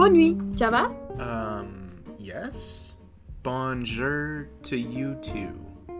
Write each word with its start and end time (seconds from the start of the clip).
bonne 0.00 0.14
nuit, 0.14 0.38
ça 0.56 0.70
va? 0.70 0.90
Um, 1.18 1.90
yes. 2.18 2.96
Bonjour 3.42 4.46
to 4.62 4.76
you 4.76 5.14
too. 5.20 5.52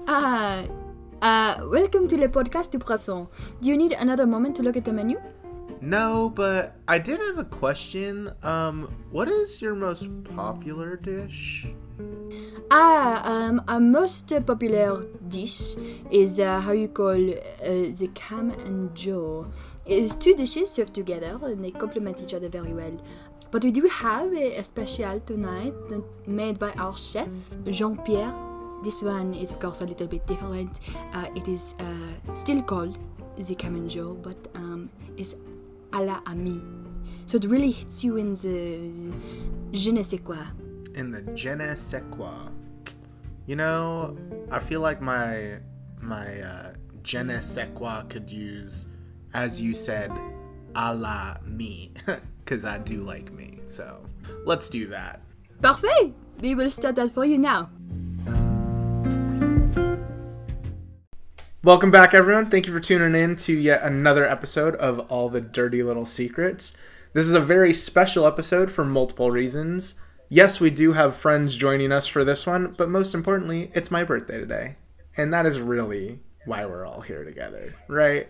Ah, 0.09 0.63
uh, 1.21 1.69
welcome 1.69 2.09
to 2.09 2.17
the 2.17 2.27
podcast 2.27 2.73
du 2.73 2.79
poisson. 2.79 3.29
Do 3.61 3.69
you 3.69 3.77
need 3.77 3.93
another 3.93 4.27
moment 4.27 4.57
to 4.57 4.63
look 4.63 4.79
at 4.79 4.87
the 4.87 4.93
menu? 4.95 5.19
No, 5.83 6.31
but 6.31 6.77
I 6.89 6.99
did 6.99 7.21
have 7.21 7.37
a 7.37 7.45
question. 7.45 8.33
Um, 8.43 8.89
what 9.11 9.29
is 9.29 9.61
your 9.61 9.75
most 9.75 10.09
popular 10.35 10.97
dish? 10.97 11.67
Ah, 12.71 13.21
um, 13.25 13.61
our 13.69 13.81
most 13.81 14.33
popular 14.47 15.05
dish 15.29 15.77
is 16.11 16.41
uh, 16.41 16.61
how 16.61 16.73
you 16.73 16.89
call 16.89 17.19
uh, 17.19 17.93
the 17.93 18.09
cam 18.15 18.51
and 18.65 18.95
joe. 18.95 19.47
It's 19.85 20.15
two 20.15 20.35
dishes 20.37 20.71
served 20.71 20.95
together 20.95 21.37
and 21.43 21.65
they 21.65 21.73
complement 21.73 22.23
each 22.23 22.33
other 22.33 22.49
very 22.49 22.73
well. 22.73 22.97
But 23.51 23.65
we 23.65 23.73
do 23.73 23.83
have 23.89 24.33
a, 24.33 24.59
a 24.59 24.65
special 24.65 25.19
tonight 25.21 25.75
made 26.27 26.59
by 26.59 26.71
our 26.79 26.97
chef, 26.97 27.29
Jean-Pierre. 27.67 28.33
This 28.85 29.03
one 29.03 29.35
is 29.35 29.51
of 29.51 29.59
course 29.59 29.81
a 29.81 29.87
little 29.87 30.07
bit 30.07 30.25
different. 30.27 30.79
Uh, 31.13 31.27
it 31.35 31.49
is 31.49 31.75
uh, 31.81 32.35
still 32.35 32.63
called 32.63 32.99
the 33.37 33.55
cam 33.55 33.75
and 33.75 33.91
joe, 33.91 34.15
but 34.15 34.37
um, 34.55 34.89
is 35.17 35.35
à 35.93 36.01
la 36.05 36.21
ami. 36.27 36.63
So 37.27 37.37
it 37.37 37.45
really 37.45 37.73
hits 37.73 38.05
you 38.05 38.17
in 38.17 38.35
the, 38.35 39.13
the 39.71 39.77
je 39.77 39.91
ne 39.91 40.03
sais 40.03 40.19
quoi. 40.19 40.47
In 40.95 41.11
the 41.11 41.37
je 41.37 41.55
ne 41.55 41.75
sais 41.75 42.03
quoi. 42.11 42.51
You 43.47 43.57
know, 43.57 44.17
I 44.51 44.61
feel 44.61 44.81
like 44.81 45.01
my 45.01 45.59
my 46.01 46.41
uh, 46.41 46.73
je 47.03 47.19
ne 47.23 47.41
sais 47.41 47.69
quoi 47.75 48.05
could 48.09 48.31
use, 48.31 48.87
as 49.35 49.61
you 49.61 49.75
said, 49.75 50.13
a 50.75 50.95
la 50.95 51.37
me, 51.45 51.93
because 52.51 52.65
I 52.65 52.79
do 52.79 53.03
like 53.03 53.31
me. 53.31 53.61
So 53.67 54.05
let's 54.45 54.69
do 54.69 54.89
that. 54.89 55.21
Parfait! 55.63 56.13
We 56.41 56.57
will 56.57 56.69
start 56.69 56.97
that 56.97 57.13
for 57.13 57.25
you 57.25 57.39
now. 57.39 57.71
Welcome 61.63 61.93
back, 61.93 62.13
everyone. 62.13 62.47
Thank 62.47 62.67
you 62.67 62.73
for 62.73 62.81
tuning 62.81 63.15
in 63.15 63.37
to 63.37 63.53
yet 63.53 63.83
another 63.83 64.29
episode 64.29 64.75
of 64.77 64.99
All 65.13 65.29
the 65.29 65.41
Dirty 65.41 65.85
Little 65.85 66.05
Secrets. 66.05 66.75
This 67.13 67.29
is 67.29 67.35
a 67.35 67.41
very 67.41 67.73
special 67.73 68.27
episode 68.27 68.69
for 68.69 68.85
multiple 68.85 69.31
reasons. 69.31 69.95
Yes, 70.29 70.61
we 70.61 70.71
do 70.71 70.95
have 70.95 71.15
friends 71.15 71.55
joining 71.55 71.93
us 71.93 72.09
for 72.09 72.25
this 72.25 72.49
one, 72.49 72.75
but 72.77 72.89
most 72.89 73.15
importantly, 73.15 73.71
it's 73.75 73.93
my 73.93 74.03
birthday 74.03 74.39
today. 74.39 74.75
And 75.17 75.33
that 75.33 75.47
is 75.47 75.61
really 75.61 76.19
why 76.47 76.67
we're 76.67 76.85
all 76.85 77.03
here 77.03 77.25
together, 77.25 77.77
right? 77.87 78.29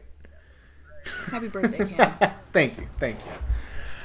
Happy 1.31 1.49
birthday, 1.49 1.89
Cam. 1.89 2.33
thank 2.53 2.77
you, 2.77 2.87
thank 2.99 3.19
you. 3.25 3.33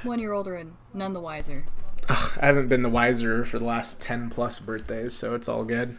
One 0.05 0.19
year 0.19 0.33
older 0.33 0.55
and 0.55 0.75
none 0.93 1.13
the 1.13 1.19
wiser. 1.19 1.65
Ugh, 2.07 2.37
I 2.39 2.45
haven't 2.45 2.67
been 2.67 2.83
the 2.83 2.89
wiser 2.89 3.43
for 3.43 3.57
the 3.57 3.65
last 3.65 3.99
10 4.01 4.29
plus 4.29 4.59
birthdays, 4.59 5.13
so 5.13 5.33
it's 5.33 5.49
all 5.49 5.63
good. 5.63 5.97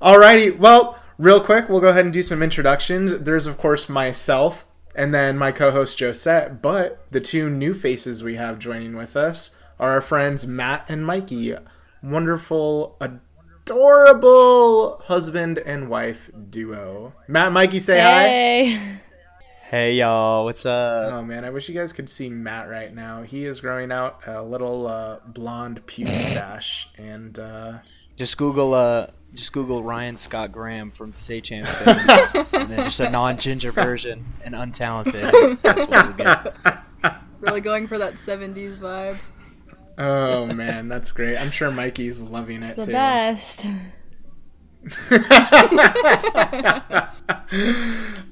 Alrighty, 0.00 0.58
well, 0.58 0.98
real 1.18 1.42
quick, 1.42 1.68
we'll 1.68 1.80
go 1.80 1.88
ahead 1.88 2.06
and 2.06 2.14
do 2.14 2.22
some 2.22 2.42
introductions. 2.42 3.12
There's, 3.18 3.46
of 3.46 3.58
course, 3.58 3.90
myself 3.90 4.64
and 4.94 5.12
then 5.14 5.36
my 5.36 5.52
co 5.52 5.70
host 5.70 5.98
Josette, 5.98 6.62
but 6.62 7.04
the 7.10 7.20
two 7.20 7.50
new 7.50 7.74
faces 7.74 8.22
we 8.22 8.36
have 8.36 8.58
joining 8.58 8.96
with 8.96 9.16
us 9.16 9.54
are 9.78 9.92
our 9.92 10.00
friends 10.00 10.46
Matt 10.46 10.86
and 10.88 11.04
Mikey. 11.04 11.54
Wonderful, 12.02 12.96
adorable 13.66 15.02
husband 15.06 15.58
and 15.58 15.90
wife 15.90 16.30
duo. 16.48 17.12
Matt, 17.28 17.52
Mikey, 17.52 17.80
say 17.80 18.00
hi. 18.00 19.00
Hey. 19.70 19.90
Hey 19.90 19.94
y'all, 19.94 20.44
what's 20.44 20.66
up? 20.66 21.12
Oh 21.12 21.22
man, 21.22 21.44
I 21.44 21.50
wish 21.50 21.68
you 21.68 21.74
guys 21.76 21.92
could 21.92 22.08
see 22.08 22.28
Matt 22.28 22.68
right 22.68 22.92
now. 22.92 23.22
He 23.22 23.46
is 23.46 23.60
growing 23.60 23.92
out 23.92 24.20
a 24.26 24.42
little 24.42 24.88
uh, 24.88 25.18
blonde 25.26 25.86
pube 25.86 26.08
stash, 26.26 26.88
and 26.98 27.38
uh, 27.38 27.78
Just 28.16 28.36
Google 28.36 28.74
uh 28.74 29.06
just 29.32 29.52
Google 29.52 29.84
Ryan 29.84 30.16
Scott 30.16 30.50
Graham 30.50 30.90
from 30.90 31.12
State 31.12 31.44
Champs 31.44 31.72
Band, 31.84 32.00
and 32.52 32.68
then 32.68 32.84
just 32.84 32.98
a 32.98 33.10
non-ginger 33.10 33.70
version 33.70 34.24
and 34.44 34.56
untalented. 34.56 35.60
That's 35.62 35.86
what 35.86 36.04
you'll 36.04 36.14
get. 36.14 36.56
Really 37.40 37.62
going 37.62 37.86
for 37.86 37.96
that 37.96 38.16
70s 38.16 38.76
vibe. 38.76 39.16
oh 39.96 40.44
man, 40.46 40.88
that's 40.88 41.10
great. 41.10 41.38
I'm 41.38 41.50
sure 41.50 41.70
Mikey's 41.70 42.20
loving 42.20 42.62
it 42.62 42.76
the 42.76 42.82
too. 42.82 42.92
best. 42.92 43.64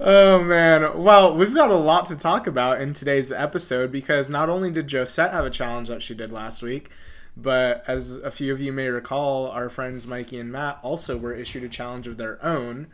oh 0.01 0.43
man. 0.43 1.03
Well, 1.03 1.37
we've 1.37 1.55
got 1.55 1.71
a 1.71 1.77
lot 1.77 2.07
to 2.07 2.17
talk 2.17 2.47
about 2.47 2.81
in 2.81 2.95
today's 2.95 3.31
episode 3.31 3.93
because 3.93 4.31
not 4.31 4.49
only 4.49 4.71
did 4.71 4.89
Josette 4.89 5.33
have 5.33 5.45
a 5.45 5.51
challenge 5.51 5.89
that 5.89 6.03
she 6.03 6.15
did 6.15 6.33
last 6.33 6.63
week, 6.63 6.91
but 7.37 7.85
as 7.87 8.17
a 8.17 8.31
few 8.31 8.53
of 8.53 8.61
you 8.61 8.73
may 8.73 8.89
recall, 8.89 9.49
our 9.49 9.69
friends 9.69 10.07
Mikey 10.07 10.39
and 10.39 10.51
Matt 10.51 10.79
also 10.83 11.19
were 11.19 11.35
issued 11.35 11.65
a 11.65 11.69
challenge 11.69 12.09
of 12.09 12.17
their 12.17 12.43
own. 12.45 12.87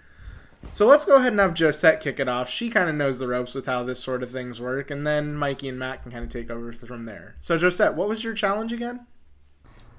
So 0.71 0.87
let's 0.87 1.05
go 1.05 1.17
ahead 1.17 1.33
and 1.33 1.41
have 1.41 1.55
Josette 1.55 2.01
kick 2.01 2.19
it 2.19 2.29
off. 2.29 2.49
She 2.49 2.71
kind 2.71 2.89
of 2.89 2.97
knows 2.97 3.19
the 3.19 3.29
ropes 3.29 3.55
with 3.55 3.67
how 3.67 3.85
this 3.85 4.03
sort 4.03 4.23
of 4.23 4.31
things 4.31 4.61
work, 4.61 4.91
and 4.91 5.07
then 5.07 5.37
Mikey 5.37 5.69
and 5.69 5.79
Matt 5.79 6.03
can 6.03 6.11
kind 6.11 6.25
of 6.25 6.31
take 6.31 6.51
over 6.51 6.73
from 6.73 7.05
there. 7.05 7.37
So 7.39 7.57
Josette, 7.57 7.95
what 7.95 8.09
was 8.09 8.25
your 8.25 8.35
challenge 8.35 8.73
again? 8.73 9.07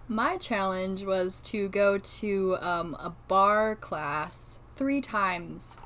My 0.07 0.37
challenge 0.37 1.03
was 1.03 1.41
to 1.43 1.67
go 1.69 1.97
to 1.97 2.57
um, 2.61 2.95
a 2.99 3.11
bar 3.27 3.75
class 3.75 4.59
three 4.75 5.01
times 5.01 5.77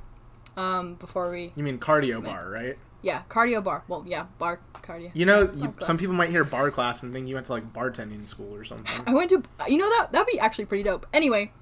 um, 0.58 0.96
before 0.96 1.32
we. 1.32 1.54
You 1.56 1.64
mean 1.64 1.80
cardio 1.80 2.22
barre, 2.24 2.50
right? 2.50 2.78
Yeah, 3.02 3.22
cardio 3.30 3.64
barre. 3.64 3.84
Well, 3.88 4.04
yeah, 4.06 4.26
bar 4.38 4.60
cardio. 4.74 5.12
You 5.14 5.26
know, 5.26 5.50
you, 5.56 5.74
some 5.80 5.98
people 5.98 6.16
might 6.16 6.30
hear 6.32 6.44
bar 6.44 6.70
class 6.70 7.02
and 7.02 7.14
think 7.14 7.30
you 7.30 7.36
went 7.36 7.46
to 7.46 7.54
like 7.54 7.72
bartending 7.72 8.28
school 8.28 8.54
or 8.54 8.66
something. 8.66 9.04
I 9.08 9.14
went 9.14 9.30
to. 9.30 9.42
You 9.70 9.78
know 9.78 9.90
that 9.90 10.10
that'd 10.12 10.28
be 10.28 10.40
actually 10.40 10.66
pretty 10.66 10.84
dope. 10.84 11.06
Anyway, 11.14 11.54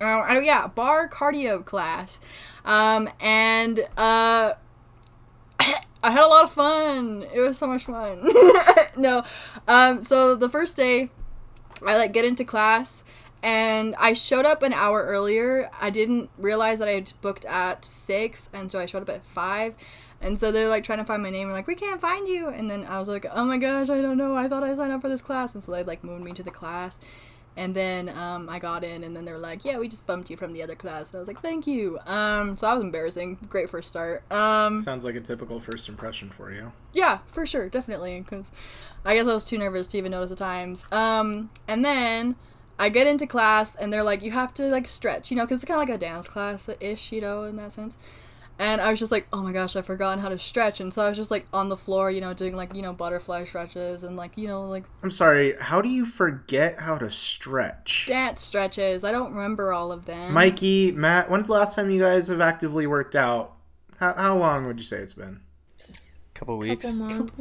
uh, 0.00 0.04
I, 0.04 0.40
yeah, 0.40 0.66
bar 0.66 1.08
cardio 1.08 1.64
class, 1.64 2.18
um, 2.64 3.08
and 3.20 3.80
uh, 3.96 4.54
I 5.60 6.10
had 6.10 6.24
a 6.24 6.26
lot 6.26 6.44
of 6.44 6.52
fun. 6.52 7.26
It 7.32 7.40
was 7.40 7.58
so 7.58 7.68
much 7.68 7.84
fun. 7.84 8.28
no, 8.96 9.22
um, 9.68 10.02
so 10.02 10.34
the 10.34 10.48
first 10.48 10.76
day, 10.76 11.10
I 11.84 11.96
like 11.96 12.12
get 12.12 12.24
into 12.24 12.44
class. 12.44 13.04
And 13.42 13.94
I 13.98 14.12
showed 14.12 14.44
up 14.44 14.62
an 14.62 14.74
hour 14.74 15.02
earlier. 15.02 15.70
I 15.80 15.88
didn't 15.88 16.28
realize 16.36 16.78
that 16.78 16.88
I 16.88 16.92
had 16.92 17.12
booked 17.22 17.46
at 17.46 17.86
six, 17.86 18.50
and 18.52 18.70
so 18.70 18.78
I 18.78 18.84
showed 18.84 19.00
up 19.00 19.08
at 19.08 19.24
five. 19.24 19.76
And 20.20 20.38
so 20.38 20.52
they're 20.52 20.68
like 20.68 20.84
trying 20.84 20.98
to 20.98 21.04
find 21.04 21.22
my 21.22 21.30
name 21.30 21.46
and 21.46 21.56
like, 21.56 21.66
we 21.66 21.74
can't 21.74 22.00
find 22.00 22.28
you. 22.28 22.48
And 22.48 22.70
then 22.70 22.84
I 22.84 22.98
was 22.98 23.08
like, 23.08 23.24
oh 23.32 23.44
my 23.44 23.56
gosh, 23.56 23.88
I 23.88 24.02
don't 24.02 24.18
know. 24.18 24.36
I 24.36 24.48
thought 24.48 24.62
I 24.62 24.74
signed 24.74 24.92
up 24.92 25.00
for 25.00 25.08
this 25.08 25.22
class. 25.22 25.54
And 25.54 25.62
so 25.62 25.72
they 25.72 25.82
like 25.82 26.04
moved 26.04 26.22
me 26.22 26.32
to 26.32 26.42
the 26.42 26.50
class. 26.50 27.00
And 27.60 27.74
then 27.74 28.08
um, 28.08 28.48
I 28.48 28.58
got 28.58 28.84
in, 28.84 29.04
and 29.04 29.14
then 29.14 29.26
they 29.26 29.32
were 29.32 29.38
like, 29.38 29.66
yeah, 29.66 29.76
we 29.78 29.86
just 29.86 30.06
bumped 30.06 30.30
you 30.30 30.36
from 30.38 30.54
the 30.54 30.62
other 30.62 30.74
class. 30.74 31.10
And 31.10 31.16
I 31.16 31.18
was 31.18 31.28
like, 31.28 31.42
thank 31.42 31.66
you. 31.66 31.98
Um, 32.06 32.56
so 32.56 32.64
that 32.64 32.72
was 32.72 32.82
embarrassing. 32.82 33.36
Great 33.50 33.68
first 33.68 33.90
start. 33.90 34.22
Um, 34.32 34.80
Sounds 34.80 35.04
like 35.04 35.14
a 35.14 35.20
typical 35.20 35.60
first 35.60 35.86
impression 35.86 36.30
for 36.30 36.50
you. 36.50 36.72
yeah, 36.94 37.18
for 37.26 37.44
sure, 37.44 37.68
definitely. 37.68 38.18
Because 38.20 38.50
I 39.04 39.14
guess 39.14 39.28
I 39.28 39.34
was 39.34 39.44
too 39.44 39.58
nervous 39.58 39.86
to 39.88 39.98
even 39.98 40.12
notice 40.12 40.30
the 40.30 40.36
times. 40.36 40.90
Um, 40.90 41.50
and 41.68 41.84
then 41.84 42.36
I 42.78 42.88
get 42.88 43.06
into 43.06 43.26
class, 43.26 43.76
and 43.76 43.92
they're 43.92 44.02
like, 44.02 44.22
you 44.22 44.30
have 44.30 44.54
to 44.54 44.70
like 44.70 44.88
stretch, 44.88 45.30
you 45.30 45.36
know, 45.36 45.44
because 45.44 45.58
it's 45.58 45.66
kind 45.66 45.82
of 45.82 45.86
like 45.86 45.94
a 45.94 45.98
dance 45.98 46.28
class 46.28 46.70
ish, 46.80 47.12
you 47.12 47.20
know, 47.20 47.42
in 47.44 47.56
that 47.56 47.72
sense. 47.72 47.98
And 48.60 48.78
I 48.78 48.90
was 48.90 48.98
just 48.98 49.10
like, 49.10 49.26
oh 49.32 49.42
my 49.42 49.52
gosh, 49.52 49.74
I've 49.74 49.86
forgotten 49.86 50.22
how 50.22 50.28
to 50.28 50.38
stretch. 50.38 50.80
And 50.80 50.92
so 50.92 51.02
I 51.02 51.08
was 51.08 51.16
just 51.16 51.30
like 51.30 51.46
on 51.50 51.70
the 51.70 51.78
floor, 51.78 52.10
you 52.10 52.20
know, 52.20 52.34
doing 52.34 52.54
like, 52.54 52.74
you 52.74 52.82
know, 52.82 52.92
butterfly 52.92 53.44
stretches 53.46 54.04
and 54.04 54.16
like, 54.16 54.36
you 54.36 54.46
know, 54.46 54.68
like 54.68 54.84
I'm 55.02 55.10
sorry, 55.10 55.54
how 55.58 55.80
do 55.80 55.88
you 55.88 56.04
forget 56.04 56.78
how 56.78 56.98
to 56.98 57.10
stretch? 57.10 58.04
dance 58.06 58.42
stretches. 58.42 59.02
I 59.02 59.12
don't 59.12 59.32
remember 59.32 59.72
all 59.72 59.90
of 59.90 60.04
them. 60.04 60.34
Mikey, 60.34 60.92
Matt, 60.92 61.30
when's 61.30 61.46
the 61.46 61.54
last 61.54 61.74
time 61.74 61.88
you 61.88 62.00
guys 62.00 62.28
have 62.28 62.42
actively 62.42 62.86
worked 62.86 63.16
out? 63.16 63.56
How, 63.98 64.12
how 64.12 64.36
long 64.36 64.66
would 64.66 64.78
you 64.78 64.84
say 64.84 64.98
it's 64.98 65.14
been? 65.14 65.40
Couple 66.40 66.56
weeks. 66.56 66.86
Couple 66.86 66.98
months. 66.98 67.40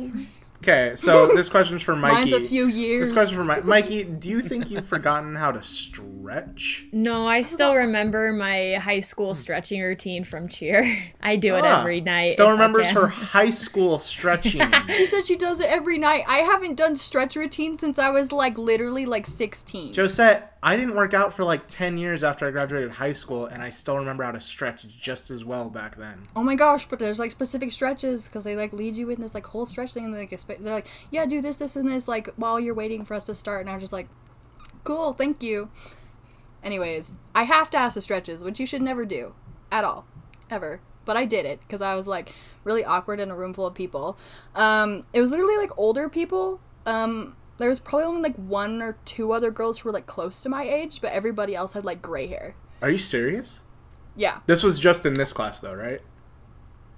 Okay, 0.57 0.92
so 0.96 1.28
this 1.28 1.48
question's 1.48 1.81
for 1.81 1.96
Mikey. 1.96 2.16
Mine's 2.31 2.34
a 2.34 2.42
few 2.42 2.66
This 2.68 2.75
years. 2.75 3.13
question 3.13 3.38
for 3.38 3.46
Mike. 3.46 3.63
Mikey, 3.63 4.04
do 4.04 4.28
you 4.28 4.42
think 4.42 4.69
you've 4.69 4.86
forgotten 4.86 5.34
how 5.38 5.54
to 5.54 5.63
stretch? 5.63 6.86
No, 6.92 7.25
I 7.25 7.44
still 7.44 7.74
remember 7.75 8.34
my 8.34 8.74
high 8.74 9.00
school 9.00 9.34
stretching 9.36 9.81
routine 9.81 10.25
from 10.25 10.50
cheer. 10.50 10.98
I 11.22 11.38
do 11.38 11.56
it 11.56 11.63
Ah, 11.63 11.80
every 11.80 12.01
night. 12.01 12.31
Still 12.31 12.48
if 12.48 12.50
I 12.50 12.51
remembers 12.51 12.88
can. 12.88 12.96
her 12.98 13.07
high 13.07 13.51
school 13.51 14.00
stretching. 14.00 14.62
She 14.90 15.06
said 15.06 15.24
she 15.24 15.38
does 15.38 15.62
it 15.62 15.69
every 15.69 15.98
night. 15.98 16.24
I 16.28 16.40
haven't 16.40 16.75
done 16.75 16.98
stretch 16.98 17.38
routine 17.38 17.78
since 17.78 17.98
I 17.98 18.10
was 18.10 18.34
like 18.34 18.57
literally 18.57 19.06
like 19.06 19.25
16. 19.28 19.94
Josette, 19.94 20.57
I 20.62 20.76
didn't 20.76 20.96
work 20.96 21.14
out 21.14 21.34
for 21.34 21.46
like 21.46 21.68
10 21.68 21.98
years 21.98 22.22
after 22.22 22.46
I 22.46 22.52
graduated 22.52 22.92
high 22.92 23.14
school, 23.14 23.46
and 23.46 23.64
I 23.64 23.70
still 23.70 23.98
remember 23.98 24.24
how 24.24 24.32
to 24.32 24.42
stretch 24.42 24.86
just 24.88 25.32
as 25.32 25.46
well 25.46 25.70
back 25.70 25.96
then. 25.96 26.24
Oh 26.36 26.44
my 26.44 26.56
gosh, 26.56 26.86
but 26.86 27.00
there's 27.00 27.18
like 27.20 27.32
specific 27.32 27.72
stretches 27.72 28.28
because 28.28 28.44
they 28.44 28.56
like 28.56 28.74
lead 28.74 28.98
you 28.98 29.10
in 29.10 29.22
this 29.22 29.34
like 29.34 29.48
whole 29.48 29.66
stretch 29.66 29.94
thing 29.94 30.06
and 30.06 30.14
they 30.14 30.20
like, 30.20 30.48
they're 30.48 30.74
like, 30.74 30.88
yeah, 31.12 31.26
do 31.26 31.42
this, 31.42 31.58
this, 31.58 31.76
and 31.78 31.90
this 31.90 32.08
like 32.08 32.30
while 32.36 32.60
you're 32.60 32.74
waiting 32.74 33.06
for 33.06 33.14
us 33.14 33.24
to 33.26 33.36
start. 33.36 33.62
And 33.62 33.70
I'm 33.70 33.80
just 33.80 33.94
like, 33.94 34.10
cool, 34.84 35.14
thank 35.14 35.42
you. 35.42 35.70
Anyways, 36.62 37.16
I 37.34 37.44
have 37.44 37.70
to 37.70 37.78
ask 37.78 37.96
the 37.96 38.02
stretches, 38.02 38.44
which 38.44 38.60
you 38.60 38.66
should 38.66 38.82
never 38.82 39.06
do 39.06 39.34
at 39.72 39.86
all, 39.86 40.06
ever. 40.50 40.82
But 41.06 41.16
I 41.16 41.24
did 41.24 41.46
it 41.46 41.62
because 41.62 41.82
I 41.82 41.96
was 41.96 42.06
like 42.06 42.34
really 42.66 42.84
awkward 42.84 43.22
in 43.22 43.32
a 43.32 43.36
room 43.36 43.54
full 43.54 43.66
of 43.66 43.74
people. 43.74 44.18
Um, 44.56 45.06
it 45.14 45.22
was 45.22 45.32
literally 45.32 45.58
like 45.58 45.72
older 45.78 46.10
people 46.10 46.60
um 46.86 47.36
there 47.60 47.70
was 47.70 47.80
probably 47.80 48.06
only 48.06 48.22
like 48.22 48.36
one 48.36 48.82
or 48.82 48.98
two 49.06 49.32
other 49.32 49.52
girls 49.52 49.80
who 49.80 49.90
were 49.90 49.94
like 49.94 50.08
close 50.08 50.42
to 50.42 50.50
my 50.50 50.64
age, 50.64 51.02
but 51.02 51.12
everybody 51.12 51.56
else 51.56 51.74
had 51.74 51.86
like 51.86 52.02
gray 52.02 52.28
hair. 52.28 52.56
Are 52.82 52.90
you 52.90 52.98
serious? 52.98 53.62
Yeah. 54.16 54.40
This 54.48 54.64
was 54.64 54.80
just 54.80 55.06
in 55.06 55.14
this 55.14 55.34
class 55.34 55.60
though, 55.60 55.76
right? 55.76 56.02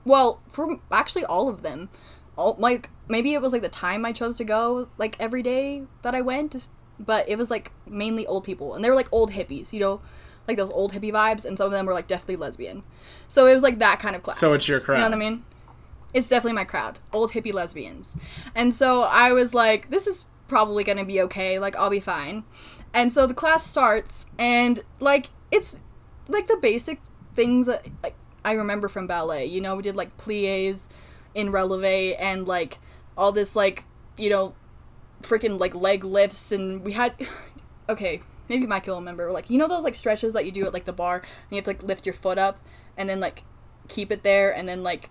Well, 0.06 0.42
for 0.50 0.80
actually 0.92 1.26
all 1.26 1.50
of 1.50 1.62
them, 1.62 1.90
all 2.38 2.56
like 2.58 2.90
maybe 3.08 3.34
it 3.34 3.42
was 3.42 3.54
like 3.54 3.62
the 3.62 3.70
time 3.70 4.06
I 4.06 4.12
chose 4.12 4.38
to 4.38 4.44
go 4.44 4.88
like 4.98 5.16
every 5.20 5.44
day 5.44 5.84
that 6.04 6.16
I 6.16 6.22
went, 6.22 6.68
but 7.00 7.28
it 7.28 7.38
was 7.38 7.52
like 7.52 7.72
mainly 7.88 8.26
old 8.26 8.44
people, 8.44 8.74
and 8.74 8.84
they 8.84 8.90
were 8.90 8.96
like 8.96 9.10
old 9.12 9.32
hippies, 9.32 9.74
you 9.74 9.80
know, 9.80 10.02
like 10.48 10.58
those 10.58 10.72
old 10.72 10.94
hippie 10.94 11.12
vibes, 11.12 11.46
and 11.46 11.58
some 11.58 11.66
of 11.66 11.72
them 11.72 11.86
were 11.86 11.94
like 11.94 12.08
definitely 12.08 12.38
lesbian. 12.38 12.84
So 13.28 13.48
it 13.48 13.54
was 13.54 13.64
like 13.64 13.80
that 13.80 14.00
kind 14.00 14.16
of 14.16 14.24
class. 14.24 14.40
So 14.40 14.54
it's 14.54 14.68
your 14.68 14.80
crowd. 14.80 14.98
You 14.98 15.02
know 15.04 15.10
what 15.10 15.16
I 15.16 15.30
mean? 15.30 15.46
It's 16.14 16.28
definitely 16.28 16.54
my 16.54 16.66
crowd, 16.66 17.00
old 17.14 17.32
hippie 17.32 17.54
lesbians, 17.54 18.18
and 18.54 18.74
so 18.74 19.04
I 19.04 19.32
was 19.32 19.54
like, 19.54 19.90
this 19.90 20.08
is 20.08 20.26
probably 20.52 20.84
gonna 20.84 21.06
be 21.06 21.22
okay, 21.22 21.58
like 21.58 21.78
I'll 21.78 21.90
be 21.90 22.02
fine, 22.02 22.44
and 22.94 23.12
so 23.12 23.26
the 23.26 23.34
class 23.34 23.66
starts, 23.66 24.26
and 24.38 24.84
like 25.00 25.30
it's 25.50 25.80
like 26.28 26.48
the 26.48 26.58
basic 26.58 27.00
things 27.34 27.68
that 27.68 27.88
like 28.04 28.16
I 28.44 28.52
remember 28.52 28.90
from 28.90 29.08
ballet. 29.08 29.46
You 29.46 29.62
know, 29.62 29.78
we 29.78 29.82
did 29.82 29.96
like 29.96 30.18
pliés 30.18 30.90
in 31.34 31.48
relevé 31.54 32.18
and 32.20 32.46
like 32.46 32.80
all 33.18 33.32
this 33.32 33.56
like 33.56 33.86
you 34.18 34.30
know 34.30 34.54
freaking 35.22 35.58
like 35.58 35.74
leg 35.74 36.04
lifts 36.04 36.52
and 36.52 36.84
we 36.84 36.92
had 36.92 37.14
okay 37.90 38.22
maybe 38.50 38.68
Mike 38.68 38.88
will 38.88 38.96
remember 38.96 39.32
like 39.32 39.50
you 39.50 39.58
know 39.58 39.68
those 39.68 39.84
like 39.84 39.96
stretches 39.96 40.34
that 40.34 40.46
you 40.46 40.52
do 40.52 40.66
at 40.66 40.74
like 40.74 40.84
the 40.84 40.92
bar 40.92 41.20
and 41.20 41.26
you 41.52 41.56
have 41.56 41.64
to 41.64 41.70
like 41.70 41.84
lift 41.84 42.06
your 42.06 42.14
foot 42.14 42.38
up 42.38 42.60
and 42.98 43.08
then 43.08 43.22
like 43.22 43.44
keep 43.88 44.12
it 44.12 44.24
there 44.24 44.54
and 44.54 44.68
then 44.68 44.84
like 44.84 45.10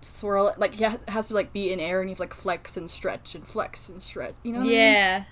swirl 0.00 0.48
it 0.48 0.58
like 0.58 0.78
yeah 0.78 0.94
it 0.94 1.08
has 1.08 1.28
to 1.28 1.34
like 1.34 1.52
be 1.52 1.72
in 1.72 1.80
air 1.80 2.00
and 2.00 2.10
you 2.10 2.14
have 2.14 2.20
like 2.20 2.34
flex 2.34 2.76
and 2.76 2.90
stretch 2.90 3.34
and 3.34 3.46
flex 3.46 3.88
and 3.88 4.02
stretch. 4.02 4.34
You 4.42 4.52
know 4.52 4.58
what 4.60 4.66
I 4.66 4.70
mean? 4.70 4.78
Yeah. 4.78 5.24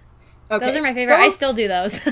okay. 0.50 0.66
Those 0.66 0.76
are 0.76 0.82
my 0.82 0.94
favorite. 0.94 1.16
I 1.16 1.28
still 1.28 1.52
do 1.52 1.68
those. 1.68 1.98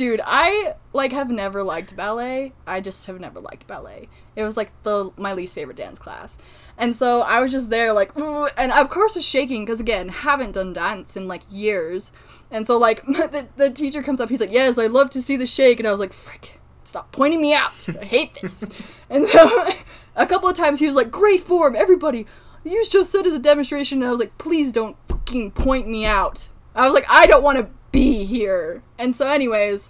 dude 0.00 0.20
i 0.24 0.74
like 0.94 1.12
have 1.12 1.30
never 1.30 1.62
liked 1.62 1.94
ballet. 1.94 2.54
I 2.66 2.80
just 2.80 3.04
have 3.04 3.20
never 3.20 3.38
liked 3.38 3.66
ballet. 3.66 4.08
It 4.34 4.44
was 4.44 4.56
like 4.56 4.72
the 4.82 5.10
my 5.18 5.34
least 5.34 5.54
favorite 5.54 5.76
dance 5.76 5.98
class. 5.98 6.38
And 6.78 6.96
so 6.96 7.20
i 7.20 7.38
was 7.38 7.52
just 7.52 7.68
there 7.68 7.92
like 7.92 8.10
and 8.16 8.72
of 8.72 8.88
course 8.88 9.14
was 9.14 9.26
shaking 9.26 9.66
because 9.66 9.78
again 9.78 10.08
haven't 10.08 10.52
done 10.52 10.72
dance 10.72 11.18
in 11.18 11.28
like 11.28 11.42
years. 11.50 12.12
And 12.50 12.66
so 12.66 12.78
like 12.78 13.04
the, 13.06 13.48
the 13.56 13.68
teacher 13.68 14.02
comes 14.02 14.20
up 14.20 14.30
he's 14.30 14.40
like 14.40 14.52
yes 14.52 14.78
i 14.78 14.86
love 14.86 15.10
to 15.10 15.20
see 15.20 15.36
the 15.36 15.46
shake. 15.46 15.78
And 15.78 15.86
i 15.86 15.90
was 15.90 16.00
like 16.00 16.14
frick 16.14 16.58
stop 16.84 17.12
pointing 17.12 17.42
me 17.42 17.52
out. 17.52 17.86
I 18.00 18.04
hate 18.04 18.38
this. 18.40 18.68
And 19.10 19.26
so 19.26 19.68
a 20.16 20.26
couple 20.26 20.48
of 20.48 20.56
times 20.56 20.80
he 20.80 20.86
was 20.86 20.94
like 20.94 21.10
great 21.10 21.40
form 21.40 21.74
everybody 21.76 22.26
you 22.64 22.84
just 22.90 23.10
said 23.12 23.26
as 23.26 23.34
a 23.34 23.38
demonstration 23.38 23.98
and 23.98 24.08
i 24.08 24.10
was 24.10 24.18
like 24.20 24.36
please 24.38 24.72
don't 24.72 24.96
fucking 25.06 25.50
point 25.52 25.88
me 25.88 26.04
out 26.04 26.48
i 26.74 26.84
was 26.84 26.92
like 26.94 27.06
i 27.08 27.26
don't 27.26 27.42
want 27.42 27.58
to 27.58 27.68
be 27.92 28.24
here 28.24 28.82
and 28.98 29.14
so 29.16 29.26
anyways 29.28 29.88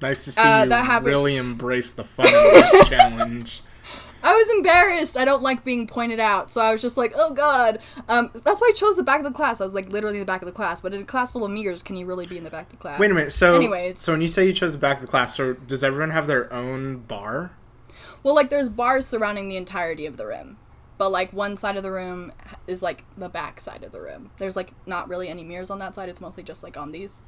Nice 0.00 0.24
to 0.26 0.32
see 0.32 0.40
Uh, 0.40 0.62
you 0.62 0.68
that 0.70 0.84
happened- 0.84 1.06
really 1.08 1.36
embrace 1.36 1.90
the 1.90 2.04
fun 2.04 2.26
of 2.26 2.32
this 2.32 2.88
challenge. 2.88 3.62
I 4.22 4.32
was 4.32 4.48
embarrassed. 4.56 5.16
I 5.16 5.24
don't 5.24 5.42
like 5.42 5.64
being 5.64 5.88
pointed 5.88 6.20
out, 6.20 6.52
so 6.52 6.60
I 6.60 6.70
was 6.72 6.80
just 6.82 6.96
like, 6.96 7.12
"Oh 7.16 7.32
God." 7.32 7.78
Um, 8.08 8.30
that's 8.32 8.60
why 8.60 8.68
I 8.68 8.72
chose 8.76 8.94
the 8.96 9.02
back 9.02 9.18
of 9.18 9.24
the 9.24 9.32
class. 9.32 9.60
I 9.60 9.64
was 9.64 9.74
like 9.74 9.88
literally 9.90 10.16
in 10.18 10.20
the 10.20 10.26
back 10.26 10.40
of 10.42 10.46
the 10.46 10.52
class. 10.52 10.80
But 10.80 10.94
in 10.94 11.00
a 11.02 11.04
class 11.04 11.32
full 11.32 11.44
of 11.44 11.50
mirrors, 11.50 11.82
can 11.82 11.96
you 11.96 12.04
really 12.06 12.26
be 12.26 12.36
in 12.38 12.44
the 12.44 12.50
back 12.50 12.66
of 12.66 12.72
the 12.72 12.76
class? 12.78 12.98
Wait 13.00 13.10
a 13.10 13.14
minute. 13.14 13.32
So, 13.32 13.54
Anyways. 13.54 13.98
so 14.00 14.12
when 14.12 14.20
you 14.20 14.28
say 14.28 14.46
you 14.46 14.52
chose 14.52 14.72
the 14.72 14.78
back 14.78 14.96
of 14.96 15.02
the 15.02 15.08
class, 15.08 15.34
so 15.36 15.54
does 15.54 15.82
everyone 15.82 16.10
have 16.10 16.26
their 16.28 16.52
own 16.52 16.98
bar? 17.08 17.50
Well, 18.22 18.34
like 18.34 18.50
there's 18.50 18.68
bars 18.68 19.06
surrounding 19.06 19.48
the 19.48 19.56
entirety 19.56 20.06
of 20.06 20.16
the 20.16 20.26
room, 20.26 20.58
but 20.98 21.10
like 21.10 21.32
one 21.32 21.56
side 21.56 21.76
of 21.76 21.82
the 21.82 21.92
room 21.92 22.32
is 22.66 22.82
like 22.82 23.04
the 23.16 23.28
back 23.28 23.60
side 23.60 23.84
of 23.84 23.92
the 23.92 24.00
room. 24.00 24.30
There's 24.38 24.56
like 24.56 24.72
not 24.86 25.08
really 25.08 25.28
any 25.28 25.44
mirrors 25.44 25.70
on 25.70 25.78
that 25.78 25.94
side. 25.94 26.08
It's 26.08 26.20
mostly 26.20 26.42
just 26.42 26.62
like 26.62 26.76
on 26.76 26.92
these, 26.92 27.26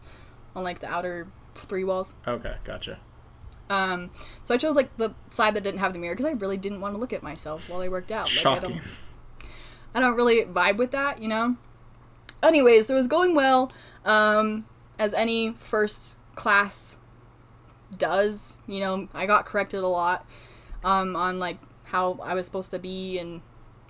on 0.54 0.64
like 0.64 0.80
the 0.80 0.88
outer 0.88 1.28
three 1.54 1.84
walls. 1.84 2.16
Okay, 2.26 2.56
gotcha. 2.64 2.98
Um, 3.68 4.10
so 4.42 4.52
I 4.52 4.58
chose 4.58 4.74
like 4.74 4.96
the 4.96 5.14
side 5.30 5.54
that 5.54 5.62
didn't 5.62 5.78
have 5.78 5.92
the 5.92 5.98
mirror 6.00 6.14
because 6.16 6.26
I 6.26 6.32
really 6.32 6.56
didn't 6.56 6.80
want 6.80 6.94
to 6.94 7.00
look 7.00 7.12
at 7.12 7.22
myself 7.22 7.68
while 7.70 7.80
I 7.80 7.88
worked 7.88 8.10
out. 8.10 8.26
Like, 8.34 8.46
I 8.46 8.58
don't- 8.58 8.62
Shocking. 8.72 8.80
I 9.94 10.00
don't 10.00 10.16
really 10.16 10.44
vibe 10.44 10.76
with 10.76 10.90
that, 10.92 11.20
you 11.22 11.28
know? 11.28 11.56
Anyways, 12.42 12.86
so 12.86 12.94
it 12.94 12.96
was 12.96 13.06
going 13.08 13.34
well, 13.34 13.72
um, 14.04 14.64
as 14.98 15.12
any 15.14 15.52
first 15.52 16.16
class 16.36 16.96
does. 17.96 18.54
You 18.66 18.80
know, 18.80 19.08
I 19.14 19.26
got 19.26 19.44
corrected 19.46 19.80
a 19.82 19.88
lot 19.88 20.26
um, 20.84 21.16
on 21.16 21.38
like 21.38 21.58
how 21.84 22.18
I 22.22 22.34
was 22.34 22.46
supposed 22.46 22.70
to 22.70 22.78
be 22.78 23.18
and 23.18 23.42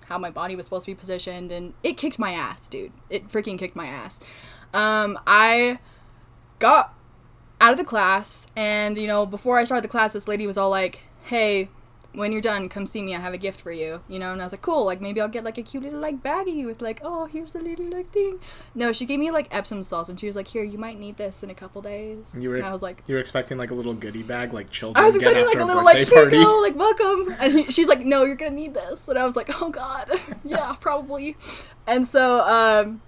how 0.05 0.17
my 0.17 0.29
body 0.29 0.55
was 0.55 0.65
supposed 0.65 0.85
to 0.85 0.91
be 0.91 0.95
positioned, 0.95 1.51
and 1.51 1.73
it 1.83 1.97
kicked 1.97 2.19
my 2.19 2.31
ass, 2.31 2.67
dude. 2.67 2.91
It 3.09 3.27
freaking 3.29 3.57
kicked 3.57 3.75
my 3.75 3.87
ass. 3.87 4.19
Um, 4.73 5.17
I 5.25 5.79
got 6.59 6.93
out 7.59 7.71
of 7.71 7.77
the 7.77 7.83
class, 7.83 8.47
and 8.55 8.97
you 8.97 9.07
know, 9.07 9.25
before 9.25 9.57
I 9.57 9.63
started 9.63 9.83
the 9.83 9.89
class, 9.89 10.13
this 10.13 10.27
lady 10.27 10.47
was 10.47 10.57
all 10.57 10.69
like, 10.69 11.01
"Hey, 11.23 11.69
when 12.13 12.31
you're 12.31 12.41
done, 12.41 12.69
come 12.69 12.85
see 12.85 13.01
me. 13.01 13.15
I 13.15 13.19
have 13.19 13.33
a 13.33 13.37
gift 13.37 13.61
for 13.61 13.71
you." 13.71 14.01
You 14.07 14.19
know, 14.19 14.31
and 14.31 14.41
I 14.41 14.45
was 14.45 14.53
like, 14.53 14.61
"Cool. 14.61 14.85
Like 14.85 15.01
maybe 15.01 15.21
I'll 15.21 15.27
get 15.27 15.43
like 15.43 15.57
a 15.57 15.63
cute 15.63 15.83
little 15.83 15.99
like 15.99 16.23
baggie 16.23 16.65
with 16.65 16.81
like, 16.81 17.01
oh, 17.03 17.25
here's 17.25 17.55
a 17.55 17.59
little 17.59 17.85
like 17.85 18.11
thing." 18.11 18.39
No, 18.75 18.93
she 18.93 19.05
gave 19.05 19.19
me 19.19 19.31
like 19.31 19.47
Epsom 19.51 19.83
salts, 19.83 20.09
and 20.09 20.19
she 20.19 20.27
was 20.27 20.35
like, 20.35 20.47
"Here, 20.47 20.63
you 20.63 20.77
might 20.77 20.99
need 20.99 21.17
this 21.17 21.43
in 21.43 21.49
a 21.49 21.53
couple 21.55 21.81
days." 21.81 22.35
You 22.37 22.49
were 22.49 22.57
and 22.57 22.65
I 22.65 22.71
was 22.71 22.81
like, 22.81 23.03
you 23.07 23.15
were 23.15 23.21
expecting 23.21 23.57
like 23.57 23.71
a 23.71 23.75
little 23.75 23.93
goodie 23.93 24.23
bag, 24.23 24.53
like 24.53 24.69
children 24.69 25.03
I 25.03 25.05
was 25.05 25.15
expecting 25.15 25.45
like 25.45 25.59
a 25.59 25.65
little 25.65 25.83
like 25.83 26.07
here 26.07 26.23
party. 26.23 26.37
you 26.37 26.43
go, 26.43 26.59
like 26.59 26.75
welcome, 26.75 27.35
and 27.39 27.53
he, 27.53 27.71
she's 27.71 27.87
like, 27.87 28.05
no, 28.05 28.23
you're 28.23 28.35
gonna 28.35 28.51
need 28.51 28.73
this, 28.73 29.07
and 29.07 29.17
I 29.17 29.23
was 29.23 29.35
like, 29.35 29.61
oh 29.61 29.69
god, 29.69 30.09
yeah, 30.43 30.75
probably, 30.79 31.35
and 31.87 32.05
so 32.05 32.41
um, 32.41 33.01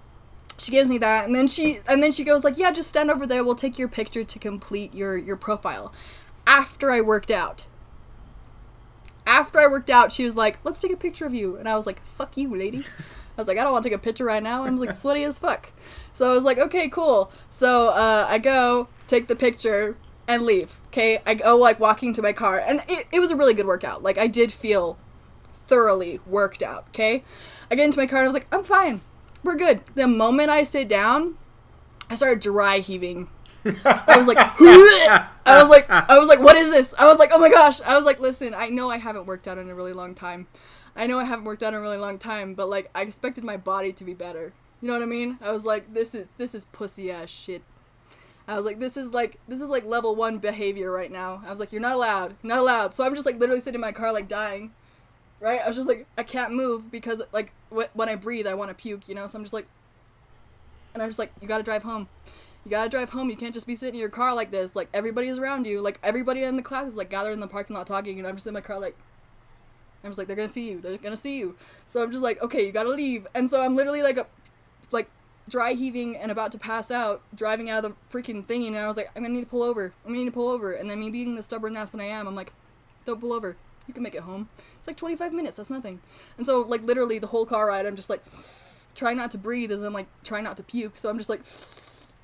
she 0.58 0.70
gives 0.72 0.88
me 0.88 0.98
that, 0.98 1.26
and 1.26 1.34
then 1.34 1.46
she 1.46 1.80
and 1.88 2.02
then 2.02 2.12
she 2.12 2.24
goes 2.24 2.44
like, 2.44 2.58
yeah, 2.58 2.70
just 2.70 2.88
stand 2.88 3.10
over 3.10 3.26
there, 3.26 3.44
we'll 3.44 3.54
take 3.54 3.78
your 3.78 3.88
picture 3.88 4.24
to 4.24 4.38
complete 4.38 4.94
your 4.94 5.16
your 5.16 5.36
profile. 5.36 5.92
After 6.46 6.90
I 6.90 7.00
worked 7.00 7.30
out. 7.30 7.64
After 9.26 9.58
I 9.58 9.66
worked 9.66 9.90
out, 9.90 10.12
she 10.12 10.24
was 10.24 10.36
like, 10.36 10.58
let's 10.64 10.80
take 10.80 10.92
a 10.92 10.96
picture 10.96 11.26
of 11.26 11.34
you, 11.34 11.56
and 11.56 11.68
I 11.68 11.76
was 11.76 11.86
like, 11.86 12.04
fuck 12.04 12.36
you, 12.36 12.54
lady. 12.54 12.78
I 13.36 13.40
was 13.40 13.48
like, 13.48 13.58
I 13.58 13.64
don't 13.64 13.72
want 13.72 13.82
to 13.82 13.90
take 13.90 13.96
a 13.96 14.00
picture 14.00 14.24
right 14.24 14.42
now. 14.42 14.64
I'm 14.64 14.76
like 14.76 14.94
sweaty 14.94 15.24
as 15.24 15.38
fuck. 15.38 15.72
So 16.12 16.30
I 16.30 16.34
was 16.34 16.44
like, 16.44 16.58
okay, 16.58 16.88
cool. 16.88 17.32
So 17.50 17.88
uh, 17.88 18.26
I 18.28 18.38
go 18.38 18.86
take 19.08 19.26
the 19.26 19.34
picture 19.34 19.96
and 20.28 20.42
leave. 20.42 20.78
Okay, 20.88 21.20
I 21.26 21.34
go 21.34 21.56
like 21.56 21.80
walking 21.80 22.12
to 22.14 22.22
my 22.22 22.32
car, 22.32 22.58
and 22.58 22.82
it, 22.88 23.06
it 23.10 23.20
was 23.20 23.30
a 23.30 23.36
really 23.36 23.54
good 23.54 23.66
workout. 23.66 24.02
Like 24.02 24.18
I 24.18 24.26
did 24.26 24.52
feel 24.52 24.98
thoroughly 25.66 26.20
worked 26.26 26.62
out. 26.62 26.86
Okay, 26.88 27.24
I 27.70 27.74
get 27.74 27.86
into 27.86 27.98
my 27.98 28.06
car 28.06 28.18
and 28.18 28.26
I 28.26 28.28
was 28.28 28.34
like, 28.34 28.46
I'm 28.52 28.62
fine, 28.62 29.00
we're 29.42 29.56
good. 29.56 29.84
The 29.94 30.06
moment 30.06 30.50
I 30.50 30.62
sit 30.62 30.88
down, 30.88 31.36
I 32.08 32.14
started 32.14 32.40
dry 32.40 32.78
heaving. 32.78 33.28
I 33.64 34.16
was 34.16 34.26
like, 34.26 34.36
I 35.46 35.60
was 35.60 35.68
like, 35.68 35.88
I 35.88 36.18
was 36.18 36.28
like, 36.28 36.40
what 36.40 36.56
is 36.56 36.70
this? 36.70 36.94
I 36.98 37.06
was 37.06 37.18
like, 37.18 37.30
oh 37.32 37.38
my 37.38 37.50
gosh. 37.50 37.80
I 37.80 37.94
was 37.96 38.04
like, 38.04 38.20
listen, 38.20 38.54
I 38.54 38.68
know 38.68 38.90
I 38.90 38.98
haven't 38.98 39.26
worked 39.26 39.48
out 39.48 39.58
in 39.58 39.70
a 39.70 39.74
really 39.74 39.92
long 39.92 40.14
time. 40.14 40.46
I 40.96 41.06
know 41.06 41.18
I 41.18 41.24
haven't 41.24 41.44
worked 41.44 41.62
out 41.62 41.72
in 41.72 41.78
a 41.78 41.80
really 41.80 41.96
long 41.96 42.18
time, 42.18 42.54
but 42.54 42.68
like, 42.68 42.90
I 42.94 43.02
expected 43.02 43.42
my 43.42 43.56
body 43.56 43.92
to 43.92 44.04
be 44.04 44.14
better. 44.14 44.52
You 44.80 44.88
know 44.88 44.94
what 44.94 45.02
I 45.02 45.06
mean? 45.06 45.38
I 45.40 45.50
was 45.50 45.64
like, 45.64 45.94
this 45.94 46.14
is 46.14 46.28
this 46.36 46.54
is 46.54 46.66
pussy 46.66 47.10
ass 47.10 47.30
shit. 47.30 47.62
I 48.46 48.56
was 48.56 48.66
like, 48.66 48.78
this 48.78 48.98
is 48.98 49.12
like 49.12 49.38
this 49.48 49.62
is 49.62 49.70
like 49.70 49.86
level 49.86 50.14
one 50.14 50.38
behavior 50.38 50.90
right 50.90 51.10
now. 51.10 51.42
I 51.46 51.50
was 51.50 51.58
like, 51.58 51.72
you're 51.72 51.80
not 51.80 51.94
allowed, 51.94 52.34
not 52.42 52.58
allowed. 52.58 52.94
So 52.94 53.02
I'm 53.02 53.14
just 53.14 53.24
like 53.24 53.38
literally 53.38 53.60
sitting 53.60 53.76
in 53.76 53.80
my 53.80 53.92
car 53.92 54.12
like 54.12 54.28
dying, 54.28 54.72
right? 55.40 55.60
I 55.64 55.66
was 55.66 55.76
just 55.76 55.88
like, 55.88 56.06
I 56.18 56.22
can't 56.22 56.52
move 56.52 56.90
because 56.90 57.22
like 57.32 57.52
wh- 57.74 57.94
when 57.94 58.10
I 58.10 58.14
breathe, 58.16 58.46
I 58.46 58.52
want 58.52 58.70
to 58.70 58.74
puke, 58.74 59.08
you 59.08 59.14
know. 59.14 59.26
So 59.26 59.38
I'm 59.38 59.44
just 59.44 59.54
like, 59.54 59.66
and 60.92 61.02
I'm 61.02 61.08
just 61.08 61.18
like, 61.18 61.32
you 61.40 61.48
gotta 61.48 61.62
drive 61.62 61.82
home. 61.82 62.08
You 62.64 62.70
gotta 62.70 62.88
drive 62.88 63.10
home. 63.10 63.28
You 63.28 63.36
can't 63.36 63.52
just 63.52 63.66
be 63.66 63.76
sitting 63.76 63.94
in 63.94 64.00
your 64.00 64.08
car 64.08 64.34
like 64.34 64.50
this. 64.50 64.74
Like 64.74 64.88
everybody's 64.94 65.38
around 65.38 65.66
you. 65.66 65.80
Like 65.80 65.98
everybody 66.02 66.42
in 66.42 66.56
the 66.56 66.62
class 66.62 66.88
is 66.88 66.96
like 66.96 67.10
gathered 67.10 67.32
in 67.32 67.40
the 67.40 67.46
parking 67.46 67.76
lot 67.76 67.86
talking, 67.86 68.18
and 68.18 68.26
I'm 68.26 68.36
just 68.36 68.46
in 68.46 68.54
my 68.54 68.60
car 68.60 68.78
like. 68.78 68.96
I'm 70.02 70.10
just 70.10 70.18
like 70.18 70.26
they're 70.26 70.36
gonna 70.36 70.48
see 70.48 70.68
you. 70.68 70.80
They're 70.80 70.98
gonna 70.98 71.16
see 71.16 71.38
you. 71.38 71.56
So 71.88 72.02
I'm 72.02 72.10
just 72.10 72.22
like, 72.22 72.40
okay, 72.42 72.66
you 72.66 72.72
gotta 72.72 72.90
leave. 72.90 73.26
And 73.34 73.48
so 73.48 73.62
I'm 73.62 73.74
literally 73.74 74.02
like 74.02 74.18
a, 74.18 74.26
like, 74.90 75.08
dry 75.48 75.72
heaving 75.72 76.14
and 76.14 76.30
about 76.30 76.52
to 76.52 76.58
pass 76.58 76.90
out, 76.90 77.22
driving 77.34 77.70
out 77.70 77.84
of 77.84 77.92
the 77.92 78.18
freaking 78.18 78.44
thingy. 78.44 78.66
And 78.66 78.76
I 78.76 78.86
was 78.86 78.98
like, 78.98 79.10
I'm 79.16 79.22
gonna 79.22 79.32
need 79.32 79.44
to 79.44 79.46
pull 79.46 79.62
over. 79.62 79.94
I'm 80.04 80.10
gonna 80.10 80.18
need 80.18 80.26
to 80.26 80.30
pull 80.30 80.48
over. 80.48 80.72
And 80.72 80.90
then 80.90 81.00
me 81.00 81.08
being 81.08 81.36
the 81.36 81.42
stubborn 81.42 81.74
ass 81.74 81.90
that 81.92 82.02
I 82.02 82.04
am, 82.04 82.26
I'm 82.26 82.34
like, 82.34 82.52
don't 83.06 83.18
pull 83.18 83.32
over. 83.32 83.56
You 83.88 83.94
can 83.94 84.02
make 84.02 84.14
it 84.14 84.22
home. 84.22 84.50
It's 84.78 84.86
like 84.86 84.98
25 84.98 85.32
minutes. 85.32 85.56
That's 85.56 85.70
nothing. 85.70 86.00
And 86.36 86.44
so 86.44 86.60
like 86.60 86.82
literally 86.82 87.18
the 87.18 87.28
whole 87.28 87.46
car 87.46 87.68
ride, 87.68 87.86
I'm 87.86 87.96
just 87.96 88.10
like, 88.10 88.22
trying 88.94 89.16
not 89.16 89.30
to 89.32 89.38
breathe 89.38 89.72
as 89.72 89.82
I'm 89.82 89.92
like 89.92 90.06
trying 90.22 90.44
not 90.44 90.56
to 90.58 90.62
puke. 90.62 90.98
So 90.98 91.08
I'm 91.08 91.16
just 91.16 91.30
like, 91.30 91.44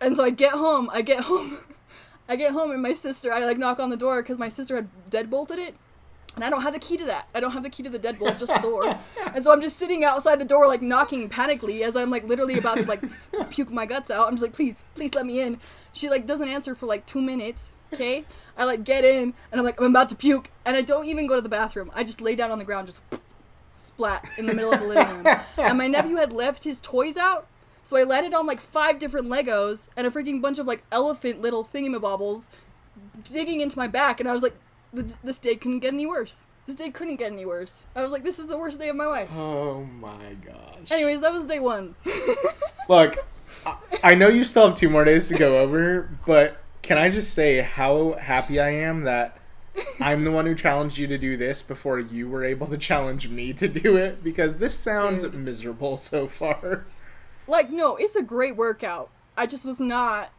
and 0.00 0.16
so 0.16 0.25
I 0.25 0.30
get 0.30 0.52
home. 0.52 0.88
I 0.92 1.02
get 1.02 1.25
home. 1.25 1.59
I 2.28 2.37
get 2.37 2.52
home 2.52 2.71
and 2.71 2.80
my 2.80 2.92
sister. 2.92 3.33
I 3.33 3.45
like 3.45 3.59
knock 3.59 3.80
on 3.80 3.90
the 3.90 3.97
door 3.97 4.23
because 4.23 4.38
my 4.38 4.49
sister 4.49 4.76
had 4.76 4.88
deadbolted 5.11 5.59
it. 5.59 5.75
And 6.37 6.45
I 6.45 6.50
don't 6.50 6.62
have 6.62 6.73
the 6.73 6.78
key 6.78 6.97
to 6.97 7.04
that. 7.07 7.28
I 7.35 7.40
don't 7.40 7.50
have 7.50 7.64
the 7.64 7.71
key 7.71 7.83
to 7.83 7.90
the 7.90 7.99
deadbolt, 7.99 8.38
just 8.38 8.54
the 8.54 8.61
door. 8.61 8.97
And 9.35 9.45
so 9.45 9.52
I'm 9.52 9.61
just 9.61 9.76
sitting 9.76 10.02
outside 10.02 10.40
the 10.40 10.45
door, 10.45 10.66
like 10.66 10.83
knocking 10.83 11.28
panically 11.28 11.83
as 11.83 11.95
I'm 11.95 12.11
like 12.11 12.25
literally 12.25 12.59
about 12.59 12.78
to 12.78 12.87
like 12.87 13.00
puke 13.50 13.71
my 13.71 13.87
guts 13.87 14.11
out. 14.11 14.26
I'm 14.26 14.35
just 14.35 14.42
like, 14.42 14.52
please, 14.52 14.85
please 14.95 15.14
let 15.14 15.26
me 15.26 15.40
in. 15.40 15.59
She 15.92 16.09
like 16.09 16.26
doesn't 16.26 16.49
answer 16.49 16.75
for 16.75 16.87
like 16.87 17.07
two 17.07 17.21
minutes. 17.21 17.73
Okay, 17.92 18.25
I 18.57 18.64
like 18.64 18.85
get 18.85 19.04
in 19.04 19.35
and 19.50 19.61
I'm 19.61 19.64
like 19.64 19.80
I'm 19.80 19.87
about 19.90 20.09
to 20.11 20.14
puke 20.16 20.50
and 20.64 20.76
I 20.76 20.83
don't 20.83 21.07
even 21.07 21.26
go 21.26 21.35
to 21.35 21.40
the 21.40 21.49
bathroom. 21.49 21.90
I 21.95 22.04
just 22.04 22.21
lay 22.21 22.37
down 22.37 22.50
on 22.52 22.59
the 22.59 22.64
ground, 22.64 22.87
just 22.87 23.02
splat 23.76 24.28
in 24.38 24.47
the 24.47 24.54
middle 24.54 24.73
of 24.73 24.80
the 24.80 24.87
living 24.87 25.09
room. 25.09 25.26
And 25.59 25.78
my 25.78 25.88
nephew 25.88 26.16
had 26.16 26.33
left 26.33 26.62
his 26.64 26.80
toys 26.80 27.16
out, 27.16 27.49
So 27.90 27.97
I 27.97 28.04
landed 28.04 28.35
on 28.35 28.47
like 28.47 28.61
five 28.61 29.00
different 29.00 29.26
Legos 29.26 29.88
and 29.97 30.06
a 30.06 30.12
freaking 30.12 30.40
bunch 30.40 30.61
of 30.61 30.66
like 30.68 30.85
elephant 30.92 31.42
little 31.42 31.64
thingamabobbles 31.64 32.47
digging 33.25 33.61
into 33.61 33.76
my 33.76 33.88
back, 33.88 34.20
and 34.20 34.28
I 34.28 34.32
was 34.32 34.44
like, 34.44 34.54
this 34.92 35.38
day 35.38 35.56
couldn't 35.56 35.80
get 35.80 35.92
any 35.92 36.06
worse. 36.06 36.47
This 36.66 36.76
day 36.76 36.90
couldn't 36.90 37.16
get 37.16 37.32
any 37.32 37.44
worse. 37.44 37.87
I 37.97 38.02
was 38.02 38.12
like, 38.12 38.23
this 38.23 38.38
is 38.38 38.47
the 38.47 38.56
worst 38.56 38.78
day 38.78 38.90
of 38.90 38.94
my 38.94 39.06
life. 39.06 39.28
Oh 39.35 39.82
my 39.82 40.35
gosh. 40.47 40.88
Anyways, 40.88 41.20
that 41.23 41.32
was 41.32 41.49
day 41.49 41.59
one. 41.59 41.97
Look, 42.88 43.16
I- 43.66 43.76
I 44.04 44.14
know 44.14 44.28
you 44.28 44.44
still 44.44 44.68
have 44.68 44.76
two 44.76 44.88
more 44.88 45.04
days 45.04 45.26
to 45.26 45.37
go 45.37 45.59
over, 45.59 46.16
but 46.26 46.59
can 46.82 46.97
I 46.97 47.09
just 47.11 47.35
say 47.35 47.61
how 47.61 48.12
happy 48.12 48.61
I 48.61 48.70
am 48.70 49.02
that 49.02 49.37
I'm 49.99 50.23
the 50.23 50.30
one 50.30 50.47
who 50.47 50.54
challenged 50.54 50.97
you 50.97 51.09
to 51.09 51.18
do 51.18 51.37
this 51.37 51.61
before 51.61 51.99
you 51.99 52.28
were 52.28 52.44
able 52.44 52.68
to 52.68 52.78
challenge 52.78 53.28
me 53.28 53.52
to 53.54 53.66
do 53.66 53.97
it? 53.97 54.23
Because 54.23 54.59
this 54.59 54.78
sounds 54.78 55.23
Dude. 55.23 55.35
miserable 55.35 55.97
so 55.97 56.28
far. 56.28 56.87
Like, 57.50 57.71
no, 57.71 57.97
it's 57.97 58.16
a 58.16 58.23
great 58.23 58.57
workout. 58.57 59.11
I 59.37 59.47
just 59.47 59.64
was 59.64 59.80
not 59.80 60.30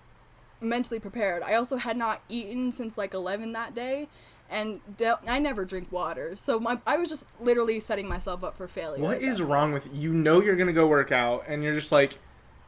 mentally 0.60 1.00
prepared. 1.00 1.44
I 1.44 1.56
also 1.56 1.78
had 1.78 1.98
not 1.98 2.22
eaten 2.30 2.72
since 2.72 2.98
like 2.98 3.14
11 3.14 3.52
that 3.54 3.76
day. 3.76 4.08
And 4.50 4.82
de- 4.98 5.20
I 5.28 5.40
never 5.40 5.64
drink 5.64 5.90
water, 5.94 6.36
so 6.36 6.60
my 6.60 6.78
I 6.86 6.98
was 6.98 7.08
just 7.08 7.26
literally 7.40 7.80
setting 7.80 8.10
myself 8.10 8.44
up 8.44 8.58
for 8.58 8.68
failure. 8.68 9.02
What 9.02 9.18
at 9.18 9.24
is 9.24 9.38
that 9.38 9.46
wrong 9.46 9.72
with 9.72 9.88
you? 9.96 10.12
Know 10.12 10.42
you're 10.42 10.58
gonna 10.58 10.74
go 10.74 10.86
work 10.88 11.10
out, 11.10 11.46
and 11.48 11.64
you're 11.64 11.74
just 11.74 11.94
like, 11.94 12.20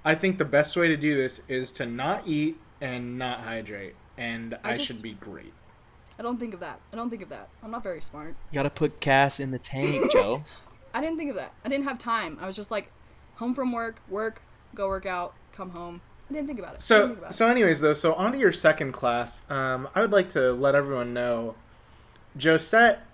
I 0.05 0.15
think 0.15 0.37
the 0.37 0.45
best 0.45 0.77
way 0.77 0.87
to 0.87 0.95
do 0.95 1.13
this 1.17 1.41
is 1.49 1.73
to 1.73 1.85
not 1.85 2.25
eat 2.25 2.57
and 2.79 3.17
not 3.17 3.41
hydrate, 3.41 3.95
and 4.17 4.57
I, 4.63 4.71
I 4.71 4.75
just- 4.75 4.87
should 4.87 5.01
be 5.01 5.11
great. 5.15 5.51
I 6.17 6.21
don't 6.21 6.39
think 6.39 6.53
of 6.53 6.61
that. 6.61 6.79
I 6.93 6.95
don't 6.95 7.09
think 7.09 7.21
of 7.21 7.27
that. 7.29 7.49
I'm 7.61 7.71
not 7.71 7.83
very 7.83 7.99
smart. 7.99 8.35
You 8.51 8.55
gotta 8.55 8.69
put 8.69 9.01
Cass 9.01 9.41
in 9.41 9.51
the 9.51 9.59
tank, 9.59 10.09
Joe. 10.13 10.45
I 10.93 11.01
didn't 11.01 11.17
think 11.17 11.31
of 11.31 11.35
that. 11.35 11.51
I 11.65 11.69
didn't 11.69 11.83
have 11.85 11.97
time. 11.97 12.37
I 12.39 12.47
was 12.47 12.55
just 12.55 12.71
like, 12.71 12.93
home 13.35 13.53
from 13.53 13.71
work, 13.71 14.01
work, 14.09 14.41
go 14.75 14.87
work 14.87 15.05
out, 15.05 15.33
come 15.51 15.71
home. 15.71 16.01
I 16.29 16.33
didn't 16.33 16.47
think 16.47 16.59
about 16.59 16.75
it. 16.75 16.81
So, 16.81 17.11
about 17.11 17.31
it. 17.31 17.33
so 17.33 17.47
anyways, 17.47 17.81
though, 17.81 17.93
so 17.93 18.13
on 18.13 18.31
to 18.31 18.37
your 18.37 18.51
second 18.51 18.93
class. 18.93 19.43
Um, 19.49 19.87
I 19.93 20.01
would 20.01 20.11
like 20.11 20.29
to 20.29 20.53
let 20.53 20.75
everyone 20.75 21.13
know, 21.13 21.55
Josette 22.37 23.05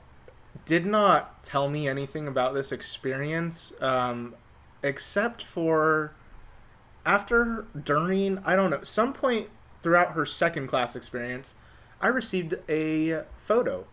did 0.65 0.85
not 0.85 1.43
tell 1.43 1.69
me 1.69 1.87
anything 1.87 2.27
about 2.27 2.53
this 2.53 2.71
experience, 2.71 3.73
um, 3.81 4.35
except 4.83 5.43
for 5.43 6.13
after, 7.05 7.65
during, 7.81 8.39
I 8.45 8.55
don't 8.55 8.69
know, 8.69 8.83
some 8.83 9.13
point 9.13 9.49
throughout 9.81 10.13
her 10.13 10.25
second 10.25 10.67
class 10.67 10.95
experience, 10.95 11.55
I 12.01 12.09
received 12.09 12.55
a 12.69 13.23
photo. 13.37 13.85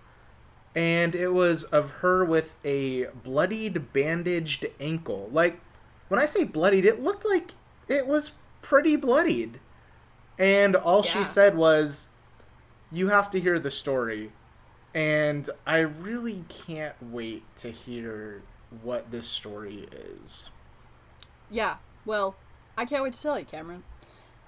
And 0.75 1.15
it 1.15 1.33
was 1.33 1.65
of 1.65 1.91
her 2.03 2.25
with 2.25 2.57
a 2.65 3.07
bloodied, 3.07 3.93
bandaged 3.95 4.67
ankle. 4.79 5.31
Like, 5.33 5.59
when 6.09 6.21
I 6.21 6.27
say 6.27 6.45
bloodied, 6.45 6.85
it 6.85 7.03
looked 7.03 7.25
like 7.25 7.53
it 7.89 8.07
was 8.07 8.33
pretty 8.63 8.97
bloodied. 8.97 9.61
And 10.39 10.77
all 10.77 11.03
she 11.03 11.25
said 11.25 11.57
was, 11.57 12.09
You 12.91 13.09
have 13.09 13.31
to 13.31 13.41
hear 13.41 13.59
the 13.59 13.71
story. 13.71 14.33
And 14.95 15.49
I 15.67 15.79
really 15.79 16.45
can't 16.49 16.95
wait 17.03 17.45
to 17.57 17.71
hear 17.71 18.43
what 18.83 19.11
this 19.11 19.29
story 19.29 19.89
is. 19.93 20.51
Yeah, 21.51 21.77
well, 22.05 22.37
I 22.77 22.85
can't 22.85 23.03
wait 23.03 23.13
to 23.13 23.23
tell 23.23 23.39
you, 23.39 23.45
Cameron. 23.45 23.85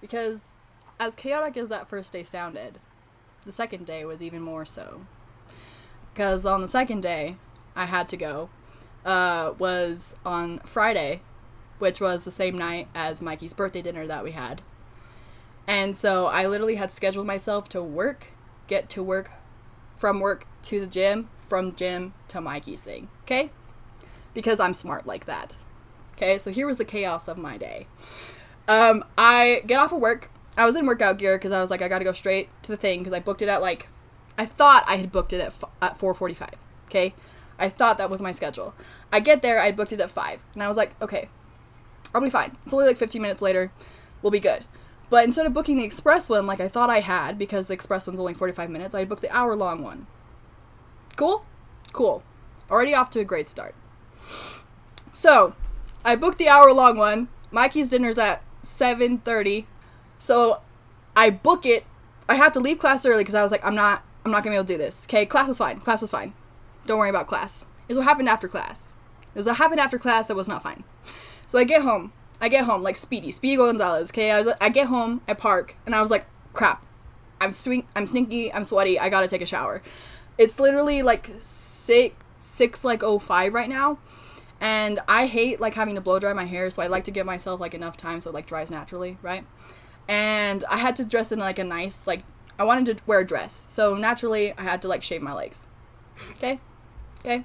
Because 0.00 0.52
as 0.98 1.14
chaotic 1.14 1.56
as 1.56 1.68
that 1.68 1.88
first 1.88 2.12
day 2.12 2.22
sounded, 2.22 2.78
the 3.44 3.52
second 3.52 3.86
day 3.86 4.04
was 4.04 4.22
even 4.22 4.42
more 4.42 4.64
so. 4.64 5.02
Because 6.12 6.44
on 6.44 6.60
the 6.60 6.68
second 6.68 7.02
day, 7.02 7.36
I 7.76 7.84
had 7.84 8.08
to 8.08 8.16
go, 8.16 8.50
uh, 9.04 9.52
was 9.58 10.16
on 10.24 10.58
Friday, 10.60 11.20
which 11.78 12.00
was 12.00 12.24
the 12.24 12.30
same 12.30 12.56
night 12.56 12.88
as 12.94 13.22
Mikey's 13.22 13.54
birthday 13.54 13.82
dinner 13.82 14.06
that 14.06 14.24
we 14.24 14.32
had. 14.32 14.62
And 15.66 15.94
so 15.94 16.26
I 16.26 16.46
literally 16.46 16.76
had 16.76 16.90
scheduled 16.90 17.26
myself 17.26 17.68
to 17.70 17.82
work, 17.82 18.28
get 18.66 18.88
to 18.90 19.02
work, 19.02 19.30
from 19.96 20.20
work 20.20 20.46
to 20.62 20.80
the 20.80 20.86
gym, 20.86 21.28
from 21.48 21.74
gym 21.74 22.14
to 22.28 22.40
Mikey's 22.40 22.84
thing, 22.84 23.08
okay? 23.24 23.50
Because 24.32 24.60
I'm 24.60 24.74
smart 24.74 25.06
like 25.06 25.26
that. 25.26 25.54
Okay, 26.16 26.38
so 26.38 26.50
here 26.50 26.66
was 26.66 26.78
the 26.78 26.84
chaos 26.84 27.28
of 27.28 27.38
my 27.38 27.56
day. 27.56 27.86
Um, 28.66 29.04
I 29.16 29.62
get 29.66 29.78
off 29.78 29.92
of 29.92 30.00
work. 30.00 30.30
I 30.56 30.64
was 30.64 30.74
in 30.74 30.86
workout 30.86 31.18
gear 31.18 31.38
because 31.38 31.52
I 31.52 31.60
was 31.60 31.70
like, 31.70 31.80
I 31.80 31.88
gotta 31.88 32.04
go 32.04 32.12
straight 32.12 32.48
to 32.64 32.72
the 32.72 32.76
thing 32.76 33.00
because 33.00 33.12
I 33.12 33.20
booked 33.20 33.42
it 33.42 33.48
at 33.48 33.62
like, 33.62 33.88
I 34.36 34.44
thought 34.44 34.84
I 34.86 34.96
had 34.96 35.12
booked 35.12 35.32
it 35.32 35.40
at 35.40 35.54
at 35.80 35.98
four 35.98 36.14
forty 36.14 36.34
five. 36.34 36.54
Okay, 36.86 37.14
I 37.58 37.68
thought 37.68 37.98
that 37.98 38.10
was 38.10 38.20
my 38.20 38.32
schedule. 38.32 38.74
I 39.12 39.20
get 39.20 39.42
there, 39.42 39.60
I 39.60 39.70
booked 39.70 39.92
it 39.92 40.00
at 40.00 40.10
five, 40.10 40.40
and 40.54 40.62
I 40.62 40.68
was 40.68 40.76
like, 40.76 41.00
okay, 41.00 41.28
I'll 42.14 42.20
be 42.20 42.30
fine. 42.30 42.56
It's 42.64 42.72
only 42.72 42.86
like 42.86 42.96
fifteen 42.96 43.22
minutes 43.22 43.42
later, 43.42 43.72
we'll 44.22 44.30
be 44.30 44.40
good. 44.40 44.64
But 45.10 45.24
instead 45.24 45.46
of 45.46 45.54
booking 45.54 45.76
the 45.76 45.84
express 45.84 46.28
one 46.28 46.46
like 46.46 46.60
I 46.60 46.68
thought 46.68 46.90
I 46.90 47.00
had, 47.00 47.38
because 47.38 47.68
the 47.68 47.74
express 47.74 48.06
one's 48.06 48.20
only 48.20 48.34
forty 48.34 48.52
five 48.52 48.70
minutes, 48.70 48.94
I 48.94 49.04
booked 49.04 49.22
the 49.22 49.34
hour 49.34 49.54
long 49.54 49.82
one. 49.82 50.06
Cool, 51.16 51.44
cool. 51.92 52.22
Already 52.70 52.94
off 52.94 53.10
to 53.10 53.20
a 53.20 53.24
great 53.24 53.48
start. 53.48 53.74
So, 55.10 55.54
I 56.04 56.16
booked 56.16 56.38
the 56.38 56.48
hour 56.48 56.72
long 56.72 56.96
one. 56.96 57.28
Mikey's 57.50 57.90
dinner's 57.90 58.18
at 58.18 58.42
7:30. 58.62 59.66
So, 60.18 60.60
I 61.16 61.30
book 61.30 61.64
it. 61.64 61.84
I 62.28 62.34
have 62.34 62.52
to 62.52 62.60
leave 62.60 62.78
class 62.78 63.06
early 63.06 63.24
because 63.24 63.34
I 63.34 63.42
was 63.42 63.50
like 63.50 63.64
I'm 63.64 63.74
not 63.74 64.04
I'm 64.24 64.30
not 64.30 64.44
going 64.44 64.52
to 64.52 64.56
be 64.56 64.56
able 64.56 64.66
to 64.66 64.74
do 64.74 64.78
this. 64.78 65.06
Okay, 65.06 65.24
class 65.24 65.48
was 65.48 65.58
fine. 65.58 65.80
Class 65.80 66.02
was 66.02 66.10
fine. 66.10 66.34
Don't 66.86 66.98
worry 66.98 67.10
about 67.10 67.26
class. 67.26 67.64
Is 67.88 67.96
what 67.96 68.04
happened 68.04 68.28
after 68.28 68.46
class. 68.46 68.92
It 69.34 69.38
was 69.38 69.46
what 69.46 69.56
happened 69.56 69.80
after 69.80 69.98
class 69.98 70.26
that 70.26 70.36
was 70.36 70.48
not 70.48 70.62
fine. 70.62 70.84
So 71.48 71.58
I 71.58 71.64
get 71.64 71.82
home. 71.82 72.12
I 72.40 72.48
get 72.48 72.64
home 72.64 72.82
like 72.84 72.94
Speedy, 72.94 73.32
Speedy 73.32 73.56
Gonzalez. 73.56 74.10
Okay, 74.10 74.30
I, 74.30 74.42
was, 74.42 74.54
I 74.60 74.68
get 74.68 74.86
home, 74.86 75.22
I 75.26 75.34
park, 75.34 75.74
and 75.84 75.94
I 75.94 76.00
was 76.00 76.10
like, 76.10 76.26
crap. 76.52 76.86
I'm 77.40 77.52
swing. 77.52 77.86
I'm 77.96 78.06
stinky. 78.06 78.52
I'm 78.52 78.64
sweaty. 78.64 78.98
I 78.98 79.08
gotta 79.08 79.28
take 79.28 79.42
a 79.42 79.46
shower. 79.46 79.82
It's 80.36 80.60
literally 80.60 81.02
like 81.02 81.30
six 81.40 82.14
six 82.40 82.84
like 82.84 83.02
oh 83.02 83.18
five 83.18 83.54
right 83.54 83.68
now, 83.68 83.98
and 84.60 85.00
I 85.08 85.26
hate 85.26 85.60
like 85.60 85.74
having 85.74 85.94
to 85.94 86.00
blow 86.00 86.18
dry 86.18 86.32
my 86.32 86.44
hair. 86.44 86.70
So 86.70 86.82
I 86.82 86.88
like 86.88 87.04
to 87.04 87.10
give 87.10 87.26
myself 87.26 87.60
like 87.60 87.74
enough 87.74 87.96
time 87.96 88.20
so 88.20 88.30
it 88.30 88.34
like 88.34 88.46
dries 88.46 88.70
naturally, 88.70 89.18
right? 89.22 89.44
And 90.08 90.64
I 90.64 90.78
had 90.78 90.96
to 90.96 91.04
dress 91.04 91.32
in 91.32 91.38
like 91.38 91.58
a 91.58 91.64
nice 91.64 92.06
like 92.06 92.24
I 92.58 92.64
wanted 92.64 92.96
to 92.96 93.02
wear 93.06 93.20
a 93.20 93.26
dress, 93.26 93.66
so 93.68 93.94
naturally 93.96 94.52
I 94.58 94.62
had 94.62 94.82
to 94.82 94.88
like 94.88 95.02
shave 95.02 95.22
my 95.22 95.32
legs. 95.32 95.66
Okay, 96.32 96.60
okay. 97.20 97.44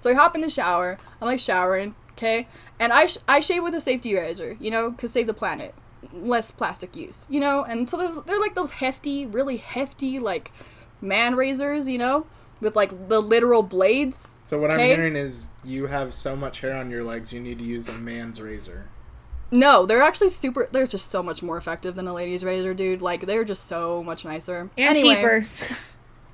So 0.00 0.10
I 0.10 0.14
hop 0.14 0.34
in 0.34 0.40
the 0.40 0.50
shower. 0.50 0.98
I'm 1.20 1.26
like 1.26 1.40
showering. 1.40 1.94
Okay, 2.16 2.48
and 2.80 2.92
I 2.92 3.06
sh- 3.06 3.18
I 3.28 3.40
shave 3.40 3.62
with 3.62 3.74
a 3.74 3.80
safety 3.80 4.14
razor, 4.14 4.56
you 4.58 4.70
know, 4.70 4.92
cause 4.92 5.12
save 5.12 5.26
the 5.26 5.34
planet, 5.34 5.74
less 6.12 6.50
plastic 6.50 6.96
use, 6.96 7.26
you 7.28 7.40
know. 7.40 7.62
And 7.64 7.88
so 7.88 7.96
there's 7.98 8.16
they're 8.24 8.40
like 8.40 8.54
those 8.54 8.70
hefty, 8.72 9.26
really 9.26 9.58
hefty 9.58 10.18
like 10.18 10.50
man 11.00 11.34
razors, 11.36 11.86
you 11.88 11.98
know, 11.98 12.26
with 12.60 12.74
like 12.74 13.08
the 13.08 13.20
literal 13.20 13.62
blades. 13.62 14.36
So 14.44 14.58
what 14.58 14.70
I'm 14.70 14.78
hearing 14.78 15.14
is 15.16 15.48
you 15.62 15.88
have 15.88 16.14
so 16.14 16.34
much 16.34 16.60
hair 16.62 16.74
on 16.74 16.90
your 16.90 17.04
legs, 17.04 17.32
you 17.34 17.40
need 17.40 17.58
to 17.58 17.64
use 17.66 17.88
a 17.88 17.92
man's 17.92 18.40
razor. 18.40 18.86
No, 19.50 19.84
they're 19.86 20.02
actually 20.02 20.30
super. 20.30 20.68
They're 20.72 20.86
just 20.86 21.10
so 21.10 21.22
much 21.22 21.42
more 21.42 21.56
effective 21.58 21.94
than 21.96 22.08
a 22.08 22.14
lady's 22.14 22.44
razor, 22.44 22.72
dude. 22.74 23.02
Like 23.02 23.26
they're 23.26 23.44
just 23.44 23.64
so 23.66 24.02
much 24.02 24.24
nicer 24.24 24.70
And 24.78 24.88
Anyway, 24.96 25.14
cheaper. 25.16 25.46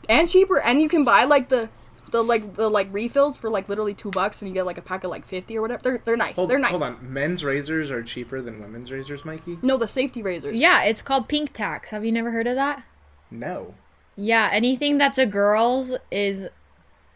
and 0.08 0.28
cheaper. 0.28 0.60
And 0.60 0.80
you 0.80 0.88
can 0.88 1.02
buy 1.04 1.24
like 1.24 1.48
the 1.48 1.68
the 2.12 2.22
like 2.22 2.54
the 2.54 2.68
like 2.68 2.88
refills 2.92 3.36
for 3.36 3.50
like 3.50 3.68
literally 3.68 3.94
two 3.94 4.10
bucks, 4.10 4.40
and 4.40 4.48
you 4.48 4.54
get 4.54 4.64
like 4.64 4.78
a 4.78 4.82
pack 4.82 5.02
of 5.02 5.10
like 5.10 5.26
fifty 5.26 5.58
or 5.58 5.62
whatever. 5.62 5.82
They're 5.82 5.98
they're 5.98 6.16
nice. 6.16 6.36
Hold, 6.36 6.50
they're 6.50 6.58
nice. 6.58 6.70
hold 6.70 6.82
on, 6.82 7.12
men's 7.12 7.44
razors 7.44 7.90
are 7.90 8.02
cheaper 8.02 8.40
than 8.40 8.60
women's 8.60 8.92
razors, 8.92 9.24
Mikey? 9.24 9.58
No, 9.62 9.76
the 9.76 9.88
safety 9.88 10.22
razors. 10.22 10.60
Yeah, 10.60 10.84
it's 10.84 11.02
called 11.02 11.28
pink 11.28 11.52
tax. 11.52 11.90
Have 11.90 12.04
you 12.04 12.12
never 12.12 12.30
heard 12.30 12.46
of 12.46 12.54
that? 12.54 12.84
No. 13.30 13.74
Yeah, 14.14 14.48
anything 14.52 14.98
that's 14.98 15.18
a 15.18 15.26
girl's 15.26 15.94
is 16.10 16.46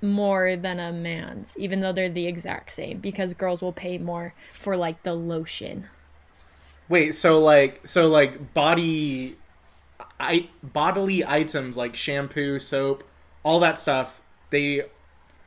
more 0.03 0.57
than 0.57 0.81
a 0.81 0.93
man's, 0.93 1.57
even 1.59 1.81
though 1.81 1.93
they're 1.93 2.09
the 2.09 2.26
exact 2.26 2.73
same, 2.73 2.99
because 2.99 3.35
girls 3.35 3.62
will 3.62 3.73
pay 3.73 3.99
more 3.99 4.35
for 4.53 4.76
like 4.76 5.03
the 5.03 5.15
lotion. 5.15 5.88
Wait, 6.88 7.15
so 7.15 7.38
like 7.38 7.87
so 7.87 8.09
like 8.09 8.55
body 8.55 9.37
I 10.19 10.49
bodily 10.62 11.25
items 11.25 11.76
like 11.76 11.97
shampoo, 11.97 12.59
soap, 12.59 13.05
all 13.43 13.61
that 13.61 13.79
stuff, 13.79 14.21
they 14.50 14.85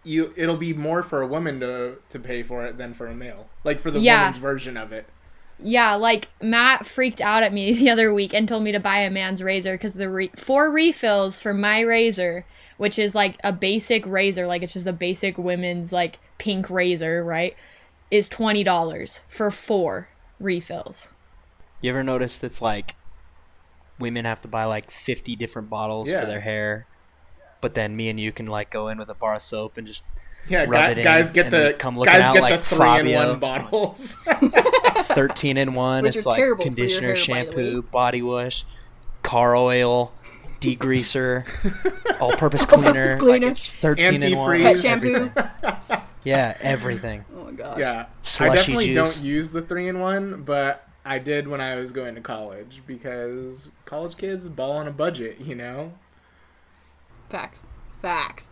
you 0.04 0.34
it'll 0.38 0.58
be 0.58 0.74
more 0.74 1.04
for 1.04 1.22
a 1.22 1.28
woman 1.28 1.60
to 1.60 1.96
to 2.10 2.20
pay 2.20 2.42
for 2.44 2.66
it 2.66 2.78
than 2.78 2.94
for 2.94 3.08
a 3.08 3.14
male. 3.16 3.48
Like 3.64 3.80
for 3.80 3.92
the 3.92 4.00
Yeah. 4.00 4.22
woman's 4.22 4.38
version 4.38 4.78
of 4.78 4.92
it. 4.94 5.06
Yeah, 5.62 5.96
like 5.96 6.30
Matt 6.42 6.86
freaked 6.86 7.20
out 7.22 7.44
at 7.44 7.52
me 7.54 7.74
the 7.78 7.90
other 7.90 8.14
week 8.14 8.34
and 8.34 8.48
told 8.48 8.64
me 8.64 8.72
to 8.72 8.80
buy 8.80 9.00
a 9.00 9.10
man's 9.12 9.44
razor 9.44 9.74
because 9.74 9.96
the 9.96 10.10
re- 10.10 10.32
four 10.36 10.72
refills 10.72 11.38
for 11.38 11.54
my 11.54 11.82
razor, 11.82 12.46
which 12.78 12.98
is 12.98 13.14
like 13.14 13.36
a 13.44 13.52
basic 13.52 14.06
razor, 14.06 14.48
like 14.48 14.64
it's 14.64 14.74
just 14.74 14.88
a 14.88 14.94
basic 14.94 15.38
women's 15.38 15.92
like 15.92 16.20
pink 16.38 16.70
razor, 16.70 17.24
right? 17.26 17.56
Is 18.10 18.30
twenty 18.30 18.64
dollars 18.64 19.20
for 19.28 19.52
four 19.52 20.08
refills. 20.40 21.10
You 21.82 21.90
ever 21.92 22.04
noticed 22.04 22.42
it's 22.44 22.62
like 22.62 22.96
women 24.00 24.24
have 24.26 24.42
to 24.42 24.48
buy 24.48 24.64
like 24.64 24.90
50 24.92 25.36
different 25.36 25.70
bottles 25.70 26.10
Yeah. 26.10 26.22
for 26.22 26.26
their 26.26 26.40
hair, 26.40 26.88
but 27.62 27.74
then 27.74 27.96
me 27.96 28.10
and 28.10 28.20
you 28.20 28.32
can 28.32 28.48
like 28.48 28.70
go 28.70 28.88
in 28.88 28.98
with 28.98 29.10
a 29.10 29.14
bar 29.14 29.36
of 29.36 29.42
soap 29.42 29.78
and 29.78 29.88
just 29.88 30.04
rub 30.50 30.72
guy, 30.72 30.90
it 30.90 30.98
in, 31.00 31.04
guys 31.04 31.32
get 31.32 31.50
the 31.50 31.76
come 31.78 31.98
looking 31.98 32.14
guys 32.14 32.26
out 32.26 32.34
get 32.34 32.42
like 32.42 32.60
the 32.60 32.66
three 32.66 32.78
Fabio. 32.78 33.22
in 33.22 33.30
one 33.30 33.40
bottles. 33.40 34.14
13 35.04 35.58
in 35.58 35.74
one. 35.74 36.04
Which 36.04 36.16
it's 36.16 36.26
like 36.26 36.38
terrible 36.38 36.64
for 36.64 36.68
your 36.68 36.76
conditioner, 36.76 37.08
hair, 37.10 37.16
shampoo, 37.16 37.82
body 37.84 38.22
wash, 38.22 38.66
car 39.24 39.56
oil, 39.56 40.12
degreaser, 40.62 41.46
all-purpose 42.22 42.66
cleaner. 42.66 43.20
Like 43.20 43.44
it's 43.44 43.72
13 43.74 44.24
in 44.24 44.38
one. 44.38 44.60
Pet 44.60 44.80
shampoo. 44.80 45.32
Yeah, 46.24 46.58
everything. 46.60 47.26
Oh 47.36 47.46
my 47.46 47.52
gosh. 47.52 47.80
yeah, 47.80 48.06
I 48.40 48.56
definitely 48.56 48.94
juice. 48.94 48.96
don't 48.96 49.26
use 49.26 49.52
the 49.52 49.62
three 49.62 49.88
in 49.88 50.00
one, 50.00 50.44
but 50.44 50.88
I 51.06 51.18
did 51.18 51.48
when 51.48 51.62
I 51.62 51.76
was 51.76 51.92
going 51.92 52.16
to 52.16 52.22
college 52.22 52.82
because 52.86 53.72
college 53.86 54.18
kids 54.18 54.50
ball 54.50 54.74
on 54.74 54.88
a 54.88 54.92
budget, 54.92 55.40
you 55.40 55.56
know. 55.56 55.94
Facts. 57.30 57.64
Facts. 58.02 58.52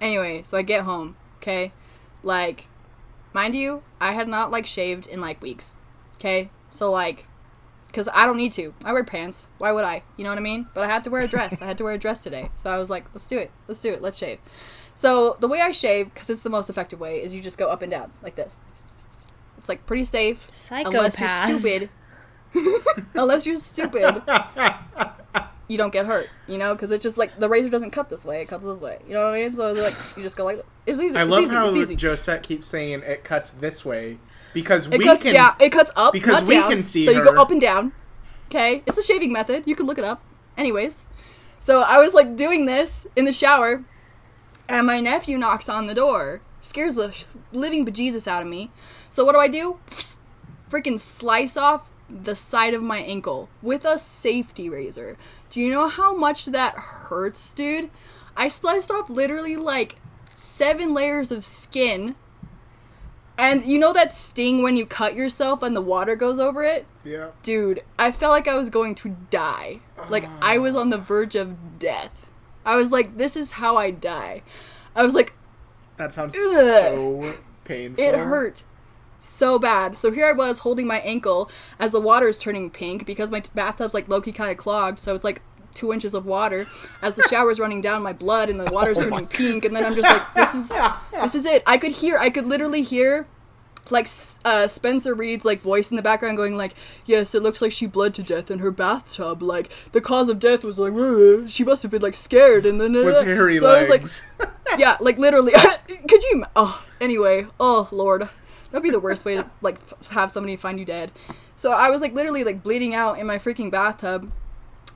Anyway, 0.00 0.42
so 0.44 0.56
I 0.56 0.62
get 0.62 0.84
home, 0.84 1.16
okay? 1.36 1.72
Like, 2.22 2.68
mind 3.32 3.54
you, 3.54 3.82
I 4.00 4.12
had 4.12 4.28
not, 4.28 4.50
like, 4.50 4.66
shaved 4.66 5.06
in, 5.06 5.20
like, 5.20 5.40
weeks, 5.40 5.74
okay? 6.16 6.50
So, 6.70 6.90
like, 6.90 7.26
because 7.86 8.08
I 8.14 8.24
don't 8.24 8.38
need 8.38 8.52
to. 8.52 8.74
I 8.84 8.92
wear 8.92 9.04
pants. 9.04 9.48
Why 9.58 9.70
would 9.70 9.84
I? 9.84 10.02
You 10.16 10.24
know 10.24 10.30
what 10.30 10.38
I 10.38 10.42
mean? 10.42 10.66
But 10.72 10.84
I 10.84 10.86
had 10.86 11.04
to 11.04 11.10
wear 11.10 11.22
a 11.22 11.28
dress. 11.28 11.60
I 11.60 11.66
had 11.66 11.76
to 11.78 11.84
wear 11.84 11.92
a 11.92 11.98
dress 11.98 12.22
today. 12.22 12.50
So 12.56 12.70
I 12.70 12.78
was 12.78 12.88
like, 12.88 13.04
let's 13.12 13.26
do 13.26 13.36
it. 13.36 13.50
Let's 13.68 13.82
do 13.82 13.92
it. 13.92 14.00
Let's 14.00 14.16
shave. 14.16 14.38
So 14.94 15.36
the 15.40 15.48
way 15.48 15.60
I 15.60 15.72
shave, 15.72 16.12
because 16.12 16.30
it's 16.30 16.42
the 16.42 16.50
most 16.50 16.70
effective 16.70 17.00
way, 17.00 17.22
is 17.22 17.34
you 17.34 17.42
just 17.42 17.58
go 17.58 17.68
up 17.68 17.82
and 17.82 17.90
down 17.90 18.12
like 18.22 18.34
this. 18.34 18.56
It's 19.58 19.68
like 19.68 19.84
pretty 19.84 20.04
safe. 20.04 20.50
Unless 20.70 21.20
you're 21.20 21.28
stupid. 21.28 21.90
unless 23.14 23.46
you're 23.46 23.56
stupid. 23.56 24.22
You 25.72 25.78
don't 25.78 25.92
get 25.92 26.04
hurt, 26.06 26.28
you 26.46 26.58
know, 26.58 26.74
because 26.74 26.92
it's 26.92 27.02
just 27.02 27.16
like 27.16 27.38
the 27.40 27.48
razor 27.48 27.70
doesn't 27.70 27.92
cut 27.92 28.10
this 28.10 28.26
way; 28.26 28.42
it 28.42 28.48
cuts 28.48 28.62
this 28.62 28.78
way. 28.78 28.98
You 29.08 29.14
know 29.14 29.24
what 29.24 29.34
I 29.34 29.42
mean? 29.42 29.56
So 29.56 29.72
like 29.72 29.94
you 30.16 30.22
just 30.22 30.36
go 30.36 30.44
like 30.44 30.62
it's 30.84 31.00
easy. 31.00 31.16
I 31.16 31.22
it's 31.22 31.30
love 31.30 31.44
easy, 31.44 31.54
how. 31.54 31.98
Josette 31.98 32.42
keeps 32.42 32.68
saying 32.68 33.00
it 33.00 33.24
cuts 33.24 33.52
this 33.52 33.82
way 33.84 34.18
because 34.52 34.86
It 34.86 34.98
we 34.98 35.04
cuts 35.04 35.22
can. 35.22 35.32
down. 35.32 35.54
It 35.58 35.70
cuts 35.70 35.90
up, 35.96 36.12
because 36.12 36.42
we 36.42 36.56
down. 36.56 36.70
can 36.70 36.82
see 36.82 37.06
So 37.06 37.10
you 37.10 37.24
go 37.24 37.40
up 37.40 37.50
and 37.50 37.60
down. 37.60 37.92
Okay, 38.50 38.82
it's 38.86 38.98
a 38.98 39.02
shaving 39.02 39.32
method. 39.32 39.62
You 39.66 39.74
can 39.74 39.86
look 39.86 39.96
it 39.96 40.04
up. 40.04 40.22
Anyways, 40.58 41.08
so 41.58 41.80
I 41.80 41.96
was 41.98 42.12
like 42.12 42.36
doing 42.36 42.66
this 42.66 43.06
in 43.16 43.24
the 43.24 43.32
shower, 43.32 43.82
and 44.68 44.86
my 44.86 45.00
nephew 45.00 45.38
knocks 45.38 45.70
on 45.70 45.86
the 45.86 45.94
door, 45.94 46.42
scares 46.60 46.96
the 46.96 47.16
living 47.50 47.86
bejesus 47.86 48.28
out 48.28 48.42
of 48.42 48.48
me. 48.48 48.70
So 49.08 49.24
what 49.24 49.32
do 49.32 49.38
I 49.38 49.48
do? 49.48 49.78
Freaking 50.70 50.98
slice 51.00 51.56
off 51.56 51.90
the 52.10 52.34
side 52.34 52.74
of 52.74 52.82
my 52.82 52.98
ankle 52.98 53.48
with 53.62 53.86
a 53.86 53.98
safety 53.98 54.68
razor. 54.68 55.16
Do 55.52 55.60
you 55.60 55.68
know 55.68 55.86
how 55.86 56.16
much 56.16 56.46
that 56.46 56.76
hurts, 56.76 57.52
dude? 57.52 57.90
I 58.34 58.48
sliced 58.48 58.90
off 58.90 59.10
literally 59.10 59.54
like 59.54 59.96
seven 60.34 60.94
layers 60.94 61.30
of 61.30 61.44
skin. 61.44 62.14
And 63.36 63.62
you 63.66 63.78
know 63.78 63.92
that 63.92 64.14
sting 64.14 64.62
when 64.62 64.78
you 64.78 64.86
cut 64.86 65.14
yourself 65.14 65.62
and 65.62 65.76
the 65.76 65.82
water 65.82 66.16
goes 66.16 66.38
over 66.38 66.62
it? 66.62 66.86
Yeah. 67.04 67.32
Dude, 67.42 67.82
I 67.98 68.12
felt 68.12 68.32
like 68.32 68.48
I 68.48 68.56
was 68.56 68.70
going 68.70 68.94
to 68.94 69.14
die. 69.28 69.80
Like 70.08 70.26
I 70.40 70.56
was 70.56 70.74
on 70.74 70.88
the 70.88 70.96
ah. 70.96 71.02
verge 71.02 71.34
of 71.34 71.78
death. 71.78 72.30
I 72.64 72.76
was 72.76 72.90
like, 72.90 73.18
this 73.18 73.36
is 73.36 73.52
how 73.52 73.76
I 73.76 73.90
die. 73.90 74.40
I 74.96 75.02
was 75.04 75.14
like, 75.14 75.34
That 75.98 76.14
sounds 76.14 76.34
Ugh. 76.34 76.40
so 76.40 77.34
painful. 77.64 78.02
it 78.02 78.14
hurt 78.14 78.64
so 79.22 79.58
bad. 79.58 79.96
So 79.96 80.10
here 80.10 80.26
I 80.26 80.32
was 80.32 80.60
holding 80.60 80.86
my 80.86 80.98
ankle 81.00 81.50
as 81.78 81.92
the 81.92 82.00
water 82.00 82.28
is 82.28 82.38
turning 82.38 82.70
pink 82.70 83.06
because 83.06 83.30
my 83.30 83.40
t- 83.40 83.50
bathtub's 83.54 83.94
like 83.94 84.08
low-key 84.08 84.32
kind 84.32 84.50
of 84.50 84.56
clogged. 84.56 84.98
So 85.00 85.14
it's 85.14 85.24
like 85.24 85.40
two 85.74 85.92
inches 85.92 86.12
of 86.12 86.26
water 86.26 86.66
as 87.00 87.16
the 87.16 87.22
shower's 87.30 87.58
running 87.58 87.80
down 87.80 88.02
my 88.02 88.12
blood 88.12 88.48
and 88.50 88.60
the 88.60 88.64
water's 88.72 88.98
turning 88.98 89.26
pink. 89.26 89.64
And 89.64 89.74
then 89.74 89.84
I'm 89.84 89.94
just 89.94 90.08
like, 90.08 90.34
this 90.34 90.54
is 90.54 90.68
this 91.12 91.34
is 91.34 91.46
it. 91.46 91.62
I 91.66 91.78
could 91.78 91.92
hear, 91.92 92.18
I 92.18 92.30
could 92.30 92.46
literally 92.46 92.82
hear 92.82 93.26
like 93.90 94.08
uh, 94.44 94.68
Spencer 94.68 95.14
Reid's 95.14 95.44
like 95.44 95.60
voice 95.60 95.90
in 95.90 95.96
the 95.96 96.02
background 96.02 96.36
going 96.36 96.56
like, 96.56 96.74
yes, 97.04 97.34
it 97.34 97.42
looks 97.42 97.60
like 97.60 97.72
she 97.72 97.86
bled 97.86 98.14
to 98.14 98.22
death 98.22 98.50
in 98.50 98.60
her 98.60 98.70
bathtub. 98.70 99.42
Like 99.42 99.70
the 99.92 100.00
cause 100.00 100.28
of 100.28 100.38
death 100.38 100.64
was 100.64 100.78
like, 100.78 100.92
"Uh, 100.92 101.46
she 101.48 101.64
must 101.64 101.82
have 101.82 101.90
been 101.90 102.02
like 102.02 102.14
scared 102.14 102.64
and 102.66 102.80
then 102.80 102.92
Was 102.92 103.20
hairy 103.20 103.58
so 103.58 103.66
I 103.66 103.80
was 103.80 103.88
like, 103.88 104.00
legs. 104.02 104.22
yeah, 104.78 104.96
like 105.00 105.18
literally. 105.18 105.52
Could 106.08 106.22
you? 106.24 106.44
Oh, 106.54 106.84
anyway. 107.00 107.46
Oh 107.58 107.88
lord, 107.90 108.28
that'd 108.72 108.82
be 108.82 108.90
the 108.90 108.98
worst 108.98 109.24
way 109.24 109.36
to 109.36 109.46
like 109.60 109.76
f- 109.76 110.08
have 110.08 110.30
somebody 110.32 110.56
find 110.56 110.78
you 110.78 110.84
dead. 110.84 111.12
So 111.54 111.72
I 111.72 111.90
was 111.90 112.00
like 112.00 112.14
literally 112.14 112.42
like 112.42 112.62
bleeding 112.62 112.94
out 112.94 113.18
in 113.18 113.26
my 113.26 113.38
freaking 113.38 113.70
bathtub. 113.70 114.32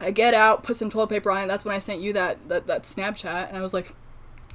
I 0.01 0.11
get 0.11 0.35
out, 0.35 0.63
put 0.65 0.77
some 0.77 0.91
toilet 0.91 1.09
paper 1.09 1.31
on 1.31 1.45
it. 1.45 1.47
That's 1.47 1.65
when 1.65 1.75
I 1.75 1.79
sent 1.79 2.01
you 2.01 2.13
that 2.15 2.49
that, 2.49 2.67
that 2.67 2.83
Snapchat, 2.83 3.49
and 3.49 3.57
I 3.57 3.63
was 3.63 3.73
like, 3.73 3.95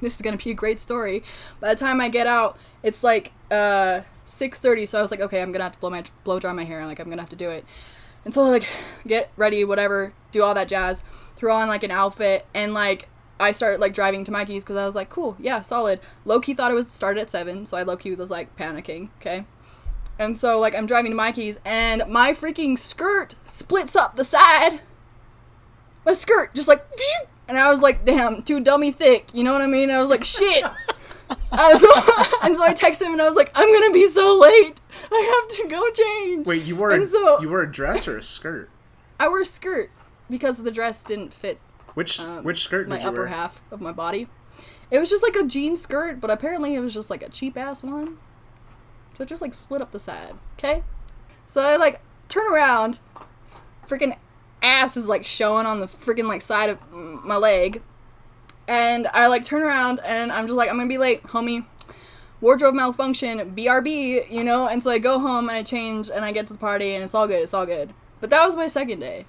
"This 0.00 0.16
is 0.16 0.22
gonna 0.22 0.36
be 0.36 0.50
a 0.50 0.54
great 0.54 0.78
story." 0.78 1.22
By 1.60 1.70
the 1.70 1.80
time 1.80 2.00
I 2.00 2.08
get 2.08 2.26
out, 2.26 2.58
it's 2.82 3.02
like 3.02 3.32
uh 3.50 4.02
six 4.24 4.58
thirty. 4.58 4.86
So 4.86 4.98
I 4.98 5.02
was 5.02 5.10
like, 5.10 5.20
"Okay, 5.20 5.40
I'm 5.40 5.52
gonna 5.52 5.64
have 5.64 5.72
to 5.72 5.78
blow 5.78 5.90
my 5.90 6.04
blow 6.24 6.38
dry 6.38 6.52
my 6.52 6.64
hair. 6.64 6.84
Like 6.84 6.98
I'm 6.98 7.08
gonna 7.08 7.22
have 7.22 7.30
to 7.30 7.36
do 7.36 7.50
it." 7.50 7.64
And 8.24 8.32
so 8.32 8.44
I 8.44 8.48
like 8.50 8.68
get 9.06 9.30
ready, 9.36 9.64
whatever, 9.64 10.12
do 10.30 10.42
all 10.42 10.54
that 10.54 10.68
jazz, 10.68 11.02
throw 11.36 11.54
on 11.56 11.68
like 11.68 11.82
an 11.82 11.90
outfit, 11.90 12.46
and 12.54 12.72
like 12.74 13.08
I 13.42 13.52
started 13.52 13.80
like 13.80 13.92
driving 13.94 14.24
to 14.24 14.32
Mikey's 14.32 14.62
because 14.64 14.76
I 14.76 14.86
was 14.86 14.94
like, 14.94 15.10
cool, 15.10 15.36
yeah, 15.38 15.60
solid. 15.62 16.00
Loki 16.24 16.54
thought 16.54 16.70
it 16.70 16.74
was 16.74 16.86
started 16.88 17.20
at 17.20 17.30
seven, 17.30 17.66
so 17.66 17.76
I 17.76 17.82
Loki 17.82 18.14
was 18.14 18.30
like 18.30 18.54
panicking, 18.56 19.08
okay. 19.20 19.44
And 20.18 20.38
so 20.38 20.58
like 20.60 20.74
I'm 20.74 20.86
driving 20.86 21.10
to 21.10 21.16
Mikey's, 21.16 21.58
and 21.64 22.04
my 22.08 22.32
freaking 22.32 22.78
skirt 22.78 23.34
splits 23.46 23.96
up 23.96 24.14
the 24.16 24.24
side. 24.24 24.80
My 26.06 26.12
skirt 26.14 26.54
just 26.54 26.68
like, 26.68 26.84
and 27.48 27.58
I 27.58 27.68
was 27.68 27.80
like, 27.82 28.04
damn, 28.04 28.42
too 28.42 28.60
dummy 28.60 28.92
thick. 28.92 29.28
You 29.34 29.44
know 29.44 29.52
what 29.52 29.62
I 29.62 29.66
mean? 29.66 29.90
I 29.90 30.00
was 30.00 30.08
like, 30.10 30.24
shit. 30.24 30.64
and, 31.52 31.78
so, 31.78 31.92
and 32.42 32.56
so 32.56 32.62
I 32.62 32.72
texted 32.74 33.02
him 33.06 33.12
and 33.12 33.22
I 33.22 33.26
was 33.26 33.36
like, 33.36 33.50
I'm 33.54 33.72
gonna 33.72 33.92
be 33.92 34.06
so 34.06 34.38
late. 34.38 34.80
I 35.10 35.42
have 35.42 35.58
to 35.58 35.68
go 35.68 35.90
change. 35.90 36.46
Wait, 36.46 36.62
you 36.62 36.76
wore 36.76 36.90
And 36.90 37.02
a, 37.02 37.06
so- 37.06 37.40
you 37.40 37.48
wore 37.50 37.62
a 37.62 37.70
dress 37.70 38.06
or 38.06 38.16
a 38.18 38.22
skirt? 38.22 38.70
I 39.18 39.28
wore 39.28 39.42
a 39.42 39.46
skirt 39.46 39.90
because 40.30 40.62
the 40.62 40.70
dress 40.70 41.04
didn't 41.04 41.32
fit 41.32 41.58
Which 41.94 42.20
um, 42.20 42.44
which 42.44 42.62
skirt 42.62 42.88
my 42.88 42.96
did 42.96 43.02
you 43.02 43.08
upper 43.08 43.22
wear? 43.22 43.28
half 43.28 43.60
of 43.70 43.80
my 43.80 43.92
body. 43.92 44.28
It 44.90 44.98
was 44.98 45.08
just 45.08 45.22
like 45.22 45.36
a 45.36 45.46
jean 45.46 45.76
skirt, 45.76 46.20
but 46.20 46.30
apparently 46.30 46.74
it 46.74 46.80
was 46.80 46.92
just 46.92 47.10
like 47.10 47.22
a 47.22 47.28
cheap 47.28 47.56
ass 47.56 47.82
one. 47.82 48.18
So 49.14 49.22
it 49.22 49.28
just 49.28 49.42
like 49.42 49.54
split 49.54 49.80
up 49.80 49.90
the 49.90 49.98
side. 49.98 50.34
Okay? 50.58 50.82
So 51.46 51.62
I 51.62 51.76
like 51.76 52.00
turn 52.28 52.46
around, 52.52 52.98
freaking 53.86 54.16
ass 54.62 54.96
is 54.96 55.08
like 55.08 55.24
showing 55.24 55.66
on 55.66 55.80
the 55.80 55.86
freaking 55.86 56.26
like 56.26 56.42
side 56.42 56.68
of 56.68 56.78
my 56.92 57.36
leg. 57.36 57.82
And 58.68 59.08
I 59.08 59.26
like 59.26 59.44
turn 59.44 59.62
around 59.62 60.00
and 60.04 60.30
I'm 60.30 60.46
just 60.46 60.56
like, 60.56 60.68
I'm 60.68 60.76
gonna 60.76 60.88
be 60.88 60.98
late, 60.98 61.22
homie. 61.24 61.66
Wardrobe 62.40 62.74
malfunction, 62.74 63.54
BRB, 63.54 64.30
you 64.30 64.42
know? 64.42 64.66
And 64.66 64.82
so 64.82 64.90
I 64.90 64.98
go 64.98 65.20
home 65.20 65.48
and 65.48 65.56
I 65.56 65.62
change 65.62 66.10
and 66.10 66.24
I 66.24 66.32
get 66.32 66.48
to 66.48 66.52
the 66.52 66.58
party 66.58 66.94
and 66.94 67.04
it's 67.04 67.14
all 67.14 67.28
good, 67.28 67.42
it's 67.42 67.54
all 67.54 67.66
good. 67.66 67.94
But 68.20 68.30
that 68.30 68.44
was 68.44 68.56
my 68.56 68.66
second 68.66 68.98
day. 69.00 69.26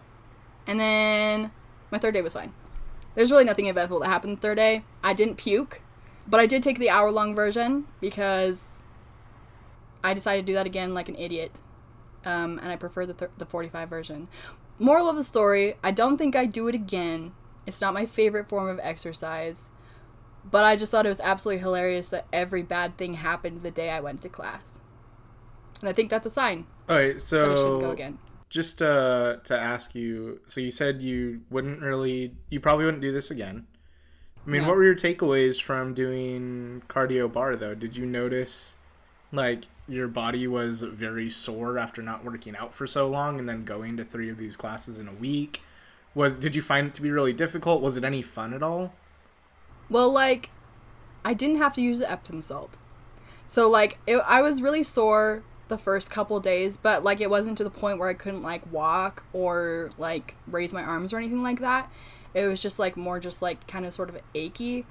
And 0.65 0.79
then 0.79 1.51
my 1.93 1.99
third 1.99 2.15
day 2.15 2.21
was 2.21 2.33
fine. 2.33 2.51
There's 3.13 3.29
really 3.29 3.45
nothing 3.45 3.67
eventful 3.67 3.99
that 3.99 4.07
happened 4.07 4.37
the 4.37 4.41
third 4.41 4.55
day. 4.55 4.83
I 5.03 5.13
didn't 5.13 5.35
puke, 5.35 5.79
but 6.27 6.39
I 6.39 6.47
did 6.47 6.63
take 6.63 6.79
the 6.79 6.89
hour 6.89 7.11
long 7.11 7.35
version 7.35 7.85
because 8.01 8.81
I 10.03 10.15
decided 10.15 10.47
to 10.47 10.51
do 10.51 10.55
that 10.55 10.65
again 10.65 10.95
like 10.95 11.07
an 11.07 11.15
idiot. 11.15 11.61
Um, 12.25 12.57
and 12.57 12.71
I 12.71 12.77
prefer 12.77 13.05
the, 13.05 13.13
th- 13.13 13.31
the 13.37 13.45
45 13.45 13.89
version. 13.89 14.27
Moral 14.79 15.07
of 15.07 15.15
the 15.15 15.23
story 15.23 15.75
I 15.83 15.91
don't 15.91 16.17
think 16.17 16.35
I'd 16.35 16.51
do 16.51 16.67
it 16.67 16.73
again. 16.73 17.33
It's 17.67 17.79
not 17.79 17.93
my 17.93 18.07
favorite 18.07 18.49
form 18.49 18.67
of 18.67 18.79
exercise. 18.81 19.69
But 20.49 20.65
I 20.65 20.75
just 20.75 20.91
thought 20.91 21.05
it 21.05 21.09
was 21.09 21.21
absolutely 21.21 21.61
hilarious 21.61 22.09
that 22.09 22.25
every 22.33 22.63
bad 22.63 22.97
thing 22.97 23.13
happened 23.13 23.61
the 23.61 23.69
day 23.69 23.91
I 23.91 23.99
went 23.99 24.23
to 24.23 24.29
class. 24.29 24.79
And 25.79 25.87
I 25.87 25.93
think 25.93 26.09
that's 26.09 26.25
a 26.25 26.31
sign 26.31 26.65
All 26.89 26.95
right, 26.95 27.19
that 27.19 27.51
I 27.51 27.55
shouldn't 27.55 27.81
go 27.81 27.81
so 27.81 27.91
again. 27.91 28.17
Just 28.53 28.83
uh, 28.83 29.37
to 29.45 29.59
ask 29.59 29.95
you, 29.95 30.39
so 30.45 30.61
you 30.61 30.69
said 30.69 31.01
you 31.01 31.41
wouldn't 31.49 31.81
really, 31.81 32.35
you 32.51 32.59
probably 32.59 32.85
wouldn't 32.85 33.01
do 33.01 33.11
this 33.11 33.31
again. 33.31 33.65
I 34.45 34.49
mean, 34.51 34.61
No. 34.61 34.67
what 34.67 34.77
were 34.77 34.83
your 34.83 34.93
takeaways 34.95 35.59
from 35.59 35.95
doing 35.95 36.83
cardio 36.87 37.33
barre 37.33 37.55
though? 37.57 37.73
Did 37.73 37.97
you 37.97 38.05
notice 38.05 38.77
like 39.31 39.63
your 39.87 40.07
body 40.07 40.45
was 40.45 40.83
very 40.83 41.31
sore 41.31 41.79
after 41.79 42.03
not 42.03 42.23
working 42.23 42.55
out 42.55 42.75
for 42.75 42.85
so 42.85 43.07
long 43.09 43.39
and 43.39 43.49
then 43.49 43.65
going 43.65 43.97
to 43.97 44.05
three 44.05 44.29
of 44.29 44.37
these 44.37 44.55
classes 44.55 44.99
in 44.99 45.07
a 45.07 45.13
week? 45.13 45.61
Was 46.13 46.37
did 46.37 46.55
you 46.55 46.61
find 46.61 46.85
it 46.89 46.93
to 46.93 47.01
be 47.01 47.09
really 47.09 47.33
difficult? 47.33 47.81
Was 47.81 47.97
it 47.97 48.03
any 48.03 48.21
fun 48.21 48.53
at 48.53 48.61
all? 48.61 48.93
Well, 49.89 50.11
like, 50.13 50.51
I 51.25 51.33
didn't 51.33 51.57
have 51.57 51.73
to 51.73 51.81
use 51.81 51.97
the 51.97 52.11
Epsom 52.11 52.39
salt. 52.43 52.77
So, 53.47 53.67
like, 53.67 53.97
it, 54.05 54.17
I 54.27 54.43
was 54.43 54.61
really 54.61 54.83
sore 54.83 55.41
the 55.67 55.77
first 55.77 56.09
couple 56.09 56.39
days, 56.39 56.77
but, 56.77 57.03
like, 57.03 57.21
it 57.21 57.29
wasn't 57.29 57.57
to 57.57 57.63
the 57.63 57.69
point 57.69 57.99
where 57.99 58.09
I 58.09 58.13
couldn't, 58.13 58.43
like, 58.43 58.71
walk 58.71 59.23
or, 59.33 59.91
like, 59.97 60.35
raise 60.47 60.73
my 60.73 60.83
arms 60.83 61.13
or 61.13 61.17
anything 61.17 61.43
like 61.43 61.59
that. 61.59 61.91
It 62.33 62.47
was 62.47 62.61
just, 62.61 62.79
like, 62.79 62.97
more 62.97 63.19
just, 63.19 63.41
like, 63.41 63.65
kind 63.67 63.85
of 63.85 63.93
sort 63.93 64.09
of 64.09 64.17
achy. 64.35 64.85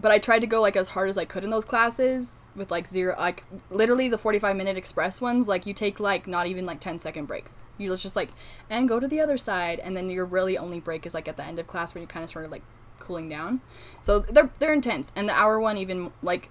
But 0.00 0.12
I 0.12 0.18
tried 0.18 0.40
to 0.40 0.46
go, 0.46 0.60
like, 0.60 0.76
as 0.76 0.90
hard 0.90 1.08
as 1.10 1.18
I 1.18 1.24
could 1.24 1.44
in 1.44 1.50
those 1.50 1.64
classes 1.64 2.46
with, 2.54 2.70
like, 2.70 2.86
zero, 2.86 3.16
like, 3.18 3.44
literally 3.70 4.08
the 4.08 4.18
45 4.18 4.56
minute 4.56 4.76
express 4.76 5.20
ones. 5.20 5.48
Like, 5.48 5.66
you 5.66 5.74
take, 5.74 5.98
like, 5.98 6.26
not 6.26 6.46
even, 6.46 6.66
like, 6.66 6.80
10 6.80 6.98
second 7.00 7.26
breaks. 7.26 7.64
You 7.78 7.94
just, 7.96 8.16
like, 8.16 8.30
and 8.70 8.88
go 8.88 9.00
to 9.00 9.08
the 9.08 9.20
other 9.20 9.36
side. 9.36 9.80
And 9.80 9.96
then 9.96 10.08
your 10.08 10.24
really 10.24 10.56
only 10.56 10.80
break 10.80 11.04
is, 11.04 11.14
like, 11.14 11.26
at 11.28 11.36
the 11.36 11.44
end 11.44 11.58
of 11.58 11.66
class 11.66 11.94
when 11.94 12.02
you 12.02 12.08
kind 12.08 12.24
of 12.24 12.30
sort 12.30 12.44
of, 12.44 12.52
like, 12.52 12.62
cooling 13.08 13.28
down. 13.28 13.60
So 14.02 14.20
they're 14.20 14.50
they're 14.58 14.72
intense, 14.72 15.12
and 15.16 15.28
the 15.28 15.32
hour 15.32 15.58
one 15.58 15.78
even 15.78 16.12
like 16.22 16.50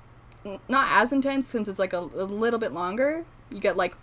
not 0.67 0.87
as 0.91 1.13
intense 1.13 1.47
since 1.47 1.67
it's 1.67 1.79
like 1.79 1.93
a, 1.93 1.99
a 1.99 2.25
little 2.25 2.59
bit 2.59 2.73
longer. 2.73 3.25
You 3.51 3.59
get 3.59 3.77
like 3.77 3.95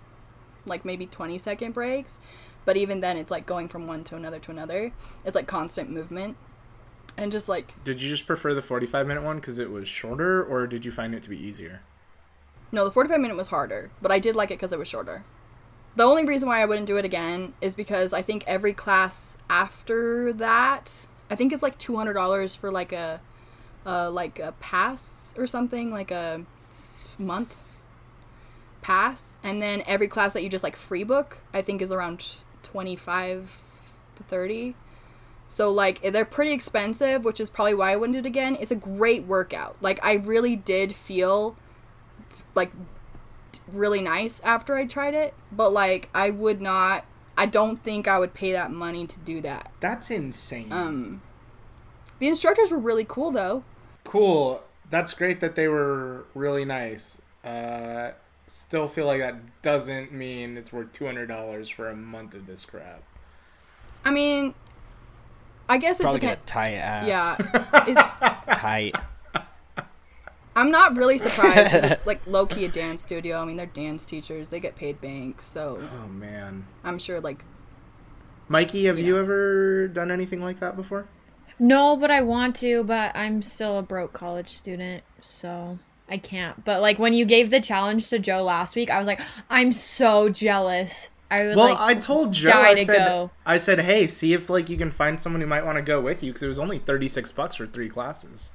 like 0.67 0.85
maybe 0.85 1.07
20 1.07 1.37
second 1.39 1.73
breaks, 1.73 2.19
but 2.65 2.77
even 2.77 3.01
then 3.01 3.17
it's 3.17 3.31
like 3.31 3.47
going 3.47 3.69
from 3.69 3.87
one 3.87 4.05
to 4.05 4.17
another 4.17 4.39
to 4.41 4.51
another. 4.51 4.93
It's 5.25 5.35
like 5.35 5.47
constant 5.47 5.91
movement. 5.91 6.37
And 7.17 7.31
just 7.31 7.49
like 7.49 7.73
Did 7.85 8.03
you 8.03 8.09
just 8.09 8.27
prefer 8.27 8.55
the 8.55 8.63
45 8.63 9.07
minute 9.07 9.23
one 9.23 9.37
because 9.37 9.59
it 9.59 9.71
was 9.71 9.89
shorter, 9.89 10.43
or 10.43 10.67
did 10.67 10.85
you 10.85 10.93
find 10.93 11.15
it 11.15 11.23
to 11.25 11.31
be 11.31 11.39
easier? 11.39 11.83
no, 12.73 12.85
the 12.85 12.91
45 12.91 13.21
minute 13.21 13.37
was 13.37 13.49
harder, 13.49 13.91
but 14.03 14.11
I 14.11 14.19
did 14.19 14.35
like 14.35 14.51
it 14.51 14.59
cuz 14.59 14.73
it 14.73 14.79
was 14.79 14.89
shorter. 14.89 15.23
The 15.97 16.03
only 16.03 16.25
reason 16.25 16.49
why 16.49 16.61
I 16.61 16.65
wouldn't 16.65 16.89
do 16.89 16.97
it 16.97 17.05
again 17.05 17.55
is 17.61 17.77
because 17.77 18.13
I 18.13 18.21
think 18.21 18.43
every 18.49 18.73
class 18.73 19.39
after 19.49 20.33
that, 20.33 21.07
I 21.31 21.37
think 21.37 21.53
it's 21.53 21.63
like 21.63 21.79
$200 21.79 22.57
for 22.59 22.73
like 22.73 22.93
a 22.93 23.21
uh, 23.87 24.11
like 24.11 24.41
a 24.41 24.53
pass 24.59 25.33
or 25.37 25.47
something, 25.47 25.93
like 25.93 26.11
a 26.11 26.45
month 27.17 27.55
pass, 28.85 29.39
and 29.43 29.63
then 29.63 29.83
every 29.87 30.07
class 30.07 30.35
that 30.35 30.43
you 30.43 30.51
just 30.51 30.63
like 30.63 30.77
free 30.77 31.05
book, 31.05 31.39
I 31.55 31.63
think 31.63 31.81
is 31.81 31.91
around 31.91 32.37
twenty 32.63 32.95
five 32.95 33.63
to 34.17 34.23
thirty. 34.25 34.77
So 35.49 35.71
like 35.71 36.03
they're 36.03 36.25
pretty 36.27 36.53
expensive, 36.53 37.25
which 37.25 37.41
is 37.41 37.49
probably 37.49 37.75
why 37.75 37.93
I 37.93 37.97
wouldn't 37.97 38.15
do 38.15 38.21
it 38.21 38.27
again. 38.27 38.59
It's 38.61 38.71
a 38.71 38.77
great 38.77 39.25
workout. 39.25 39.77
Like 39.81 39.99
I 40.05 40.15
really 40.15 40.55
did 40.55 40.95
feel 40.95 41.57
like 42.55 42.73
really 43.73 44.03
nice 44.03 44.41
after 44.41 44.77
I 44.77 44.85
tried 44.85 45.15
it, 45.15 45.33
but 45.51 45.71
like 45.71 46.11
I 46.15 46.29
would 46.31 46.61
not. 46.61 47.07
I 47.37 47.47
don't 47.47 47.83
think 47.83 48.07
I 48.07 48.19
would 48.19 48.35
pay 48.35 48.53
that 48.53 48.71
money 48.71 49.07
to 49.07 49.19
do 49.19 49.41
that. 49.41 49.73
That's 49.81 50.11
insane. 50.11 50.71
Um, 50.71 51.23
the 52.19 52.29
instructors 52.29 52.71
were 52.71 52.79
really 52.79 53.07
cool 53.09 53.31
though. 53.31 53.65
cool. 54.05 54.63
That's 54.91 55.15
great 55.15 55.41
that 55.41 55.55
they 55.57 55.67
were 55.67 56.27
really 56.35 56.65
nice. 56.65 57.23
Uh, 57.43 58.13
still 58.47 58.89
feel 58.89 59.07
like 59.07 59.21
that 59.21 59.63
doesn't 59.63 60.13
mean 60.13 60.57
it's 60.57 60.73
worth 60.73 60.93
$200 60.93 61.73
for 61.73 61.89
a 61.89 61.97
month 61.97 62.35
of 62.35 62.47
this 62.47 62.65
crap. 62.65 63.03
I 64.05 64.11
mean, 64.11 64.55
I 65.69 65.79
guess 65.79 65.99
it 66.01 66.03
Probably 66.05 66.21
got 66.21 66.45
depends. 66.47 66.51
tight 66.51 66.75
ass. 66.75 67.07
Yeah, 67.07 67.37
it's. 67.87 68.59
Tight. 68.61 68.95
I'm 70.57 70.71
not 70.71 70.97
really 70.97 71.19
surprised. 71.19 71.75
it's 71.75 72.07
like 72.07 72.25
low 72.27 72.47
key 72.47 72.65
a 72.65 72.69
dance 72.69 73.03
studio. 73.03 73.41
I 73.41 73.45
mean, 73.45 73.57
they're 73.57 73.67
dance 73.67 74.05
teachers. 74.05 74.51
They 74.51 74.61
get 74.61 74.77
paid 74.77 75.01
bank, 75.01 75.41
so 75.41 75.81
Oh, 76.03 76.07
man. 76.09 76.67
I'm 76.85 76.99
sure 76.99 77.21
like 77.21 77.45
Mikey, 78.49 78.85
have 78.85 78.99
Yeah. 78.99 79.07
you 79.07 79.19
ever 79.19 79.89
done 79.89 80.11
anything 80.11 80.43
like 80.43 80.61
that 80.61 80.77
before? 80.77 81.09
No, 81.59 81.97
but 81.97 82.11
I 82.11 82.21
want 82.21 82.57
to, 82.57 82.85
but 82.85 83.17
I'm 83.17 83.41
still 83.43 83.79
a 83.79 83.83
broke 83.83 84.13
college 84.13 84.51
student, 84.51 85.03
so 85.21 85.79
I 86.09 86.19
can't. 86.19 86.65
But 86.65 86.81
like 86.83 86.99
when 86.99 87.15
you 87.15 87.25
gave 87.25 87.51
the 87.51 87.61
challenge 87.61 88.09
to 88.09 88.19
Joe 88.19 88.43
last 88.43 88.77
week, 88.77 88.91
I 88.91 88.99
was 88.99 89.07
like, 89.07 89.21
I'm 89.51 89.73
so 89.73 90.29
jealous. 90.29 91.11
I 91.31 91.45
would 91.47 91.57
Well, 91.57 91.71
like 91.71 91.79
I 91.79 91.95
told 91.95 92.33
Joe, 92.33 92.51
I 92.63 92.75
to 92.75 92.85
said, 92.85 92.97
go. 92.99 93.31
I 93.47 93.57
said, 93.57 93.81
hey, 93.81 94.07
see 94.07 94.33
if 94.35 94.51
like 94.51 94.69
you 94.69 94.77
can 94.77 94.91
find 94.91 95.19
someone 95.21 95.41
who 95.41 95.47
might 95.47 95.65
want 95.65 95.77
to 95.77 95.83
go 95.83 96.01
with 96.01 96.23
you 96.23 96.31
because 96.33 96.43
it 96.43 96.49
was 96.49 96.59
only 96.59 96.79
36 96.79 97.33
bucks 97.33 97.57
for 97.57 97.67
three 97.67 97.89
classes. 97.89 98.53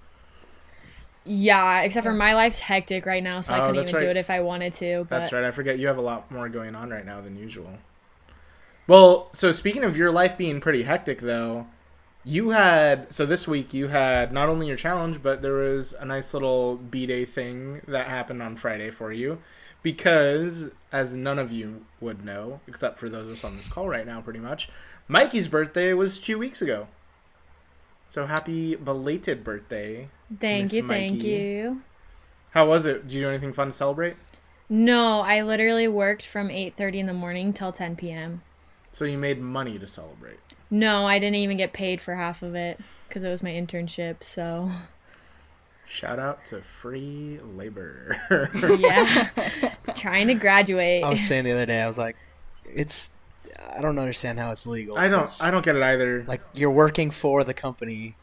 Yeah, 1.25 1.81
except 1.81 2.05
for 2.05 2.13
my 2.13 2.33
life's 2.33 2.59
hectic 2.59 3.05
right 3.05 3.21
now, 3.23 3.41
so 3.41 3.53
I 3.53 3.59
Oh, 3.59 3.67
couldn't 3.67 3.75
that's 3.77 3.91
even 3.91 4.03
do 4.03 4.09
it 4.09 4.17
if 4.17 4.29
I 4.29 4.39
wanted 4.41 4.73
to. 4.73 5.05
But 5.09 5.09
That's 5.09 5.31
right. 5.31 5.43
I 5.43 5.51
forget 5.51 5.77
you 5.79 5.87
have 5.87 5.97
a 5.97 6.01
lot 6.01 6.31
more 6.31 6.49
going 6.49 6.75
on 6.75 6.89
right 6.89 7.05
now 7.05 7.21
than 7.21 7.35
usual. 7.35 7.79
Well, 8.87 9.29
so 9.33 9.51
speaking 9.51 9.83
of 9.83 9.95
your 9.97 10.11
life 10.11 10.37
being 10.37 10.59
pretty 10.59 10.83
hectic, 10.83 11.19
though, 11.21 11.67
you 12.23 12.49
had 12.49 13.11
so 13.11 13.25
this 13.25 13.47
week 13.47 13.73
you 13.73 13.87
had 13.87 14.31
not 14.33 14.49
only 14.49 14.67
your 14.67 14.75
challenge, 14.75 15.21
but 15.23 15.41
there 15.41 15.53
was 15.53 15.93
a 15.93 16.05
nice 16.05 16.33
little 16.33 16.75
b 16.77 17.05
day 17.05 17.25
thing 17.25 17.81
that 17.87 18.07
happened 18.07 18.41
on 18.41 18.55
Friday 18.55 18.91
for 18.91 19.11
you, 19.11 19.39
because 19.83 20.69
as 20.91 21.15
none 21.15 21.39
of 21.39 21.51
you 21.51 21.85
would 22.01 22.25
know, 22.25 22.59
except 22.67 22.99
for 22.99 23.09
those 23.09 23.25
of 23.25 23.31
us 23.31 23.43
on 23.43 23.57
this 23.57 23.69
call 23.69 23.87
right 23.87 24.05
now, 24.05 24.21
pretty 24.21 24.39
much, 24.39 24.69
Mikey's 25.07 25.47
birthday 25.47 25.93
was 25.93 26.19
two 26.19 26.37
weeks 26.37 26.61
ago. 26.61 26.87
So 28.07 28.25
happy 28.25 28.75
belated 28.75 29.43
birthday! 29.43 30.09
thank 30.39 30.63
Miss 30.63 30.73
you, 30.73 30.87
thank 30.87 31.23
you. 31.23 31.81
How 32.51 32.67
was 32.67 32.85
it? 32.85 33.03
Did 33.03 33.13
you 33.13 33.21
do 33.21 33.29
anything 33.29 33.53
fun 33.53 33.67
to 33.67 33.71
celebrate? 33.71 34.17
No, 34.67 35.21
I 35.21 35.41
literally 35.41 35.87
worked 35.87 36.25
from 36.25 36.49
8:30 36.49 36.95
in 36.99 37.05
the 37.05 37.13
morning 37.13 37.53
till 37.53 37.71
10 37.71 37.95
p.m. 37.95 38.41
So 38.91 39.05
you 39.05 39.17
made 39.17 39.39
money 39.39 39.77
to 39.79 39.87
celebrate. 39.87 40.39
No, 40.71 41.05
I 41.05 41.19
didn't 41.19 41.35
even 41.35 41.57
get 41.57 41.73
paid 41.73 42.01
for 42.01 42.15
half 42.15 42.41
of 42.41 42.55
it 42.55 42.79
because 43.07 43.23
it 43.23 43.29
was 43.29 43.41
my 43.41 43.49
internship. 43.49 44.23
So 44.23 44.71
Shout 45.89 46.19
out 46.19 46.45
to 46.45 46.61
free 46.61 47.39
labor. 47.55 48.15
yeah, 48.77 49.29
trying 49.95 50.27
to 50.27 50.35
graduate. 50.35 51.03
I 51.03 51.09
was 51.09 51.25
saying 51.25 51.45
the 51.45 51.51
other 51.51 51.65
day, 51.65 51.81
I 51.81 51.87
was 51.87 51.97
like, 51.97 52.15
it's. 52.63 53.15
I 53.75 53.81
don't 53.81 53.97
understand 53.97 54.37
how 54.37 54.51
it's 54.51 54.67
legal. 54.67 54.99
I 54.99 55.07
don't. 55.07 55.35
I 55.41 55.49
don't 55.49 55.65
get 55.65 55.75
it 55.75 55.81
either. 55.81 56.23
Like 56.27 56.41
you're 56.53 56.69
working 56.69 57.09
for 57.09 57.43
the 57.43 57.55
company 57.55 58.15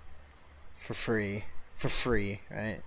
for 0.76 0.94
free, 0.94 1.44
for 1.74 1.88
free, 1.88 2.40
right? 2.52 2.82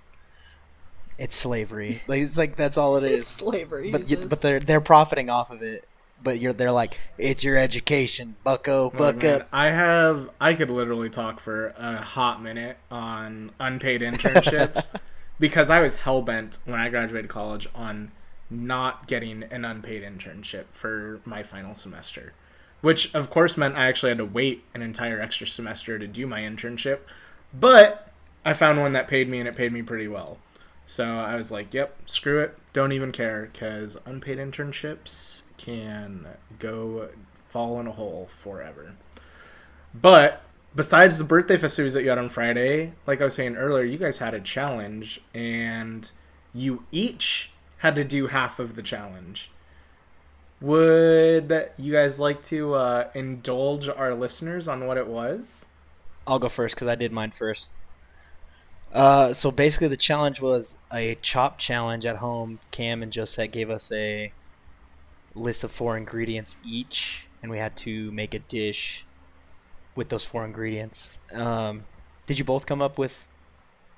It's 1.17 1.36
slavery. 1.36 2.02
Like 2.08 2.22
it's 2.22 2.38
like 2.38 2.56
that's 2.56 2.78
all 2.78 2.95
it 2.95 3.04
it's 3.12 3.28
slavery. 3.28 3.91
But 3.91 4.10
you, 4.10 4.15
but 4.15 4.39
they're 4.39 4.62
they're 4.62 4.80
profiting 4.80 5.30
off 5.30 5.52
of 5.52 5.62
it. 5.62 5.86
But 6.22 6.40
you're 6.40 6.54
they're 6.54 6.72
like 6.72 6.98
it's 7.18 7.44
your 7.44 7.58
education, 7.58 8.36
Bucko, 8.44 8.86
Oh, 8.86 8.90
buck 8.98 9.22
man. 9.24 9.42
up. 9.42 9.48
I 9.54 9.68
have 9.68 10.30
I 10.42 10.54
could 10.54 10.70
literally 10.70 11.10
talk 11.10 11.40
for 11.40 11.74
a 11.78 11.98
hot 11.98 12.42
minute 12.42 12.78
on 12.92 13.52
unpaid 13.60 14.02
internships 14.02 14.94
because 15.40 15.70
I 15.70 15.80
was 15.80 15.96
hell 15.98 16.22
bent 16.22 16.60
when 16.66 16.80
I 16.80 16.90
graduated 16.90 17.30
college 17.30 17.68
on 17.74 18.12
not 18.50 19.08
getting 19.08 19.44
an 19.44 19.64
unpaid 19.64 20.02
internship 20.04 20.66
for 20.74 21.22
my 21.24 21.44
final 21.44 21.74
semester. 21.76 22.34
Which 22.82 23.14
of 23.14 23.30
course 23.30 23.56
meant 23.58 23.76
I 23.76 23.86
actually 23.88 24.10
had 24.10 24.18
to 24.20 24.26
wait 24.26 24.64
an 24.74 24.82
entire 24.82 25.20
extra 25.22 25.48
semester 25.48 26.00
to 26.00 26.08
do 26.08 26.26
my 26.28 26.42
internship. 26.42 27.00
But 27.54 28.12
I 28.46 28.54
found 28.54 28.80
one 28.80 28.92
that 28.94 29.08
paid 29.08 29.30
me 29.30 29.40
and 29.40 29.48
it 29.48 29.56
paid 29.56 29.72
me 29.72 29.82
pretty 29.82 30.08
well. 30.08 30.38
So 30.86 31.06
I 31.06 31.36
was 31.36 31.52
like, 31.52 31.74
yep, 31.74 31.96
screw 32.06 32.40
it. 32.40 32.58
Don't 32.74 32.92
even 32.92 33.12
care 33.12 33.50
because 33.52 33.98
unpaid 34.06 34.38
internships 34.40 35.44
can 35.60 36.26
go 36.58 37.10
fall 37.45 37.80
in 37.80 37.88
a 37.88 37.91
hole 37.91 38.30
forever. 38.32 38.93
But 39.93 40.41
besides 40.76 41.17
the 41.17 41.26
birthday 41.26 41.58
festivities 41.58 41.93
that 41.93 42.04
you 42.04 42.10
had 42.10 42.17
on 42.17 42.30
Friday, 42.30 42.93
like 43.06 43.22
I 43.22 43.26
was 43.26 43.36
saying 43.36 43.56
earlier, 43.56 43.84
you 43.84 43.98
guys 43.98 44.19
had 44.19 44.34
a 44.34 44.39
challenge 44.39 45.22
and 45.34 46.10
you 46.54 46.84
each 46.91 47.52
had 47.80 47.95
to 47.95 48.04
do 48.04 48.28
half 48.28 48.60
of 48.60 48.76
the 48.76 48.82
challenge. 48.82 49.52
Would 50.62 51.72
you 51.78 51.93
guys 51.93 52.19
like 52.19 52.43
to 52.43 52.74
uh, 52.74 53.10
indulge 53.13 53.88
our 53.88 54.13
listeners 54.13 54.67
on 54.67 54.88
what 54.88 54.98
it 54.98 55.08
was? 55.08 55.65
I'll 56.28 56.39
go 56.39 56.50
first 56.50 56.76
because 56.76 56.88
I 56.88 56.95
did 56.95 57.12
mine 57.12 57.32
first. 57.32 57.72
Uh, 58.93 59.34
so 59.34 59.52
basically, 59.52 59.88
the 59.88 59.98
challenge 59.98 60.41
was 60.41 60.78
a 60.91 61.15
chop 61.22 61.60
challenge 61.60 62.06
at 62.06 62.17
home. 62.17 62.60
Cam 62.72 63.04
and 63.04 63.13
Josette 63.13 63.52
gave 63.52 63.69
us 63.69 63.91
a 63.91 64.34
list 65.36 65.63
of 65.63 65.72
four 65.72 65.98
ingredients 65.98 66.58
each, 66.63 67.28
and 67.42 67.52
we 67.52 67.58
had 67.60 67.76
to 67.78 68.12
make 68.12 68.34
a 68.34 68.39
dish 68.39 69.08
with 69.96 70.10
those 70.10 70.26
four 70.26 70.46
ingredients. 70.46 71.12
Um, 71.34 71.88
did 72.26 72.39
you 72.39 72.46
both 72.46 72.65
come 72.65 72.82
up 72.82 72.98
with 72.98 73.30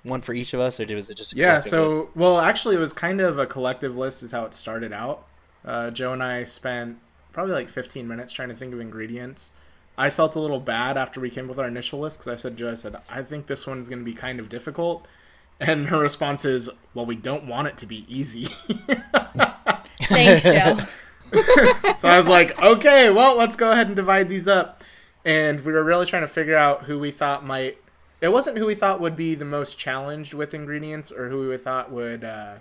one 0.03 0.21
for 0.21 0.33
each 0.33 0.53
of 0.53 0.59
us, 0.59 0.79
or 0.79 0.85
was 0.95 1.09
it 1.09 1.15
just 1.17 1.33
a 1.33 1.37
Yeah, 1.37 1.59
so 1.59 1.87
list? 1.87 2.03
well, 2.15 2.39
actually, 2.39 2.75
it 2.75 2.79
was 2.79 2.93
kind 2.93 3.21
of 3.21 3.39
a 3.39 3.45
collective 3.45 3.97
list, 3.97 4.23
is 4.23 4.31
how 4.31 4.45
it 4.45 4.53
started 4.53 4.93
out. 4.93 5.27
Uh, 5.63 5.91
Joe 5.91 6.13
and 6.13 6.23
I 6.23 6.43
spent 6.43 6.97
probably 7.33 7.53
like 7.53 7.69
15 7.69 8.07
minutes 8.07 8.33
trying 8.33 8.49
to 8.49 8.55
think 8.55 8.73
of 8.73 8.79
ingredients. 8.79 9.51
I 9.97 10.09
felt 10.09 10.35
a 10.35 10.39
little 10.39 10.59
bad 10.59 10.97
after 10.97 11.19
we 11.21 11.29
came 11.29 11.45
up 11.45 11.49
with 11.49 11.59
our 11.59 11.67
initial 11.67 11.99
list 11.99 12.19
because 12.19 12.27
I 12.31 12.35
said, 12.35 12.57
Joe, 12.57 12.71
I 12.71 12.75
said, 12.75 12.95
I 13.09 13.21
think 13.23 13.47
this 13.47 13.67
one's 13.67 13.89
going 13.89 13.99
to 13.99 14.05
be 14.05 14.13
kind 14.13 14.39
of 14.39 14.49
difficult. 14.49 15.07
And 15.59 15.87
her 15.89 15.99
response 15.99 16.43
is, 16.45 16.69
Well, 16.93 17.05
we 17.05 17.15
don't 17.15 17.45
want 17.45 17.67
it 17.67 17.77
to 17.77 17.85
be 17.85 18.05
easy. 18.07 18.45
Thanks, 20.01 20.43
Joe. 20.43 20.79
so 21.97 22.07
I 22.07 22.17
was 22.17 22.27
like, 22.27 22.61
okay, 22.61 23.09
well, 23.09 23.37
let's 23.37 23.55
go 23.55 23.71
ahead 23.71 23.87
and 23.87 23.95
divide 23.95 24.29
these 24.29 24.47
up. 24.47 24.83
And 25.23 25.63
we 25.63 25.71
were 25.71 25.83
really 25.83 26.05
trying 26.05 26.23
to 26.23 26.27
figure 26.27 26.55
out 26.55 26.83
who 26.83 26.99
we 26.99 27.11
thought 27.11 27.45
might. 27.45 27.77
It 28.19 28.31
wasn't 28.31 28.57
who 28.57 28.65
we 28.65 28.75
thought 28.75 28.99
would 28.99 29.15
be 29.15 29.35
the 29.35 29.45
most 29.45 29.77
challenged 29.77 30.33
with 30.33 30.53
ingredients 30.53 31.11
or 31.11 31.29
who 31.29 31.49
we 31.49 31.57
thought 31.57 31.91
would 31.91 32.23
uh, 32.23 32.55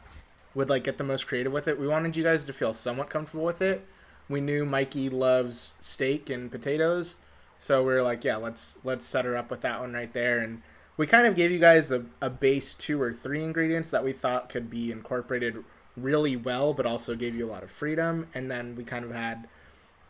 would 0.55 0.69
like 0.69 0.85
get 0.85 0.99
the 0.99 1.05
most 1.05 1.27
creative 1.27 1.53
with 1.53 1.69
it. 1.69 1.79
We 1.79 1.89
wanted 1.89 2.17
you 2.17 2.25
guys 2.25 2.47
to 2.47 2.53
feel 2.53 2.75
somewhat 2.75 3.11
comfortable 3.11 3.45
with 3.45 3.63
it. 3.63 3.87
We 4.29 4.41
knew 4.41 4.65
Mikey 4.65 5.11
loves 5.11 5.77
steak 5.81 6.31
and 6.31 6.51
potatoes, 6.51 7.19
so 7.59 7.81
we 7.83 7.93
were 7.93 8.03
like, 8.03 8.25
yeah, 8.25 8.37
let's 8.37 8.79
let's 8.85 9.05
set 9.05 9.25
her 9.25 9.37
up 9.37 9.51
with 9.51 9.63
that 9.63 9.81
one 9.81 9.93
right 9.93 10.13
there. 10.13 10.39
And 10.39 10.63
we 10.97 11.07
kind 11.07 11.27
of 11.27 11.35
gave 11.35 11.51
you 11.51 11.59
guys 11.59 11.91
a, 11.91 12.05
a 12.21 12.31
base 12.31 12.75
two 12.75 13.01
or 13.01 13.13
three 13.13 13.43
ingredients 13.43 13.89
that 13.91 14.05
we 14.05 14.13
thought 14.13 14.49
could 14.49 14.71
be 14.71 14.93
incorporated 14.93 15.65
really 16.03 16.37
well, 16.37 16.75
but 16.75 16.87
also 16.87 17.15
gave 17.17 17.35
you 17.35 17.47
a 17.47 17.51
lot 17.51 17.63
of 17.63 17.71
freedom. 17.71 18.29
And 18.35 18.51
then 18.51 18.77
we 18.77 18.85
kind 18.85 19.05
of 19.05 19.13
had, 19.13 19.49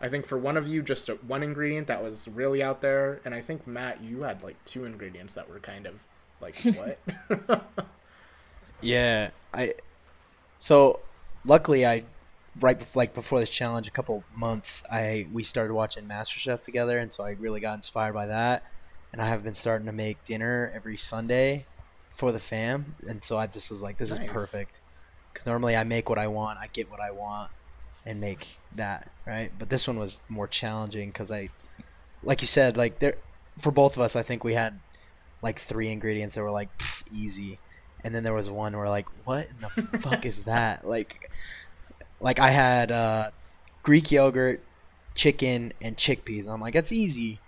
I 0.00 0.08
think 0.08 0.26
for 0.26 0.38
one 0.38 0.56
of 0.56 0.68
you, 0.68 0.82
just 0.82 1.08
a, 1.08 1.14
one 1.16 1.42
ingredient 1.42 1.88
that 1.88 2.02
was 2.02 2.28
really 2.28 2.62
out 2.62 2.82
there. 2.82 3.20
And 3.24 3.34
I 3.34 3.42
think 3.42 3.66
Matt, 3.66 4.02
you 4.02 4.22
had 4.22 4.42
like 4.42 4.64
two 4.64 4.84
ingredients 4.86 5.34
that 5.34 5.48
were 5.50 5.60
kind 5.60 5.86
of 5.86 5.94
like 6.40 6.66
what? 6.72 7.00
Yeah, 8.80 9.30
I 9.52 9.74
So, 10.58 11.00
luckily, 11.44 11.86
I 11.86 12.06
right 12.60 12.78
bef- 12.78 12.96
like 12.96 13.14
before 13.14 13.40
this 13.40 13.50
challenge, 13.50 13.88
a 13.88 13.92
couple 13.92 14.24
months, 14.34 14.82
I 14.90 15.28
we 15.32 15.44
started 15.44 15.74
watching 15.74 16.06
MasterChef 16.08 16.62
together, 16.64 16.98
and 16.98 17.12
so 17.12 17.24
I 17.24 17.32
really 17.32 17.60
got 17.60 17.74
inspired 17.76 18.14
by 18.14 18.26
that. 18.28 18.64
And 19.12 19.22
I 19.22 19.28
have 19.28 19.44
been 19.44 19.54
starting 19.54 19.86
to 19.86 19.92
make 19.92 20.24
dinner 20.24 20.72
every 20.74 20.96
Sunday 20.96 21.68
for 22.12 22.32
the 22.32 22.40
fam, 22.40 22.96
and 23.08 23.24
so 23.24 23.38
I 23.38 23.46
just 23.48 23.70
was 23.70 23.82
like, 23.82 23.98
this 23.98 24.10
Nice. 24.10 24.18
is 24.18 24.20
perfect. 24.20 24.82
Because 25.40 25.48
normally 25.48 25.74
I 25.74 25.84
make 25.84 26.10
what 26.10 26.18
I 26.18 26.26
want, 26.26 26.58
I 26.58 26.66
get 26.70 26.90
what 26.90 27.00
I 27.00 27.12
want, 27.12 27.50
and 28.04 28.20
make 28.20 28.58
that 28.76 29.10
right. 29.26 29.50
But 29.58 29.70
this 29.70 29.88
one 29.88 29.98
was 29.98 30.20
more 30.28 30.46
challenging 30.46 31.08
because 31.08 31.30
I, 31.30 31.48
like 32.22 32.42
you 32.42 32.46
said, 32.46 32.76
like 32.76 32.98
there, 32.98 33.16
for 33.58 33.70
both 33.70 33.96
of 33.96 34.02
us, 34.02 34.16
I 34.16 34.22
think 34.22 34.44
we 34.44 34.52
had 34.52 34.78
like 35.40 35.58
three 35.58 35.90
ingredients 35.90 36.34
that 36.34 36.42
were 36.42 36.50
like 36.50 36.76
pff, 36.76 37.04
easy, 37.10 37.58
and 38.04 38.14
then 38.14 38.22
there 38.22 38.34
was 38.34 38.50
one 38.50 38.76
where 38.76 38.90
like, 38.90 39.08
what 39.24 39.48
in 39.48 39.56
the 39.62 39.98
fuck 40.00 40.26
is 40.26 40.44
that? 40.44 40.86
Like, 40.86 41.30
like 42.20 42.38
I 42.38 42.50
had 42.50 42.92
uh, 42.92 43.30
Greek 43.82 44.12
yogurt, 44.12 44.60
chicken, 45.14 45.72
and 45.80 45.96
chickpeas. 45.96 46.40
And 46.40 46.50
I'm 46.50 46.60
like, 46.60 46.74
that's 46.74 46.92
easy. 46.92 47.38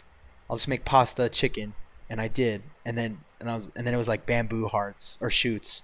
I'll 0.49 0.57
just 0.57 0.67
make 0.67 0.87
pasta, 0.87 1.29
chicken, 1.29 1.75
and 2.09 2.23
I 2.23 2.29
did. 2.29 2.63
And 2.87 2.97
then 2.97 3.19
and 3.39 3.51
I 3.51 3.55
was 3.55 3.71
and 3.77 3.87
then 3.87 3.93
it 3.93 3.99
was 3.99 4.09
like 4.09 4.25
bamboo 4.25 4.69
hearts 4.69 5.19
or 5.21 5.29
shoots, 5.29 5.83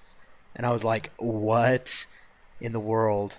and 0.58 0.66
I 0.66 0.72
was 0.72 0.84
like, 0.84 1.10
what 1.16 2.06
in 2.60 2.72
the 2.72 2.80
world? 2.80 3.38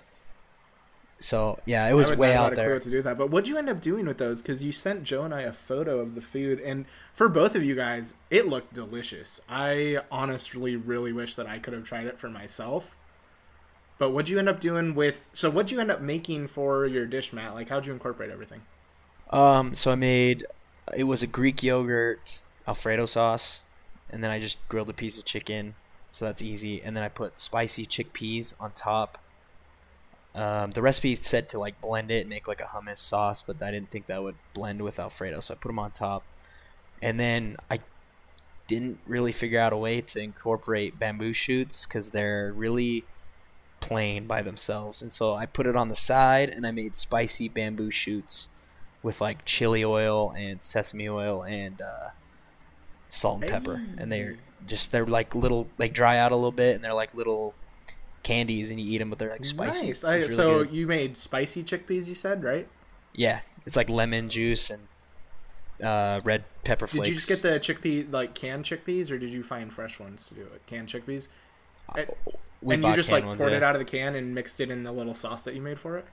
So 1.20 1.60
yeah, 1.66 1.86
it 1.88 1.92
was 1.92 2.10
way 2.16 2.34
out 2.34 2.54
there. 2.54 2.80
to 2.80 2.90
do 2.90 3.02
that. 3.02 3.18
But 3.18 3.30
what'd 3.30 3.46
you 3.46 3.58
end 3.58 3.68
up 3.68 3.82
doing 3.82 4.06
with 4.06 4.16
those? 4.16 4.40
Because 4.40 4.64
you 4.64 4.72
sent 4.72 5.04
Joe 5.04 5.22
and 5.22 5.34
I 5.34 5.42
a 5.42 5.52
photo 5.52 6.00
of 6.00 6.14
the 6.14 6.22
food, 6.22 6.60
and 6.60 6.86
for 7.12 7.28
both 7.28 7.54
of 7.54 7.62
you 7.62 7.74
guys, 7.74 8.14
it 8.30 8.48
looked 8.48 8.72
delicious. 8.72 9.40
I 9.48 9.98
honestly 10.10 10.76
really 10.76 11.12
wish 11.12 11.34
that 11.34 11.46
I 11.46 11.58
could 11.58 11.74
have 11.74 11.84
tried 11.84 12.06
it 12.06 12.18
for 12.18 12.30
myself. 12.30 12.96
But 13.98 14.12
what'd 14.12 14.30
you 14.30 14.38
end 14.38 14.48
up 14.48 14.60
doing 14.60 14.94
with? 14.94 15.28
So 15.34 15.50
what'd 15.50 15.70
you 15.70 15.78
end 15.78 15.90
up 15.90 16.00
making 16.00 16.48
for 16.48 16.86
your 16.86 17.04
dish, 17.04 17.34
Matt? 17.34 17.52
Like, 17.52 17.68
how'd 17.68 17.84
you 17.84 17.92
incorporate 17.92 18.30
everything? 18.30 18.62
Um, 19.28 19.74
so 19.74 19.92
I 19.92 19.94
made 19.94 20.46
it 20.96 21.04
was 21.04 21.22
a 21.22 21.26
Greek 21.26 21.62
yogurt 21.62 22.40
Alfredo 22.66 23.04
sauce, 23.04 23.64
and 24.08 24.24
then 24.24 24.30
I 24.30 24.40
just 24.40 24.66
grilled 24.70 24.88
a 24.88 24.94
piece 24.94 25.18
of 25.18 25.26
chicken, 25.26 25.74
so 26.10 26.24
that's 26.24 26.42
easy. 26.42 26.82
And 26.82 26.96
then 26.96 27.04
I 27.04 27.08
put 27.08 27.38
spicy 27.38 27.86
chickpeas 27.86 28.54
on 28.60 28.72
top. 28.72 29.18
Um, 30.34 30.70
the 30.72 30.82
recipe 30.82 31.14
said 31.14 31.48
to 31.50 31.58
like 31.58 31.80
blend 31.80 32.10
it 32.10 32.20
and 32.20 32.30
make 32.30 32.46
like 32.46 32.60
a 32.60 32.64
hummus 32.64 32.98
sauce, 32.98 33.42
but 33.42 33.62
I 33.62 33.70
didn't 33.70 33.90
think 33.90 34.06
that 34.06 34.22
would 34.22 34.36
blend 34.54 34.82
with 34.82 34.98
Alfredo, 35.00 35.40
so 35.40 35.54
I 35.54 35.56
put 35.56 35.68
them 35.68 35.78
on 35.78 35.90
top. 35.90 36.22
And 37.02 37.18
then 37.18 37.56
I 37.70 37.80
didn't 38.66 38.98
really 39.06 39.32
figure 39.32 39.58
out 39.58 39.72
a 39.72 39.76
way 39.76 40.00
to 40.00 40.22
incorporate 40.22 40.98
bamboo 40.98 41.32
shoots 41.32 41.86
because 41.86 42.10
they're 42.10 42.52
really 42.52 43.04
plain 43.80 44.26
by 44.26 44.42
themselves, 44.42 45.02
and 45.02 45.12
so 45.12 45.34
I 45.34 45.46
put 45.46 45.66
it 45.66 45.74
on 45.74 45.88
the 45.88 45.96
side 45.96 46.50
and 46.50 46.66
I 46.66 46.70
made 46.70 46.96
spicy 46.96 47.48
bamboo 47.48 47.90
shoots 47.90 48.50
with 49.02 49.20
like 49.20 49.44
chili 49.44 49.84
oil 49.84 50.32
and 50.36 50.62
sesame 50.62 51.08
oil 51.08 51.42
and 51.42 51.80
uh, 51.80 52.10
salt 53.10 53.42
and 53.42 53.50
pepper, 53.50 53.82
and 53.98 54.10
they're 54.10 54.36
just 54.66 54.92
they're 54.92 55.06
like 55.06 55.34
little 55.34 55.68
they 55.76 55.88
dry 55.88 56.16
out 56.16 56.32
a 56.32 56.36
little 56.36 56.52
bit 56.52 56.74
and 56.76 56.82
they're 56.84 56.94
like 56.94 57.14
little 57.14 57.54
candies 58.22 58.70
and 58.70 58.80
you 58.80 58.90
eat 58.90 58.98
them, 58.98 59.10
but 59.10 59.18
they're 59.18 59.30
like 59.30 59.44
spicy. 59.44 59.88
Nice. 59.88 60.04
I, 60.04 60.16
really 60.16 60.28
so 60.28 60.64
good. 60.64 60.72
you 60.72 60.86
made 60.86 61.16
spicy 61.16 61.62
chickpeas, 61.62 62.06
you 62.06 62.14
said, 62.14 62.42
right? 62.42 62.66
yeah, 63.14 63.40
it's 63.66 63.76
like 63.76 63.90
lemon 63.90 64.28
juice 64.28 64.70
and 64.70 64.82
uh, 65.82 66.20
red 66.24 66.44
pepper 66.64 66.86
flakes. 66.86 67.06
Did 67.06 67.10
you 67.10 67.16
just 67.16 67.28
get 67.28 67.42
the 67.42 67.58
chickpea, 67.58 68.12
like 68.12 68.34
canned 68.34 68.64
chickpeas, 68.64 69.10
or 69.10 69.18
did 69.18 69.30
you 69.30 69.42
find 69.42 69.72
fresh 69.72 69.98
ones 69.98 70.28
to 70.28 70.34
do 70.34 70.42
it? 70.42 70.62
Canned 70.66 70.88
chickpeas, 70.88 71.28
Uh, 71.94 72.02
and 72.68 72.84
you 72.84 72.94
just 72.94 73.10
like 73.10 73.24
ones, 73.24 73.38
poured 73.38 73.52
yeah. 73.52 73.58
it 73.58 73.62
out 73.62 73.74
of 73.74 73.78
the 73.78 73.84
can 73.84 74.14
and 74.14 74.34
mixed 74.34 74.60
it 74.60 74.70
in 74.70 74.82
the 74.82 74.92
little 74.92 75.14
sauce 75.14 75.44
that 75.44 75.54
you 75.54 75.60
made 75.60 75.78
for 75.78 75.98
it. 75.98 76.04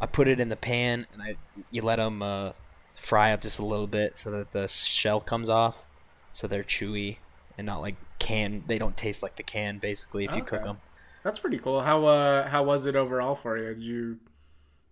I 0.00 0.06
put 0.06 0.28
it 0.28 0.38
in 0.38 0.48
the 0.48 0.56
pan 0.56 1.06
and 1.12 1.20
I 1.22 1.36
you 1.70 1.82
let 1.82 1.96
them 1.96 2.22
uh, 2.22 2.52
fry 2.98 3.32
up 3.32 3.40
just 3.40 3.58
a 3.58 3.64
little 3.64 3.86
bit 3.86 4.18
so 4.18 4.30
that 4.30 4.52
the 4.52 4.68
shell 4.68 5.20
comes 5.20 5.48
off, 5.48 5.86
so 6.32 6.46
they're 6.46 6.64
chewy 6.64 7.16
and 7.56 7.66
not 7.66 7.80
like 7.80 7.96
can. 8.18 8.64
They 8.66 8.78
don't 8.78 8.96
taste 8.96 9.22
like 9.22 9.36
the 9.36 9.42
can 9.42 9.78
basically 9.78 10.24
if 10.24 10.34
you 10.34 10.42
cook 10.42 10.64
them. 10.64 10.80
That's 11.22 11.38
pretty 11.38 11.58
cool. 11.58 11.80
How 11.80 12.04
uh 12.06 12.48
how 12.48 12.64
was 12.64 12.86
it 12.86 12.96
overall 12.96 13.34
for 13.34 13.56
you? 13.58 13.74
Did 13.74 13.82
you 13.82 14.18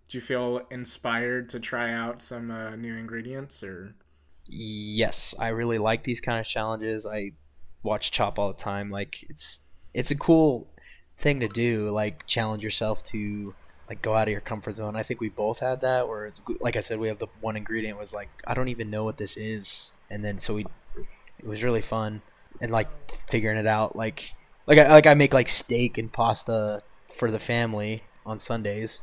did 0.07 0.15
you 0.15 0.21
feel 0.21 0.61
inspired 0.71 1.49
to 1.49 1.59
try 1.59 1.91
out 1.91 2.21
some 2.21 2.49
uh, 2.49 2.75
new 2.75 2.95
ingredients 2.95 3.63
or 3.63 3.93
Yes, 4.49 5.35
I 5.39 5.49
really 5.49 5.77
like 5.77 6.03
these 6.03 6.21
kind 6.21 6.39
of 6.39 6.45
challenges. 6.45 7.05
I 7.05 7.31
watch 7.83 8.11
Chopped 8.11 8.39
all 8.39 8.47
the 8.47 8.59
time. 8.59 8.89
Like 8.89 9.25
it's 9.29 9.61
it's 9.93 10.11
a 10.11 10.15
cool 10.15 10.67
thing 11.17 11.39
to 11.41 11.47
do. 11.47 11.89
Like 11.89 12.25
challenge 12.27 12.63
yourself 12.63 13.03
to 13.05 13.53
like 13.89 14.01
go 14.01 14.13
out 14.13 14.27
of 14.27 14.31
your 14.31 14.41
comfort 14.41 14.73
zone. 14.73 14.95
I 14.95 15.03
think 15.03 15.21
we 15.21 15.29
both 15.29 15.59
had 15.59 15.81
that. 15.81 16.07
Where 16.07 16.31
like 16.59 16.75
I 16.75 16.81
said, 16.81 16.99
we 16.99 17.07
have 17.07 17.19
the 17.19 17.27
one 17.41 17.55
ingredient 17.55 17.97
was 17.97 18.13
like 18.13 18.29
I 18.45 18.53
don't 18.53 18.69
even 18.69 18.89
know 18.89 19.03
what 19.03 19.17
this 19.17 19.37
is, 19.37 19.91
and 20.09 20.23
then 20.23 20.39
so 20.39 20.55
we 20.55 20.65
it 21.39 21.45
was 21.45 21.63
really 21.63 21.81
fun 21.81 22.21
and 22.59 22.71
like 22.71 22.89
figuring 23.29 23.57
it 23.57 23.67
out. 23.67 23.95
Like 23.95 24.33
like 24.65 24.77
I 24.77 24.87
like 24.89 25.07
I 25.07 25.13
make 25.13 25.33
like 25.33 25.49
steak 25.49 25.97
and 25.97 26.11
pasta 26.11 26.83
for 27.15 27.31
the 27.31 27.39
family 27.39 28.03
on 28.25 28.39
Sundays. 28.39 28.99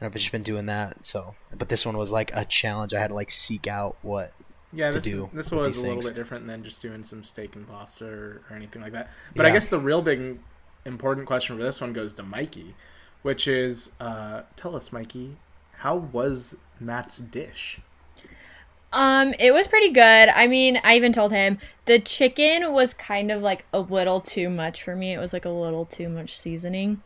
And 0.00 0.06
I've 0.06 0.14
just 0.14 0.32
been 0.32 0.42
doing 0.42 0.66
that. 0.66 1.04
So, 1.06 1.36
but 1.56 1.68
this 1.68 1.86
one 1.86 1.96
was 1.96 2.10
like 2.10 2.32
a 2.34 2.44
challenge. 2.44 2.92
I 2.92 3.00
had 3.00 3.08
to 3.08 3.14
like 3.14 3.30
seek 3.30 3.66
out 3.66 3.96
what 4.02 4.32
yeah 4.72 4.90
to 4.90 4.98
this, 4.98 5.04
do 5.04 5.30
this 5.34 5.50
was 5.50 5.76
a 5.76 5.82
little 5.82 6.02
bit 6.02 6.14
different 6.14 6.46
than 6.46 6.64
just 6.64 6.80
doing 6.80 7.02
some 7.02 7.22
steak 7.22 7.54
and 7.56 7.68
pasta 7.68 8.06
or, 8.06 8.42
or 8.48 8.56
anything 8.56 8.82
like 8.82 8.92
that. 8.92 9.10
But 9.36 9.46
I 9.46 9.50
guess 9.50 9.68
the 9.68 9.78
real 9.78 10.02
big 10.02 10.38
important 10.84 11.26
question 11.26 11.56
for 11.56 11.62
this 11.62 11.80
one 11.80 11.92
goes 11.92 12.14
to 12.14 12.22
Mikey, 12.22 12.74
which 13.22 13.48
is 13.48 13.92
uh, 14.00 14.42
tell 14.56 14.76
us, 14.76 14.92
Mikey, 14.92 15.36
how 15.78 15.96
was 15.96 16.56
Matt's 16.78 17.18
dish? 17.18 17.80
Um, 18.92 19.34
it 19.38 19.52
was 19.52 19.66
pretty 19.66 19.90
good. 19.90 20.28
I 20.28 20.46
mean, 20.46 20.78
I 20.84 20.96
even 20.96 21.12
told 21.12 21.32
him 21.32 21.58
the 21.86 21.98
chicken 21.98 22.72
was 22.72 22.92
kind 22.92 23.30
of 23.30 23.40
like 23.40 23.64
a 23.72 23.80
little 23.80 24.20
too 24.20 24.50
much 24.50 24.82
for 24.82 24.94
me. 24.94 25.14
It 25.14 25.18
was 25.18 25.32
like 25.32 25.46
a 25.46 25.50
little 25.50 25.86
too 25.86 26.08
much 26.08 26.38
seasoning. 26.38 27.02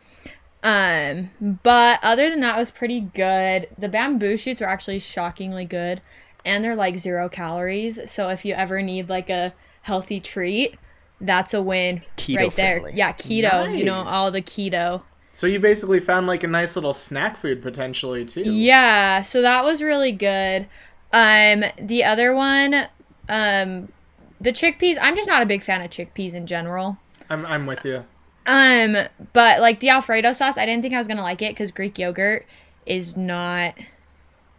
Um, 0.62 1.31
but 1.62 2.00
other 2.02 2.29
than 2.29 2.40
that, 2.40 2.57
it 2.57 2.59
was 2.59 2.72
pretty 2.72 3.00
good. 3.00 3.68
The 3.79 3.88
bamboo 3.88 4.37
shoots 4.37 4.61
were 4.61 4.68
actually 4.68 4.98
shockingly 4.98 5.64
good, 5.64 6.00
and 6.44 6.64
they're 6.64 6.74
like 6.74 6.96
zero 6.96 7.29
calories. 7.29 8.00
So 8.11 8.31
if 8.31 8.44
you 8.44 8.55
ever 8.55 8.83
need 8.83 9.09
like 9.09 9.31
a 9.31 9.55
healthy 9.83 10.18
treat, 10.18 10.76
that's 11.20 11.55
a 11.55 11.62
win 11.62 12.02
Keto 12.16 12.37
right 12.37 12.57
there. 12.57 12.90
Yeah, 12.90 13.12
keto. 13.12 13.79
You 13.79 13.85
know, 13.85 14.02
all 14.07 14.33
the 14.33 14.42
keto. 14.42 15.02
So 15.37 15.46
you 15.46 15.61
basically 15.61 16.01
found 16.01 16.27
like 16.27 16.44
a 16.44 16.46
nice 16.46 16.77
little 16.77 16.94
snack 16.94 17.37
food 17.37 17.61
potentially 17.61 18.25
too. 18.25 18.40
Yeah, 18.40 19.20
so 19.20 19.42
that 19.42 19.64
was 19.64 19.83
really 19.83 20.11
good. 20.11 20.66
Um, 21.12 21.62
the 21.79 22.05
other 22.05 22.35
one, 22.35 22.88
um, 23.29 23.92
the 24.40 24.51
chickpeas. 24.51 24.96
I'm 24.99 25.14
just 25.14 25.29
not 25.29 25.42
a 25.42 25.44
big 25.44 25.62
fan 25.62 25.83
of 25.83 25.90
chickpeas 25.90 26.33
in 26.33 26.46
general. 26.46 26.96
I'm 27.29 27.44
I'm 27.44 27.66
with 27.66 27.85
you. 27.85 28.05
Um, 28.46 28.96
but 29.35 29.61
like 29.61 29.81
the 29.81 29.90
Alfredo 29.90 30.33
sauce, 30.33 30.57
I 30.57 30.64
didn't 30.64 30.81
think 30.81 30.94
I 30.94 30.99
was 30.99 31.07
gonna 31.07 31.20
like 31.20 31.42
it 31.42 31.53
because 31.53 31.70
Greek 31.70 31.99
yogurt 31.99 32.46
is 32.87 33.14
not 33.14 33.75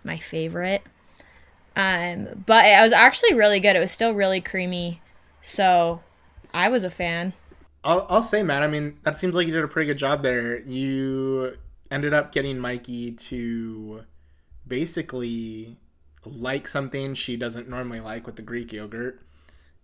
my 0.04 0.20
favorite. 0.20 0.84
Um, 1.76 2.44
but 2.46 2.68
it 2.68 2.80
was 2.84 2.92
actually 2.92 3.34
really 3.34 3.60
good. 3.60 3.76
It 3.76 3.80
was 3.80 3.92
still 3.92 4.14
really 4.14 4.42
creamy, 4.42 5.02
so 5.42 6.04
I 6.54 6.70
was 6.70 6.84
a 6.84 6.92
fan. 6.92 7.34
I'll, 7.88 8.06
I'll 8.10 8.22
say, 8.22 8.44
Matt. 8.44 8.64
I 8.64 8.68
mean, 8.68 8.98
that 9.04 9.16
seems 9.16 9.34
like 9.34 9.48
you 9.48 9.54
did 9.54 9.64
a 9.64 9.68
pretty 9.68 9.88
good 9.88 9.98
job 9.98 10.22
there. 10.22 10.60
You 10.60 11.58
ended 11.90 12.14
up 12.14 12.34
getting 12.34 12.60
Mikey 12.60 13.14
to 13.14 14.04
basically 14.68 15.78
like 16.26 16.68
something 16.68 17.14
she 17.14 17.38
doesn't 17.38 17.70
normally 17.70 18.02
like 18.02 18.26
with 18.26 18.36
the 18.36 18.42
Greek 18.42 18.74
yogurt, 18.74 19.22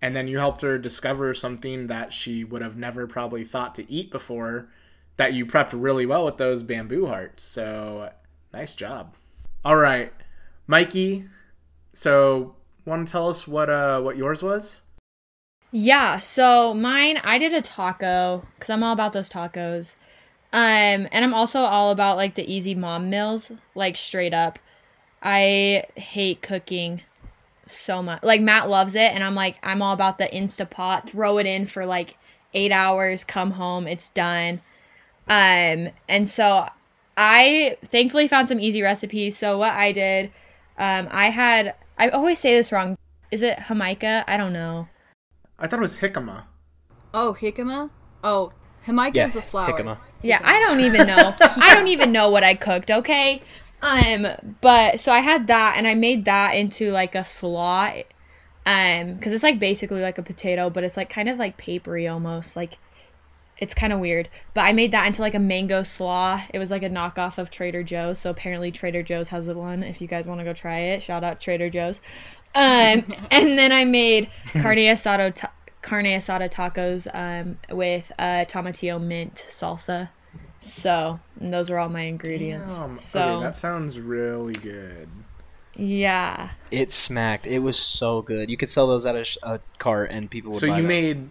and 0.02 0.14
then 0.14 0.28
you 0.28 0.38
helped 0.38 0.62
her 0.64 0.78
discover 0.78 1.34
something 1.34 1.88
that 1.88 2.12
she 2.12 2.44
would 2.44 2.62
have 2.62 2.76
never 2.76 3.08
probably 3.08 3.46
thought 3.46 3.74
to 3.76 3.90
eat 3.90 4.12
before. 4.12 4.68
That 5.16 5.32
you 5.32 5.46
prepped 5.46 5.72
really 5.74 6.06
well 6.06 6.26
with 6.26 6.36
those 6.36 6.62
bamboo 6.62 7.06
hearts. 7.06 7.44
So 7.44 8.10
nice 8.52 8.76
job. 8.76 9.16
All 9.64 9.78
right, 9.78 10.12
Mikey. 10.68 11.30
So, 11.94 12.56
want 12.84 13.08
to 13.08 13.12
tell 13.12 13.30
us 13.30 13.48
what 13.48 13.70
uh 13.70 14.02
what 14.02 14.18
yours 14.18 14.44
was? 14.44 14.80
Yeah, 15.76 16.18
so 16.18 16.76
mine, 16.76 17.20
I 17.24 17.40
did 17.40 17.52
a 17.52 17.62
taco 17.62 18.46
because 18.54 18.70
I'm 18.70 18.84
all 18.84 18.94
about 18.94 19.12
those 19.12 19.28
tacos. 19.28 19.96
Um, 20.54 21.08
and 21.12 21.26
I'm 21.26 21.34
also 21.34 21.62
all 21.62 21.90
about 21.90 22.16
like 22.16 22.36
the 22.36 22.46
easy 22.52 22.76
mom 22.76 23.10
meals, 23.10 23.52
like 23.74 23.98
straight 23.98 24.36
up. 24.36 24.60
I 25.24 25.86
hate 25.96 26.44
cooking 26.44 27.02
so 27.66 28.04
much. 28.04 28.22
Like 28.22 28.40
Matt 28.40 28.70
loves 28.70 28.94
it, 28.94 29.14
and 29.14 29.24
I'm 29.24 29.34
like, 29.34 29.58
I'm 29.64 29.82
all 29.82 29.94
about 29.94 30.20
the 30.20 30.26
Instapot. 30.28 31.10
Throw 31.10 31.40
it 31.40 31.48
in 31.48 31.66
for 31.66 31.88
like 31.88 32.18
eight 32.54 32.72
hours, 32.72 33.24
come 33.24 33.52
home, 33.52 33.88
it's 33.88 34.10
done. 34.10 34.62
Um, 35.28 35.90
and 36.08 36.28
so 36.28 36.68
I 37.18 37.78
thankfully 37.84 38.28
found 38.28 38.48
some 38.48 38.60
easy 38.60 38.84
recipes. 38.84 39.36
So 39.38 39.58
what 39.58 39.74
I 39.74 39.92
did, 39.92 40.26
um, 40.78 41.08
I 41.10 41.32
had 41.32 41.74
I 41.98 42.10
always 42.10 42.38
say 42.38 42.56
this 42.56 42.72
wrong. 42.72 42.96
Is 43.32 43.42
it 43.42 43.58
Jamaica? 43.68 44.24
I 44.28 44.38
don't 44.38 44.54
know. 44.54 44.88
I 45.64 45.68
thought 45.68 45.80
it 45.80 45.82
was 45.82 45.98
jicama. 45.98 46.44
Oh, 47.14 47.38
jicama? 47.40 47.90
Oh, 48.24 48.52
Jamaica 48.86 49.18
Yeah, 49.18 49.26
is 49.26 49.34
the 49.34 49.42
flour. 49.42 49.70
jicama. 49.72 49.98
Yeah, 50.22 50.40
I 50.44 50.60
don't 50.60 50.82
even 50.82 51.08
know. 51.08 51.34
I 51.42 51.74
don't 51.74 51.88
even 51.88 52.12
know 52.12 52.30
what 52.30 52.44
I 52.44 52.54
cooked, 52.54 52.92
okay? 52.92 53.42
Um, 53.82 54.28
but 54.62 55.00
so 55.00 55.12
I 55.12 55.20
had 55.20 55.48
that 55.48 55.76
and 55.78 55.88
I 55.88 55.96
made 55.96 56.26
that 56.26 56.52
into 56.56 56.92
like 56.92 57.16
a 57.16 57.24
slaw. 57.24 57.92
Um, 58.66 59.20
cuz 59.20 59.32
it's 59.34 59.44
like 59.44 59.58
basically 59.60 60.02
like 60.02 60.18
a 60.18 60.22
potato, 60.24 60.70
but 60.70 60.84
it's 60.84 60.98
like 60.98 61.10
kind 61.10 61.30
of 61.30 61.38
like 61.38 61.56
papery 61.58 62.08
almost. 62.08 62.56
Like 62.58 62.78
it's 63.58 63.74
kind 63.74 63.94
of 63.94 64.00
weird. 64.00 64.28
But 64.54 64.62
I 64.62 64.74
made 64.74 64.92
that 64.92 65.06
into 65.08 65.22
like 65.22 65.36
a 65.36 65.40
mango 65.40 65.84
slaw. 65.84 66.42
It 66.54 66.60
was 66.60 66.72
like 66.72 66.84
a 66.84 66.90
knockoff 66.90 67.38
of 67.38 67.50
Trader 67.50 67.84
Joe's. 67.84 68.20
So 68.20 68.30
apparently 68.30 68.72
Trader 68.72 69.04
Joe's 69.04 69.30
has 69.30 69.46
the 69.46 69.54
one 69.56 69.84
if 69.84 70.02
you 70.02 70.08
guys 70.08 70.28
want 70.28 70.40
to 70.42 70.46
go 70.46 70.54
try 70.54 70.80
it. 70.80 71.04
Shout 71.04 71.24
out 71.24 71.40
Trader 71.40 71.70
Joe's. 71.70 72.02
Um, 72.56 73.06
and 73.32 73.58
then 73.58 73.72
I 73.72 73.86
made 73.86 74.30
carne 74.54 74.78
asada 74.78 75.34
ta- 75.34 75.52
carne 75.82 76.06
asada 76.06 76.52
tacos 76.52 77.08
um, 77.14 77.58
with 77.76 78.12
uh, 78.20 78.46
tomatillo 78.48 79.02
mint 79.02 79.36
salsa. 79.36 80.10
So 80.60 81.20
and 81.40 81.54
those 81.54 81.70
were 81.70 81.78
all 81.80 81.90
my 81.90 82.02
ingredients. 82.02 82.78
Damn. 82.80 82.98
so 82.98 83.22
okay, 83.38 83.44
that 83.46 83.56
sounds 83.56 84.00
really 84.00 84.54
good. 84.54 85.10
yeah, 85.76 86.52
It 86.72 86.94
smacked. 86.94 87.48
It 87.48 87.60
was 87.60 87.78
so 87.78 88.22
good. 88.22 88.50
You 88.50 88.58
could 88.58 88.70
sell 88.70 88.88
those 88.88 89.06
at 89.06 89.16
a, 89.16 89.24
sh- 89.24 89.38
a 89.44 89.60
cart 89.80 90.12
and 90.12 90.30
people 90.30 90.52
would 90.52 90.60
So 90.62 90.68
buy 90.68 90.78
you 90.78 90.82
them. 90.84 90.88
made, 90.88 91.30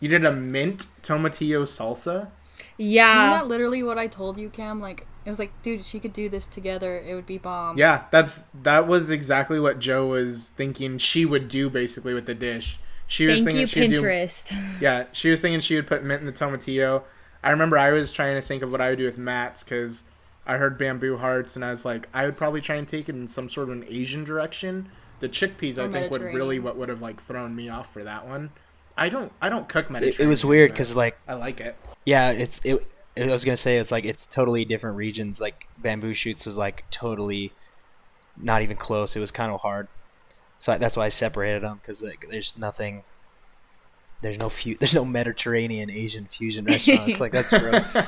you 0.00 0.08
did 0.08 0.24
a 0.24 0.32
mint 0.32 0.86
tomatillo 1.02 1.62
salsa. 1.62 2.30
yeah. 2.76 3.28
Isn't 3.28 3.30
that 3.38 3.48
literally 3.48 3.82
what 3.82 3.96
I 3.98 4.08
told 4.08 4.38
you, 4.38 4.50
Cam? 4.50 4.80
Like, 4.80 5.06
it 5.24 5.28
was 5.28 5.38
like, 5.38 5.52
dude, 5.62 5.84
she 5.84 6.00
could 6.00 6.12
do 6.12 6.28
this 6.28 6.46
together. 6.46 6.98
It 6.98 7.14
would 7.14 7.26
be 7.26 7.38
bomb. 7.38 7.76
Yeah, 7.78 8.04
that's 8.10 8.44
that 8.62 8.86
was 8.86 9.10
exactly 9.10 9.60
what 9.60 9.78
Joe 9.78 10.06
was 10.06 10.48
thinking 10.50 10.98
she 10.98 11.24
would 11.24 11.48
do 11.48 11.68
basically 11.70 12.14
with 12.14 12.26
the 12.26 12.34
dish. 12.34 12.78
She 13.06 13.26
was 13.26 13.38
Thank 13.42 13.46
thinking 13.46 13.60
you, 13.62 13.66
she'd 13.66 13.88
do 13.88 14.02
Pinterest. 14.02 14.52
Yeah, 14.80 15.06
she 15.12 15.30
was 15.30 15.40
thinking 15.40 15.60
she 15.60 15.74
would 15.76 15.86
put 15.86 16.04
mint 16.04 16.20
in 16.20 16.26
the 16.26 16.32
tomatillo. 16.32 17.02
I 17.42 17.50
remember 17.50 17.76
I 17.76 17.90
was 17.90 18.12
trying 18.12 18.36
to 18.36 18.42
think 18.42 18.62
of 18.62 18.70
what 18.70 18.80
I 18.80 18.90
would 18.90 18.98
do 18.98 19.04
with 19.04 19.18
Matt's 19.18 19.62
because 19.62 20.04
I 20.46 20.56
heard 20.58 20.78
bamboo 20.78 21.16
hearts 21.16 21.56
and 21.56 21.64
I 21.64 21.70
was 21.70 21.84
like, 21.84 22.08
I 22.14 22.24
would 22.24 22.36
probably 22.36 22.60
try 22.60 22.76
and 22.76 22.86
take 22.86 23.08
it 23.08 23.14
in 23.14 23.26
some 23.26 23.48
sort 23.48 23.68
of 23.68 23.74
an 23.76 23.84
Asian 23.88 24.24
direction. 24.24 24.90
The 25.20 25.28
chickpeas, 25.28 25.76
I 25.78 25.88
think, 25.90 26.10
would 26.12 26.22
really 26.22 26.58
what 26.58 26.76
would 26.76 26.88
have 26.88 27.02
like 27.02 27.20
thrown 27.20 27.54
me 27.56 27.68
off 27.68 27.92
for 27.92 28.04
that 28.04 28.26
one. 28.26 28.50
I 28.96 29.08
don't, 29.08 29.32
I 29.40 29.48
don't 29.48 29.68
cook 29.68 29.86
It, 29.86 29.90
Mediterranean. 29.90 30.26
it 30.26 30.30
was 30.30 30.44
weird 30.44 30.70
because 30.70 30.94
like 30.96 31.18
I 31.26 31.34
like 31.34 31.60
it. 31.60 31.76
yeah, 32.04 32.30
it's 32.30 32.64
it. 32.64 32.86
I 33.16 33.26
was 33.26 33.44
gonna 33.44 33.56
say 33.56 33.78
it's 33.78 33.90
like 33.92 34.04
it's 34.04 34.26
totally 34.26 34.64
different 34.64 34.96
regions. 34.96 35.40
Like 35.40 35.66
bamboo 35.78 36.14
shoots 36.14 36.46
was 36.46 36.56
like 36.56 36.84
totally 36.90 37.52
not 38.36 38.62
even 38.62 38.76
close. 38.76 39.16
It 39.16 39.20
was 39.20 39.30
kind 39.30 39.52
of 39.52 39.60
hard, 39.60 39.88
so 40.58 40.72
I, 40.72 40.78
that's 40.78 40.96
why 40.96 41.06
I 41.06 41.08
separated 41.10 41.62
them 41.62 41.78
because 41.82 42.02
like 42.02 42.26
there's 42.30 42.56
nothing. 42.56 43.02
There's 44.22 44.38
no 44.38 44.48
fu- 44.50 44.76
There's 44.78 44.94
no 44.94 45.04
Mediterranean 45.04 45.90
Asian 45.90 46.26
fusion 46.26 46.64
restaurants. 46.66 47.20
like 47.20 47.32
that's 47.32 47.50
gross. 47.50 47.90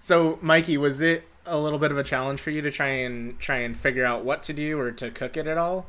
So, 0.00 0.38
Mikey, 0.40 0.78
was 0.78 1.00
it 1.00 1.24
a 1.44 1.58
little 1.58 1.78
bit 1.78 1.90
of 1.90 1.98
a 1.98 2.04
challenge 2.04 2.40
for 2.40 2.50
you 2.50 2.62
to 2.62 2.70
try 2.70 2.88
and 2.88 3.38
try 3.40 3.58
and 3.58 3.76
figure 3.76 4.04
out 4.04 4.24
what 4.24 4.42
to 4.44 4.52
do 4.52 4.78
or 4.78 4.92
to 4.92 5.10
cook 5.10 5.36
it 5.36 5.46
at 5.48 5.58
all? 5.58 5.86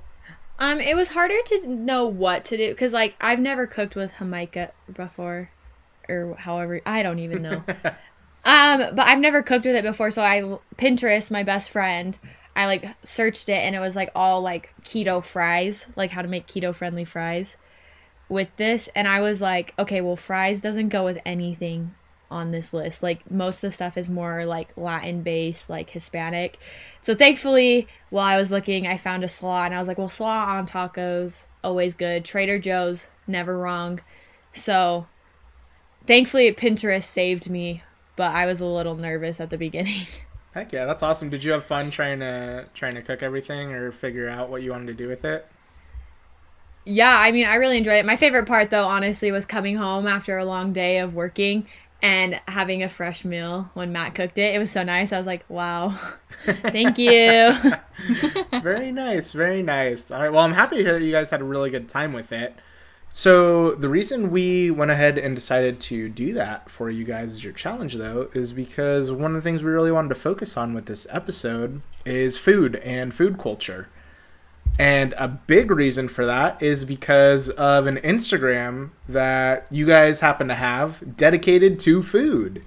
Um, 0.57 0.79
it 0.79 0.95
was 0.95 1.09
harder 1.09 1.37
to 1.45 1.67
know 1.67 2.05
what 2.05 2.43
to 2.45 2.57
do 2.57 2.69
because 2.71 2.91
like 2.91 3.15
I've 3.21 3.39
never 3.39 3.67
cooked 3.67 3.95
with 3.95 4.13
Jamaica 4.17 4.71
before, 4.91 5.51
or 6.09 6.35
however 6.35 6.81
I 6.85 7.03
don't 7.03 7.19
even 7.19 7.41
know. 7.41 7.63
um, 8.45 8.95
but 8.95 8.99
I've 8.99 9.19
never 9.19 9.41
cooked 9.41 9.65
with 9.65 9.75
it 9.75 9.83
before, 9.83 10.11
so 10.11 10.21
I 10.21 10.57
Pinterest, 10.75 11.31
my 11.31 11.43
best 11.43 11.69
friend, 11.69 12.17
I 12.55 12.65
like 12.65 12.85
searched 13.03 13.49
it 13.49 13.59
and 13.59 13.75
it 13.75 13.79
was 13.79 13.95
like 13.95 14.11
all 14.15 14.41
like 14.41 14.73
keto 14.83 15.23
fries, 15.23 15.87
like 15.95 16.11
how 16.11 16.21
to 16.21 16.27
make 16.27 16.47
keto 16.47 16.73
friendly 16.73 17.05
fries 17.05 17.57
with 18.29 18.55
this, 18.57 18.87
and 18.95 19.07
I 19.07 19.19
was 19.19 19.41
like, 19.41 19.73
okay, 19.77 20.01
well, 20.01 20.15
fries 20.15 20.61
doesn't 20.61 20.89
go 20.89 21.03
with 21.03 21.19
anything 21.25 21.95
on 22.31 22.51
this 22.51 22.73
list. 22.73 23.01
Like 23.01 23.29
most 23.29 23.57
of 23.57 23.61
the 23.61 23.71
stuff 23.71 23.97
is 23.97 24.09
more 24.09 24.45
like 24.45 24.69
Latin 24.77 25.23
based, 25.23 25.69
like 25.69 25.89
Hispanic. 25.89 26.59
So 27.01 27.15
thankfully, 27.15 27.87
while 28.11 28.25
I 28.25 28.37
was 28.37 28.51
looking, 28.51 28.85
I 28.85 28.97
found 28.97 29.23
a 29.23 29.27
slaw 29.27 29.65
and 29.65 29.73
I 29.73 29.79
was 29.79 29.87
like, 29.87 29.97
well, 29.97 30.09
slaw 30.09 30.45
on 30.45 30.67
tacos, 30.67 31.45
always 31.63 31.95
good. 31.95 32.23
Trader 32.23 32.59
Joe's, 32.59 33.07
never 33.25 33.57
wrong. 33.57 33.99
So 34.51 35.07
thankfully, 36.09 36.51
Pinterest 36.51 37.03
saved 37.03 37.49
me, 37.49 37.83
but 38.15 38.35
I 38.35 38.45
was 38.45 38.59
a 38.59 38.65
little 38.65 38.95
nervous 38.95 39.39
at 39.39 39.49
the 39.49 39.57
beginning. 39.57 40.07
Heck 40.53 40.73
yeah, 40.73 40.85
that's 40.85 41.03
awesome. 41.03 41.29
Did 41.29 41.43
you 41.43 41.51
have 41.51 41.63
fun 41.63 41.91
trying 41.91 42.19
to 42.19 42.67
trying 42.73 42.95
to 42.95 43.03
cook 43.03 43.21
everything 43.21 43.71
or 43.71 43.91
figure 43.91 44.27
out 44.27 44.49
what 44.49 44.63
you 44.63 44.71
wanted 44.71 44.87
to 44.87 44.93
do 44.95 45.07
with 45.07 45.23
it? 45.23 45.47
yeah, 46.85 47.15
I 47.17 47.31
mean, 47.31 47.45
I 47.45 47.55
really 47.55 47.77
enjoyed 47.77 47.97
it. 47.97 48.05
My 48.05 48.15
favorite 48.15 48.47
part, 48.47 48.71
though, 48.71 48.87
honestly, 48.87 49.31
was 49.31 49.45
coming 49.45 49.75
home 49.75 50.07
after 50.07 50.37
a 50.37 50.45
long 50.45 50.73
day 50.73 50.97
of 50.97 51.13
working 51.13 51.67
and 52.01 52.39
having 52.47 52.81
a 52.81 52.89
fresh 52.89 53.23
meal 53.23 53.69
when 53.75 53.91
Matt 53.91 54.15
cooked 54.15 54.37
it. 54.37 54.55
It 54.55 54.59
was 54.59 54.71
so 54.71 54.83
nice. 54.83 55.11
I 55.11 55.17
was 55.17 55.27
like, 55.27 55.43
wow, 55.49 55.89
thank 56.45 56.97
you. 56.97 57.53
very 58.61 58.91
nice, 58.91 59.31
very 59.31 59.61
nice. 59.61 60.09
All 60.09 60.21
right, 60.21 60.31
well, 60.31 60.41
I'm 60.41 60.53
happy 60.53 60.77
to 60.77 60.83
hear 60.83 60.93
that 60.93 61.05
you 61.05 61.11
guys 61.11 61.29
had 61.29 61.41
a 61.41 61.45
really 61.45 61.69
good 61.69 61.87
time 61.87 62.13
with 62.13 62.31
it. 62.31 62.55
So, 63.11 63.73
the 63.73 63.89
reason 63.89 64.29
we 64.29 64.69
went 64.69 64.91
ahead 64.91 65.17
and 65.17 65.35
decided 65.35 65.79
to 65.81 66.09
do 66.09 66.33
that 66.33 66.69
for 66.69 66.91
you 66.91 67.03
guys 67.03 67.31
as 67.31 67.43
your 67.43 67.53
challenge, 67.53 67.95
though, 67.95 68.29
is 68.33 68.53
because 68.53 69.11
one 69.11 69.31
of 69.31 69.35
the 69.35 69.41
things 69.41 69.63
we 69.63 69.71
really 69.71 69.91
wanted 69.91 70.09
to 70.09 70.15
focus 70.15 70.55
on 70.55 70.73
with 70.73 70.85
this 70.85 71.07
episode 71.09 71.81
is 72.05 72.37
food 72.37 72.75
and 72.77 73.13
food 73.13 73.39
culture. 73.39 73.89
And 74.77 75.13
a 75.17 75.27
big 75.27 75.71
reason 75.71 76.07
for 76.07 76.25
that 76.25 76.61
is 76.61 76.85
because 76.85 77.49
of 77.49 77.87
an 77.87 77.97
Instagram 77.97 78.91
that 79.09 79.67
you 79.71 79.85
guys 79.85 80.21
happen 80.21 80.47
to 80.47 80.55
have 80.55 81.17
dedicated 81.17 81.79
to 81.79 82.01
food. 82.01 82.63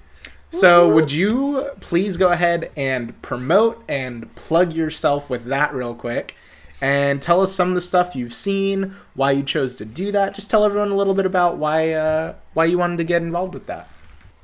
So, 0.50 0.86
would 0.88 1.10
you 1.12 1.70
please 1.80 2.18
go 2.18 2.28
ahead 2.30 2.70
and 2.76 3.20
promote 3.22 3.82
and 3.88 4.34
plug 4.34 4.72
yourself 4.74 5.30
with 5.30 5.46
that 5.46 5.72
real 5.72 5.94
quick? 5.94 6.36
And 6.82 7.22
tell 7.22 7.40
us 7.40 7.54
some 7.54 7.68
of 7.68 7.74
the 7.76 7.80
stuff 7.80 8.16
you've 8.16 8.34
seen, 8.34 8.96
why 9.14 9.30
you 9.30 9.44
chose 9.44 9.76
to 9.76 9.84
do 9.84 10.10
that. 10.12 10.34
Just 10.34 10.50
tell 10.50 10.64
everyone 10.64 10.90
a 10.90 10.96
little 10.96 11.14
bit 11.14 11.26
about 11.26 11.56
why 11.56 11.92
uh, 11.92 12.34
why 12.54 12.64
you 12.64 12.76
wanted 12.76 12.96
to 12.98 13.04
get 13.04 13.22
involved 13.22 13.54
with 13.54 13.66
that. 13.68 13.88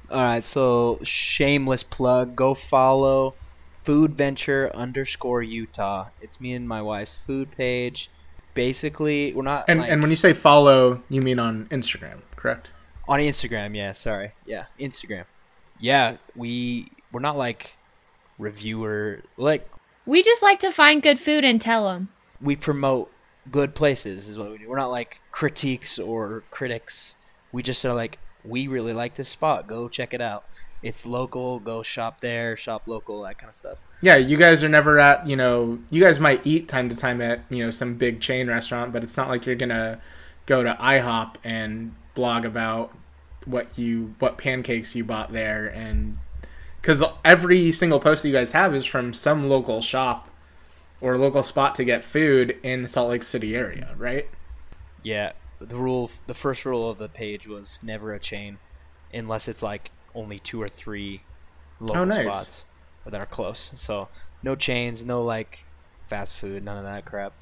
All 0.09 0.23
right, 0.23 0.45
so 0.45 1.01
shameless 1.03 1.83
plug. 1.83 2.37
Go 2.37 2.55
follow 2.55 3.35
Food 3.83 4.15
Venture 4.15 4.71
underscore 4.73 5.43
Utah. 5.43 6.11
It's 6.23 6.41
me 6.41 6.53
and 6.55 6.67
my 6.69 6.81
wife's 6.81 7.17
food 7.17 7.51
page. 7.57 8.09
Basically, 8.55 9.33
we're 9.35 9.43
not 9.43 9.65
And 9.69 9.81
like, 9.81 9.91
and 9.91 10.01
when 10.01 10.11
you 10.11 10.17
say 10.17 10.33
follow, 10.33 11.03
you 11.09 11.21
mean 11.21 11.39
on 11.41 11.67
Instagram, 11.67 12.21
correct? 12.37 12.71
on 13.09 13.19
Instagram. 13.21 13.75
Yeah, 13.75 13.95
sorry. 13.95 14.33
Yeah, 14.47 14.67
Instagram. 14.79 15.25
Yeah, 15.81 16.19
we 16.37 16.93
we're 17.11 17.21
not 17.21 17.37
like 17.37 17.77
reviewer. 18.39 19.23
Like 19.37 19.69
we 20.07 20.23
just 20.23 20.43
like 20.43 20.61
to 20.61 20.71
find 20.71 21.03
good 21.03 21.19
food 21.19 21.45
and 21.45 21.61
tell 21.61 21.87
them. 21.89 22.11
We 22.41 22.57
promote 22.57 23.11
good 23.51 23.75
places 23.75 24.29
is 24.29 24.39
what 24.39 24.51
we 24.51 24.59
do. 24.59 24.69
We're 24.69 24.77
not 24.77 24.91
like 24.91 25.21
critiques 25.33 25.99
or 25.99 26.45
critics. 26.51 27.17
We 27.53 27.63
just 27.63 27.85
are 27.85 27.95
like 27.95 28.19
we 28.45 28.67
really 28.67 28.93
like 28.93 29.15
this 29.15 29.29
spot. 29.29 29.67
Go 29.67 29.89
check 29.89 30.15
it 30.15 30.21
out. 30.21 30.45
It's 30.83 31.05
local. 31.05 31.59
Go 31.59 31.83
shop 31.83 32.21
there. 32.21 32.57
Shop 32.57 32.83
local. 32.87 33.23
That 33.23 33.39
kind 33.39 33.49
of 33.49 33.55
stuff. 33.55 33.81
Yeah, 34.01 34.17
you 34.17 34.37
guys 34.37 34.63
are 34.63 34.69
never 34.69 34.99
at, 35.01 35.27
you 35.27 35.35
know, 35.35 35.81
you 35.91 36.01
guys 36.01 36.21
might 36.21 36.47
eat 36.47 36.69
time 36.69 36.89
to 36.89 36.95
time 36.95 37.21
at, 37.21 37.41
you 37.51 37.65
know, 37.65 37.71
some 37.71 37.97
big 37.97 38.21
chain 38.21 38.47
restaurant, 38.47 38.93
but 38.93 39.03
it's 39.03 39.17
not 39.17 39.29
like 39.29 39.45
you're 39.45 39.57
to 39.57 40.01
go 40.47 40.63
to 40.63 40.75
IHOP 40.75 41.35
and 41.43 41.95
blog 42.15 42.45
about 42.45 42.97
what 43.45 43.79
you 43.79 44.15
what 44.19 44.39
pancakes 44.39 44.95
you 44.95 45.05
bought 45.05 45.31
there 45.31 45.67
and 45.67 46.19
cuz 46.83 47.03
every 47.25 47.73
single 47.73 48.01
post 48.01 48.23
that 48.23 48.29
you 48.29 48.35
guys 48.35 48.53
have 48.53 48.75
is 48.75 48.85
from 48.85 49.13
some 49.13 49.49
local 49.49 49.81
shop 49.81 50.29
or 51.01 51.17
local 51.17 51.43
spot 51.43 51.75
to 51.77 51.85
get 51.85 52.05
food 52.05 52.59
in 52.63 52.83
the 52.83 52.89
Salt 52.89 53.11
Lake 53.11 53.23
City 53.23 53.55
area, 53.57 53.95
right? 53.97 54.29
Yeah, 55.03 55.33
the 55.61 55.77
rule, 55.77 56.11
the 56.27 56.35
first 56.35 56.65
rule 56.65 56.91
of 56.91 56.99
the 56.99 57.09
page 57.09 57.47
was 57.47 57.81
never 57.83 58.13
a 58.15 58.19
chain, 58.21 58.59
unless 59.13 59.49
it's 59.49 59.63
like 59.63 59.91
only 60.15 60.39
two 60.39 60.61
or 60.61 60.69
three 60.69 61.23
local 61.81 62.03
Oh, 62.03 62.05
nice. 62.05 62.23
spots 62.25 62.65
that 63.07 63.21
are 63.21 63.27
close. 63.27 63.73
So 63.77 64.09
no 64.43 64.55
chains, 64.57 65.05
no 65.05 65.23
like 65.23 65.65
fast 66.09 66.35
food, 66.37 66.65
none 66.65 66.77
of 66.77 66.85
that 66.85 67.05
crap. 67.05 67.33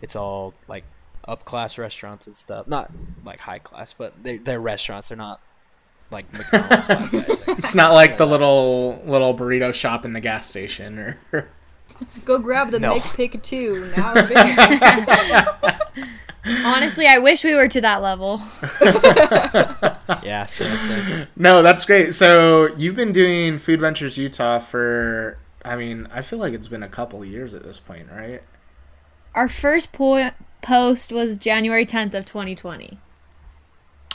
It's 0.00 0.14
all 0.16 0.54
like 0.68 0.84
up 1.26 1.44
class 1.44 1.78
restaurants 1.78 2.26
and 2.26 2.36
stuff. 2.36 2.66
Not 2.68 2.90
like 3.24 3.40
high 3.40 3.58
class, 3.58 3.92
but 3.92 4.22
they 4.22 4.36
they're 4.36 4.60
restaurants. 4.60 5.08
They're 5.08 5.18
not 5.18 5.40
like 6.10 6.30
McDonald's. 6.32 6.86
Guys. 6.86 7.40
It's 7.58 7.74
not 7.74 7.92
like 7.92 8.18
the 8.18 8.26
little 8.26 9.02
little 9.06 9.36
burrito 9.36 9.72
shop 9.74 10.04
in 10.04 10.12
the 10.12 10.20
gas 10.20 10.46
station 10.46 10.98
or 10.98 11.18
Go 12.24 12.38
grab 12.38 12.70
the 12.70 12.80
No. 12.80 12.98
McPick 12.98 13.42
2. 13.42 13.92
Now. 13.96 14.12
Honestly, 16.66 17.06
I 17.06 17.18
wish 17.18 17.42
we 17.42 17.54
were 17.54 17.68
to 17.68 17.80
that 17.80 18.02
level. 18.02 18.42
yeah, 20.22 20.44
seriously. 20.46 21.26
No, 21.36 21.62
that's 21.62 21.84
great. 21.84 22.12
So 22.12 22.74
you've 22.76 22.96
been 22.96 23.12
doing 23.12 23.58
Food 23.58 23.80
Ventures 23.80 24.18
Utah 24.18 24.58
for, 24.58 25.38
I 25.64 25.76
mean, 25.76 26.06
I 26.12 26.20
feel 26.20 26.38
like 26.38 26.52
it's 26.52 26.68
been 26.68 26.82
a 26.82 26.88
couple 26.88 27.24
years 27.24 27.54
at 27.54 27.62
this 27.62 27.80
point, 27.80 28.08
right? 28.12 28.42
Our 29.34 29.48
first 29.48 29.92
po- 29.92 30.32
post 30.60 31.12
was 31.12 31.38
January 31.38 31.86
10th 31.86 32.12
of 32.14 32.24
2020. 32.26 32.98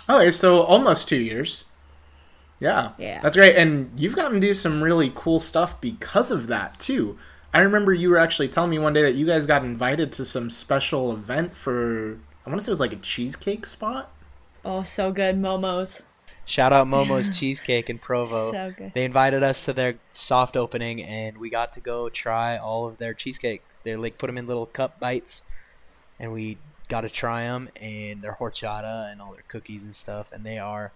Okay, 0.08 0.32
so 0.32 0.62
almost 0.62 1.10
two 1.10 1.18
years. 1.20 1.66
Yeah. 2.60 2.92
Yeah. 2.98 3.22
That's 3.22 3.36
great. 3.36 3.56
And 3.56 3.92
you've 3.98 4.16
gotten 4.16 4.40
to 4.40 4.48
do 4.48 4.54
some 4.54 4.84
really 4.84 5.12
cool 5.16 5.40
stuff 5.40 5.80
because 5.82 6.30
of 6.30 6.48
that, 6.48 6.78
too. 6.80 7.18
I 7.54 7.62
remember 7.62 7.94
you 7.94 8.10
were 8.10 8.18
actually 8.18 8.48
telling 8.48 8.70
me 8.70 8.80
one 8.80 8.94
day 8.94 9.02
that 9.02 9.16
you 9.16 9.26
guys 9.26 9.46
got 9.46 9.64
invited 9.64 10.12
to 10.14 10.26
some 10.26 10.50
special 10.50 11.12
event 11.12 11.58
for, 11.58 12.20
I 12.46 12.50
want 12.50 12.62
to 12.62 12.66
say 12.66 12.70
it 12.70 12.74
was 12.74 12.80
like 12.80 12.94
a 12.94 12.98
cheesecake 12.98 13.66
spot. 13.66 14.12
Oh, 14.64 14.84
so 14.84 15.12
good, 15.12 15.36
Momos. 15.36 16.02
Shout 16.46 16.74
out 16.74 16.88
Momo's 16.88 17.30
Cheesecake 17.40 17.90
in 17.90 18.00
Provo. 18.00 18.52
So 18.52 18.74
good. 18.76 18.92
They 18.96 19.06
invited 19.06 19.44
us 19.44 19.66
to 19.66 19.74
their 19.74 19.96
soft 20.12 20.58
opening, 20.58 21.02
and 21.02 21.38
we 21.38 21.50
got 21.50 21.74
to 21.74 21.80
go 21.80 22.10
try 22.10 22.58
all 22.58 22.88
of 22.88 22.98
their 22.98 23.14
cheesecake. 23.14 23.62
They 23.84 23.96
like 23.96 24.18
put 24.18 24.28
them 24.28 24.38
in 24.38 24.48
little 24.48 24.66
cup 24.66 25.00
bites, 25.00 25.44
and 26.20 26.34
we 26.34 26.58
got 26.88 27.02
to 27.02 27.10
try 27.10 27.44
them 27.44 27.70
and 27.80 28.24
their 28.24 28.34
horchata 28.34 29.12
and 29.12 29.22
all 29.22 29.34
their 29.34 29.44
cookies 29.48 29.84
and 29.84 29.96
stuff. 29.96 30.32
And 30.32 30.44
they 30.44 30.58
are 30.58 30.92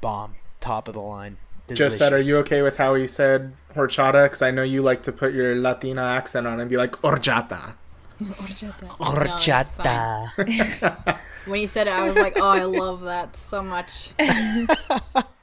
bomb, 0.00 0.36
top 0.60 0.88
of 0.88 0.94
the 0.94 1.00
line. 1.00 1.36
Just 1.72 1.96
said, 1.96 2.12
are 2.12 2.18
you 2.18 2.36
okay 2.38 2.60
with 2.60 2.76
how 2.76 2.94
he 2.94 3.06
said 3.06 3.54
horchata? 3.74 4.24
Because 4.26 4.42
I 4.42 4.50
know 4.50 4.62
you 4.62 4.82
like 4.82 5.02
to 5.04 5.12
put 5.12 5.32
your 5.32 5.56
Latina 5.56 6.02
accent 6.02 6.46
on 6.46 6.60
and 6.60 6.68
be 6.68 6.76
like 6.76 6.92
horchata. 6.92 7.74
Horchata. 8.20 8.82
No, 8.82 8.88
horchata? 10.38 11.18
when 11.46 11.60
you 11.60 11.66
said 11.66 11.88
it, 11.88 11.92
I 11.92 12.06
was 12.06 12.14
like, 12.14 12.34
oh, 12.36 12.48
I 12.48 12.62
love 12.64 13.00
that 13.02 13.36
so 13.36 13.60
much. 13.60 14.10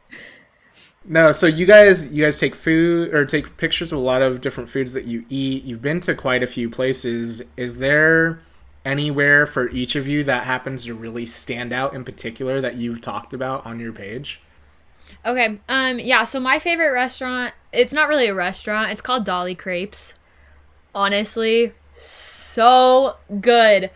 No, 1.03 1.31
so 1.31 1.47
you 1.47 1.65
guys, 1.65 2.13
you 2.13 2.23
guys 2.23 2.37
take 2.39 2.53
food 2.53 3.13
or 3.13 3.25
take 3.25 3.57
pictures 3.57 3.91
of 3.91 3.97
a 3.97 4.01
lot 4.01 4.21
of 4.21 4.39
different 4.39 4.69
foods 4.69 4.93
that 4.93 5.05
you 5.05 5.25
eat. 5.29 5.63
You've 5.63 5.81
been 5.81 5.99
to 6.01 6.13
quite 6.13 6.43
a 6.43 6.47
few 6.47 6.69
places. 6.69 7.41
Is 7.57 7.79
there 7.79 8.39
anywhere 8.85 9.47
for 9.47 9.69
each 9.69 9.95
of 9.95 10.07
you 10.07 10.23
that 10.25 10.43
happens 10.43 10.85
to 10.85 10.93
really 10.93 11.25
stand 11.25 11.73
out 11.73 11.95
in 11.95 12.03
particular 12.03 12.61
that 12.61 12.75
you've 12.75 13.01
talked 13.01 13.33
about 13.33 13.65
on 13.65 13.79
your 13.79 13.91
page? 13.91 14.41
Okay. 15.25 15.59
Um. 15.69 15.99
Yeah. 15.99 16.23
So 16.23 16.39
my 16.39 16.59
favorite 16.59 16.93
restaurant. 16.93 17.53
It's 17.71 17.93
not 17.93 18.09
really 18.09 18.27
a 18.27 18.35
restaurant. 18.35 18.91
It's 18.91 19.01
called 19.01 19.23
Dolly 19.25 19.55
Crepes. 19.55 20.15
Honestly, 20.93 21.73
so 21.93 23.15
good. 23.39 23.91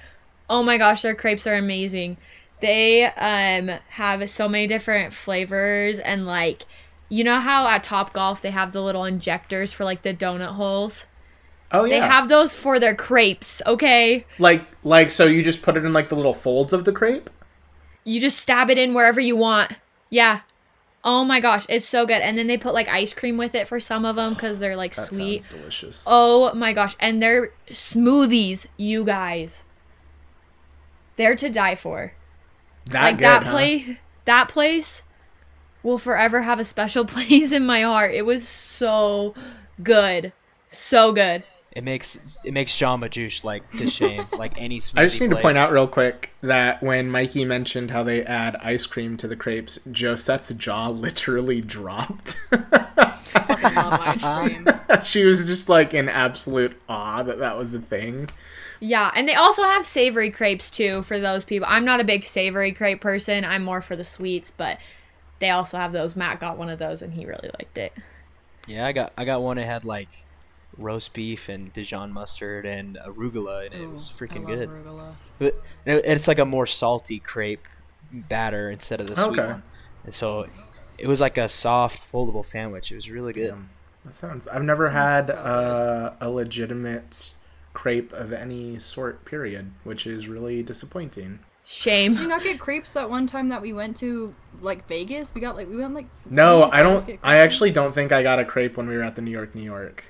Oh 0.50 0.64
my 0.64 0.78
gosh, 0.78 1.02
their 1.02 1.16
crepes 1.16 1.46
are 1.48 1.56
amazing. 1.56 2.18
They 2.62 3.04
um 3.06 3.80
have 3.90 4.30
so 4.30 4.48
many 4.48 4.68
different 4.68 5.14
flavors 5.14 6.00
and 6.00 6.26
like, 6.26 6.66
you 7.10 7.24
know 7.24 7.40
how 7.40 7.68
at 7.68 7.84
Top 7.84 8.14
Golf 8.14 8.42
they 8.42 8.52
have 8.52 8.72
the 8.72 8.82
little 8.82 9.04
injectors 9.04 9.74
for 9.74 9.84
like 9.84 10.04
the 10.04 10.14
donut 10.14 10.54
holes. 10.56 11.06
Oh 11.72 11.84
yeah, 11.84 12.00
They 12.00 12.08
have 12.08 12.30
those 12.30 12.56
for 12.56 12.80
their 12.80 12.96
crepes. 12.96 13.62
Okay. 13.66 14.26
like 14.40 14.66
like 14.84 15.10
so 15.10 15.26
you 15.26 15.44
just 15.44 15.62
put 15.64 15.76
it 15.76 15.84
in 15.84 15.92
like 15.92 16.08
the 16.10 16.16
little 16.16 16.34
folds 16.34 16.72
of 16.72 16.86
the 16.86 16.94
crepe. 16.94 17.30
You 18.06 18.22
just 18.22 18.40
stab 18.40 18.70
it 18.70 18.78
in 18.78 18.94
wherever 18.94 19.20
you 19.20 19.36
want. 19.36 19.74
Yeah. 20.10 20.42
Oh 21.08 21.24
my 21.24 21.40
gosh, 21.40 21.68
it's 21.70 21.88
so 21.88 22.06
good. 22.08 22.22
And 22.22 22.36
then 22.36 22.48
they 22.48 22.58
put 22.58 22.74
like 22.74 22.88
ice 22.90 23.14
cream 23.14 23.38
with 23.38 23.54
it 23.54 23.68
for 23.68 23.80
some 23.80 24.06
of 24.06 24.16
them 24.16 24.34
because 24.34 24.58
they're 24.60 24.76
like 24.76 24.96
That 24.96 25.14
sweet. 25.14 25.42
sounds 25.44 25.60
delicious. 25.62 26.04
Oh 26.08 26.52
my 26.56 26.74
gosh. 26.74 26.96
And 27.00 27.22
their 27.22 27.52
smoothies, 27.70 28.66
you 28.76 29.04
guys. 29.06 29.64
They're 31.16 31.36
to 31.36 31.50
die 31.50 31.76
for. 31.76 32.14
that 32.88 33.02
like 33.04 33.18
good, 33.20 33.26
that 33.26 33.44
huh? 33.44 33.52
place 33.52 33.98
that 34.26 34.50
place 34.50 35.04
will 35.84 36.00
forever 36.00 36.42
have 36.42 36.60
a 36.60 36.66
special 36.66 37.06
place 37.16 37.52
in 37.52 37.66
my 37.66 37.82
heart. 37.84 38.12
It 38.14 38.24
was 38.26 38.46
so 38.48 39.36
good. 39.84 40.34
So 40.70 41.12
good. 41.14 41.44
It 41.76 41.84
makes 41.84 42.18
it 42.46 42.54
makes 42.54 42.72
Jamba 42.72 43.10
Juice 43.10 43.44
like 43.44 43.70
to 43.74 43.90
shame. 43.90 44.26
like 44.38 44.60
any. 44.60 44.80
Sweet. 44.80 45.02
I 45.02 45.04
just 45.04 45.18
smoothie 45.18 45.30
need 45.30 45.36
to 45.36 45.42
point 45.42 45.58
out 45.58 45.74
real 45.74 45.90
quick 45.90 46.32
that 46.40 46.82
when 46.82 47.12
Mikey 47.12 47.44
mentioned 47.44 47.92
how 47.92 48.02
they 48.02 48.24
add 48.24 48.56
ice 48.62 48.86
cream 48.86 49.18
to 49.18 49.28
the 49.28 49.36
crepes, 49.36 49.80
Josette's 49.92 50.50
jaw 50.54 50.90
literally 50.90 51.60
dropped. 51.60 52.40
Ice 53.36 54.24
cream. 54.24 54.68
she 55.04 55.26
was 55.26 55.48
just 55.48 55.68
like 55.68 55.94
in 55.94 56.08
absolute 56.08 56.80
awe 56.88 57.24
that 57.24 57.40
that 57.40 57.58
was 57.58 57.74
a 57.74 57.80
thing. 57.80 58.30
Yeah, 58.80 59.12
and 59.14 59.28
they 59.28 59.36
also 59.36 59.64
have 59.64 59.86
savory 59.86 60.32
crepes 60.32 60.72
too 60.72 61.04
for 61.04 61.20
those 61.20 61.44
people. 61.44 61.68
I'm 61.70 61.84
not 61.84 62.00
a 62.00 62.06
big 62.06 62.26
savory 62.26 62.72
crepe 62.72 63.02
person. 63.02 63.44
I'm 63.44 63.64
more 63.64 63.82
for 63.82 63.98
the 63.98 64.06
sweets, 64.06 64.50
but 64.50 64.78
they 65.40 65.50
also 65.50 65.78
have 65.78 65.92
those. 65.92 66.16
Matt 66.16 66.40
got 66.40 66.58
one 66.58 66.70
of 66.70 66.80
those 66.80 67.02
and 67.02 67.14
he 67.14 67.26
really 67.26 67.50
liked 67.60 67.78
it. 67.78 67.92
Yeah, 68.66 68.86
I 68.86 68.94
got 68.94 69.12
I 69.18 69.26
got 69.26 69.42
one 69.42 69.58
that 69.58 69.66
had 69.66 69.84
like 69.84 70.08
roast 70.78 71.14
beef 71.14 71.48
and 71.50 71.72
Dijon 71.74 72.12
mustard 72.12 72.66
and 72.66 72.98
arugula, 73.06 73.66
and 73.66 73.74
it 73.76 73.90
was 73.90 74.12
freaking 74.16 74.46
I 74.46 74.50
love 74.50 74.60
good. 74.60 74.70
arugula. 74.70 75.14
But 75.40 75.62
it- 75.86 76.06
it's 76.06 76.28
like 76.28 76.40
a 76.40 76.46
more 76.46 76.66
salty 76.66 77.20
crepe 77.20 77.68
batter 78.12 78.70
instead 78.70 79.00
of 79.02 79.08
the 79.08 79.16
sweet 79.16 79.40
Okay. 79.40 79.52
one, 79.52 79.64
and 80.04 80.14
so 80.14 80.48
it 80.98 81.08
was 81.08 81.20
like 81.22 81.38
a 81.38 81.50
soft 81.50 81.98
foldable 82.00 82.44
sandwich. 82.46 82.92
It 82.92 82.96
was 82.96 83.10
really 83.10 83.34
good. 83.34 83.50
Damn. 83.50 83.70
That 84.06 84.14
sounds. 84.14 84.48
I've 84.48 84.64
never 84.64 84.90
had 84.92 85.26
so 85.28 85.34
uh, 85.34 86.14
a 86.22 86.30
legitimate 86.30 87.34
crepe 87.74 88.14
of 88.14 88.32
any 88.32 88.78
sort. 88.80 89.26
Period, 89.26 89.72
which 89.84 90.06
is 90.06 90.28
really 90.28 90.62
disappointing. 90.64 91.40
Shame. 91.68 92.12
Did 92.14 92.22
you 92.22 92.28
not 92.28 92.44
get 92.44 92.60
crepes 92.60 92.94
that 92.94 93.10
one 93.10 93.26
time 93.26 93.50
that 93.50 93.62
we 93.64 93.74
went 93.74 93.98
to 93.98 94.36
like 94.62 94.88
Vegas? 94.88 95.34
We 95.34 95.42
got 95.42 95.56
like 95.56 95.68
we 95.68 95.78
went 95.78 95.96
like 95.96 96.06
No, 96.30 96.62
Didn't 96.62 96.74
I 96.76 96.84
don't. 96.84 97.20
I 97.24 97.38
actually 97.38 97.72
don't 97.72 97.94
think 97.96 98.12
I 98.12 98.22
got 98.22 98.38
a 98.38 98.46
crepe 98.46 98.78
when 98.78 98.88
we 98.88 98.96
were 98.96 99.02
at 99.04 99.16
the 99.16 99.24
New 99.24 99.32
York, 99.32 99.56
New 99.56 99.64
York. 99.64 100.06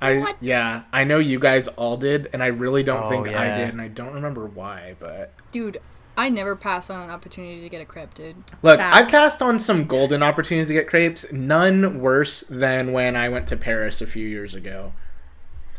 I 0.00 0.18
What? 0.18 0.36
yeah, 0.40 0.82
I 0.92 1.04
know 1.04 1.18
you 1.18 1.38
guys 1.38 1.68
all 1.68 1.96
did, 1.96 2.28
and 2.32 2.42
I 2.42 2.46
really 2.46 2.82
don't 2.82 3.04
Oh, 3.04 3.08
think 3.08 3.28
I 3.28 3.56
did, 3.58 3.68
and 3.70 3.80
I 3.80 3.88
don't 3.88 4.14
remember 4.14 4.46
why. 4.46 4.96
But 4.98 5.32
dude. 5.52 5.80
I 6.16 6.30
never 6.30 6.56
pass 6.56 6.90
on 6.90 7.00
an 7.04 7.10
opportunity 7.10 7.60
to 7.60 7.68
get 7.68 7.80
a 7.80 7.84
crepe, 7.84 8.12
dude. 8.12 8.34
look, 8.62 8.80
Facts. 8.80 8.96
I've 8.96 9.08
passed 9.08 9.40
on 9.40 9.60
some 9.60 9.84
golden 9.84 10.20
opportunities 10.20 10.66
to 10.66 10.74
get 10.74 10.88
crepes. 10.88 11.32
None 11.32 12.00
worse 12.00 12.40
than 12.50 12.90
when 12.90 13.14
I 13.14 13.28
went 13.28 13.46
to 13.48 13.56
Paris 13.56 14.00
a 14.00 14.06
few 14.08 14.26
years 14.26 14.52
ago. 14.52 14.94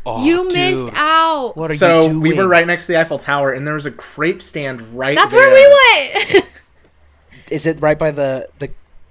Oh, 0.06 0.24
you 0.24 0.44
dude, 0.44 0.54
missed 0.54 0.88
out. 0.94 1.58
What 1.58 1.70
are 1.72 1.74
So 1.74 1.96
you 2.00 2.08
doing? 2.08 2.20
we 2.22 2.32
were 2.32 2.48
right 2.48 2.66
next 2.66 2.86
to 2.86 2.92
the 2.92 2.98
Eiffel 3.00 3.18
Tower, 3.18 3.52
and 3.52 3.66
there 3.66 3.74
was 3.74 3.84
a 3.84 3.90
crepe 3.90 4.40
stand 4.42 4.80
right. 4.98 5.14
That's 5.14 5.34
there. 5.34 5.46
where 5.46 5.52
we 6.24 6.32
went. 6.34 6.46
Is 7.50 7.66
it 7.66 7.78
right 7.82 7.98
by 7.98 8.10
the 8.10 8.48
the? 8.60 8.70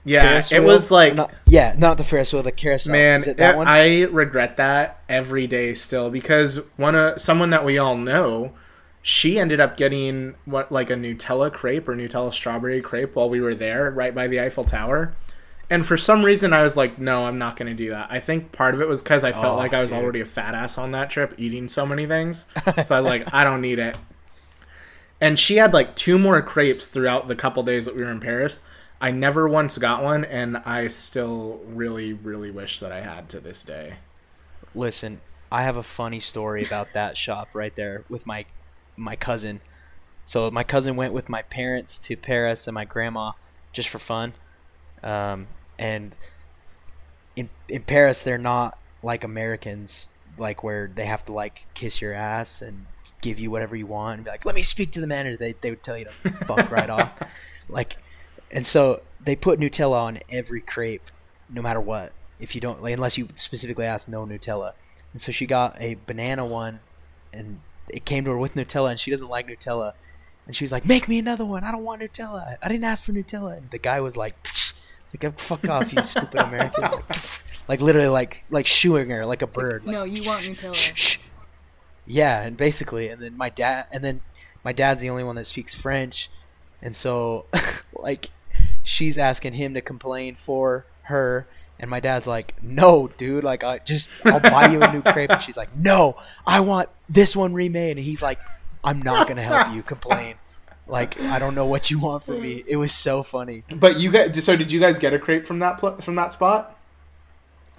Yeah, 0.10 0.22
Ferris 0.24 0.52
it 0.52 0.60
wheel? 0.60 0.68
was 0.68 0.92
like 0.92 1.16
Not- 1.16 1.32
yeah, 1.46 1.76
not 1.78 1.98
the 1.98 2.04
Ferris 2.04 2.34
wheel, 2.34 2.44
the 2.44 2.52
carousel. 2.52 2.92
Man, 2.94 3.20
is 3.20 3.28
it 3.28 3.38
that 3.38 3.56
it- 3.56 3.58
one? 3.58 3.68
I 3.68 4.04
regret 4.04 4.58
that 4.58 5.00
every 5.08 5.48
day 5.48 5.74
still 5.74 6.10
because 6.10 6.62
one 6.78 6.96
of 6.96 7.22
someone 7.22 7.50
that 7.52 7.64
we 7.64 7.78
all 7.78 7.96
know, 7.98 8.54
she 9.02 9.40
ended 9.40 9.60
up 9.60 9.78
getting 9.78 10.36
what 10.46 10.72
like 10.72 10.90
a 10.90 10.96
Nutella 10.96 11.52
crepe 11.54 11.88
or 11.88 11.96
Nutella 11.96 12.34
strawberry 12.34 12.82
crepe 12.82 13.16
while 13.16 13.30
we 13.30 13.40
were 13.40 13.56
there, 13.56 13.92
right 13.92 14.14
by 14.14 14.28
the 14.28 14.40
Eiffel 14.42 14.64
Tower. 14.66 15.14
And 15.72 15.86
for 15.86 15.98
some 15.98 16.26
reason, 16.26 16.52
I 16.52 16.64
was 16.64 16.76
like, 16.76 16.98
no, 16.98 17.26
I'm 17.28 17.38
not 17.38 17.56
going 17.56 17.70
to 17.70 17.76
do 17.76 17.92
that. 17.92 18.08
I 18.10 18.20
think 18.20 18.52
part 18.52 18.74
of 18.74 18.82
it 18.82 18.88
was 18.88 19.04
because 19.04 19.24
I 19.24 19.32
felt 19.32 19.54
Oh, 19.54 19.58
like 19.58 19.72
I 19.72 19.78
was 19.78 19.90
dude. 19.90 19.98
already 20.00 20.20
a 20.20 20.26
fat 20.26 20.56
ass 20.56 20.80
on 20.80 20.90
that 20.92 21.12
trip, 21.12 21.36
eating 21.38 21.68
so 21.68 21.86
many 21.86 22.08
things. 22.08 22.48
so 22.86 22.96
I 22.96 23.00
was 23.02 23.08
like, 23.08 23.32
I 23.36 23.44
don't 23.44 23.62
need 23.62 23.78
it. 23.78 23.96
And 25.22 25.38
she 25.38 25.58
had 25.58 25.74
like 25.74 25.96
two 25.96 26.18
more 26.18 26.42
crepes 26.42 26.88
throughout 26.88 27.28
the 27.28 27.36
couple 27.36 27.62
days 27.64 27.86
that 27.86 27.96
we 27.96 28.04
were 28.04 28.10
in 28.10 28.20
Paris. 28.20 28.64
I 29.02 29.12
never 29.12 29.48
once 29.48 29.78
got 29.78 30.04
one, 30.04 30.26
and 30.26 30.58
I 30.58 30.88
still 30.90 31.62
really, 31.66 32.14
really 32.14 32.52
wish 32.52 32.80
that 32.80 32.92
I 32.92 33.02
had 33.02 33.30
to 33.30 33.40
this 33.40 33.64
day. 33.64 33.96
Listen, 34.76 35.22
I 35.52 35.64
have 35.64 35.78
a 35.78 35.84
funny 35.84 36.20
story 36.20 36.64
about 36.64 36.90
that 36.94 37.18
shop 37.18 37.50
right 37.54 37.76
there 37.76 38.04
with 38.10 38.26
my 38.26 38.46
my 38.98 39.16
cousin. 39.16 39.62
So 40.26 40.52
my 40.52 40.64
cousin 40.64 40.96
went 40.96 41.14
with 41.14 41.30
my 41.30 41.42
parents 41.44 41.98
to 42.00 42.18
Paris 42.18 42.68
and 42.68 42.76
my 42.76 42.86
grandma 42.86 43.32
just 43.72 43.90
for 43.90 44.00
fun. 44.00 44.34
Um, 45.02 45.48
and 45.78 46.18
in 47.36 47.50
in 47.68 47.84
Paris, 47.84 48.22
they're 48.22 48.38
not 48.38 48.78
like 49.02 49.24
Americans, 49.24 50.10
like 50.38 50.64
where 50.64 50.92
they 50.94 51.06
have 51.06 51.26
to 51.26 51.34
like 51.34 51.66
kiss 51.74 52.02
your 52.02 52.14
ass 52.14 52.62
and 52.62 52.86
give 53.22 53.40
you 53.40 53.50
whatever 53.50 53.76
you 53.76 53.88
want 53.88 54.16
and 54.16 54.26
be 54.26 54.32
like, 54.32 54.46
"Let 54.46 54.56
me 54.56 54.62
speak 54.62 54.92
to 54.92 55.02
the 55.02 55.08
manager." 55.08 55.38
They 55.38 55.54
they 55.54 55.70
would 55.70 55.84
tell 55.84 55.98
you 55.98 56.06
to 56.06 56.12
fuck 56.12 56.70
right 56.70 56.90
off. 56.90 57.12
Like, 57.72 57.98
and 58.52 58.66
so 58.66 59.02
they 59.24 59.36
put 59.36 59.60
Nutella 59.60 60.02
on 60.02 60.20
every 60.30 60.62
crepe, 60.62 61.10
no 61.50 61.62
matter 61.62 61.80
what. 61.82 62.14
If 62.40 62.56
you 62.56 62.62
don't, 62.62 62.82
like, 62.82 62.94
unless 62.94 63.18
you 63.18 63.28
specifically 63.36 63.86
ask 63.86 64.08
no 64.08 64.26
Nutella. 64.26 64.74
And 65.12 65.22
so 65.22 65.32
she 65.32 65.46
got 65.46 65.76
a 65.82 65.98
banana 66.06 66.46
one, 66.46 66.80
and 67.34 67.60
it 67.90 68.06
came 68.06 68.24
to 68.26 68.32
her 68.32 68.38
with 68.38 68.56
Nutella, 68.56 68.92
and 68.92 69.00
she 69.00 69.12
doesn't 69.12 69.30
like 69.30 69.48
Nutella. 69.48 69.94
And 70.46 70.56
she 70.56 70.64
was 70.64 70.72
like, 70.72 70.86
"Make 70.86 71.08
me 71.08 71.20
another 71.20 71.46
one. 71.46 71.64
I 71.64 71.72
don't 71.72 71.84
want 71.84 72.02
Nutella. 72.02 72.58
I 72.62 72.68
didn't 72.68 72.86
ask 72.86 73.04
for 73.04 73.12
Nutella." 73.12 73.58
And 73.58 73.70
the 73.72 73.78
guy 73.78 74.00
was 74.00 74.16
like, 74.18 74.36
"Like, 75.14 75.40
fuck 75.40 75.68
off, 75.68 75.92
you 75.94 76.02
stupid 76.04 76.40
American!" 76.40 76.84
Like, 76.84 77.20
like 77.68 77.82
literally, 77.82 78.08
like 78.08 78.46
like 78.50 78.66
shooing 78.66 79.10
her 79.10 79.26
like 79.26 79.42
a 79.42 79.48
bird. 79.48 79.86
no, 79.86 80.06
you 80.06 80.24
want 80.24 80.44
Nutella." 80.44 80.74
shh, 80.74 80.94
shh." 80.96 81.20
Yeah, 82.08 82.42
and 82.42 82.58
basically, 82.58 83.10
and 83.10 83.22
then 83.22 83.38
my 83.38 83.50
dad, 83.50 83.88
and 83.92 84.04
then 84.04 84.22
my 84.64 84.72
dad's 84.74 85.02
the 85.02 85.10
only 85.10 85.24
one 85.24 85.36
that 85.36 85.46
speaks 85.46 85.76
French, 85.76 86.30
and 86.82 86.96
so 86.96 87.46
like 87.94 88.30
she's 88.90 89.18
asking 89.20 89.54
him 89.54 89.76
to 89.76 89.82
complain 89.82 90.34
for 90.36 90.86
her, 91.04 91.48
and 91.80 91.90
my 91.90 92.00
dad's 92.00 92.26
like, 92.28 92.56
"No, 92.64 93.08
dude, 93.18 93.44
like 93.44 93.64
I 93.64 93.78
just 93.80 94.10
I'll 94.26 94.40
buy 94.40 94.68
you 94.72 94.82
a 94.82 94.92
new 94.92 95.02
crepe," 95.14 95.30
and 95.32 95.42
she's 95.42 95.56
like, 95.58 95.76
"No, 95.76 96.18
I 96.48 96.60
want 96.62 96.90
this 97.08 97.36
one 97.36 97.54
remade," 97.54 97.98
and 97.98 98.06
he's 98.06 98.22
like, 98.22 98.40
"I'm 98.84 99.02
not 99.02 99.28
gonna 99.28 99.44
help 99.44 99.74
you 99.76 99.84
complain." 99.84 100.36
Like 100.88 101.20
I 101.22 101.38
don't 101.38 101.54
know 101.54 101.68
what 101.68 101.92
you 101.92 102.00
want 102.00 102.24
from 102.24 102.42
me. 102.42 102.64
It 102.68 102.78
was 102.78 102.92
so 102.92 103.22
funny. 103.22 103.64
But 103.74 104.00
you 104.00 104.12
got 104.12 104.36
so 104.36 104.56
did 104.56 104.72
you 104.72 104.80
guys 104.80 104.98
get 104.98 105.14
a 105.14 105.20
crepe 105.20 105.46
from 105.46 105.60
that 105.60 105.78
pl- 105.78 106.02
from 106.02 106.16
that 106.16 106.32
spot? 106.32 106.76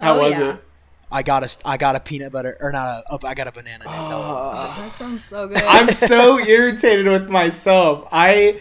How 0.00 0.14
Oh, 0.14 0.20
was 0.20 0.38
yeah. 0.38 0.50
it? 0.54 0.64
I 1.12 1.24
got 1.24 1.42
a 1.42 1.56
I 1.68 1.76
got 1.76 1.96
a 1.96 2.00
peanut 2.00 2.30
butter 2.30 2.56
or 2.60 2.70
not 2.70 2.86
a 2.86 3.04
oh, 3.10 3.18
got 3.18 3.48
a 3.48 3.50
banana 3.50 3.84
Nutella. 3.84 4.54
Uh, 4.54 4.82
That 4.82 4.92
sounds 4.92 5.24
so 5.24 5.48
good. 5.48 5.56
I'm 5.58 5.88
so 5.90 6.38
irritated 6.46 7.08
with 7.08 7.28
myself. 7.28 8.06
I 8.12 8.60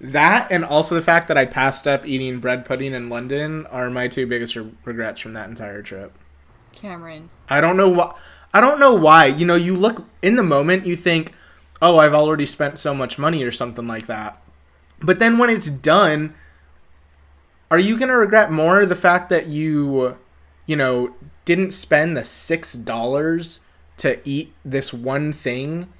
that 0.00 0.50
and 0.50 0.64
also 0.64 0.94
the 0.94 1.02
fact 1.02 1.28
that 1.28 1.36
I 1.36 1.44
passed 1.44 1.86
up 1.86 2.06
eating 2.06 2.40
bread 2.40 2.64
pudding 2.64 2.94
in 2.94 3.10
London 3.10 3.66
are 3.66 3.90
my 3.90 4.08
two 4.08 4.26
biggest 4.26 4.56
re- 4.56 4.70
regrets 4.84 5.20
from 5.20 5.34
that 5.34 5.48
entire 5.48 5.82
trip. 5.82 6.16
Cameron. 6.72 7.28
I 7.48 7.60
don't 7.60 7.76
know 7.76 7.88
why. 7.88 8.14
I 8.54 8.60
don't 8.60 8.80
know 8.80 8.94
why. 8.94 9.26
You 9.26 9.46
know, 9.46 9.54
you 9.54 9.76
look 9.76 10.04
in 10.22 10.36
the 10.36 10.42
moment, 10.42 10.86
you 10.86 10.96
think, 10.96 11.32
"Oh, 11.82 11.98
I've 11.98 12.14
already 12.14 12.46
spent 12.46 12.78
so 12.78 12.94
much 12.94 13.18
money" 13.18 13.44
or 13.44 13.50
something 13.50 13.86
like 13.86 14.06
that. 14.06 14.42
But 15.00 15.18
then 15.18 15.38
when 15.38 15.50
it's 15.50 15.68
done, 15.68 16.34
are 17.70 17.78
you 17.78 17.98
gonna 17.98 18.16
regret 18.16 18.50
more 18.50 18.86
the 18.86 18.96
fact 18.96 19.28
that 19.28 19.46
you, 19.46 20.16
you 20.66 20.76
know, 20.76 21.14
didn't 21.44 21.72
spend 21.72 22.16
the 22.16 22.24
six 22.24 22.72
dollars 22.72 23.60
to 23.98 24.18
eat 24.28 24.54
this 24.64 24.94
one 24.94 25.32
thing 25.32 25.92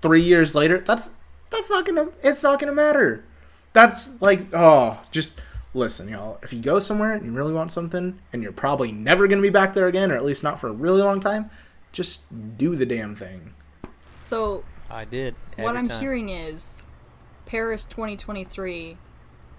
three 0.00 0.22
years 0.22 0.54
later? 0.54 0.78
That's 0.78 1.10
that's 1.50 1.70
not 1.70 1.84
gonna. 1.84 2.08
It's 2.22 2.42
not 2.42 2.58
gonna 2.58 2.72
matter. 2.72 3.24
That's 3.72 4.20
like, 4.22 4.52
oh, 4.52 5.00
just 5.10 5.40
listen, 5.72 6.08
y'all. 6.08 6.38
If 6.42 6.52
you 6.52 6.60
go 6.60 6.78
somewhere 6.78 7.12
and 7.12 7.24
you 7.24 7.32
really 7.32 7.52
want 7.52 7.72
something, 7.72 8.20
and 8.32 8.42
you're 8.42 8.52
probably 8.52 8.92
never 8.92 9.26
gonna 9.26 9.42
be 9.42 9.50
back 9.50 9.74
there 9.74 9.86
again, 9.86 10.10
or 10.10 10.16
at 10.16 10.24
least 10.24 10.42
not 10.42 10.58
for 10.58 10.68
a 10.68 10.72
really 10.72 11.02
long 11.02 11.20
time, 11.20 11.50
just 11.92 12.22
do 12.58 12.76
the 12.76 12.86
damn 12.86 13.14
thing. 13.14 13.54
So 14.14 14.64
I 14.90 15.04
did. 15.04 15.34
what 15.56 15.76
I'm 15.76 15.86
time. 15.86 16.00
hearing 16.00 16.28
is 16.28 16.84
Paris 17.46 17.84
2023 17.84 18.96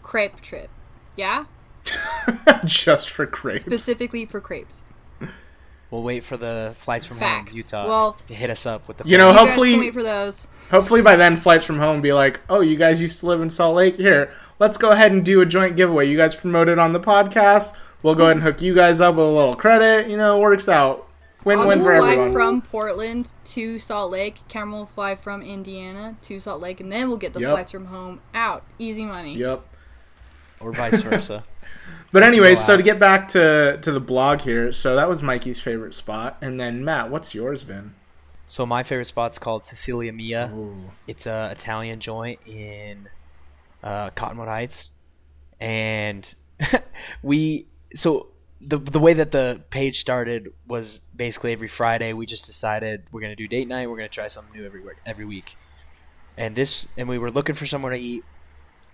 crepe 0.01 0.41
trip. 0.41 0.69
Yeah? 1.15 1.45
just 2.65 3.09
for 3.09 3.25
crepes. 3.25 3.61
Specifically 3.61 4.25
for 4.25 4.41
crepes. 4.41 4.83
We'll 5.91 6.03
wait 6.03 6.23
for 6.23 6.35
the 6.35 6.73
flights 6.77 7.05
from 7.05 7.17
Facts. 7.17 7.51
home, 7.51 7.57
Utah, 7.57 7.87
Well- 7.87 8.17
to 8.27 8.33
hit 8.33 8.49
us 8.49 8.65
up 8.65 8.87
with 8.87 8.97
the. 8.97 9.07
You 9.07 9.17
know, 9.17 9.27
You 9.27 9.33
guys 9.33 9.41
hopefully, 9.45 9.71
can 9.71 9.79
wait 9.81 9.93
for 9.93 10.03
those. 10.03 10.47
hopefully 10.71 11.01
by 11.01 11.15
then, 11.15 11.35
flights 11.35 11.63
from 11.65 11.79
home 11.79 12.01
be 12.01 12.11
like, 12.11 12.41
"Oh, 12.49 12.61
you 12.61 12.75
guys 12.75 13.01
used 13.01 13.19
to 13.21 13.27
live 13.27 13.39
in 13.41 13.49
Salt 13.49 13.75
Lake. 13.75 13.95
Here, 13.97 14.31
let's 14.59 14.77
go 14.77 14.89
ahead 14.91 15.11
and 15.11 15.23
do 15.23 15.41
a 15.41 15.45
joint 15.45 15.75
giveaway. 15.75 16.07
You 16.09 16.17
guys 16.17 16.35
promoted 16.35 16.79
on 16.79 16.93
the 16.93 16.99
podcast. 16.99 17.73
We'll 18.03 18.15
go 18.15 18.23
ahead 18.25 18.37
and 18.37 18.43
hook 18.43 18.61
you 18.61 18.73
guys 18.73 18.99
up 18.99 19.15
with 19.15 19.25
a 19.25 19.29
little 19.29 19.55
credit. 19.55 20.07
You 20.09 20.17
know, 20.17 20.37
it 20.37 20.41
works 20.41 20.67
out. 20.67 21.07
I'll 21.39 21.45
Win-win 21.45 21.77
just 21.77 21.85
for 21.87 21.97
fly 21.97 22.11
everyone." 22.13 22.31
from 22.33 22.61
Portland 22.63 23.33
to 23.45 23.77
Salt 23.77 24.11
Lake. 24.11 24.39
Cameron 24.49 24.79
will 24.79 24.85
fly 24.87 25.13
from 25.13 25.43
Indiana 25.43 26.15
to 26.23 26.39
Salt 26.39 26.59
Lake, 26.61 26.79
and 26.81 26.91
then 26.91 27.07
we'll 27.09 27.17
get 27.17 27.33
the 27.33 27.41
Yep. 27.41 27.51
flights 27.51 27.71
from 27.71 27.85
home 27.85 28.19
out. 28.33 28.63
Easy 28.79 29.05
money. 29.05 29.35
Yep. 29.35 29.61
or 30.61 30.71
vice 30.71 31.01
versa. 31.01 31.43
But 32.11 32.23
anyways, 32.23 32.63
so 32.63 32.77
to 32.77 32.83
get 32.83 32.99
back 32.99 33.27
to 33.29 33.77
to 33.81 33.91
the 33.91 33.99
blog 33.99 34.41
here, 34.41 34.71
so 34.71 34.95
that 34.95 35.09
was 35.09 35.21
Mikey's 35.21 35.59
favorite 35.59 35.95
spot, 35.95 36.37
and 36.41 36.59
then 36.59 36.85
Matt, 36.85 37.09
what's 37.09 37.35
yours 37.35 37.63
been? 37.63 37.93
so 38.47 38.65
my 38.65 38.83
favorite 38.83 39.05
spot's 39.05 39.39
called 39.39 39.65
Sicilia 39.65 40.13
Mia. 40.13 40.51
Ooh. 40.53 40.91
It's 41.07 41.25
a 41.25 41.49
Italian 41.51 41.99
joint 41.99 42.39
in 42.45 43.09
uh, 43.83 44.11
Cottonwood 44.11 44.47
Heights, 44.47 44.91
and 45.59 46.33
we 47.23 47.65
so 47.95 48.27
the 48.61 48.77
the 48.77 48.99
way 48.99 49.13
that 49.13 49.31
the 49.31 49.61
page 49.69 49.99
started 49.99 50.53
was 50.67 50.99
basically 51.15 51.53
every 51.53 51.67
Friday 51.67 52.13
we 52.13 52.25
just 52.25 52.45
decided 52.45 53.03
we're 53.11 53.21
gonna 53.21 53.35
do 53.35 53.47
date 53.47 53.67
night. 53.67 53.89
We're 53.89 53.97
gonna 53.97 54.09
try 54.09 54.27
something 54.27 54.59
new 54.59 54.65
every 54.65 54.81
every 55.05 55.25
week, 55.25 55.57
and 56.37 56.55
this 56.55 56.87
and 56.97 57.09
we 57.09 57.17
were 57.17 57.31
looking 57.31 57.55
for 57.55 57.65
somewhere 57.65 57.93
to 57.93 57.99
eat. 57.99 58.23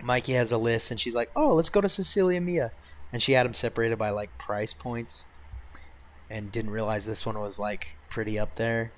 Mikey 0.03 0.33
has 0.33 0.51
a 0.51 0.57
list, 0.57 0.91
and 0.91 0.99
she's 0.99 1.15
like, 1.15 1.31
"Oh, 1.35 1.53
let's 1.55 1.69
go 1.69 1.81
to 1.81 1.89
Sicilia 1.89 2.41
Mia," 2.41 2.71
and 3.11 3.21
she 3.21 3.33
had 3.33 3.45
them 3.45 3.53
separated 3.53 3.97
by 3.97 4.09
like 4.09 4.37
price 4.37 4.73
points, 4.73 5.25
and 6.29 6.51
didn't 6.51 6.71
realize 6.71 7.05
this 7.05 7.25
one 7.25 7.39
was 7.39 7.59
like 7.59 7.95
pretty 8.09 8.37
up 8.39 8.55
there. 8.55 8.91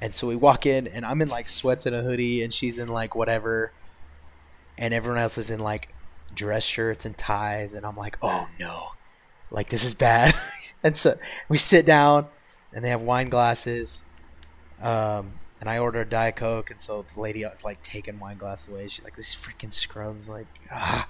And 0.00 0.14
so 0.14 0.26
we 0.26 0.36
walk 0.36 0.66
in, 0.66 0.86
and 0.86 1.04
I'm 1.06 1.22
in 1.22 1.28
like 1.28 1.48
sweats 1.48 1.86
and 1.86 1.96
a 1.96 2.02
hoodie, 2.02 2.42
and 2.42 2.52
she's 2.52 2.78
in 2.78 2.88
like 2.88 3.14
whatever, 3.14 3.72
and 4.76 4.92
everyone 4.92 5.20
else 5.20 5.38
is 5.38 5.50
in 5.50 5.60
like 5.60 5.94
dress 6.34 6.64
shirts 6.64 7.06
and 7.06 7.16
ties, 7.16 7.74
and 7.74 7.86
I'm 7.86 7.96
like, 7.96 8.18
oh 8.22 8.48
no, 8.60 8.88
like 9.50 9.70
this 9.70 9.84
is 9.84 9.94
bad. 9.94 10.34
and 10.82 10.96
so 10.96 11.16
we 11.48 11.58
sit 11.58 11.86
down, 11.86 12.26
and 12.72 12.84
they 12.84 12.90
have 12.90 13.02
wine 13.02 13.30
glasses, 13.30 14.04
um, 14.82 15.32
and 15.60 15.70
I 15.70 15.78
order 15.78 16.02
a 16.02 16.04
diet 16.04 16.36
coke, 16.36 16.70
and 16.70 16.80
so 16.80 17.04
the 17.14 17.20
lady 17.20 17.44
was 17.44 17.64
like 17.64 17.82
taking 17.82 18.18
wine 18.18 18.38
glass 18.38 18.68
away. 18.68 18.88
She's 18.88 19.04
like, 19.04 19.16
these 19.16 19.34
freaking 19.34 19.72
scrubs, 19.72 20.28
like 20.28 20.46
ah, 20.70 21.08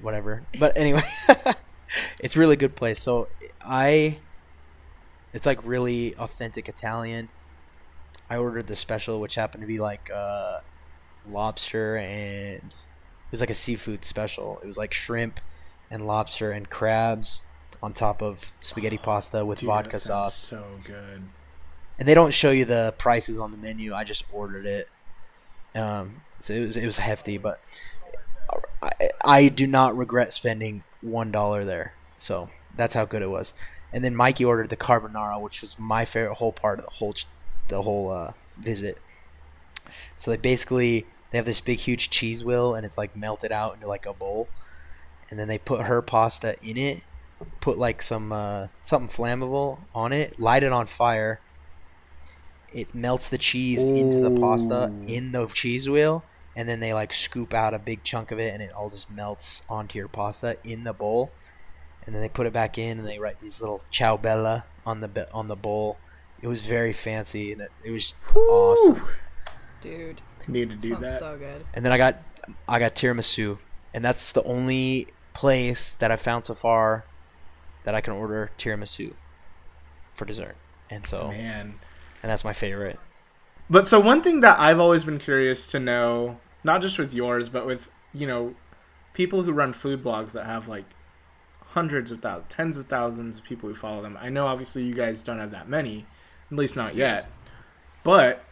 whatever. 0.00 0.42
But 0.58 0.76
anyway, 0.76 1.08
it's 2.20 2.36
really 2.36 2.56
good 2.56 2.76
place. 2.76 3.00
So 3.00 3.28
I, 3.60 4.18
it's 5.32 5.46
like 5.46 5.64
really 5.64 6.14
authentic 6.16 6.68
Italian. 6.68 7.28
I 8.30 8.36
ordered 8.36 8.66
the 8.66 8.76
special, 8.76 9.20
which 9.20 9.34
happened 9.34 9.62
to 9.62 9.66
be 9.66 9.78
like 9.78 10.10
uh, 10.14 10.60
lobster 11.30 11.96
and 11.96 12.62
it 12.62 13.30
was 13.30 13.40
like 13.40 13.50
a 13.50 13.54
seafood 13.54 14.04
special. 14.04 14.58
It 14.62 14.66
was 14.66 14.76
like 14.76 14.92
shrimp 14.92 15.40
and 15.90 16.06
lobster 16.06 16.52
and 16.52 16.68
crabs 16.68 17.42
on 17.82 17.92
top 17.92 18.22
of 18.22 18.52
spaghetti 18.58 18.98
pasta 18.98 19.44
with 19.44 19.60
Dude, 19.60 19.68
vodka 19.68 19.98
sauce. 19.98 20.34
So 20.34 20.64
good. 20.84 21.22
And 21.98 22.06
they 22.06 22.14
don't 22.14 22.32
show 22.32 22.50
you 22.50 22.64
the 22.64 22.94
prices 22.98 23.38
on 23.38 23.50
the 23.50 23.56
menu. 23.56 23.94
I 23.94 24.04
just 24.04 24.24
ordered 24.32 24.66
it. 24.66 24.88
Um, 25.74 26.22
so 26.40 26.52
it 26.52 26.60
was 26.60 26.76
it 26.76 26.86
was 26.86 26.98
hefty, 26.98 27.38
but 27.38 27.60
I, 28.82 29.10
I 29.24 29.48
do 29.48 29.66
not 29.66 29.96
regret 29.96 30.32
spending 30.32 30.84
one 31.00 31.30
dollar 31.30 31.64
there. 31.64 31.94
So 32.16 32.50
that's 32.76 32.94
how 32.94 33.04
good 33.04 33.22
it 33.22 33.30
was. 33.30 33.54
And 33.92 34.04
then 34.04 34.14
Mikey 34.14 34.44
ordered 34.44 34.70
the 34.70 34.76
carbonara, 34.76 35.40
which 35.40 35.60
was 35.60 35.78
my 35.78 36.04
favorite 36.04 36.34
whole 36.34 36.52
part 36.52 36.78
of 36.78 36.84
the 36.84 36.90
whole 36.92 37.14
the 37.68 37.82
whole 37.82 38.10
uh, 38.10 38.32
visit. 38.56 38.98
So 40.16 40.30
they 40.30 40.36
basically 40.36 41.06
they 41.30 41.38
have 41.38 41.46
this 41.46 41.60
big 41.60 41.78
huge 41.78 42.10
cheese 42.10 42.44
wheel, 42.44 42.74
and 42.74 42.86
it's 42.86 42.98
like 42.98 43.16
melted 43.16 43.52
out 43.52 43.74
into 43.74 43.86
like 43.86 44.06
a 44.06 44.12
bowl, 44.12 44.48
and 45.30 45.38
then 45.38 45.48
they 45.48 45.58
put 45.58 45.86
her 45.86 46.02
pasta 46.02 46.56
in 46.62 46.76
it, 46.76 47.02
put 47.60 47.78
like 47.78 48.02
some 48.02 48.32
uh, 48.32 48.68
something 48.78 49.10
flammable 49.10 49.78
on 49.94 50.12
it, 50.12 50.38
light 50.38 50.62
it 50.62 50.72
on 50.72 50.86
fire. 50.86 51.40
It 52.72 52.94
melts 52.94 53.28
the 53.28 53.38
cheese 53.38 53.82
into 53.82 54.20
the 54.20 54.30
pasta 54.30 54.92
in 55.06 55.32
the 55.32 55.46
cheese 55.46 55.88
wheel, 55.88 56.24
and 56.54 56.68
then 56.68 56.80
they 56.80 56.92
like 56.92 57.14
scoop 57.14 57.54
out 57.54 57.74
a 57.74 57.78
big 57.78 58.02
chunk 58.04 58.30
of 58.30 58.38
it, 58.38 58.52
and 58.52 58.62
it 58.62 58.72
all 58.72 58.90
just 58.90 59.10
melts 59.10 59.62
onto 59.68 59.98
your 59.98 60.08
pasta 60.08 60.58
in 60.64 60.84
the 60.84 60.92
bowl. 60.92 61.30
And 62.04 62.14
then 62.14 62.22
they 62.22 62.28
put 62.28 62.46
it 62.46 62.52
back 62.52 62.78
in, 62.78 62.98
and 62.98 63.06
they 63.06 63.18
write 63.18 63.40
these 63.40 63.60
little 63.60 63.80
"Ciao 63.90 64.16
Bella" 64.16 64.64
on 64.86 65.00
the 65.00 65.08
be- 65.08 65.24
on 65.32 65.48
the 65.48 65.56
bowl. 65.56 65.98
It 66.40 66.48
was 66.48 66.62
very 66.62 66.92
fancy, 66.92 67.52
and 67.52 67.62
it, 67.62 67.72
it 67.84 67.90
was 67.90 68.14
awesome. 68.34 69.02
Dude. 69.80 70.20
Need 70.46 70.70
to 70.70 70.76
do 70.76 70.90
sounds 70.90 71.02
that. 71.02 71.18
so 71.18 71.36
good. 71.36 71.64
And 71.74 71.84
then 71.84 71.92
I 71.92 71.98
got 71.98 72.16
I 72.66 72.78
got 72.78 72.94
tiramisu, 72.94 73.58
and 73.92 74.04
that's 74.04 74.32
the 74.32 74.42
only 74.44 75.08
place 75.34 75.92
that 75.94 76.10
I've 76.10 76.20
found 76.20 76.44
so 76.44 76.54
far 76.54 77.04
that 77.84 77.94
I 77.94 78.00
can 78.00 78.14
order 78.14 78.50
tiramisu 78.58 79.12
for 80.14 80.24
dessert. 80.24 80.56
And 80.90 81.06
so, 81.06 81.28
Man. 81.28 81.74
And 82.22 82.30
that's 82.30 82.44
my 82.44 82.52
favorite. 82.52 82.98
But 83.70 83.86
so 83.86 84.00
one 84.00 84.22
thing 84.22 84.40
that 84.40 84.58
I've 84.58 84.80
always 84.80 85.04
been 85.04 85.18
curious 85.18 85.66
to 85.68 85.78
know, 85.78 86.38
not 86.64 86.80
just 86.80 86.98
with 86.98 87.12
yours, 87.12 87.48
but 87.48 87.66
with 87.66 87.88
you 88.12 88.26
know, 88.26 88.54
people 89.12 89.42
who 89.42 89.52
run 89.52 89.72
food 89.72 90.02
blogs 90.02 90.32
that 90.32 90.46
have 90.46 90.68
like 90.68 90.84
hundreds 91.68 92.10
of 92.10 92.20
thousands, 92.20 92.52
tens 92.52 92.76
of 92.76 92.86
thousands 92.86 93.38
of 93.38 93.44
people 93.44 93.68
who 93.68 93.74
follow 93.74 94.02
them. 94.02 94.18
I 94.20 94.28
know 94.30 94.46
obviously 94.46 94.84
you 94.84 94.94
guys 94.94 95.22
don't 95.22 95.38
have 95.38 95.50
that 95.50 95.68
many, 95.68 96.06
at 96.50 96.56
least 96.56 96.76
not 96.76 96.94
yet. 96.94 97.26
But 98.02 98.44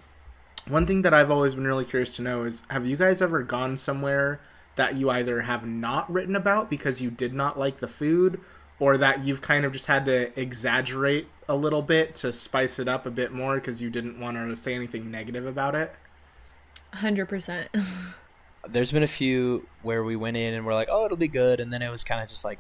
one 0.68 0.86
thing 0.86 1.02
that 1.02 1.14
I've 1.14 1.30
always 1.30 1.54
been 1.54 1.66
really 1.66 1.84
curious 1.84 2.14
to 2.16 2.22
know 2.22 2.44
is 2.44 2.64
have 2.68 2.86
you 2.86 2.96
guys 2.96 3.22
ever 3.22 3.42
gone 3.42 3.76
somewhere 3.76 4.40
that 4.74 4.96
you 4.96 5.08
either 5.08 5.42
have 5.42 5.66
not 5.66 6.12
written 6.12 6.36
about 6.36 6.68
because 6.68 7.00
you 7.00 7.10
did 7.10 7.32
not 7.32 7.58
like 7.58 7.78
the 7.78 7.88
food 7.88 8.40
or 8.78 8.98
that 8.98 9.24
you've 9.24 9.40
kind 9.40 9.64
of 9.64 9.72
just 9.72 9.86
had 9.86 10.04
to 10.04 10.38
exaggerate 10.38 11.28
a 11.48 11.54
little 11.56 11.82
bit 11.82 12.14
to 12.16 12.32
spice 12.32 12.78
it 12.78 12.88
up 12.88 13.06
a 13.06 13.10
bit 13.10 13.32
more 13.32 13.54
because 13.56 13.80
you 13.80 13.90
didn't 13.90 14.18
want 14.20 14.36
to 14.36 14.56
say 14.56 14.74
anything 14.74 15.10
negative 15.10 15.46
about 15.46 15.74
it? 15.74 15.94
Hundred 16.94 17.26
percent. 17.26 17.68
There's 18.68 18.90
been 18.90 19.02
a 19.04 19.08
few 19.08 19.68
where 19.82 20.02
we 20.02 20.16
went 20.16 20.36
in 20.36 20.54
and 20.54 20.66
we're 20.66 20.74
like, 20.74 20.88
oh, 20.90 21.04
it'll 21.04 21.16
be 21.16 21.28
good, 21.28 21.60
and 21.60 21.72
then 21.72 21.82
it 21.82 21.90
was 21.90 22.02
kind 22.04 22.22
of 22.22 22.28
just 22.28 22.44
like 22.44 22.58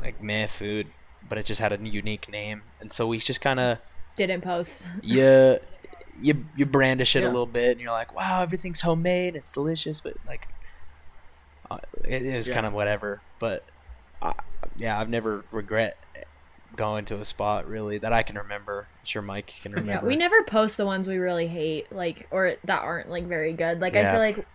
like 0.00 0.22
meh 0.22 0.46
food, 0.46 0.88
but 1.28 1.38
it 1.38 1.44
just 1.46 1.60
had 1.60 1.72
a 1.72 1.78
unique 1.78 2.28
name, 2.30 2.62
and 2.80 2.92
so 2.92 3.06
we 3.06 3.18
just 3.18 3.40
kind 3.40 3.60
of 3.60 3.78
Didn't 4.16 4.40
post. 4.42 4.84
yeah. 5.02 5.58
you 6.20 6.44
you 6.56 6.66
brandish 6.66 7.14
it 7.14 7.20
Yeah. 7.20 7.26
a 7.26 7.30
little 7.30 7.46
bit, 7.46 7.72
and 7.72 7.80
you're 7.80 7.92
like, 7.92 8.14
wow, 8.14 8.42
everything's 8.42 8.80
homemade, 8.80 9.36
it's 9.36 9.52
delicious, 9.52 10.00
but 10.00 10.14
like, 10.26 10.48
uh, 11.70 11.78
it, 12.04 12.22
it 12.24 12.36
was 12.36 12.48
Yeah. 12.48 12.54
kind 12.54 12.66
of 12.66 12.72
whatever. 12.72 13.20
But 13.38 13.64
uh, 14.22 14.32
yeah, 14.76 14.98
I've 14.98 15.08
never 15.10 15.44
regret 15.52 15.96
going 16.76 17.04
to 17.06 17.18
a 17.18 17.24
spot 17.24 17.68
really 17.68 17.98
that 17.98 18.12
I 18.12 18.22
can 18.22 18.36
remember. 18.36 18.88
I'm 19.00 19.04
sure 19.04 19.22
Mike 19.22 19.52
can 19.62 19.72
remember. 19.72 19.92
Yeah, 19.92 20.04
we 20.04 20.16
never 20.16 20.42
post 20.44 20.76
the 20.76 20.86
ones 20.86 21.08
we 21.08 21.16
really 21.16 21.46
hate, 21.46 21.92
like 21.92 22.26
or 22.30 22.56
that 22.64 22.82
aren't 22.82 23.10
like 23.10 23.26
very 23.26 23.52
good. 23.52 23.80
Like 23.80 23.96
I 23.96 24.10
feel 24.10 24.20
like 24.20 24.46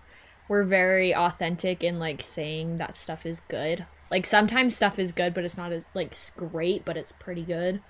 we're 0.47 0.63
very 0.63 1.15
authentic 1.15 1.83
in 1.83 1.99
like 1.99 2.21
saying 2.21 2.77
that 2.77 2.95
stuff 2.95 3.25
is 3.25 3.41
good. 3.47 3.85
Like 4.11 4.25
sometimes 4.25 4.75
stuff 4.75 4.99
is 4.99 5.11
good, 5.11 5.33
but 5.33 5.43
it's 5.43 5.57
not 5.57 5.71
as 5.71 5.83
like 5.93 6.15
great, 6.37 6.85
but 6.85 6.97
it's 6.97 7.11
pretty 7.11 7.43
good. 7.43 7.81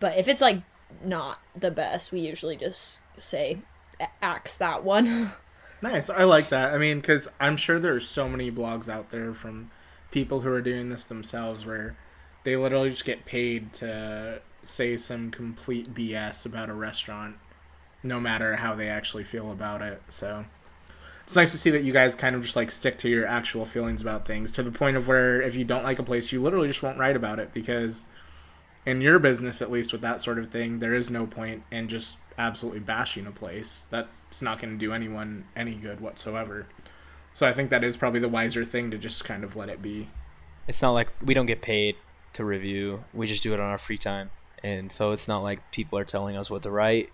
But 0.00 0.16
if 0.16 0.28
it's 0.28 0.40
like 0.42 0.62
not 1.04 1.40
the 1.54 1.70
best, 1.70 2.12
we 2.12 2.20
usually 2.20 2.56
just 2.56 3.00
say 3.16 3.58
"A- 4.00 4.08
axe 4.22 4.56
that 4.56 4.84
one. 4.84 5.32
Nice. 5.82 6.08
I 6.08 6.24
like 6.24 6.48
that. 6.48 6.72
I 6.72 6.78
mean, 6.78 7.00
because 7.00 7.28
I'm 7.38 7.58
sure 7.58 7.78
there's 7.78 8.08
so 8.08 8.26
many 8.26 8.50
blogs 8.50 8.88
out 8.88 9.10
there 9.10 9.34
from 9.34 9.70
people 10.10 10.40
who 10.40 10.50
are 10.50 10.62
doing 10.62 10.88
this 10.88 11.06
themselves 11.08 11.66
where 11.66 11.94
they 12.44 12.56
literally 12.56 12.90
just 12.90 13.04
get 13.04 13.24
paid 13.24 13.72
to 13.74 14.40
say 14.62 14.96
some 14.96 15.30
complete 15.30 15.94
BS 15.94 16.46
about 16.46 16.70
a 16.70 16.74
restaurant, 16.74 17.36
no 18.02 18.20
matter 18.20 18.56
how 18.56 18.74
they 18.74 18.88
actually 18.88 19.24
feel 19.24 19.50
about 19.50 19.82
it. 19.82 20.02
So 20.10 20.44
it's 21.24 21.36
nice 21.36 21.52
to 21.52 21.58
see 21.58 21.70
that 21.70 21.82
you 21.82 21.92
guys 21.92 22.14
kind 22.14 22.36
of 22.36 22.42
just 22.42 22.56
like 22.56 22.70
stick 22.70 22.98
to 22.98 23.08
your 23.08 23.26
actual 23.26 23.66
feelings 23.66 24.02
about 24.02 24.26
things 24.26 24.52
to 24.52 24.62
the 24.62 24.70
point 24.70 24.96
of 24.96 25.08
where 25.08 25.40
if 25.40 25.56
you 25.56 25.64
don't 25.64 25.82
like 25.82 25.98
a 25.98 26.02
place, 26.02 26.32
you 26.32 26.42
literally 26.42 26.68
just 26.68 26.82
won't 26.82 26.98
write 26.98 27.16
about 27.16 27.38
it 27.38 27.52
because 27.54 28.06
in 28.84 29.00
your 29.00 29.18
business, 29.18 29.62
at 29.62 29.70
least 29.70 29.92
with 29.92 30.02
that 30.02 30.20
sort 30.20 30.38
of 30.38 30.50
thing, 30.50 30.78
there 30.78 30.94
is 30.94 31.08
no 31.08 31.26
point 31.26 31.62
in 31.70 31.88
just 31.88 32.18
absolutely 32.36 32.80
bashing 32.80 33.26
a 33.26 33.30
place. 33.30 33.86
That's 33.90 34.42
not 34.42 34.58
going 34.58 34.74
to 34.74 34.78
do 34.78 34.92
anyone 34.92 35.46
any 35.56 35.76
good 35.76 36.00
whatsoever. 36.00 36.66
So 37.32 37.48
I 37.48 37.54
think 37.54 37.70
that 37.70 37.82
is 37.82 37.96
probably 37.96 38.20
the 38.20 38.28
wiser 38.28 38.64
thing 38.64 38.90
to 38.90 38.98
just 38.98 39.24
kind 39.24 39.44
of 39.44 39.56
let 39.56 39.68
it 39.68 39.80
be. 39.80 40.10
It's 40.68 40.82
not 40.82 40.92
like 40.92 41.08
we 41.24 41.34
don't 41.34 41.46
get 41.46 41.62
paid 41.62 41.96
to 42.34 42.44
review. 42.44 43.04
We 43.12 43.26
just 43.26 43.42
do 43.42 43.54
it 43.54 43.60
on 43.60 43.66
our 43.70 43.78
free 43.78 43.98
time, 43.98 44.30
and 44.62 44.92
so 44.92 45.12
it's 45.12 45.26
not 45.26 45.42
like 45.42 45.70
people 45.72 45.98
are 45.98 46.04
telling 46.04 46.36
us 46.36 46.50
what 46.50 46.62
to 46.62 46.70
write. 46.70 47.10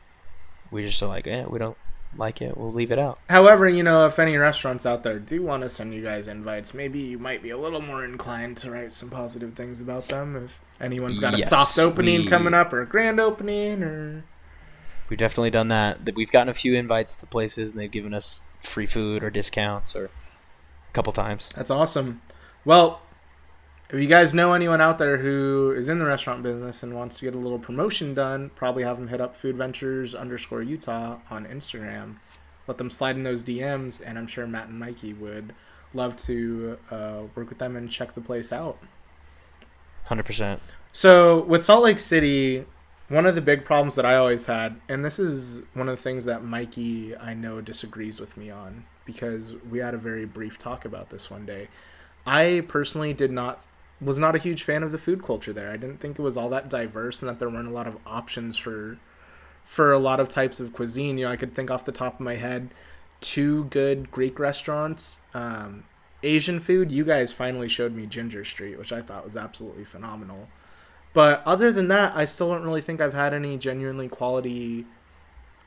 We 0.70 0.84
just 0.84 1.02
are 1.02 1.06
like, 1.06 1.26
eh, 1.26 1.44
we 1.48 1.58
don't 1.58 1.76
like 2.16 2.42
it. 2.42 2.56
We'll 2.56 2.72
leave 2.72 2.90
it 2.92 2.98
out. 2.98 3.18
However, 3.28 3.68
you 3.68 3.82
know, 3.82 4.06
if 4.06 4.18
any 4.18 4.36
restaurants 4.36 4.84
out 4.84 5.02
there 5.02 5.18
do 5.18 5.42
want 5.42 5.62
to 5.62 5.68
send 5.68 5.94
you 5.94 6.02
guys 6.02 6.28
invites, 6.28 6.74
maybe 6.74 7.00
you 7.00 7.18
might 7.18 7.42
be 7.42 7.50
a 7.50 7.58
little 7.58 7.80
more 7.80 8.04
inclined 8.04 8.56
to 8.58 8.70
write 8.70 8.92
some 8.92 9.10
positive 9.10 9.54
things 9.54 9.80
about 9.80 10.08
them. 10.08 10.36
If 10.36 10.60
anyone's 10.80 11.20
got 11.20 11.34
a 11.34 11.38
soft 11.38 11.78
opening 11.78 12.22
we- 12.22 12.26
coming 12.26 12.54
up 12.54 12.72
or 12.72 12.82
a 12.82 12.86
grand 12.86 13.20
opening 13.20 13.82
or 13.82 14.24
We've 15.08 15.18
definitely 15.18 15.50
done. 15.50 15.68
That 15.68 15.98
We've 16.14 16.30
gotten 16.30 16.48
a 16.48 16.54
few 16.54 16.76
invites 16.76 17.16
to 17.16 17.26
places, 17.26 17.72
and 17.72 17.80
they've 17.80 17.90
given 17.90 18.14
us 18.14 18.44
free 18.60 18.86
food 18.86 19.24
or 19.24 19.30
discounts, 19.30 19.96
or 19.96 20.04
a 20.04 20.92
couple 20.92 21.12
times. 21.12 21.50
That's 21.56 21.70
awesome. 21.70 22.22
Well, 22.64 23.02
if 23.92 24.00
you 24.00 24.06
guys 24.06 24.32
know 24.32 24.52
anyone 24.52 24.80
out 24.80 24.98
there 24.98 25.18
who 25.18 25.74
is 25.76 25.88
in 25.88 25.98
the 25.98 26.04
restaurant 26.04 26.44
business 26.44 26.84
and 26.84 26.94
wants 26.94 27.18
to 27.18 27.24
get 27.24 27.34
a 27.34 27.38
little 27.38 27.58
promotion 27.58 28.14
done, 28.14 28.50
probably 28.54 28.84
have 28.84 28.98
them 28.98 29.08
hit 29.08 29.20
up 29.20 29.34
Food 29.34 29.56
Ventures 29.56 30.14
underscore 30.14 30.62
Utah 30.62 31.18
on 31.28 31.44
Instagram. 31.46 32.16
Let 32.68 32.78
them 32.78 32.88
slide 32.88 33.16
in 33.16 33.24
those 33.24 33.42
DMs, 33.42 34.00
and 34.04 34.16
I'm 34.16 34.28
sure 34.28 34.46
Matt 34.46 34.68
and 34.68 34.78
Mikey 34.78 35.12
would 35.14 35.54
love 35.92 36.16
to 36.18 36.78
uh, 36.92 37.22
work 37.34 37.48
with 37.48 37.58
them 37.58 37.74
and 37.74 37.90
check 37.90 38.14
the 38.14 38.20
place 38.20 38.52
out. 38.52 38.78
Hundred 40.04 40.24
percent. 40.24 40.60
So 40.92 41.42
with 41.42 41.64
Salt 41.64 41.82
Lake 41.82 41.98
City, 41.98 42.66
one 43.08 43.26
of 43.26 43.34
the 43.34 43.40
big 43.40 43.64
problems 43.64 43.96
that 43.96 44.06
I 44.06 44.14
always 44.14 44.46
had, 44.46 44.80
and 44.88 45.04
this 45.04 45.18
is 45.18 45.62
one 45.74 45.88
of 45.88 45.96
the 45.96 46.02
things 46.02 46.26
that 46.26 46.44
Mikey 46.44 47.16
I 47.16 47.34
know 47.34 47.60
disagrees 47.60 48.20
with 48.20 48.36
me 48.36 48.50
on 48.50 48.84
because 49.04 49.56
we 49.68 49.80
had 49.80 49.94
a 49.94 49.98
very 49.98 50.26
brief 50.26 50.58
talk 50.58 50.84
about 50.84 51.10
this 51.10 51.28
one 51.28 51.44
day. 51.44 51.66
I 52.24 52.64
personally 52.68 53.12
did 53.12 53.32
not 53.32 53.64
was 54.00 54.18
not 54.18 54.34
a 54.34 54.38
huge 54.38 54.62
fan 54.62 54.82
of 54.82 54.92
the 54.92 54.98
food 54.98 55.22
culture 55.22 55.52
there. 55.52 55.70
I 55.70 55.76
didn't 55.76 55.98
think 55.98 56.18
it 56.18 56.22
was 56.22 56.36
all 56.36 56.48
that 56.50 56.68
diverse 56.68 57.20
and 57.20 57.28
that 57.28 57.38
there 57.38 57.50
weren't 57.50 57.68
a 57.68 57.72
lot 57.72 57.86
of 57.86 57.98
options 58.06 58.56
for 58.56 58.98
for 59.64 59.92
a 59.92 59.98
lot 59.98 60.18
of 60.18 60.28
types 60.28 60.58
of 60.58 60.72
cuisine. 60.72 61.18
You 61.18 61.26
know, 61.26 61.32
I 61.32 61.36
could 61.36 61.54
think 61.54 61.70
off 61.70 61.84
the 61.84 61.92
top 61.92 62.14
of 62.14 62.20
my 62.20 62.36
head 62.36 62.70
two 63.20 63.64
good 63.64 64.10
Greek 64.10 64.38
restaurants. 64.38 65.20
Um, 65.34 65.84
Asian 66.22 66.60
food, 66.60 66.90
you 66.90 67.04
guys 67.04 67.32
finally 67.32 67.68
showed 67.68 67.94
me 67.94 68.06
Ginger 68.06 68.44
Street, 68.44 68.78
which 68.78 68.92
I 68.92 69.02
thought 69.02 69.24
was 69.24 69.36
absolutely 69.36 69.84
phenomenal. 69.84 70.48
But 71.12 71.42
other 71.44 71.72
than 71.72 71.88
that, 71.88 72.14
I 72.14 72.24
still 72.24 72.50
don't 72.50 72.62
really 72.62 72.82
think 72.82 73.00
I've 73.00 73.14
had 73.14 73.34
any 73.34 73.56
genuinely 73.56 74.08
quality, 74.08 74.86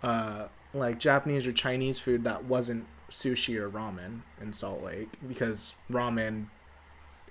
uh, 0.01 0.47
like 0.73 0.99
Japanese 0.99 1.45
or 1.47 1.53
Chinese 1.53 1.99
food 1.99 2.23
that 2.23 2.45
wasn't 2.45 2.85
sushi 3.09 3.57
or 3.57 3.69
ramen 3.69 4.21
in 4.41 4.53
Salt 4.53 4.83
Lake 4.83 5.09
because 5.27 5.75
ramen 5.91 6.47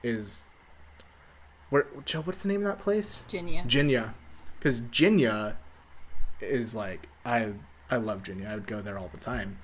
is 0.03 0.47
where 1.73 1.87
Joe. 2.05 2.21
What's 2.21 2.43
the 2.43 2.51
name 2.51 2.61
of 2.61 2.67
that 2.67 2.79
place? 2.79 3.23
Ginia. 3.31 3.67
Jinya, 3.67 4.13
because 4.59 4.83
Jinya 4.83 5.57
is 6.43 6.75
like 6.75 7.09
I 7.25 7.55
I 7.91 7.97
love 7.97 8.23
Jinya. 8.23 8.51
I 8.51 8.55
would 8.57 8.67
go 8.67 8.83
there 8.83 8.99
all 8.99 9.09
the 9.11 9.19
time. 9.19 9.57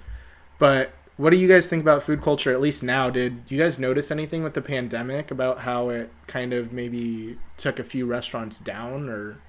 But 0.59 0.93
what 1.19 1.31
do 1.31 1.37
you 1.37 1.47
guys 1.47 1.69
think 1.69 1.83
about 1.83 2.03
food 2.03 2.23
culture? 2.23 2.51
At 2.51 2.63
least 2.63 2.83
now, 2.83 3.11
did 3.11 3.43
you 3.49 3.59
guys 3.59 3.79
notice 3.79 4.11
anything 4.11 4.43
with 4.43 4.55
the 4.55 4.63
pandemic 4.63 5.31
about 5.31 5.61
how 5.61 5.91
it 5.91 6.11
kind 6.27 6.55
of 6.55 6.73
maybe 6.73 7.37
took 7.59 7.79
a 7.79 7.85
few 7.85 8.07
restaurants 8.07 8.59
down, 8.59 9.11
or 9.11 9.43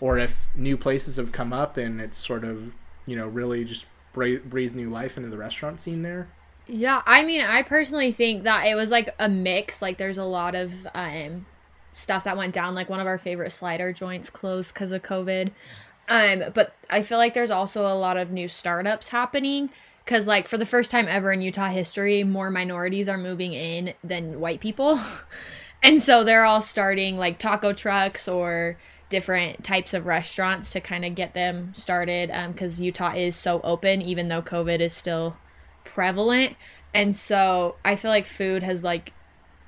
or 0.00 0.18
if 0.18 0.50
new 0.56 0.76
places 0.76 1.18
have 1.18 1.30
come 1.30 1.52
up 1.52 1.76
and 1.76 2.00
it's 2.00 2.18
sort 2.18 2.42
of 2.42 2.74
you 3.06 3.14
know 3.14 3.28
really 3.28 3.64
just 3.64 3.86
breathe, 4.12 4.42
breathe 4.42 4.74
new 4.74 4.90
life 4.90 5.16
into 5.16 5.28
the 5.28 5.38
restaurant 5.38 5.78
scene 5.78 6.02
there? 6.02 6.26
Yeah, 6.66 7.02
I 7.06 7.22
mean, 7.22 7.42
I 7.42 7.62
personally 7.62 8.10
think 8.10 8.42
that 8.42 8.66
it 8.66 8.74
was 8.74 8.90
like 8.90 9.14
a 9.20 9.28
mix. 9.28 9.80
Like, 9.80 9.98
there's 9.98 10.18
a 10.18 10.24
lot 10.24 10.54
of 10.56 10.86
um, 10.94 11.46
stuff 11.92 12.24
that 12.24 12.36
went 12.36 12.54
down. 12.54 12.74
Like, 12.74 12.88
one 12.88 13.00
of 13.00 13.06
our 13.06 13.18
favorite 13.18 13.50
slider 13.50 13.92
joints 13.92 14.30
closed 14.30 14.74
because 14.74 14.92
of 14.92 15.02
COVID. 15.02 15.50
Um, 16.08 16.44
but 16.54 16.74
I 16.90 17.02
feel 17.02 17.18
like 17.18 17.34
there's 17.34 17.50
also 17.50 17.86
a 17.86 17.94
lot 17.94 18.16
of 18.16 18.30
new 18.30 18.48
startups 18.48 19.10
happening. 19.10 19.70
Because, 20.04 20.26
like, 20.26 20.48
for 20.48 20.58
the 20.58 20.66
first 20.66 20.90
time 20.90 21.06
ever 21.08 21.32
in 21.32 21.42
Utah 21.42 21.68
history, 21.68 22.24
more 22.24 22.50
minorities 22.50 23.08
are 23.08 23.18
moving 23.18 23.52
in 23.52 23.94
than 24.02 24.40
white 24.40 24.60
people. 24.60 24.98
and 25.82 26.02
so 26.02 26.24
they're 26.24 26.44
all 26.44 26.60
starting 26.60 27.16
like 27.16 27.38
taco 27.38 27.72
trucks 27.72 28.26
or 28.26 28.76
different 29.10 29.62
types 29.62 29.94
of 29.94 30.06
restaurants 30.06 30.72
to 30.72 30.80
kind 30.80 31.04
of 31.04 31.14
get 31.14 31.34
them 31.34 31.72
started. 31.74 32.32
Because 32.52 32.80
Utah 32.80 33.14
is 33.14 33.36
so 33.36 33.60
open, 33.62 34.02
even 34.02 34.28
though 34.28 34.42
COVID 34.42 34.80
is 34.80 34.92
still 34.92 35.36
prevalent 35.84 36.56
and 36.94 37.14
so 37.14 37.76
i 37.84 37.94
feel 37.96 38.10
like 38.10 38.26
food 38.26 38.62
has 38.62 38.82
like 38.84 39.12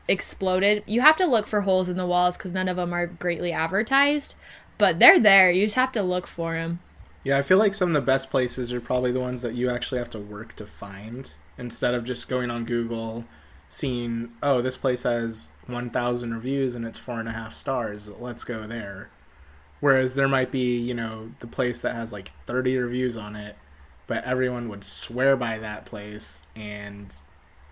exploded 0.09 0.83
you 0.87 1.01
have 1.01 1.17
to 1.17 1.27
look 1.27 1.47
for 1.47 1.63
holes 1.63 1.89
in 1.89 1.97
the 1.97 2.07
walls 2.07 2.37
because 2.37 2.53
none 2.53 2.69
of 2.69 2.77
them 2.77 2.93
are 2.93 3.07
greatly 3.07 3.53
advertised 3.53 4.35
but 4.77 4.99
they're 4.99 5.21
there 5.21 5.51
you 5.51 5.65
just 5.65 5.77
have 5.77 5.93
to 5.93 6.03
look 6.03 6.27
for 6.27 6.55
them 6.55 6.79
Yeah, 7.25 7.39
I 7.39 7.43
feel 7.43 7.57
like 7.57 7.75
some 7.75 7.89
of 7.89 7.95
the 7.95 8.03
best 8.03 8.31
places 8.31 8.71
are 8.73 8.81
probably 8.83 9.11
the 9.13 9.21
ones 9.21 9.41
that 9.41 9.55
you 9.55 9.71
actually 9.71 9.99
have 9.99 10.11
to 10.11 10.19
work 10.19 10.55
to 10.57 10.67
find 10.67 11.33
instead 11.57 11.95
of 11.95 12.05
just 12.05 12.29
going 12.29 12.51
on 12.51 12.65
Google, 12.67 13.25
seeing, 13.69 14.33
oh, 14.43 14.61
this 14.61 14.77
place 14.77 15.05
has 15.05 15.53
1,000 15.67 16.35
reviews 16.35 16.75
and 16.75 16.85
it's 16.85 16.99
four 16.99 17.19
and 17.21 17.29
a 17.29 17.33
half 17.33 17.55
stars. 17.55 18.09
Let's 18.09 18.45
go 18.45 18.67
there. 18.67 19.09
Whereas 19.81 20.15
there 20.17 20.29
might 20.29 20.51
be, 20.51 20.77
you 20.77 20.93
know, 20.93 21.31
the 21.41 21.47
place 21.47 21.79
that 21.79 21.95
has 21.95 22.13
like 22.13 22.33
30 22.47 22.77
reviews 22.77 23.17
on 23.17 23.37
it, 23.37 23.57
but 24.07 24.25
everyone 24.25 24.69
would 24.69 24.85
swear 24.85 25.37
by 25.37 25.59
that 25.59 25.87
place 25.87 26.47
and 26.55 27.15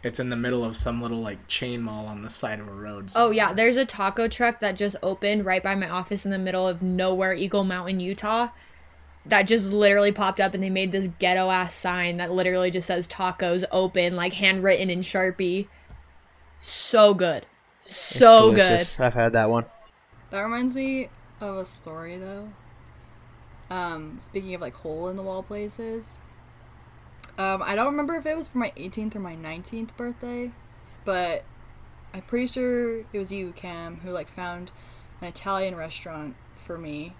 it's 0.03 0.18
in 0.18 0.30
the 0.30 0.36
middle 0.36 0.64
of 0.64 0.76
some 0.76 1.00
little 1.00 1.20
like 1.20 1.46
chain 1.46 1.80
mall 1.82 2.07
on 2.07 2.22
the 2.22 2.30
side 2.30 2.59
of 2.61 2.68
a 2.68 2.72
road. 2.72 3.11
oh 3.16 3.30
yeah 3.30 3.53
there's 3.53 3.76
a 3.76 3.84
taco 3.84 4.28
truck 4.28 4.61
that 4.61 4.76
just 4.76 4.96
opened 5.03 5.44
right 5.44 5.62
by 5.62 5.74
my 5.74 5.88
office 5.88 6.24
in 6.24 6.30
the 6.30 6.38
middle 6.38 6.66
of 6.66 6.82
nowhere 6.82 7.34
eagle 7.34 7.64
mountain 7.64 8.00
utah 8.00 8.48
that 9.24 9.42
just 9.42 9.72
literally 9.72 10.11
popped 10.11 10.40
up 10.40 10.53
and 10.55 10.62
they 10.62 10.70
made 10.70 10.90
this 10.90 11.09
ghetto 11.20 11.50
ass 11.50 11.72
sign 11.74 12.16
that 12.16 12.32
literally 12.32 12.70
just 12.70 12.86
says 12.88 13.07
tacos 13.07 13.62
open 13.70 14.16
like 14.16 14.32
handwritten 14.34 14.90
in 14.90 15.00
sharpie 15.00 15.68
so 16.61 17.14
good 17.14 17.46
It's 17.82 17.96
so 17.96 18.53
good. 18.53 18.86
I've 19.00 19.14
had 19.14 19.32
that 19.32 19.50
one. 19.50 19.64
That 20.30 20.40
reminds 20.42 20.76
me 20.76 21.09
of 21.40 21.57
a 21.57 21.64
story 21.64 22.16
though. 22.18 22.50
Um, 23.68 24.18
speaking 24.20 24.55
of 24.55 24.61
like 24.61 24.74
hole 24.74 25.09
in 25.09 25.16
the 25.16 25.22
wall 25.22 25.42
places. 25.42 26.18
Um, 27.38 27.62
I 27.62 27.74
don't 27.74 27.86
remember 27.86 28.14
if 28.16 28.26
it 28.26 28.36
was 28.36 28.48
for 28.48 28.58
my 28.58 28.72
18th 28.76 29.16
or 29.16 29.20
my 29.20 29.34
19th 29.36 29.96
birthday, 29.96 30.50
but 31.04 31.44
I'm 32.12 32.22
pretty 32.22 32.46
sure 32.46 32.98
it 33.12 33.18
was 33.18 33.32
you, 33.32 33.52
Cam, 33.52 34.00
who 34.00 34.10
like 34.10 34.28
found 34.28 34.70
an 35.20 35.28
Italian 35.28 35.74
restaurant 35.76 36.36
for 36.56 36.76
me 36.76 37.14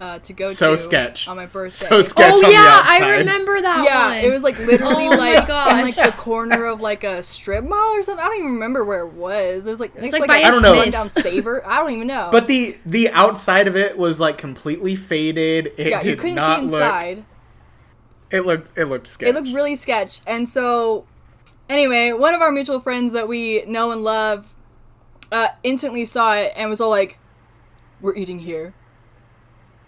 uh, 0.00 0.18
to 0.20 0.32
go 0.32 0.46
So 0.46 0.72
to 0.76 0.78
sketch. 0.78 1.28
on 1.28 1.36
my 1.36 1.46
birthday. 1.46 1.86
So 1.88 2.02
sketch 2.02 2.32
oh 2.32 2.36
on 2.36 2.40
the 2.42 2.52
yeah 2.52 2.80
i 2.82 3.18
remember 3.18 3.60
that 3.60 3.84
yeah, 3.84 4.08
one. 4.08 4.16
it 4.24 4.30
was 4.32 4.42
like 4.42 4.58
literally 4.58 5.06
Oh 5.06 5.10
like 5.10 5.42
in 5.48 5.82
like 5.82 5.94
the 5.94 6.14
corner 6.16 6.66
of 6.66 6.80
like 6.80 7.04
a 7.04 7.22
strip 7.22 7.64
mall 7.64 7.94
or 7.96 8.02
something. 8.02 8.24
I 8.24 8.28
don't 8.28 8.38
even 8.38 8.52
remember 8.54 8.84
where 8.84 9.06
it 9.06 9.12
was. 9.12 9.66
It 9.66 9.70
was 9.70 9.80
like 9.80 9.94
next 9.94 10.12
like 10.12 10.22
to, 10.22 10.28
by 10.28 10.34
like 10.36 10.44
a 10.44 10.46
I 10.46 10.50
don't 10.50 10.62
know. 10.62 10.80
a 10.80 10.90
down 10.90 11.06
Savor. 11.06 11.66
I 11.66 11.80
don't 11.80 11.90
even 11.92 12.06
know. 12.06 12.30
But 12.32 12.46
the 12.46 12.78
the 12.86 13.10
outside 13.10 13.68
of 13.68 13.76
it 13.76 13.98
was 13.98 14.20
like 14.20 14.38
completely 14.38 14.96
faded. 14.96 15.72
It 15.76 15.88
yeah, 15.88 16.02
did 16.02 16.10
you 16.10 16.16
couldn't 16.16 16.36
not 16.36 16.60
see 16.60 16.66
look. 16.66 17.24
Inside. 18.30 18.36
It 18.38 18.46
looked 18.46 18.78
it 18.78 18.84
looked 18.86 19.06
sketch. 19.06 19.28
It 19.28 19.34
looked 19.34 19.52
really 19.54 19.76
sketch. 19.76 20.20
And 20.26 20.48
so, 20.48 21.06
anyway, 21.68 22.12
one 22.12 22.34
of 22.34 22.40
our 22.40 22.50
mutual 22.50 22.80
friends 22.80 23.12
that 23.12 23.28
we 23.28 23.64
know 23.66 23.90
and 23.90 24.02
love 24.02 24.54
uh, 25.32 25.48
instantly 25.62 26.04
saw 26.04 26.34
it 26.34 26.52
and 26.56 26.70
was 26.70 26.80
all 26.80 26.90
like, 26.90 27.18
"We're 28.00 28.16
eating 28.16 28.40
here." 28.40 28.74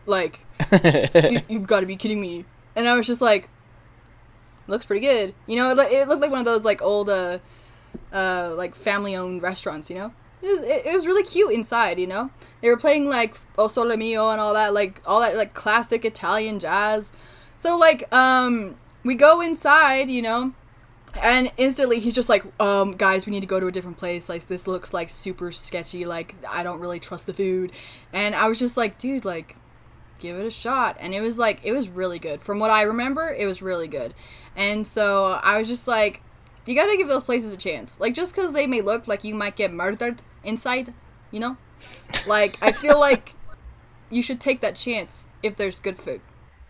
Like, 0.06 0.40
you, 0.72 1.40
you've 1.48 1.66
got 1.66 1.80
to 1.80 1.86
be 1.86 1.96
kidding 1.96 2.20
me. 2.20 2.44
And 2.74 2.88
I 2.88 2.96
was 2.96 3.06
just 3.06 3.20
like, 3.20 3.48
looks 4.66 4.86
pretty 4.86 5.06
good. 5.06 5.34
You 5.46 5.56
know, 5.56 5.70
it, 5.70 5.78
it 5.92 6.08
looked 6.08 6.22
like 6.22 6.30
one 6.30 6.40
of 6.40 6.46
those 6.46 6.64
like 6.64 6.82
old, 6.82 7.08
uh, 7.08 7.38
uh, 8.12 8.54
like 8.56 8.74
family 8.74 9.14
owned 9.14 9.42
restaurants. 9.42 9.90
You 9.90 9.96
know, 9.96 10.12
it 10.40 10.48
was, 10.48 10.60
it, 10.60 10.86
it 10.86 10.94
was 10.94 11.06
really 11.06 11.22
cute 11.22 11.52
inside. 11.52 11.98
You 11.98 12.06
know, 12.06 12.30
they 12.60 12.68
were 12.68 12.76
playing 12.76 13.08
like 13.08 13.36
O 13.58 13.68
Sole 13.68 13.96
Mio 13.96 14.30
and 14.30 14.40
all 14.40 14.54
that, 14.54 14.74
like 14.74 15.00
all 15.06 15.20
that 15.20 15.36
like 15.36 15.54
classic 15.54 16.04
Italian 16.04 16.58
jazz. 16.58 17.10
So 17.62 17.78
like, 17.78 18.12
um, 18.12 18.74
we 19.04 19.14
go 19.14 19.40
inside. 19.40 20.10
You 20.10 20.20
know, 20.20 20.52
and 21.22 21.52
instantly 21.56 22.00
he's 22.00 22.12
just 22.12 22.28
like, 22.28 22.44
um, 22.60 22.90
guys, 22.90 23.24
we 23.24 23.30
need 23.30 23.42
to 23.42 23.46
go 23.46 23.60
to 23.60 23.68
a 23.68 23.70
different 23.70 23.98
place. 23.98 24.28
Like 24.28 24.48
this 24.48 24.66
looks 24.66 24.92
like 24.92 25.08
super 25.08 25.52
sketchy. 25.52 26.04
Like 26.04 26.34
I 26.50 26.64
don't 26.64 26.80
really 26.80 26.98
trust 26.98 27.26
the 27.26 27.32
food. 27.32 27.70
And 28.12 28.34
I 28.34 28.48
was 28.48 28.58
just 28.58 28.76
like, 28.76 28.98
dude, 28.98 29.24
like 29.24 29.54
give 30.18 30.36
it 30.36 30.46
a 30.46 30.50
shot 30.50 30.96
and 31.00 31.14
it 31.14 31.20
was 31.20 31.36
like 31.36 31.58
it 31.64 31.72
was 31.72 31.88
really 31.88 32.16
good 32.20 32.40
from 32.40 32.60
what 32.60 32.70
i 32.70 32.82
remember 32.82 33.34
it 33.36 33.44
was 33.44 33.60
really 33.60 33.88
good 33.88 34.14
and 34.54 34.86
so 34.86 35.40
i 35.42 35.58
was 35.58 35.66
just 35.66 35.88
like 35.88 36.22
you 36.64 36.76
gotta 36.76 36.96
give 36.96 37.08
those 37.08 37.24
places 37.24 37.52
a 37.52 37.56
chance 37.56 37.98
like 37.98 38.14
just 38.14 38.32
because 38.32 38.52
they 38.52 38.64
may 38.64 38.80
look 38.80 39.08
like 39.08 39.24
you 39.24 39.34
might 39.34 39.56
get 39.56 39.72
murdered 39.72 40.22
inside 40.44 40.94
you 41.32 41.40
know 41.40 41.56
like 42.28 42.56
i 42.62 42.70
feel 42.70 43.00
like 43.08 43.34
you 44.10 44.22
should 44.22 44.40
take 44.40 44.60
that 44.60 44.76
chance 44.76 45.26
if 45.42 45.56
there's 45.56 45.80
good 45.80 45.96
food 45.96 46.20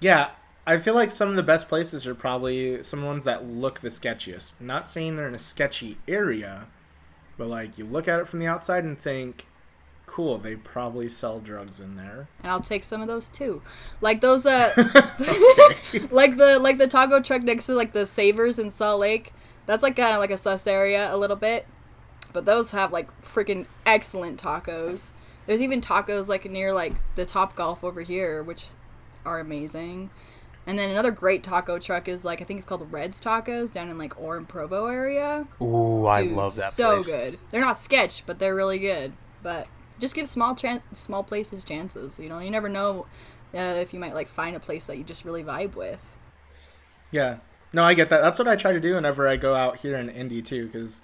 Yeah, 0.01 0.31
I 0.67 0.79
feel 0.79 0.95
like 0.95 1.11
some 1.11 1.29
of 1.29 1.37
the 1.37 1.43
best 1.43 1.69
places 1.69 2.07
are 2.07 2.15
probably 2.15 2.83
some 2.83 3.05
ones 3.05 3.25
that 3.25 3.45
look 3.45 3.81
the 3.81 3.89
sketchiest. 3.89 4.53
Not 4.61 4.89
saying 4.89 5.17
they're 5.17 5.27
in 5.27 5.35
a 5.35 5.41
sketchy 5.41 5.99
area, 6.07 6.69
but 7.37 7.49
like 7.49 7.79
you 7.79 7.85
look 7.85 8.07
at 8.07 8.21
it 8.21 8.29
from 8.29 8.39
the 8.39 8.47
outside 8.47 8.85
and 8.85 8.97
think, 8.97 9.47
cool, 10.07 10.39
they 10.39 10.55
probably 10.55 11.09
sell 11.09 11.41
drugs 11.41 11.81
in 11.81 11.97
there. 11.97 12.29
and 12.43 12.53
i'll 12.53 12.61
take 12.61 12.85
some 12.85 13.01
of 13.01 13.09
those 13.09 13.29
too. 13.29 13.61
Like 14.01 14.21
those 14.21 14.47
uh 14.47 14.73
like 16.11 16.37
the 16.37 16.59
like 16.61 16.79
the 16.79 16.89
taco 16.89 17.21
truck 17.21 17.43
next 17.43 17.67
to 17.67 17.75
like 17.75 17.93
the 17.93 18.07
savers 18.07 18.59
in 18.59 18.71
salt 18.71 19.01
lake. 19.01 19.33
That's 19.67 19.83
like 19.83 19.97
kind 19.97 20.13
of 20.13 20.21
like 20.21 20.31
a 20.31 20.37
sus 20.37 20.67
area 20.67 21.13
a 21.13 21.17
little 21.17 21.37
bit. 21.37 21.67
But 22.33 22.45
those 22.45 22.71
have 22.71 22.93
like 22.93 23.09
freaking 23.21 23.67
excellent 23.85 24.41
tacos. 24.41 25.13
There's 25.47 25.61
even 25.61 25.81
tacos 25.81 26.29
like 26.29 26.49
near 26.49 26.73
like 26.73 26.95
the 27.17 27.27
top 27.27 27.57
golf 27.57 27.83
over 27.83 28.03
here 28.03 28.45
which 28.45 28.67
are 29.25 29.41
amazing 29.41 30.11
and 30.67 30.79
then 30.79 30.91
another 30.91 31.11
great 31.11 31.43
taco 31.43 31.79
truck 31.79 32.07
is 32.09 32.25
like 32.25 32.41
i 32.41 32.45
think 32.45 32.59
it's 32.59 32.67
called 32.67 32.87
red's 32.93 33.21
tacos 33.21 33.73
down 33.73 33.89
in 33.89 33.99
like 33.99 34.15
orem 34.17 34.47
provo 34.47 34.87
area 34.87 35.47
Ooh, 35.61 36.07
I 36.07 36.23
love 36.23 36.55
that 36.57 36.73
so 36.73 37.03
place. 37.03 37.07
good 37.07 37.39
they're 37.51 37.61
not 37.61 37.79
sketch 37.79 38.25
but 38.27 38.39
they're 38.39 38.55
really 38.55 38.79
good 38.79 39.13
but 39.43 39.67
just 39.99 40.15
give 40.15 40.29
small 40.29 40.55
chan- 40.55 40.83
small 40.93 41.23
places 41.25 41.65
chances 41.65 42.19
you 42.19 42.29
know 42.29 42.39
you 42.39 42.51
never 42.51 42.69
know 42.69 43.07
uh, 43.55 43.59
if 43.59 43.93
you 43.93 44.01
might 44.01 44.15
like 44.15 44.29
find 44.29 44.57
a 44.57 44.61
place 44.61 44.87
that 44.87 44.97
you 44.97 45.05
just 45.05 45.25
really 45.25 45.45
vibe 45.45 45.75
with 45.75 46.17
Yeah. 47.11 47.37
No, 47.75 47.85
I 47.85 47.95
get 47.95 48.11
that. 48.11 48.21
That's 48.21 48.39
what 48.39 48.49
I 48.49 48.57
try 48.57 48.73
to 48.73 48.81
do 48.81 48.95
whenever 48.97 49.27
I 49.27 49.37
go 49.37 49.55
out 49.55 49.79
here 49.79 49.97
in 49.97 50.11
Indy 50.11 50.43
too, 50.43 50.67
because 50.67 51.01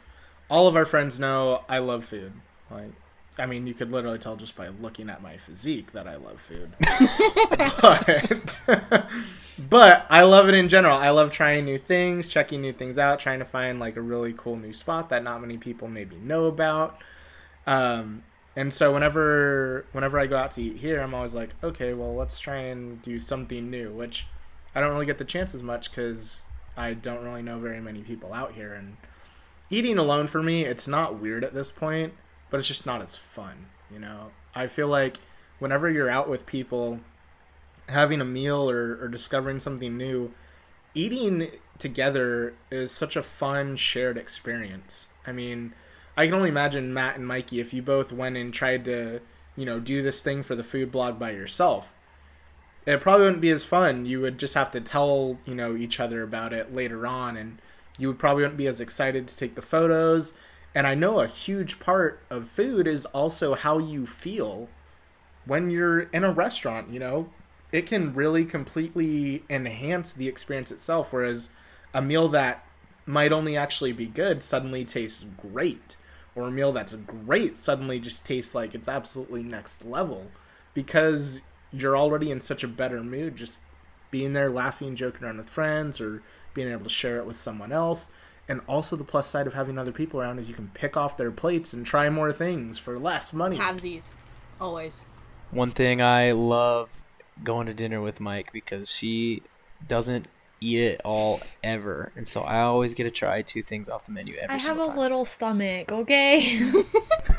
all 0.51 0.69
of 0.69 0.77
our 0.77 0.85
friends 0.85 1.19
know 1.19 1.63
I 1.69 1.79
love 1.79 2.05
food. 2.05 2.33
Like, 2.71 2.93
I 3.39 3.47
mean, 3.47 3.67
you 3.67 3.75
could 3.75 3.93
literally 3.93 4.19
tell 4.19 4.37
just 4.37 4.57
by 4.57 4.69
looking 4.69 5.09
at 5.09 5.23
my 5.23 5.37
physique 5.37 5.93
that 5.93 6.09
I 6.09 6.17
love 6.17 6.41
food. 6.41 6.73
but, 7.81 8.61
but 9.59 10.07
I 10.11 10.23
love 10.23 10.49
it 10.49 10.55
in 10.55 10.69
general. 10.69 10.97
I 10.97 11.11
love 11.11 11.33
trying 11.33 11.65
new 11.65 11.79
things, 11.79 12.29
checking 12.29 12.61
new 12.61 12.73
things 12.73 12.99
out, 12.99 13.21
trying 13.21 13.39
to 13.39 13.45
find 13.45 13.79
like 13.79 13.97
a 13.97 14.03
really 14.03 14.35
cool 14.37 14.57
new 14.57 14.73
spot 14.73 15.09
that 15.11 15.23
not 15.23 15.41
many 15.41 15.57
people 15.57 15.89
maybe 15.89 16.17
know 16.17 16.47
about. 16.47 16.99
Um, 17.67 18.25
and 18.57 18.73
so 18.73 18.93
whenever 18.93 19.87
whenever 19.93 20.19
I 20.19 20.27
go 20.27 20.37
out 20.37 20.51
to 20.53 20.63
eat 20.63 20.79
here, 20.79 21.01
I'm 21.01 21.15
always 21.15 21.35
like, 21.35 21.51
okay, 21.63 21.93
well, 21.93 22.17
let's 22.17 22.41
try 22.41 22.57
and 22.57 23.01
do 23.03 23.21
something 23.21 23.71
new, 23.71 23.93
which 23.93 24.27
I 24.75 24.81
don't 24.81 24.91
really 24.91 25.07
get 25.07 25.19
the 25.19 25.25
chance 25.25 25.55
as 25.55 25.63
much 25.63 25.91
because 25.91 26.49
I 26.77 26.95
don't 26.95 27.23
really 27.23 27.43
know 27.43 27.61
very 27.61 27.81
many 27.81 28.03
people 28.03 28.33
out 28.33 28.55
here. 28.55 28.75
And 28.75 28.97
eating 29.71 29.97
alone 29.97 30.27
for 30.27 30.43
me, 30.43 30.65
it's 30.65 30.89
not 30.89 31.21
weird 31.21 31.45
at 31.45 31.55
this 31.55 31.71
point, 31.71 32.15
but 32.51 32.59
it's 32.59 32.69
just 32.69 32.87
not 32.87 33.03
as 33.03 33.17
fun. 33.17 33.67
You 33.91 33.99
know, 33.99 34.31
I 34.55 34.67
feel 34.67 34.89
like 34.89 35.19
whenever 35.59 35.91
you're 35.91 36.11
out 36.11 36.29
with 36.29 36.47
people, 36.47 37.01
having 37.89 38.21
a 38.21 38.25
meal 38.25 38.69
or, 38.71 38.99
or 39.03 39.09
discovering 39.09 39.59
something 39.59 39.97
new, 39.97 40.33
eating 40.95 41.49
together 41.79 42.55
is 42.71 42.93
such 42.93 43.17
a 43.17 43.23
fun 43.23 43.77
shared 43.77 44.17
experience. 44.19 45.09
I 45.27 45.33
mean, 45.33 45.75
I 46.17 46.27
can 46.27 46.35
only 46.35 46.49
imagine 46.49 46.93
Matt 46.93 47.17
and 47.17 47.27
Mikey 47.27 47.61
if 47.61 47.73
you 47.73 47.83
both 47.83 48.13
went 48.13 48.37
and 48.37 48.53
tried 48.53 48.85
to, 48.87 49.21
you 49.57 49.65
know, 49.65 49.81
do 49.81 50.03
this 50.03 50.23
thing 50.23 50.43
for 50.43 50.55
the 50.55 50.65
food 50.65 50.91
blog 50.91 51.19
by 51.19 51.31
yourself. 51.31 51.95
It 52.87 53.01
probably 53.01 53.25
wouldn't 53.25 53.43
be 53.43 53.51
as 53.51 53.65
fun. 53.65 54.07
You 54.07 54.21
would 54.23 54.39
just 54.39 54.55
have 54.55 54.71
to 54.73 54.81
tell, 54.81 55.39
you 55.45 55.55
know, 55.55 55.77
each 55.77 56.01
other 56.01 56.23
about 56.23 56.53
it 56.53 56.75
later 56.75 57.07
on 57.07 57.37
and 57.37 57.61
you 57.99 58.09
would 58.09 58.19
probably 58.19 58.43
wouldn't 58.43 58.57
be 58.57 58.67
as 58.67 58.81
excited 58.81 59.29
to 59.29 59.37
take 59.37 59.55
the 59.55 59.63
photos. 59.63 60.35
And 60.79 60.87
I 60.87 60.95
know 60.95 61.19
a 61.19 61.27
huge 61.27 61.81
part 61.81 62.23
of 62.31 62.49
food 62.49 62.87
is 62.87 63.05
also 63.07 63.55
how 63.55 63.79
you 63.79 64.07
feel 64.07 64.69
when 65.45 65.71
you're 65.71 66.03
in 66.03 66.23
a 66.23 66.31
restaurant, 66.31 66.93
you 66.93 67.01
know, 67.01 67.31
it 67.73 67.85
can 67.85 68.15
really 68.15 68.45
completely 68.45 69.43
enhance 69.51 70.15
the 70.15 70.29
experience 70.29 70.71
itself. 70.71 71.13
Whereas 71.13 71.51
a 71.93 72.01
meal 72.01 72.29
that 72.29 72.65
might 73.07 73.33
only 73.33 73.57
actually 73.57 73.93
be 73.93 74.07
good 74.07 74.41
suddenly 74.41 74.85
tastes 74.85 75.27
great, 75.43 75.97
or 76.37 76.47
a 76.47 76.53
meal 76.53 76.71
that's 76.71 76.95
great 76.95 77.59
suddenly 77.59 77.99
just 77.99 78.25
tastes 78.25 78.55
like 78.55 78.73
it's 78.73 78.87
absolutely 78.87 79.43
next 79.43 79.85
level 79.85 80.31
because 80.75 81.43
you're 81.73 81.97
already 81.97 82.31
in 82.31 82.41
such 82.41 82.63
a 82.63 82.69
better 82.69 83.03
mood 83.03 83.35
just 83.35 83.59
being 84.13 84.33
there 84.33 84.49
laughing, 84.49 84.95
joking 84.95 85.25
around 85.25 85.39
with 85.39 85.51
friends, 85.51 86.01
or 86.01 86.23
being 86.55 86.71
able 86.71 86.85
to 86.85 86.89
share 86.89 87.19
it 87.19 87.27
with 87.27 87.35
someone 87.35 87.73
else. 87.73 88.13
And 88.49 88.63
also 88.67 88.97
the 88.97 89.05
plus 89.05 89.29
side 89.29 89.47
of 89.47 89.53
having 89.55 89.79
other 89.79 89.93
people 89.93 90.21
around 90.21 90.39
is 90.39 90.49
you 90.49 90.55
can 90.55 90.71
pick 90.73 90.97
off 90.97 91.17
their 91.19 91.31
plates 91.31 91.73
and 91.75 91.85
try 91.85 92.09
more 92.09 92.33
things 92.33 92.79
for 92.79 92.99
less 92.99 93.33
money. 93.33 93.59
Halvesies, 93.59 94.13
always. 94.61 95.05
One 95.51 95.71
thing 95.71 96.01
I 96.01 96.33
love 96.33 97.03
going 97.45 97.67
to 97.67 97.75
dinner 97.75 98.01
with 98.01 98.21
Mike 98.21 98.51
because 98.53 98.91
she 98.91 99.43
doesn't 99.87 100.29
eat 100.61 100.81
it 100.81 101.01
all 101.05 101.41
ever, 101.63 102.11
and 102.17 102.27
so 102.27 102.41
I 102.41 102.61
always 102.63 102.93
get 102.95 103.05
to 103.05 103.11
try 103.11 103.43
two 103.43 103.63
things 103.63 103.89
off 103.89 104.07
the 104.07 104.13
menu 104.13 104.35
every 104.35 104.49
I 104.49 104.53
have 104.55 104.63
single 104.63 104.87
a 104.87 104.89
time. 104.89 104.99
little 104.99 105.25
stomach, 105.25 105.93
okay? 105.93 106.59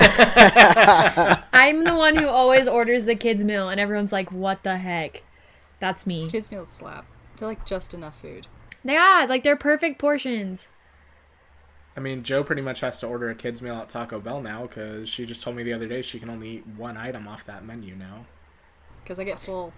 I'm 1.52 1.84
the 1.84 1.94
one 1.94 2.16
who 2.16 2.26
always 2.28 2.66
orders 2.66 3.04
the 3.04 3.14
kids' 3.14 3.44
meal, 3.44 3.68
and 3.68 3.78
everyone's 3.80 4.12
like, 4.12 4.32
what 4.32 4.62
the 4.62 4.78
heck? 4.78 5.22
That's 5.80 6.06
me. 6.06 6.28
Kids 6.28 6.50
meals 6.50 6.70
slap. 6.70 7.04
They're 7.36 7.48
like 7.48 7.66
just 7.66 7.92
enough 7.94 8.20
food. 8.20 8.46
They 8.84 8.96
are, 8.96 9.26
like, 9.26 9.42
they're 9.42 9.56
perfect 9.56 9.98
portions. 9.98 10.68
I 11.96 12.00
mean, 12.00 12.22
Joe 12.22 12.44
pretty 12.44 12.62
much 12.62 12.80
has 12.80 13.00
to 13.00 13.06
order 13.06 13.30
a 13.30 13.34
kid's 13.34 13.60
meal 13.60 13.74
at 13.76 13.88
Taco 13.88 14.20
Bell 14.20 14.40
now 14.40 14.62
because 14.62 15.08
she 15.08 15.26
just 15.26 15.42
told 15.42 15.56
me 15.56 15.62
the 15.62 15.72
other 15.72 15.88
day 15.88 16.02
she 16.02 16.18
can 16.20 16.30
only 16.30 16.48
eat 16.48 16.66
one 16.76 16.96
item 16.96 17.26
off 17.26 17.44
that 17.46 17.64
menu 17.64 17.94
now. 17.96 18.26
Because 19.02 19.18
I 19.18 19.24
get 19.24 19.38
full. 19.40 19.72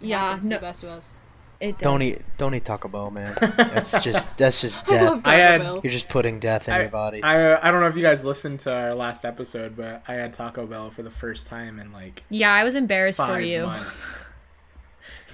Yeah, 0.00 0.20
happens 0.30 0.44
to 0.44 0.50
no, 0.50 0.56
the 0.56 0.60
best 0.60 0.82
of 0.82 0.88
us. 0.88 1.14
it 1.60 1.72
does. 1.72 1.82
Don't 1.82 2.02
eat, 2.02 2.22
don't 2.38 2.54
eat 2.54 2.64
Taco 2.64 2.88
Bell, 2.88 3.10
man. 3.10 3.32
That's 3.56 4.02
just 4.02 4.36
that's 4.38 4.60
just 4.62 4.86
death. 4.86 5.02
love 5.04 5.22
Taco 5.22 5.36
I 5.36 5.38
had- 5.38 5.60
Bell. 5.60 5.80
You're 5.84 5.92
just 5.92 6.08
putting 6.08 6.40
death 6.40 6.66
in 6.66 6.74
I, 6.74 6.80
your 6.80 6.88
body. 6.88 7.22
I 7.22 7.68
I 7.68 7.70
don't 7.70 7.80
know 7.82 7.86
if 7.88 7.96
you 7.96 8.02
guys 8.02 8.24
listened 8.24 8.60
to 8.60 8.72
our 8.74 8.94
last 8.94 9.24
episode, 9.24 9.76
but 9.76 10.02
I 10.08 10.14
had 10.14 10.32
Taco 10.32 10.66
Bell 10.66 10.90
for 10.90 11.02
the 11.02 11.10
first 11.10 11.46
time 11.46 11.78
in 11.78 11.92
like 11.92 12.22
Yeah, 12.30 12.52
I 12.52 12.64
was 12.64 12.74
embarrassed 12.74 13.18
five 13.18 13.34
for 13.34 13.40
you. 13.40 13.66
months. 13.66 14.24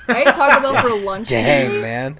I 0.08 0.22
ate 0.22 0.34
Taco 0.34 0.60
Bell 0.60 0.82
for 0.82 1.00
lunch. 1.04 1.28
Dang, 1.28 1.80
man. 1.80 2.18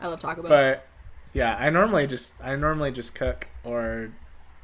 I 0.00 0.06
love 0.06 0.20
Taco 0.20 0.42
Bell. 0.42 0.48
But 0.50 0.86
yeah, 1.34 1.56
I 1.58 1.68
normally 1.68 2.06
just 2.06 2.32
I 2.42 2.56
normally 2.56 2.92
just 2.92 3.14
cook 3.14 3.48
or 3.64 4.12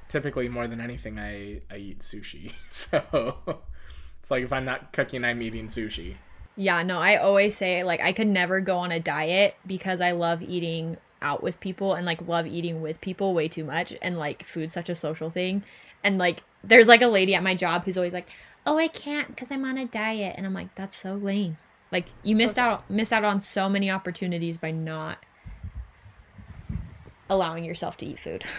typically 0.08 0.48
more 0.48 0.66
than 0.66 0.80
anything 0.80 1.18
I 1.18 1.60
I 1.70 1.76
eat 1.76 1.98
sushi. 1.98 2.52
So 2.70 3.58
it's 4.20 4.30
like 4.30 4.44
if 4.44 4.52
I'm 4.52 4.64
not 4.64 4.92
cooking, 4.92 5.24
I'm 5.24 5.42
eating 5.42 5.66
sushi. 5.66 6.14
Yeah, 6.56 6.82
no, 6.82 6.98
I 6.98 7.16
always 7.16 7.56
say 7.56 7.82
like 7.84 8.00
I 8.00 8.12
could 8.12 8.28
never 8.28 8.60
go 8.60 8.78
on 8.78 8.92
a 8.92 9.00
diet 9.00 9.56
because 9.66 10.00
I 10.00 10.12
love 10.12 10.42
eating 10.42 10.96
out 11.20 11.42
with 11.42 11.60
people 11.60 11.94
and 11.94 12.06
like 12.06 12.26
love 12.26 12.46
eating 12.46 12.80
with 12.80 13.00
people 13.00 13.34
way 13.34 13.48
too 13.48 13.64
much 13.64 13.94
and 14.00 14.18
like 14.18 14.44
food's 14.44 14.72
such 14.72 14.88
a 14.88 14.94
social 14.94 15.28
thing. 15.28 15.64
And 16.04 16.18
like 16.18 16.42
there's 16.62 16.88
like 16.88 17.02
a 17.02 17.08
lady 17.08 17.34
at 17.34 17.42
my 17.42 17.54
job 17.54 17.84
who's 17.84 17.96
always 17.96 18.14
like, 18.14 18.28
"Oh, 18.64 18.78
I 18.78 18.88
can't 18.88 19.36
cuz 19.36 19.50
I'm 19.50 19.64
on 19.64 19.76
a 19.76 19.86
diet." 19.86 20.34
And 20.36 20.46
I'm 20.46 20.54
like, 20.54 20.74
"That's 20.76 20.96
so 20.96 21.14
lame." 21.14 21.58
Like 21.90 22.06
you 22.22 22.36
missed 22.36 22.54
sad. 22.54 22.70
out 22.70 22.90
missed 22.90 23.12
out 23.12 23.24
on 23.24 23.40
so 23.40 23.68
many 23.68 23.90
opportunities 23.90 24.56
by 24.56 24.70
not 24.70 25.18
allowing 27.30 27.64
yourself 27.64 27.96
to 27.98 28.06
eat 28.06 28.18
food. 28.18 28.44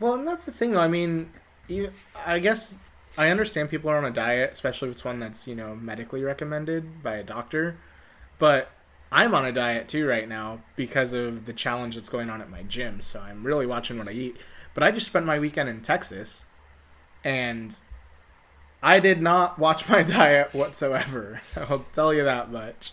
Well, 0.00 0.14
and 0.14 0.26
that's 0.26 0.44
the 0.44 0.52
thing. 0.52 0.72
though. 0.72 0.80
I 0.80 0.88
mean, 0.88 1.30
you, 1.68 1.92
I 2.26 2.40
guess 2.40 2.74
I 3.16 3.28
understand 3.28 3.70
people 3.70 3.90
are 3.90 3.96
on 3.96 4.04
a 4.04 4.10
diet, 4.10 4.50
especially 4.52 4.88
if 4.88 4.94
it's 4.96 5.04
one 5.04 5.20
that's 5.20 5.46
you 5.46 5.54
know 5.54 5.76
medically 5.76 6.22
recommended 6.22 7.02
by 7.02 7.14
a 7.14 7.22
doctor. 7.22 7.76
But 8.40 8.70
I'm 9.12 9.34
on 9.34 9.44
a 9.46 9.52
diet 9.52 9.86
too 9.86 10.06
right 10.06 10.28
now 10.28 10.60
because 10.74 11.12
of 11.12 11.46
the 11.46 11.52
challenge 11.52 11.94
that's 11.94 12.08
going 12.08 12.28
on 12.28 12.40
at 12.40 12.50
my 12.50 12.64
gym. 12.64 13.00
So 13.00 13.20
I'm 13.20 13.44
really 13.46 13.66
watching 13.66 13.96
what 13.96 14.08
I 14.08 14.12
eat. 14.12 14.36
But 14.74 14.82
I 14.82 14.90
just 14.90 15.06
spent 15.06 15.24
my 15.24 15.38
weekend 15.38 15.68
in 15.68 15.80
Texas, 15.80 16.46
and 17.22 17.78
I 18.82 18.98
did 18.98 19.22
not 19.22 19.60
watch 19.60 19.88
my 19.88 20.02
diet 20.02 20.52
whatsoever. 20.52 21.40
I'll 21.56 21.86
tell 21.92 22.12
you 22.12 22.24
that 22.24 22.50
much. 22.50 22.92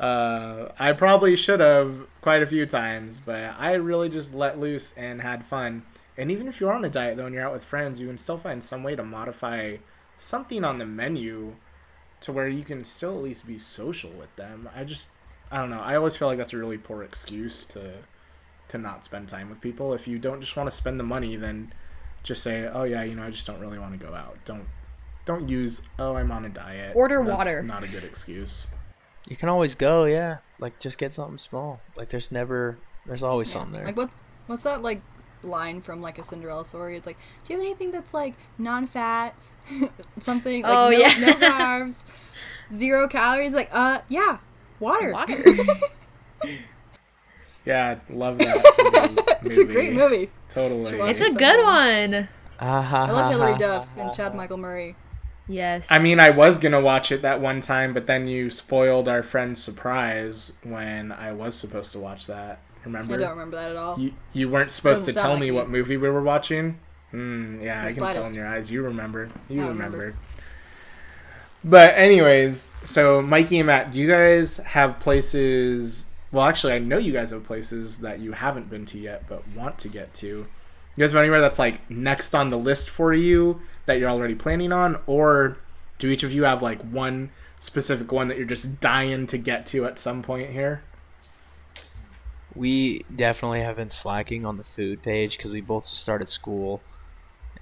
Uh, 0.00 0.72
I 0.78 0.94
probably 0.94 1.36
should 1.36 1.60
have 1.60 2.06
quite 2.22 2.42
a 2.42 2.46
few 2.46 2.64
times, 2.64 3.20
but 3.22 3.54
I 3.58 3.74
really 3.74 4.08
just 4.08 4.32
let 4.32 4.58
loose 4.58 4.94
and 4.96 5.20
had 5.20 5.44
fun. 5.44 5.82
And 6.16 6.30
even 6.30 6.48
if 6.48 6.58
you're 6.58 6.72
on 6.72 6.84
a 6.86 6.88
diet, 6.88 7.18
though, 7.18 7.26
and 7.26 7.34
you're 7.34 7.44
out 7.44 7.52
with 7.52 7.64
friends, 7.64 8.00
you 8.00 8.06
can 8.06 8.16
still 8.16 8.38
find 8.38 8.64
some 8.64 8.82
way 8.82 8.96
to 8.96 9.04
modify 9.04 9.76
something 10.16 10.64
on 10.64 10.78
the 10.78 10.86
menu 10.86 11.56
to 12.22 12.32
where 12.32 12.48
you 12.48 12.64
can 12.64 12.82
still 12.82 13.14
at 13.14 13.22
least 13.22 13.46
be 13.46 13.58
social 13.58 14.10
with 14.10 14.34
them. 14.36 14.70
I 14.74 14.84
just, 14.84 15.10
I 15.50 15.58
don't 15.58 15.70
know. 15.70 15.80
I 15.80 15.96
always 15.96 16.16
feel 16.16 16.28
like 16.28 16.38
that's 16.38 16.54
a 16.54 16.58
really 16.58 16.78
poor 16.78 17.02
excuse 17.02 17.64
to 17.66 17.92
to 18.68 18.78
not 18.78 19.04
spend 19.04 19.28
time 19.28 19.50
with 19.50 19.60
people. 19.60 19.92
If 19.94 20.06
you 20.06 20.18
don't 20.18 20.40
just 20.40 20.56
want 20.56 20.70
to 20.70 20.74
spend 20.74 21.00
the 21.00 21.04
money, 21.04 21.36
then 21.36 21.72
just 22.22 22.42
say, 22.42 22.70
"Oh 22.72 22.84
yeah, 22.84 23.02
you 23.02 23.16
know, 23.16 23.24
I 23.24 23.30
just 23.30 23.46
don't 23.46 23.60
really 23.60 23.78
want 23.78 23.98
to 23.98 24.06
go 24.06 24.14
out." 24.14 24.38
Don't 24.44 24.66
don't 25.24 25.48
use, 25.48 25.82
"Oh, 25.98 26.14
I'm 26.14 26.30
on 26.30 26.44
a 26.44 26.48
diet." 26.48 26.94
Order 26.94 27.24
That's 27.24 27.36
water. 27.36 27.62
Not 27.62 27.82
a 27.82 27.88
good 27.88 28.04
excuse. 28.04 28.68
You 29.26 29.36
can 29.36 29.48
always 29.48 29.74
go, 29.74 30.04
yeah. 30.04 30.38
Like 30.58 30.78
just 30.78 30.98
get 30.98 31.12
something 31.12 31.38
small. 31.38 31.80
Like 31.96 32.10
there's 32.10 32.30
never, 32.32 32.78
there's 33.06 33.22
always 33.22 33.50
something 33.50 33.72
there. 33.72 33.84
Like 33.84 33.96
what's 33.96 34.22
what's 34.46 34.62
that 34.64 34.82
like 34.82 35.02
line 35.42 35.80
from 35.80 36.02
like 36.02 36.18
a 36.18 36.24
Cinderella 36.24 36.64
story? 36.64 36.96
It's 36.96 37.06
like, 37.06 37.18
do 37.44 37.52
you 37.52 37.58
have 37.58 37.66
anything 37.66 37.90
that's 37.92 38.12
like 38.14 38.34
non-fat, 38.58 39.34
something 40.20 40.62
like 40.62 40.72
Oh, 40.72 40.90
no, 40.90 40.98
yeah. 40.98 41.14
no 41.18 41.34
carbs, 41.48 42.04
zero 42.72 43.08
calories? 43.08 43.54
Like, 43.54 43.70
uh, 43.72 44.00
yeah, 44.08 44.38
water. 44.78 45.12
Water. 45.12 45.36
Yeah, 47.66 47.98
love 48.08 48.38
that. 48.38 48.56
movie. 49.42 49.48
it's 49.50 49.58
a 49.58 49.64
great 49.64 49.92
movie. 49.92 50.30
Totally. 50.48 50.98
it's 51.10 51.20
a 51.20 51.30
good 51.36 51.62
one. 51.62 52.28
I 52.58 53.10
love 53.10 53.30
Hilary 53.32 53.58
Duff 53.58 53.96
and 53.96 54.12
Chad 54.14 54.34
Michael 54.34 54.56
Murray. 54.56 54.96
Yes. 55.50 55.88
I 55.90 55.98
mean, 55.98 56.20
I 56.20 56.30
was 56.30 56.58
gonna 56.58 56.80
watch 56.80 57.10
it 57.10 57.22
that 57.22 57.40
one 57.40 57.60
time, 57.60 57.92
but 57.92 58.06
then 58.06 58.28
you 58.28 58.50
spoiled 58.50 59.08
our 59.08 59.22
friend's 59.22 59.62
surprise 59.62 60.52
when 60.62 61.10
I 61.12 61.32
was 61.32 61.54
supposed 61.56 61.92
to 61.92 61.98
watch 61.98 62.26
that. 62.28 62.60
Remember? 62.84 63.14
I 63.14 63.18
don't 63.18 63.30
remember 63.30 63.56
that 63.56 63.72
at 63.72 63.76
all. 63.76 63.98
You 63.98 64.12
you 64.32 64.48
weren't 64.48 64.72
supposed 64.72 65.04
to 65.06 65.12
tell 65.12 65.32
like 65.32 65.40
me 65.40 65.50
me. 65.50 65.56
what 65.56 65.68
movie 65.68 65.96
we 65.96 66.08
were 66.08 66.22
watching. 66.22 66.78
Hmm. 67.10 67.60
yeah, 67.60 67.82
The 67.82 67.88
I 67.88 67.92
can 67.92 68.14
tell 68.14 68.26
in 68.26 68.34
your 68.34 68.46
eyes. 68.46 68.70
You 68.70 68.82
remember. 68.82 69.28
You 69.48 69.64
I 69.64 69.68
remember. 69.68 69.98
remember. 69.98 70.18
But 71.62 71.94
anyways, 71.96 72.70
so 72.84 73.20
Mikey 73.20 73.58
and 73.58 73.66
Matt, 73.66 73.92
do 73.92 74.00
you 74.00 74.08
guys 74.08 74.58
have 74.58 74.98
places? 75.00 76.06
Well, 76.32 76.44
actually, 76.44 76.72
I 76.74 76.78
know 76.78 76.96
you 76.96 77.12
guys 77.12 77.32
have 77.32 77.44
places 77.44 77.98
that 77.98 78.20
you 78.20 78.32
haven't 78.32 78.70
been 78.70 78.86
to 78.86 78.98
yet, 78.98 79.24
but 79.28 79.42
want 79.54 79.78
to 79.80 79.88
get 79.88 80.14
to. 80.14 80.26
You 80.26 80.46
guys 81.04 81.12
have 81.12 81.20
anywhere 81.20 81.40
that's 81.40 81.58
like 81.58 81.88
next 81.90 82.34
on 82.34 82.50
the 82.50 82.58
list 82.58 82.88
for 82.88 83.12
you 83.12 83.60
that 83.86 83.98
you're 83.98 84.10
already 84.10 84.34
planning 84.34 84.72
on, 84.72 84.98
or 85.06 85.56
do 85.98 86.08
each 86.08 86.22
of 86.22 86.32
you 86.32 86.44
have 86.44 86.62
like 86.62 86.80
one 86.82 87.30
specific 87.58 88.10
one 88.10 88.28
that 88.28 88.36
you're 88.36 88.46
just 88.46 88.80
dying 88.80 89.26
to 89.26 89.38
get 89.38 89.66
to 89.66 89.84
at 89.84 89.98
some 89.98 90.22
point 90.22 90.50
here? 90.50 90.82
We 92.54 93.04
definitely 93.14 93.60
have 93.60 93.76
been 93.76 93.90
slacking 93.90 94.44
on 94.44 94.56
the 94.56 94.64
food 94.64 95.02
page 95.02 95.36
because 95.36 95.52
we 95.52 95.60
both 95.60 95.84
started 95.84 96.28
school, 96.28 96.80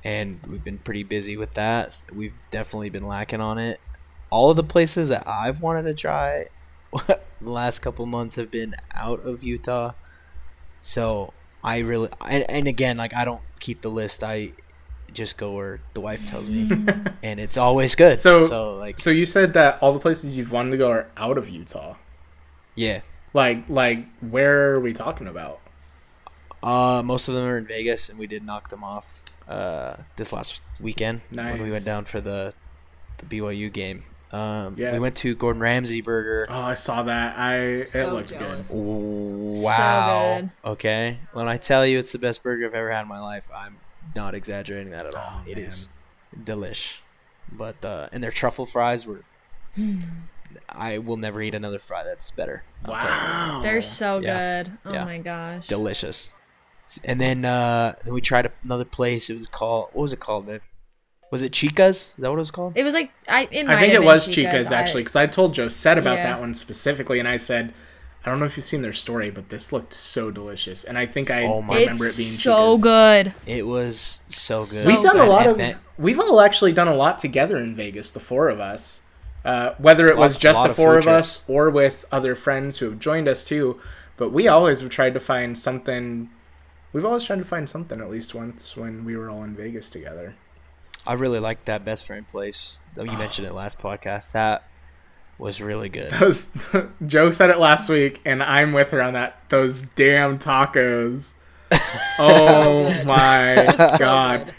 and 0.03 0.41
we've 0.49 0.65
been 0.65 0.79
pretty 0.79 1.03
busy 1.03 1.37
with 1.37 1.55
that. 1.55 2.03
We've 2.15 2.35
definitely 2.51 2.91
been 2.91 3.07
lacking 3.07 3.41
on 3.41 3.59
it. 3.59 3.81
All 4.31 4.51
of 4.51 4.57
the 4.57 4.65
places 4.65 5.09
that 5.09 5.27
I've 5.27 5.61
wanted 5.61 5.83
to 5.85 5.95
try 5.95 6.47
the 7.07 7.21
last 7.41 7.81
couple 7.81 8.07
months 8.07 8.37
have 8.37 8.51
been 8.51 8.75
out 8.95 9.25
of 9.25 9.43
Utah, 9.43 9.93
so 10.81 11.33
I 11.63 11.79
really 11.79 12.09
and, 12.27 12.49
and 12.49 12.67
again 12.69 12.97
like 12.97 13.15
I 13.15 13.25
don't 13.25 13.43
keep 13.61 13.83
the 13.83 13.91
list. 13.91 14.23
I 14.23 14.53
just 15.13 15.37
go 15.39 15.53
where 15.53 15.81
the 15.95 16.01
wife 16.01 16.25
tells 16.25 16.49
me, 16.49 16.69
and 17.23 17.41
it's 17.41 17.57
always 17.57 17.95
good. 17.95 18.19
So- 18.19 18.43
so 18.47 18.77
like 18.77 18.99
So 18.99 19.11
you 19.11 19.27
said 19.27 19.55
that 19.55 19.79
all 19.83 19.93
the 19.93 19.99
places 20.01 20.37
you've 20.39 20.53
wanted 20.53 20.71
to 20.73 20.77
go 20.77 20.91
are 20.91 21.07
out 21.17 21.39
of 21.39 21.49
Utah. 21.49 21.97
yeah, 22.75 23.01
Like, 23.35 23.69
like 23.69 24.07
where 24.21 24.75
are 24.75 24.81
we 24.81 24.93
talking 24.93 25.27
about? 25.27 25.61
Uh, 26.63 27.03
most 27.05 27.29
of 27.29 27.35
them 27.35 27.45
are 27.45 27.57
in 27.59 27.67
Vegas, 27.67 28.09
and 28.09 28.19
we 28.19 28.27
did 28.27 28.45
knock 28.45 28.69
them 28.69 28.83
off 28.83 29.23
uh, 29.49 29.95
this 30.17 30.33
last 30.33 30.63
weekend 30.81 31.21
when 31.31 31.63
we 31.63 31.71
went 31.71 31.85
down 31.85 32.05
for 32.05 32.21
the 32.21 32.53
the 33.19 33.27
BYU 33.27 33.73
game. 33.73 34.05
Um, 34.31 34.75
Yeah. 34.77 34.93
we 34.93 34.99
went 34.99 35.17
to 35.17 35.35
Gordon 35.35 35.63
Ramsay 35.63 36.03
Burger. 36.03 36.47
Oh, 36.51 36.61
I 36.63 36.75
saw 36.75 37.03
that. 37.05 37.39
I 37.39 37.55
it 37.57 37.85
So 37.89 38.13
looked 38.13 38.31
jealous. 38.31 38.71
good. 38.71 38.79
Wow. 39.63 40.41
good. 40.41 40.51
Okay. 40.73 41.17
When 41.33 41.49
I 41.49 41.57
tell 41.57 41.87
you 41.87 41.99
it's 41.99 42.13
the 42.13 42.19
best 42.19 42.43
burger 42.43 42.67
I've 42.67 42.75
ever 42.75 42.91
had 42.93 43.03
in 43.03 43.09
my 43.09 43.21
life, 43.21 43.49
I'm 43.55 43.77
not 44.15 44.35
exaggerating 44.35 44.91
that 44.91 45.07
at 45.07 45.15
all. 45.15 45.41
Oh, 45.47 45.51
It 45.51 45.57
man. 45.57 45.67
is 45.67 45.89
delish. 46.45 46.99
But 47.51 47.83
uh, 47.85 48.09
and 48.13 48.23
their 48.23 48.31
truffle 48.31 48.67
fries 48.67 49.07
were. 49.07 49.23
I 50.69 50.99
will 50.99 51.17
never 51.17 51.41
eat 51.43 51.55
another 51.55 51.79
fry 51.79 52.05
that's 52.05 52.31
better. 52.31 52.65
I'll 52.85 52.99
tell 53.01 53.11
you. 53.11 53.17
Wow. 53.17 53.61
They're 53.63 53.83
so 53.83 54.19
Yeah. 54.21 54.63
good. 54.65 54.73
Oh 54.85 54.93
Yeah. 54.93 55.05
my 55.05 55.19
gosh. 55.19 55.67
delicious. 55.67 56.33
And 57.05 57.21
then 57.21 57.45
uh, 57.45 57.95
then 58.05 58.15
we 58.15 58.21
tried 58.21 58.51
another 58.65 58.85
place. 58.85 59.29
It 59.31 59.37
was 59.37 59.49
called 59.49 59.91
what 59.93 60.03
was 60.03 60.13
it 60.13 60.21
called, 60.21 60.47
man? 60.47 60.61
Was 61.31 61.43
it 61.43 61.55
Chica's? 61.55 61.97
Is 61.97 62.15
that 62.19 62.31
what 62.31 62.37
it 62.37 62.39
was 62.39 62.51
called? 62.51 62.73
It 62.77 62.85
was 62.85 62.95
like 62.95 63.13
I. 63.29 63.43
It 63.43 63.47
I 63.47 63.51
think 63.51 63.69
have 63.69 63.83
it 63.83 63.93
been 63.99 64.05
was 64.05 64.25
Chica's. 64.25 64.35
Chica's 64.53 64.73
actually, 64.73 65.03
because 65.03 65.17
I 65.17 65.27
told 65.27 65.55
Josette 65.55 65.99
about 65.99 66.17
Yeah. 66.17 66.23
that 66.33 66.41
one 66.41 66.55
specifically, 66.55 67.19
and 67.19 67.29
I 67.29 67.37
said, 67.37 67.75
I 68.29 68.31
don't 68.31 68.41
know 68.41 68.47
if 68.47 68.57
you've 68.57 68.67
seen 68.67 68.83
their 68.83 68.93
story, 68.93 69.31
but 69.31 69.49
this 69.49 69.73
looked 69.73 69.95
so 69.95 70.31
delicious, 70.31 70.85
and 70.85 70.99
I 70.99 71.07
think 71.07 71.31
I 71.31 71.45
Oh 71.45 71.63
my- 71.63 71.81
remember 71.81 72.07
It's 72.07 72.19
it 72.19 72.23
being 72.23 72.31
so 72.35 72.75
Chica's. 72.77 72.83
good. 72.83 73.35
It 73.47 73.67
was 73.67 74.23
so 74.29 74.67
good. 74.67 74.87
We've 74.87 75.01
done 75.01 75.19
a 75.19 75.25
lot 75.25 75.47
of. 75.47 75.57
Ben- 75.57 75.77
We've 75.99 76.21
all 76.21 76.41
actually 76.41 76.73
done 76.73 76.87
a 76.89 76.95
lot 76.95 77.19
together 77.19 77.57
in 77.57 77.75
Vegas, 77.75 78.13
the 78.13 78.21
four 78.21 78.49
of 78.51 78.61
us. 78.61 79.03
Uh, 79.45 79.73
whether 79.79 80.07
it 80.09 80.17
was 80.17 80.37
just 80.37 80.63
the 80.63 80.71
of 80.71 80.77
four 80.77 80.95
food 81.01 81.09
of 81.09 81.15
us 81.15 81.43
or 81.49 81.71
with 81.71 82.05
other 82.13 82.35
friends 82.35 82.79
who 82.79 82.87
have 82.91 82.99
joined 82.99 83.27
us 83.29 83.45
too, 83.45 83.81
but 84.19 84.31
we 84.31 84.47
always 84.47 84.81
have 84.81 84.91
tried 84.91 85.15
to 85.15 85.21
find 85.21 85.57
something. 85.57 86.29
We've 86.93 87.05
always 87.05 87.25
tried 87.25 87.39
to 87.39 87.45
find 87.45 87.69
something 87.69 88.01
at 88.01 88.11
least 88.11 88.35
once 88.35 88.77
when 88.77 89.05
we 89.05 89.17
were 89.17 89.31
all 89.31 89.43
in 89.45 89.55
Vegas 89.57 89.89
together. 89.89 90.35
I 91.07 91.15
really 91.15 91.39
liked 91.39 91.65
that 91.67 91.85
best 91.85 92.05
friend 92.07 92.29
place. 92.29 92.81
Oh, 92.99 93.05
You 93.05 93.17
mentioned 93.17 93.47
it 93.47 93.55
last 93.55 93.79
podcast. 93.79 94.33
That 94.33 94.65
was 95.39 95.61
really 95.61 95.89
good. 95.89 96.11
Those 96.13 96.51
Joe 97.07 97.31
said 97.31 97.51
it 97.51 97.59
last 97.59 97.89
week, 97.89 98.21
and 98.25 98.43
I'm 98.43 98.73
with 98.73 98.91
her 98.91 99.01
on 99.03 99.13
that. 99.15 99.41
Those 99.49 99.81
damn 99.81 100.39
tacos. 100.39 101.35
Oh 102.19 102.85
good. 102.93 103.07
my 103.07 103.67
So 103.77 103.99
god. 103.99 104.47
good. 104.47 104.55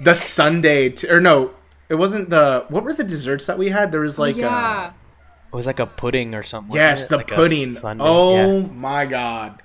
The 0.00 0.14
Sunday 0.14 0.90
t- 0.90 1.08
or 1.08 1.20
no, 1.20 1.52
it 1.88 1.94
wasn't 1.96 2.28
the 2.30 2.64
what 2.68 2.84
were 2.84 2.92
the 2.92 3.04
desserts 3.04 3.46
that 3.46 3.58
we 3.58 3.70
had? 3.70 3.90
There 3.90 4.00
was 4.02 4.18
oh, 4.18 4.22
like 4.22 4.36
yeah. 4.36 4.86
a 4.88 4.88
It 4.88 5.56
was 5.56 5.66
like 5.66 5.78
a 5.80 5.86
pudding 5.86 6.34
or 6.34 6.42
something. 6.42 6.74
yes, 6.76 7.06
the 7.08 7.16
Like 7.18 7.28
pudding. 7.28 7.74
Oh 7.84 8.34
yeah. 8.60 8.66
my 8.66 9.06
god. 9.06 9.62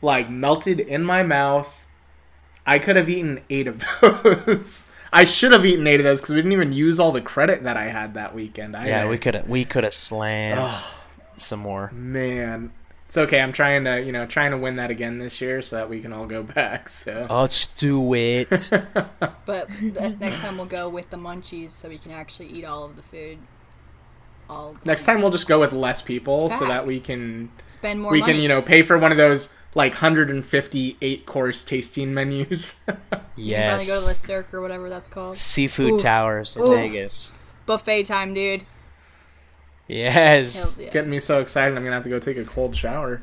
Like 0.00 0.30
melted 0.30 0.78
in 0.80 1.02
my 1.04 1.22
mouth. 1.22 1.86
I 2.64 2.78
could 2.78 2.94
have 2.94 3.08
eaten 3.08 3.40
8 3.50 3.66
of 3.66 3.84
those. 4.00 4.86
I 5.12 5.24
should 5.24 5.52
have 5.52 5.64
eaten 5.66 5.86
8 5.86 6.00
of 6.00 6.04
those 6.04 6.20
cuz 6.20 6.30
we 6.30 6.36
didn't 6.36 6.52
even 6.52 6.72
use 6.72 6.98
all 6.98 7.12
the 7.12 7.20
credit 7.20 7.64
that 7.64 7.76
I 7.76 7.84
had 7.84 8.14
that 8.14 8.34
weekend. 8.34 8.74
I 8.76 8.86
Yeah, 8.86 9.08
we 9.08 9.18
could 9.18 9.34
have 9.34 9.48
we 9.48 9.64
could 9.64 9.84
have 9.84 9.94
slammed 9.94 10.74
some 11.36 11.60
more. 11.60 11.90
Man, 11.92 12.72
it's 13.06 13.16
okay. 13.18 13.40
I'm 13.40 13.52
trying 13.52 13.84
to, 13.84 14.00
you 14.00 14.10
know, 14.10 14.24
trying 14.24 14.52
to 14.52 14.56
win 14.56 14.76
that 14.76 14.90
again 14.90 15.18
this 15.18 15.40
year 15.40 15.60
so 15.60 15.76
that 15.76 15.90
we 15.90 16.00
can 16.00 16.12
all 16.12 16.24
go 16.26 16.42
back. 16.58 16.88
So 16.88 17.26
Let's 17.28 17.66
do 17.74 18.14
it. 18.14 18.70
But 19.44 19.68
next 20.18 20.40
time 20.40 20.56
we'll 20.56 20.66
go 20.66 20.88
with 20.88 21.10
the 21.10 21.16
munchies 21.18 21.72
so 21.72 21.88
we 21.88 21.98
can 21.98 22.12
actually 22.12 22.48
eat 22.48 22.64
all 22.64 22.84
of 22.84 22.96
the 22.96 23.02
food. 23.02 23.38
All 24.48 24.76
next 24.84 25.04
time 25.04 25.20
we'll 25.20 25.30
just 25.30 25.46
go 25.46 25.60
with 25.60 25.72
less 25.72 26.00
people 26.02 26.48
so 26.48 26.66
that 26.66 26.86
we 26.86 27.00
can 27.00 27.50
spend 27.66 28.00
more 28.00 28.12
we 28.12 28.20
money. 28.20 28.32
can 28.32 28.42
you 28.42 28.48
know 28.48 28.60
pay 28.62 28.82
for 28.82 28.98
one 28.98 29.10
of 29.12 29.18
those 29.18 29.54
like 29.74 29.92
158 29.92 31.26
course 31.26 31.64
tasting 31.64 32.14
menus. 32.14 32.76
Yeah. 32.86 32.96
You 33.34 33.54
can 33.54 33.62
finally 33.62 33.86
yes. 33.86 33.88
go 33.88 34.00
to 34.00 34.06
the 34.06 34.14
Cirque 34.14 34.52
or 34.52 34.60
whatever 34.60 34.90
that's 34.90 35.08
called. 35.08 35.36
Seafood 35.36 35.92
Oof. 35.92 36.02
towers 36.02 36.54
in 36.54 36.62
Oof. 36.62 36.68
Vegas. 36.68 37.32
Buffet 37.64 38.02
time, 38.02 38.34
dude. 38.34 38.64
Yes. 39.88 40.78
Yeah. 40.78 40.90
Getting 40.90 41.10
me 41.10 41.18
so 41.18 41.40
excited. 41.40 41.74
I'm 41.74 41.82
gonna 41.82 41.94
have 41.94 42.02
to 42.04 42.10
go 42.10 42.18
take 42.18 42.36
a 42.36 42.44
cold 42.44 42.76
shower. 42.76 43.22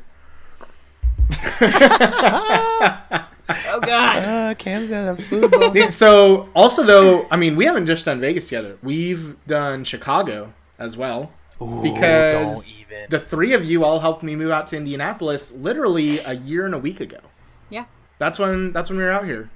Oh 3.72 3.80
god. 3.80 4.24
Uh, 4.24 4.54
Cam's 4.58 4.90
at 4.90 5.08
a 5.08 5.16
food 5.22 5.92
so 5.92 6.48
also 6.54 6.84
though, 6.84 7.26
I 7.30 7.36
mean, 7.36 7.56
we 7.56 7.64
haven't 7.64 7.86
just 7.86 8.04
done 8.04 8.20
Vegas 8.20 8.48
together. 8.48 8.78
We've 8.82 9.36
done 9.46 9.84
Chicago 9.84 10.52
as 10.78 10.96
well. 10.96 11.32
Ooh, 11.62 11.82
Because 11.82 12.66
don't 12.68 12.80
even. 12.80 13.06
The 13.10 13.18
three 13.20 13.52
of 13.52 13.64
you 13.64 13.84
all 13.84 14.00
helped 14.00 14.22
me 14.22 14.34
move 14.36 14.50
out 14.50 14.66
to 14.68 14.76
Indianapolis 14.76 15.52
literally 15.52 16.18
a 16.26 16.34
year 16.34 16.64
and 16.66 16.74
a 16.74 16.78
week 16.78 17.00
ago. 17.00 17.18
Yeah. 17.68 17.84
That's 18.18 18.38
when 18.38 18.72
that's 18.72 18.88
when 18.90 18.98
we 18.98 19.04
were 19.04 19.10
out 19.10 19.24
here. 19.24 19.50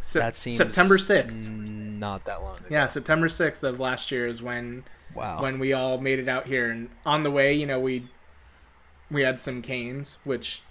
Se- 0.00 0.18
that 0.20 0.36
seems 0.36 0.56
September 0.56 0.96
sixth. 0.98 1.34
Not 1.36 2.24
that 2.24 2.42
long 2.42 2.56
ago. 2.56 2.66
Yeah, 2.70 2.86
September 2.86 3.28
sixth 3.28 3.62
of 3.62 3.78
last 3.80 4.10
year 4.10 4.26
is 4.26 4.42
when 4.42 4.84
Wow. 5.14 5.42
when 5.42 5.58
we 5.58 5.72
all 5.72 5.98
made 5.98 6.18
it 6.18 6.28
out 6.28 6.46
here, 6.46 6.70
and 6.70 6.88
on 7.04 7.22
the 7.24 7.30
way, 7.30 7.52
you 7.52 7.66
know, 7.66 7.80
we 7.80 8.08
we 9.10 9.22
had 9.22 9.38
some 9.40 9.60
canes, 9.60 10.18
which 10.24 10.62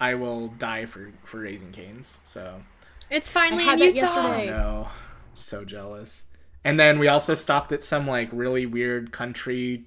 I 0.00 0.14
will 0.14 0.48
die 0.48 0.86
for 0.86 1.12
for 1.24 1.40
Raising 1.40 1.72
Cane's. 1.72 2.20
So 2.24 2.62
It's 3.10 3.30
I 3.30 3.32
finally 3.34 3.64
had 3.64 3.74
in 3.80 3.94
that 3.94 3.94
Utah. 3.94 4.06
yesterday. 4.06 4.46
no, 4.46 4.88
so 5.34 5.64
jealous. 5.64 6.24
And 6.66 6.80
then 6.80 6.98
we 6.98 7.06
also 7.06 7.34
stopped 7.36 7.70
at 7.72 7.82
some 7.82 8.06
like 8.08 8.28
really 8.32 8.66
weird 8.66 9.12
country 9.12 9.84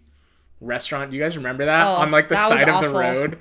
restaurant. 0.62 1.12
Do 1.12 1.18
you 1.18 1.24
guys 1.24 1.36
remember 1.36 1.66
that 1.66 1.86
Oh, 1.86 1.92
on 1.96 2.10
like 2.12 2.30
the 2.30 2.38
side 2.38 2.70
of 2.70 2.82
the 2.82 2.90
road? 2.90 3.38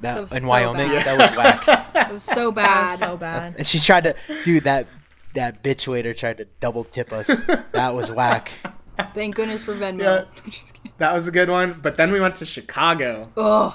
That, 0.00 0.14
That 0.14 0.20
was 0.22 0.32
in 0.32 0.40
so 0.42 0.48
Wyoming, 0.48 0.88
bad. 0.88 1.06
that 1.06 1.18
was 1.18 1.36
whack. 1.66 1.86
It 2.10 2.12
was 2.12 2.22
so 2.22 2.50
That 2.50 2.54
bad. 2.66 2.90
was 2.90 2.98
so 2.98 3.16
bad. 3.16 3.54
and 3.58 3.66
she 3.66 3.78
tried 3.80 4.04
to, 4.04 4.14
dude. 4.44 4.64
That 4.64 4.86
that 5.34 5.62
bitch 5.62 5.86
waiter 5.88 6.12
tried 6.12 6.38
to 6.38 6.44
double 6.60 6.84
tip 6.84 7.12
us. 7.12 7.28
That 7.72 7.94
was 7.94 8.10
whack. 8.10 8.50
Thank 9.14 9.36
goodness 9.36 9.64
for 9.64 9.74
Venmo. 9.74 10.26
Yeah. 10.46 10.52
That 10.98 11.14
was 11.14 11.26
a 11.26 11.30
good 11.30 11.48
one. 11.48 11.78
But 11.82 11.96
then 11.96 12.12
we 12.12 12.20
went 12.20 12.34
to 12.36 12.44
Chicago, 12.46 13.32
Ugh. 13.38 13.72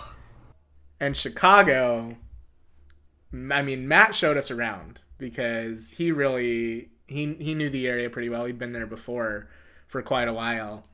and 1.00 1.18
Chicago. 1.18 2.18
I 3.52 3.64
mean, 3.64 3.88
Matt 3.88 4.14
showed 4.14 4.38
us 4.38 4.52
around 4.52 5.02
because 5.18 5.90
he 5.92 6.12
really 6.12 6.90
he 7.08 7.34
he 7.36 7.54
knew 7.54 7.70
the 7.70 7.88
area 7.88 8.10
pretty 8.10 8.30
well. 8.30 8.46
He'd 8.46 8.60
been 8.60 8.74
there 8.74 8.88
before 8.88 9.48
for 9.88 10.02
quite 10.02 10.28
a 10.28 10.34
while. 10.34 10.86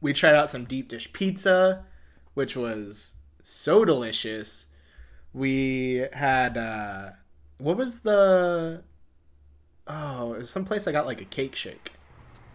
We 0.00 0.12
tried 0.12 0.34
out 0.34 0.50
some 0.50 0.64
deep 0.64 0.88
dish 0.88 1.12
pizza, 1.12 1.84
which 2.34 2.56
was 2.56 3.16
so 3.42 3.84
delicious. 3.84 4.68
We 5.32 6.06
had 6.12 6.56
uh 6.56 7.10
what 7.58 7.76
was 7.76 8.00
the 8.00 8.82
oh, 9.86 10.34
it 10.34 10.38
was 10.38 10.50
someplace 10.50 10.86
I 10.86 10.92
got 10.92 11.06
like 11.06 11.20
a 11.20 11.26
cake 11.26 11.54
shake. 11.54 11.92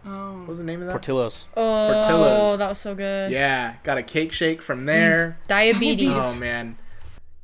Oh. 0.06 0.38
What 0.40 0.48
was 0.48 0.58
the 0.58 0.64
name 0.64 0.80
of 0.80 0.86
that? 0.86 0.92
Portillo's. 0.92 1.44
Oh, 1.56 1.90
Portillo's. 1.92 2.58
that 2.58 2.68
was 2.68 2.78
so 2.78 2.94
good. 2.94 3.30
Yeah, 3.32 3.74
got 3.82 3.98
a 3.98 4.02
cake 4.02 4.32
shake 4.32 4.62
from 4.62 4.86
there. 4.86 5.38
Diabetes. 5.48 6.10
Oh 6.12 6.38
man. 6.38 6.78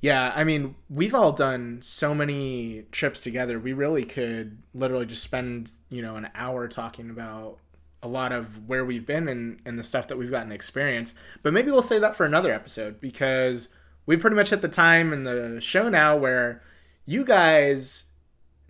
Yeah, 0.05 0.35
I 0.37 0.45
mean, 0.45 0.75
we've 0.91 1.15
all 1.15 1.33
done 1.33 1.81
so 1.81 2.15
many 2.15 2.85
trips 2.93 3.23
together. 3.23 3.59
We 3.59 3.73
really 3.73 4.05
could 4.05 4.59
literally 4.75 5.07
just 5.07 5.23
spend, 5.23 5.71
you 5.89 6.03
know, 6.03 6.17
an 6.17 6.29
hour 6.35 6.69
talking 6.69 7.09
about 7.09 7.57
a 8.03 8.09
lot 8.09 8.31
of 8.31 8.69
where 8.69 8.85
we've 8.85 9.07
been 9.07 9.29
and, 9.29 9.63
and 9.65 9.79
the 9.79 9.83
stuff 9.83 10.09
that 10.09 10.19
we've 10.19 10.31
gotten 10.31 10.53
experience. 10.53 11.15
But 11.43 11.55
maybe 11.55 11.71
we'll 11.71 11.81
save 11.81 12.03
that 12.03 12.17
for 12.17 12.27
another 12.27 12.53
episode 12.53 13.01
because 13.01 13.71
we 14.05 14.19
pretty 14.19 14.37
much 14.37 14.51
hit 14.51 14.61
the 14.61 14.69
time 14.69 15.11
in 15.11 15.25
the 15.25 15.59
show 15.63 15.89
now 15.89 16.19
where 16.19 16.63
you 17.07 17.25
guys 17.25 18.05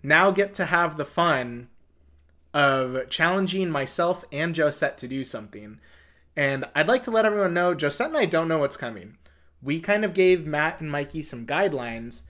now 0.01 0.31
get 0.31 0.53
to 0.53 0.63
have 0.63 0.95
the 0.95 1.03
fun 1.03 1.67
of 2.53 3.09
challenging 3.09 3.69
myself 3.69 4.23
and 4.31 4.55
Josette 4.55 4.97
to 4.99 5.07
do 5.09 5.25
something. 5.25 5.81
And 6.37 6.63
I'd 6.73 6.87
like 6.87 7.03
to 7.03 7.11
let 7.11 7.25
everyone 7.25 7.53
know 7.53 7.75
Josette 7.77 8.07
and 8.07 8.17
I 8.17 8.25
don't 8.25 8.47
know 8.47 8.59
what's 8.59 8.77
coming. 8.77 9.17
We 9.65 9.81
kind 9.81 10.05
of 10.05 10.13
gave 10.13 10.45
Matt 10.45 10.79
and 10.79 10.91
Mikey 10.91 11.23
some 11.23 11.45
guidelines. 11.45 12.21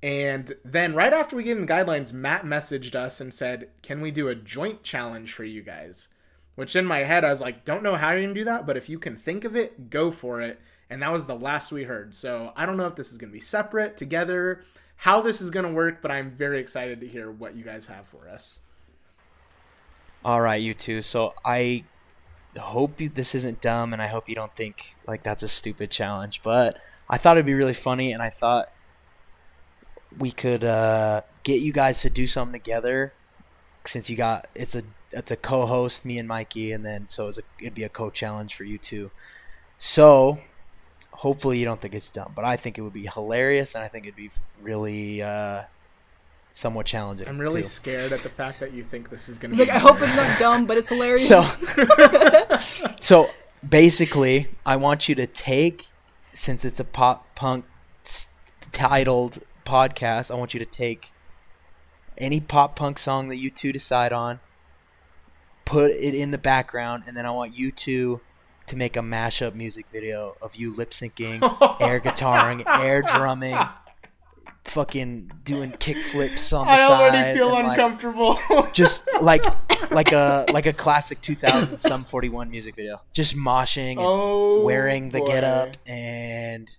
And 0.00 0.52
then 0.64 0.94
right 0.94 1.12
after 1.12 1.34
we 1.34 1.42
gave 1.42 1.56
them 1.56 1.66
the 1.66 1.72
guidelines, 1.72 2.12
Matt 2.12 2.44
messaged 2.44 2.94
us 2.94 3.20
and 3.20 3.34
said, 3.34 3.68
Can 3.82 4.00
we 4.00 4.12
do 4.12 4.28
a 4.28 4.36
joint 4.36 4.84
challenge 4.84 5.32
for 5.32 5.44
you 5.44 5.60
guys? 5.60 6.08
Which 6.54 6.76
in 6.76 6.86
my 6.86 7.00
head, 7.00 7.24
I 7.24 7.30
was 7.30 7.40
like, 7.40 7.64
Don't 7.64 7.82
know 7.82 7.96
how 7.96 8.12
you're 8.12 8.20
going 8.22 8.34
to 8.34 8.40
do 8.40 8.44
that, 8.44 8.64
but 8.64 8.76
if 8.76 8.88
you 8.88 9.00
can 9.00 9.16
think 9.16 9.44
of 9.44 9.56
it, 9.56 9.90
go 9.90 10.12
for 10.12 10.40
it. 10.40 10.60
And 10.88 11.02
that 11.02 11.12
was 11.12 11.26
the 11.26 11.34
last 11.34 11.72
we 11.72 11.82
heard. 11.82 12.14
So 12.14 12.52
I 12.56 12.64
don't 12.64 12.76
know 12.76 12.86
if 12.86 12.94
this 12.94 13.10
is 13.10 13.18
going 13.18 13.30
to 13.30 13.34
be 13.34 13.40
separate, 13.40 13.96
together, 13.96 14.62
how 14.96 15.20
this 15.20 15.40
is 15.40 15.50
going 15.50 15.66
to 15.66 15.72
work, 15.72 16.00
but 16.00 16.12
I'm 16.12 16.30
very 16.30 16.60
excited 16.60 17.00
to 17.00 17.08
hear 17.08 17.30
what 17.30 17.56
you 17.56 17.64
guys 17.64 17.86
have 17.86 18.06
for 18.06 18.28
us. 18.28 18.60
All 20.24 20.40
right, 20.40 20.62
you 20.62 20.74
two. 20.74 21.02
So 21.02 21.34
I 21.44 21.84
hope 22.58 23.00
you, 23.00 23.08
this 23.08 23.34
isn't 23.34 23.60
dumb, 23.60 23.92
and 23.92 24.02
I 24.02 24.06
hope 24.08 24.28
you 24.28 24.34
don't 24.34 24.54
think 24.54 24.94
like 25.06 25.22
that's 25.22 25.42
a 25.42 25.48
stupid 25.48 25.90
challenge. 25.90 26.42
But 26.42 26.76
I 27.08 27.18
thought 27.18 27.36
it'd 27.36 27.46
be 27.46 27.54
really 27.54 27.74
funny, 27.74 28.12
and 28.12 28.22
I 28.22 28.30
thought 28.30 28.70
we 30.18 30.30
could 30.30 30.64
uh, 30.64 31.22
get 31.42 31.60
you 31.60 31.72
guys 31.72 32.02
to 32.02 32.10
do 32.10 32.26
something 32.26 32.58
together. 32.58 33.12
Since 33.84 34.10
you 34.10 34.16
got 34.16 34.48
it's 34.54 34.74
a 34.74 34.82
it's 35.12 35.30
a 35.30 35.36
co-host, 35.36 36.04
me 36.04 36.18
and 36.18 36.28
Mikey, 36.28 36.72
and 36.72 36.84
then 36.84 37.08
so 37.08 37.28
it's 37.28 37.38
a, 37.38 37.42
it'd 37.60 37.74
be 37.74 37.84
a 37.84 37.88
co-challenge 37.88 38.54
for 38.54 38.64
you 38.64 38.78
two. 38.78 39.10
So 39.78 40.38
hopefully 41.12 41.58
you 41.58 41.64
don't 41.64 41.80
think 41.80 41.94
it's 41.94 42.10
dumb, 42.10 42.32
but 42.34 42.44
I 42.44 42.56
think 42.56 42.78
it 42.78 42.82
would 42.82 42.92
be 42.92 43.06
hilarious, 43.06 43.74
and 43.74 43.82
I 43.82 43.88
think 43.88 44.04
it'd 44.04 44.16
be 44.16 44.30
really 44.60 45.22
uh, 45.22 45.62
somewhat 46.50 46.86
challenging. 46.86 47.28
I'm 47.28 47.38
really 47.38 47.62
too. 47.62 47.68
scared 47.68 48.12
at 48.12 48.22
the 48.22 48.28
fact 48.28 48.60
that 48.60 48.72
you 48.72 48.82
think 48.82 49.10
this 49.10 49.28
is 49.28 49.38
going 49.38 49.52
to 49.52 49.56
He's 49.56 49.66
be. 49.66 49.72
like, 49.72 49.76
I 49.76 49.86
hope 49.86 50.00
it's 50.00 50.16
not 50.16 50.38
dumb, 50.38 50.66
but 50.66 50.76
it's 50.76 50.88
hilarious. 50.88 51.28
So, 51.28 51.42
so 53.00 53.30
basically, 53.66 54.48
I 54.66 54.76
want 54.76 55.08
you 55.08 55.14
to 55.16 55.26
take, 55.26 55.86
since 56.32 56.64
it's 56.64 56.80
a 56.80 56.84
pop 56.84 57.34
punk 57.34 57.64
titled 58.72 59.38
podcast, 59.64 60.30
I 60.30 60.34
want 60.34 60.54
you 60.54 60.60
to 60.60 60.66
take 60.66 61.12
any 62.16 62.40
pop 62.40 62.76
punk 62.76 62.98
song 62.98 63.28
that 63.28 63.36
you 63.36 63.50
two 63.50 63.72
decide 63.72 64.12
on, 64.12 64.40
put 65.64 65.90
it 65.90 66.14
in 66.14 66.30
the 66.30 66.38
background, 66.38 67.04
and 67.06 67.16
then 67.16 67.26
I 67.26 67.30
want 67.30 67.56
you 67.56 67.70
two 67.70 68.20
to 68.66 68.76
make 68.76 68.96
a 68.96 69.00
mashup 69.00 69.54
music 69.54 69.86
video 69.92 70.36
of 70.42 70.54
you 70.56 70.74
lip 70.74 70.90
syncing, 70.90 71.40
air 71.80 72.00
guitaring, 72.00 72.62
air 72.82 73.02
drumming, 73.02 73.56
fucking 74.68 75.32
doing 75.44 75.72
kick 75.72 75.96
flips 75.96 76.52
on 76.52 76.66
the 76.66 76.72
I 76.72 76.76
side. 76.76 76.90
already 76.90 77.38
feel 77.38 77.54
and, 77.54 77.68
like, 77.68 77.78
uncomfortable. 77.78 78.38
just 78.72 79.08
like 79.20 79.44
like 79.90 80.12
a 80.12 80.46
like 80.52 80.66
a 80.66 80.72
classic 80.72 81.20
2000 81.20 81.78
Sum 81.78 82.04
41 82.04 82.50
music 82.50 82.76
video. 82.76 83.00
Just 83.12 83.36
moshing 83.36 83.92
and 83.92 84.00
oh, 84.00 84.62
wearing 84.62 85.10
the 85.10 85.20
boy. 85.20 85.26
get 85.26 85.44
up 85.44 85.76
and 85.86 86.70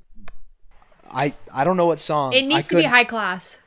I 1.12 1.34
I 1.54 1.64
don't 1.64 1.78
know 1.78 1.88
what 1.88 2.00
song. 2.00 2.34
It 2.34 2.44
I 2.44 2.48
needs 2.48 2.68
to 2.70 2.76
be 2.76 2.84
high 2.84 3.04
class. 3.04 3.60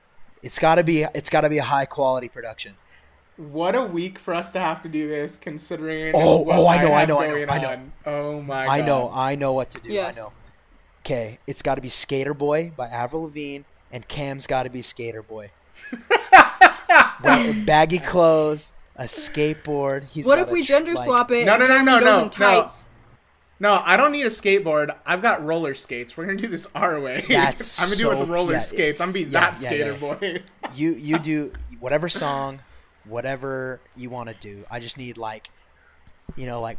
It's 0.42 0.58
got 0.58 0.76
to 0.76 0.84
be 0.84 1.02
it's 1.02 1.30
got 1.30 1.42
to 1.42 1.48
be 1.48 1.58
a 1.58 1.64
high 1.64 1.86
quality 1.86 2.28
production. 2.28 2.74
What 3.36 3.74
a 3.74 3.82
week 3.82 4.18
for 4.18 4.34
us 4.34 4.52
to 4.52 4.60
have 4.60 4.82
to 4.82 4.88
do 4.88 5.08
this, 5.08 5.38
considering. 5.38 6.12
Oh, 6.14 6.42
what 6.42 6.58
oh, 6.58 6.66
I 6.66 6.82
know, 6.82 6.92
I 6.92 7.00
have 7.00 7.08
know, 7.08 7.18
I 7.18 7.26
know, 7.26 7.34
going 7.34 7.50
I 7.50 7.58
know. 7.58 7.68
on. 7.70 7.92
Oh 8.04 8.42
my! 8.42 8.66
I 8.66 8.82
know, 8.82 9.10
I 9.12 9.34
know 9.36 9.54
what 9.54 9.70
to 9.70 9.80
do. 9.80 9.90
Yes. 9.90 10.16
I 10.16 10.20
know. 10.20 10.32
Okay, 11.00 11.38
it's 11.46 11.62
got 11.62 11.76
to 11.76 11.80
be 11.80 11.88
Skater 11.88 12.34
Boy 12.34 12.72
by 12.76 12.88
Avril 12.88 13.22
Lavigne 13.22 13.64
and 13.92 14.08
Cam's 14.08 14.46
got 14.46 14.64
to 14.64 14.70
be 14.70 14.82
Skater 14.82 15.22
Boy. 15.22 15.50
Well, 17.22 17.54
baggy 17.64 17.98
clothes, 17.98 18.74
a 18.96 19.04
skateboard. 19.04 20.06
He's 20.10 20.26
what 20.26 20.38
if 20.38 20.50
we 20.50 20.62
tr- 20.62 20.72
gender 20.72 20.94
like- 20.94 21.04
swap 21.04 21.30
it? 21.30 21.46
No, 21.46 21.56
no, 21.56 21.66
no, 21.66 21.82
no, 21.82 21.98
no, 22.00 22.24
in 22.24 22.30
no. 22.38 22.68
No, 23.60 23.80
I 23.84 23.96
don't 23.96 24.10
need 24.10 24.26
a 24.26 24.30
skateboard. 24.30 24.92
I've 25.06 25.22
got 25.22 25.44
roller 25.44 25.74
skates. 25.74 26.16
We're 26.16 26.26
gonna 26.26 26.38
do 26.38 26.48
this 26.48 26.68
our 26.74 27.00
way. 27.00 27.24
That's 27.28 27.80
I'm 27.80 27.88
gonna 27.88 27.96
do 27.96 28.10
it 28.10 28.18
with 28.18 28.28
roller 28.28 28.54
yeah, 28.54 28.58
skates. 28.58 29.00
I'm 29.00 29.12
gonna 29.12 29.24
be 29.24 29.30
yeah, 29.30 29.52
that 29.52 29.62
yeah, 29.62 29.68
skater 29.68 29.92
yeah. 29.92 29.98
boy. 29.98 30.42
you 30.74 30.94
you 30.94 31.18
do 31.20 31.52
whatever 31.78 32.08
song, 32.08 32.58
whatever 33.04 33.80
you 33.94 34.10
want 34.10 34.28
to 34.30 34.34
do. 34.40 34.64
I 34.68 34.80
just 34.80 34.98
need 34.98 35.16
like, 35.16 35.48
you 36.34 36.46
know, 36.46 36.60
like 36.60 36.78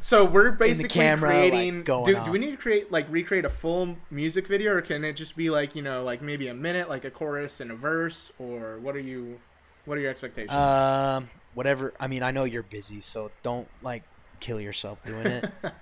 So 0.00 0.24
we're 0.24 0.50
basically 0.50 1.00
camera, 1.00 1.30
like, 1.30 1.50
creating. 1.50 1.82
going 1.82 2.14
do, 2.14 2.24
do 2.24 2.30
we 2.30 2.38
need 2.38 2.50
to 2.50 2.56
create 2.56 2.92
like 2.92 3.06
recreate 3.08 3.44
a 3.44 3.48
full 3.48 3.96
music 4.10 4.46
video, 4.46 4.72
or 4.72 4.82
can 4.82 5.04
it 5.04 5.14
just 5.14 5.36
be 5.36 5.48
like 5.50 5.74
you 5.74 5.82
know 5.82 6.02
like 6.02 6.20
maybe 6.20 6.48
a 6.48 6.54
minute, 6.54 6.88
like 6.88 7.04
a 7.04 7.10
chorus 7.10 7.60
and 7.60 7.70
a 7.70 7.74
verse, 7.74 8.32
or 8.38 8.78
what 8.80 8.94
are 8.96 9.00
you? 9.00 9.40
What 9.86 9.98
are 9.98 10.00
your 10.00 10.10
expectations? 10.10 10.52
um 10.52 11.28
whatever. 11.54 11.94
I 11.98 12.06
mean, 12.06 12.22
I 12.22 12.30
know 12.30 12.44
you're 12.44 12.62
busy, 12.62 13.00
so 13.00 13.30
don't 13.42 13.68
like 13.82 14.02
kill 14.40 14.60
yourself 14.60 15.02
doing 15.04 15.26
it. 15.26 15.50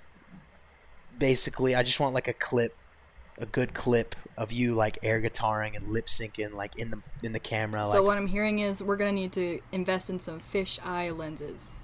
Basically, 1.19 1.75
I 1.75 1.83
just 1.83 1.99
want 1.99 2.13
like 2.13 2.27
a 2.27 2.33
clip, 2.33 2.75
a 3.37 3.45
good 3.45 3.73
clip 3.73 4.15
of 4.37 4.51
you 4.51 4.73
like 4.73 4.99
air 5.03 5.21
guitaring 5.21 5.75
and 5.75 5.89
lip 5.89 6.07
syncing 6.07 6.53
like 6.53 6.75
in 6.77 6.91
the 6.91 7.01
in 7.21 7.33
the 7.33 7.39
camera. 7.39 7.85
So 7.85 7.97
like 7.97 8.03
what 8.03 8.17
I'm 8.17 8.27
hearing 8.27 8.59
is 8.59 8.81
we're 8.81 8.97
gonna 8.97 9.11
need 9.11 9.33
to 9.33 9.59
invest 9.71 10.09
in 10.09 10.19
some 10.19 10.39
fish 10.39 10.79
eye 10.83 11.09
lenses 11.09 11.77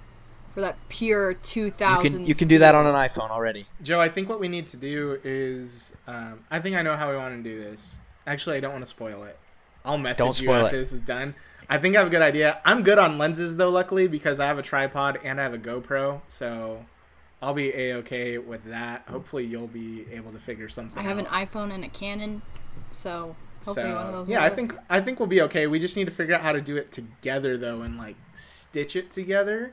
for 0.54 0.60
that 0.62 0.76
pure 0.88 1.30
you 1.54 1.70
can 1.70 2.26
you 2.26 2.34
can 2.34 2.48
do 2.48 2.58
that 2.58 2.74
on 2.74 2.86
an 2.86 2.94
iPhone 2.94 3.30
already. 3.30 3.66
Joe, 3.82 4.00
I 4.00 4.08
think 4.08 4.28
what 4.28 4.40
we 4.40 4.48
need 4.48 4.66
to 4.68 4.76
do 4.76 5.18
is, 5.22 5.94
um, 6.06 6.40
I 6.50 6.58
think 6.60 6.76
I 6.76 6.82
know 6.82 6.96
how 6.96 7.10
we 7.10 7.16
want 7.16 7.42
to 7.42 7.48
do 7.48 7.60
this. 7.60 7.98
Actually, 8.26 8.56
I 8.56 8.60
don't 8.60 8.72
want 8.72 8.82
to 8.82 8.90
spoil 8.90 9.22
it. 9.24 9.38
I'll 9.84 9.98
message 9.98 10.18
Don't 10.18 10.40
you 10.40 10.52
after 10.52 10.76
it. 10.76 10.78
this 10.80 10.92
is 10.92 11.02
done. 11.02 11.34
I 11.68 11.78
think 11.78 11.94
I 11.94 12.00
have 12.00 12.08
a 12.08 12.10
good 12.10 12.22
idea. 12.22 12.60
I'm 12.64 12.82
good 12.82 12.98
on 12.98 13.16
lenses 13.16 13.56
though, 13.56 13.70
luckily 13.70 14.08
because 14.08 14.40
I 14.40 14.46
have 14.46 14.58
a 14.58 14.62
tripod 14.62 15.20
and 15.22 15.40
I 15.40 15.44
have 15.44 15.54
a 15.54 15.58
GoPro, 15.58 16.20
so 16.28 16.84
I'll 17.40 17.54
be 17.54 17.72
a 17.72 17.94
okay 17.98 18.38
with 18.38 18.64
that. 18.64 19.04
Hopefully, 19.08 19.46
you'll 19.46 19.68
be 19.68 20.04
able 20.12 20.32
to 20.32 20.38
figure 20.38 20.68
something. 20.68 20.98
Out. 20.98 21.04
I 21.04 21.08
have 21.08 21.18
an 21.18 21.26
iPhone 21.26 21.72
and 21.72 21.84
a 21.84 21.88
Canon, 21.88 22.42
so 22.90 23.36
hopefully 23.64 23.86
So 23.86 23.94
one 23.94 24.06
of 24.06 24.12
those. 24.12 24.28
yeah, 24.28 24.44
I 24.44 24.50
think 24.50 24.76
I 24.90 25.00
think 25.00 25.20
we'll 25.20 25.28
be 25.28 25.40
okay. 25.42 25.66
We 25.68 25.78
just 25.78 25.96
need 25.96 26.06
to 26.06 26.10
figure 26.10 26.34
out 26.34 26.42
how 26.42 26.52
to 26.52 26.60
do 26.60 26.76
it 26.76 26.90
together 26.92 27.56
though, 27.56 27.82
and 27.82 27.96
like 27.96 28.16
stitch 28.34 28.96
it 28.96 29.10
together. 29.10 29.72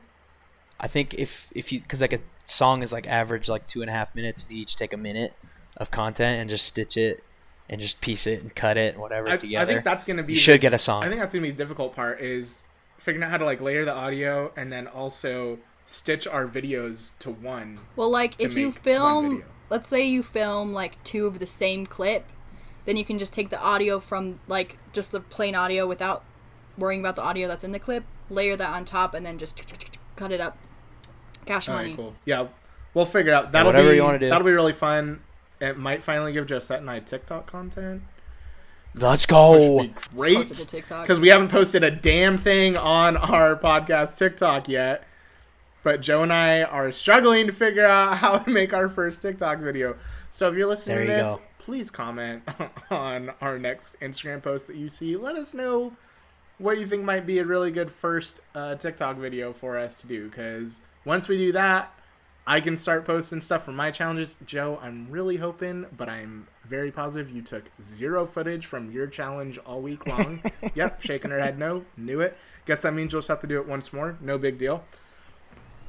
I 0.79 0.87
think 0.87 1.13
if 1.15 1.49
if 1.53 1.71
you 1.71 1.79
because 1.79 2.01
like 2.01 2.13
a 2.13 2.19
song 2.45 2.83
is 2.83 2.93
like 2.93 3.07
average 3.07 3.49
like 3.49 3.67
two 3.67 3.81
and 3.81 3.89
a 3.89 3.93
half 3.93 4.15
minutes. 4.15 4.43
If 4.43 4.51
you 4.51 4.61
each 4.61 4.75
take 4.75 4.93
a 4.93 4.97
minute 4.97 5.33
of 5.75 5.91
content 5.91 6.41
and 6.41 6.49
just 6.49 6.65
stitch 6.65 6.97
it 6.97 7.23
and 7.69 7.81
just 7.81 8.01
piece 8.01 8.25
it 8.25 8.41
and 8.41 8.55
cut 8.55 8.77
it 8.77 8.93
and 8.93 9.01
whatever 9.01 9.29
I, 9.29 9.33
I 9.33 9.65
think 9.65 9.83
that's 9.83 10.05
gonna 10.05 10.23
be. 10.23 10.33
you 10.33 10.39
should 10.39 10.55
the- 10.55 10.59
get 10.59 10.73
a 10.73 10.79
song. 10.79 11.03
I 11.03 11.07
think 11.07 11.19
that's 11.19 11.33
gonna 11.33 11.43
be 11.43 11.51
the 11.51 11.57
difficult 11.57 11.95
part 11.95 12.21
is 12.21 12.63
figuring 12.97 13.23
out 13.23 13.31
how 13.31 13.37
to 13.37 13.45
like 13.45 13.61
layer 13.61 13.85
the 13.85 13.93
audio 13.93 14.51
and 14.55 14.71
then 14.71 14.87
also 14.87 15.59
stitch 15.85 16.27
our 16.27 16.47
videos 16.47 17.17
to 17.19 17.31
one. 17.31 17.79
Well, 17.95 18.09
like 18.09 18.41
if 18.41 18.55
you 18.55 18.71
film, 18.71 19.43
let's 19.69 19.87
say 19.87 20.05
you 20.05 20.23
film 20.23 20.73
like 20.73 21.01
two 21.03 21.25
of 21.27 21.39
the 21.39 21.45
same 21.45 21.85
clip, 21.85 22.25
then 22.85 22.97
you 22.97 23.05
can 23.05 23.19
just 23.19 23.33
take 23.33 23.49
the 23.49 23.59
audio 23.59 23.99
from 23.99 24.39
like 24.47 24.77
just 24.93 25.11
the 25.11 25.19
plain 25.19 25.55
audio 25.55 25.87
without 25.87 26.23
worrying 26.77 26.99
about 26.99 27.15
the 27.15 27.21
audio 27.21 27.47
that's 27.47 27.63
in 27.63 27.71
the 27.71 27.79
clip, 27.79 28.03
layer 28.29 28.55
that 28.55 28.69
on 28.69 28.85
top, 28.85 29.13
and 29.13 29.25
then 29.25 29.37
just 29.37 29.61
cut 30.15 30.31
it 30.31 30.41
up. 30.41 30.57
Cash 31.47 31.69
All 31.69 31.75
money. 31.75 31.89
right, 31.89 31.97
cool. 31.97 32.13
Yeah, 32.25 32.47
we'll 32.93 33.05
figure 33.05 33.31
it 33.31 33.35
out. 33.35 33.51
That'll 33.51 33.71
whatever 33.71 33.89
be 33.89 33.95
you 33.97 34.03
wanna 34.03 34.19
do. 34.19 34.29
that'll 34.29 34.45
be 34.45 34.51
really 34.53 34.73
fun. 34.73 35.21
It 35.59 35.77
might 35.77 36.03
finally 36.03 36.33
give 36.33 36.47
Josette 36.47 36.79
and 36.79 36.89
I 36.89 36.99
TikTok 36.99 37.47
content. 37.47 38.03
Let's 38.95 39.23
Which 39.23 39.27
go. 39.29 39.73
would 39.75 39.93
be 39.95 40.01
great 40.15 40.37
Post 40.37 40.51
it 40.51 40.55
to 40.55 40.67
TikTok. 40.67 41.03
because 41.03 41.19
we 41.19 41.29
haven't 41.29 41.49
posted 41.49 41.83
a 41.83 41.91
damn 41.91 42.37
thing 42.37 42.75
on 42.75 43.15
our 43.17 43.55
podcast 43.55 44.17
TikTok 44.17 44.67
yet. 44.67 45.03
But 45.83 46.01
Joe 46.01 46.23
and 46.23 46.33
I 46.33 46.63
are 46.63 46.91
struggling 46.91 47.47
to 47.47 47.53
figure 47.53 47.85
out 47.85 48.17
how 48.17 48.39
to 48.39 48.49
make 48.49 48.73
our 48.73 48.89
first 48.89 49.21
TikTok 49.21 49.59
video. 49.59 49.95
So 50.29 50.49
if 50.49 50.55
you're 50.57 50.67
listening 50.67 50.97
There 50.97 51.05
to 51.05 51.11
this, 51.11 51.35
go. 51.35 51.41
please 51.59 51.89
comment 51.91 52.43
on 52.91 53.31
our 53.39 53.57
next 53.59 53.99
Instagram 54.01 54.41
post 54.41 54.67
that 54.67 54.75
you 54.75 54.89
see. 54.89 55.15
Let 55.15 55.35
us 55.35 55.53
know 55.53 55.93
what 56.57 56.77
you 56.79 56.87
think 56.87 57.03
might 57.03 57.25
be 57.27 57.39
a 57.39 57.45
really 57.45 57.71
good 57.71 57.91
first 57.91 58.41
uh, 58.55 58.75
TikTok 58.75 59.17
video 59.17 59.53
for 59.53 59.77
us 59.77 60.01
to 60.01 60.07
do. 60.07 60.27
Because 60.27 60.81
once 61.07 61.27
we 61.27 61.37
do 61.37 61.51
that, 61.53 61.91
I 62.45 62.59
can 62.61 62.77
start 62.77 63.05
posting 63.05 63.41
stuff 63.41 63.63
from 63.65 63.75
my 63.75 63.91
challenges. 63.91 64.37
Joe, 64.45 64.79
I'm 64.81 65.07
really 65.09 65.37
hoping, 65.37 65.85
but 65.95 66.07
I'm 66.09 66.47
very 66.65 66.91
positive 66.91 67.29
you 67.29 67.41
took 67.41 67.63
zero 67.81 68.25
footage 68.25 68.65
from 68.65 68.91
your 68.91 69.07
challenge 69.07 69.57
all 69.59 69.81
week 69.81 70.05
long. 70.17 70.41
yep, 70.75 71.01
shaking 71.01 71.31
her 71.31 71.39
head 71.39 71.57
no, 71.57 71.83
knew 71.97 72.19
it. 72.21 72.37
Guess 72.65 72.81
that 72.83 72.93
means 72.93 73.11
you'll 73.13 73.19
just 73.21 73.29
have 73.29 73.39
to 73.41 73.47
do 73.47 73.59
it 73.59 73.67
once 73.67 73.91
more. 73.91 74.17
No 74.21 74.37
big 74.37 74.57
deal. 74.57 74.83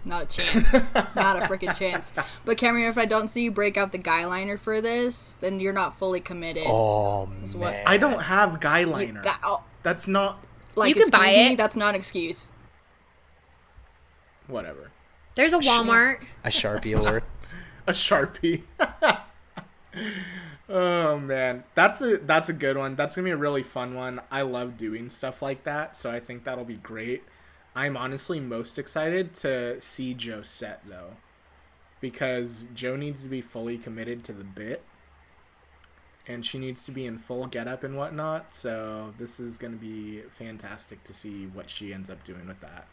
Not 0.04 0.22
a 0.22 0.26
chance. 0.26 0.72
not 0.72 1.36
a 1.36 1.40
freaking 1.46 1.74
chance. 1.78 2.12
But 2.44 2.56
Cameron, 2.56 2.84
if 2.86 2.96
I 2.96 3.04
don't 3.04 3.28
see 3.28 3.42
you 3.42 3.50
break 3.50 3.76
out 3.76 3.90
the 3.92 3.98
guy 3.98 4.24
liner 4.24 4.56
for 4.56 4.80
this, 4.80 5.36
then 5.40 5.58
you're 5.60 5.72
not 5.72 5.98
fully 5.98 6.20
committed. 6.20 6.62
Oh 6.66 7.26
what- 7.26 7.72
man. 7.72 7.84
I 7.86 7.98
don't 7.98 8.20
have 8.22 8.60
guy 8.60 8.80
You- 8.80 9.12
that- 9.22 9.40
oh, 9.42 9.64
That's 9.82 10.06
not 10.08 10.42
like, 10.76 10.88
You 10.94 11.02
can 11.02 11.10
buy 11.10 11.26
excuse 11.26 11.46
me, 11.48 11.52
it. 11.54 11.56
That's 11.56 11.76
not 11.76 11.90
an 11.90 11.94
excuse. 11.96 12.52
whatever. 14.46 14.90
There's 15.38 15.52
a 15.52 15.58
Walmart. 15.60 16.24
a 16.42 16.48
sharpie 16.48 16.98
alert. 16.98 17.22
A 17.86 17.92
sharpie. 17.92 18.64
oh 20.68 21.18
man, 21.20 21.62
that's 21.76 22.02
a 22.02 22.18
that's 22.18 22.48
a 22.48 22.52
good 22.52 22.76
one. 22.76 22.96
That's 22.96 23.14
gonna 23.14 23.24
be 23.24 23.30
a 23.30 23.36
really 23.36 23.62
fun 23.62 23.94
one. 23.94 24.20
I 24.32 24.42
love 24.42 24.76
doing 24.76 25.08
stuff 25.08 25.40
like 25.40 25.62
that, 25.62 25.96
so 25.96 26.10
I 26.10 26.18
think 26.18 26.42
that'll 26.42 26.64
be 26.64 26.74
great. 26.74 27.22
I'm 27.76 27.96
honestly 27.96 28.40
most 28.40 28.80
excited 28.80 29.32
to 29.34 29.80
see 29.80 30.12
Josette 30.12 30.82
though, 30.86 31.12
because 32.00 32.66
Joe 32.74 32.96
needs 32.96 33.22
to 33.22 33.28
be 33.28 33.40
fully 33.40 33.78
committed 33.78 34.24
to 34.24 34.32
the 34.32 34.44
bit, 34.44 34.82
and 36.26 36.44
she 36.44 36.58
needs 36.58 36.84
to 36.84 36.90
be 36.90 37.06
in 37.06 37.16
full 37.16 37.46
getup 37.46 37.84
and 37.84 37.96
whatnot. 37.96 38.54
So 38.56 39.14
this 39.18 39.38
is 39.38 39.56
gonna 39.56 39.76
be 39.76 40.22
fantastic 40.36 41.04
to 41.04 41.14
see 41.14 41.46
what 41.46 41.70
she 41.70 41.94
ends 41.94 42.10
up 42.10 42.24
doing 42.24 42.48
with 42.48 42.60
that. 42.60 42.88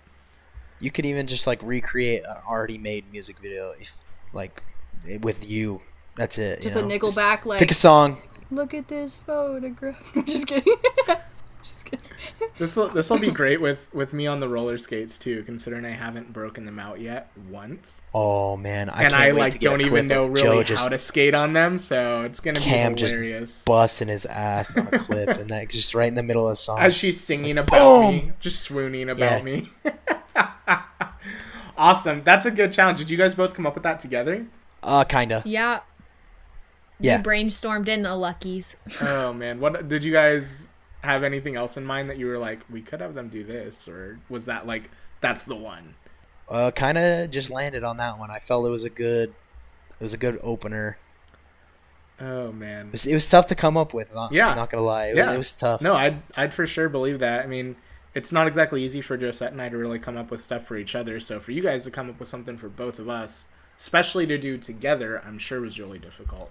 You 0.79 0.91
could 0.91 1.05
even 1.05 1.27
just 1.27 1.47
like 1.47 1.59
recreate 1.63 2.23
an 2.25 2.35
already 2.47 2.77
made 2.77 3.11
music 3.11 3.37
video, 3.39 3.71
if 3.79 3.95
like 4.33 4.61
with 5.21 5.49
you. 5.49 5.81
That's 6.17 6.37
it. 6.37 6.59
you 6.59 6.63
Just 6.63 6.77
a 6.77 6.81
know? 6.81 6.87
Nickelback, 6.87 7.45
like, 7.45 7.59
Pick 7.59 7.71
a 7.71 7.75
song. 7.75 8.21
look 8.51 8.73
at 8.73 8.87
this 8.87 9.17
photograph. 9.17 10.13
Just 10.25 10.47
kidding. 10.47 10.75
Just 11.63 11.85
kidding. 11.85 12.07
This 12.57 12.77
will 12.77 12.89
this 12.89 13.09
will 13.09 13.17
be 13.19 13.31
great 13.41 13.59
with 13.59 13.93
with 13.93 14.13
me 14.13 14.27
on 14.27 14.39
the 14.39 14.47
roller 14.47 14.77
skates 14.77 15.17
too, 15.17 15.43
considering 15.43 15.83
I 15.85 15.91
haven't 15.91 16.31
broken 16.31 16.63
them 16.65 16.79
out 16.79 17.01
yet 17.01 17.31
once, 17.49 18.01
Oh 18.13 18.55
man, 18.55 18.89
I 18.89 19.03
and 19.03 19.11
can't 19.11 19.13
I 19.15 19.33
wait 19.33 19.39
like 19.39 19.53
to 19.53 19.57
get 19.59 19.69
don't 19.69 19.81
even 19.81 20.07
know 20.07 20.27
really 20.27 20.63
Joe 20.63 20.75
how 20.75 20.87
to 20.89 20.99
skate 20.99 21.33
on 21.33 21.53
them. 21.53 21.77
So 21.79 22.21
it's 22.23 22.39
gonna 22.39 22.59
Cam 22.59 22.93
be 22.93 22.99
just 22.99 23.11
hilarious. 23.13 23.63
busting 23.63 24.07
his 24.07 24.25
ass 24.27 24.77
on 24.77 24.87
a 24.87 24.99
clip, 24.99 25.29
and 25.29 25.49
that 25.49 25.69
just 25.69 25.93
right 25.95 26.07
in 26.07 26.15
the 26.15 26.23
middle 26.23 26.47
of 26.47 26.51
the 26.53 26.55
song. 26.57 26.79
As 26.79 26.95
she's 26.95 27.19
singing 27.19 27.57
about 27.57 27.77
Boom! 27.79 28.11
me, 28.15 28.31
just 28.39 28.61
swooning 28.61 29.09
about 29.09 29.39
Yeah. 29.39 29.41
me. 29.43 29.69
Awesome, 31.77 32.23
that's 32.23 32.45
a 32.45 32.51
good 32.51 32.71
challenge. 32.71 32.99
Did 32.99 33.09
you 33.09 33.17
guys 33.17 33.35
both 33.35 33.53
come 33.53 33.65
up 33.65 33.73
with 33.75 33.83
that 33.83 33.99
together? 33.99 34.45
Uh, 34.83 35.03
kinda. 35.03 35.41
Yeah. 35.45 35.81
Yeah. 36.99 37.17
You 37.17 37.23
brainstormed 37.23 37.87
in 37.87 38.03
the 38.03 38.15
Luckies. 38.15 38.75
Oh 39.01 39.33
man, 39.33 39.59
what 39.59 39.87
did 39.87 40.03
you 40.03 40.11
guys 40.13 40.69
have 41.03 41.23
anything 41.23 41.55
else 41.55 41.77
in 41.77 41.83
mind 41.85 42.09
that 42.09 42.17
you 42.17 42.25
were 42.27 42.37
like, 42.37 42.59
we 42.69 42.81
could 42.81 43.01
have 43.01 43.13
them 43.13 43.27
do 43.29 43.43
this, 43.43 43.87
or 43.87 44.19
was 44.29 44.45
that 44.45 44.65
like 44.65 44.89
that's 45.21 45.43
the 45.45 45.55
one? 45.55 45.95
Uh, 46.47 46.71
kind 46.71 46.97
of 46.97 47.31
just 47.31 47.49
landed 47.49 47.83
on 47.83 47.97
that 47.97 48.17
one. 48.19 48.29
I 48.31 48.39
felt 48.39 48.65
it 48.65 48.69
was 48.69 48.83
a 48.83 48.89
good, 48.89 49.29
it 49.99 50.03
was 50.03 50.13
a 50.13 50.17
good 50.17 50.39
opener. 50.43 50.97
Oh 52.21 52.51
man, 52.53 52.87
It 52.87 52.91
was, 52.93 53.05
it 53.07 53.13
was 53.13 53.29
tough 53.29 53.47
to 53.47 53.55
come 53.55 53.75
up 53.75 53.93
with. 53.93 54.13
Not, 54.13 54.31
Yeah. 54.31 54.49
I'm 54.51 54.55
not 54.55 54.69
gonna 54.69 54.83
lie. 54.83 55.07
It 55.07 55.17
Yeah. 55.17 55.27
was, 55.27 55.33
it 55.33 55.37
was 55.37 55.53
tough. 55.57 55.81
No, 55.81 55.95
I'd 55.95 56.21
I'd 56.37 56.53
for 56.53 56.65
sure 56.65 56.87
believe 56.87 57.19
that. 57.19 57.43
I 57.43 57.47
mean, 57.47 57.75
it's 58.15 58.31
not 58.31 58.47
exactly 58.47 58.83
easy 58.83 59.01
for 59.01 59.17
Josette 59.17 59.51
and 59.51 59.61
I 59.61 59.67
to 59.67 59.77
really 59.77 59.99
come 59.99 60.15
up 60.15 60.31
with 60.31 60.41
stuff 60.41 60.65
for 60.65 60.77
each 60.77 60.95
other. 60.95 61.19
So 61.19 61.39
for 61.41 61.51
you 61.51 61.61
guys 61.61 61.83
to 61.83 61.91
come 61.91 62.09
up 62.09 62.17
with 62.17 62.29
something 62.29 62.57
for 62.57 62.69
both 62.69 62.97
of 62.97 63.09
us, 63.09 63.45
especially 63.77 64.25
to 64.27 64.37
do 64.37 64.57
together, 64.57 65.21
I'm 65.25 65.37
sure 65.37 65.59
was 65.59 65.77
really 65.77 65.99
difficult. 65.99 66.49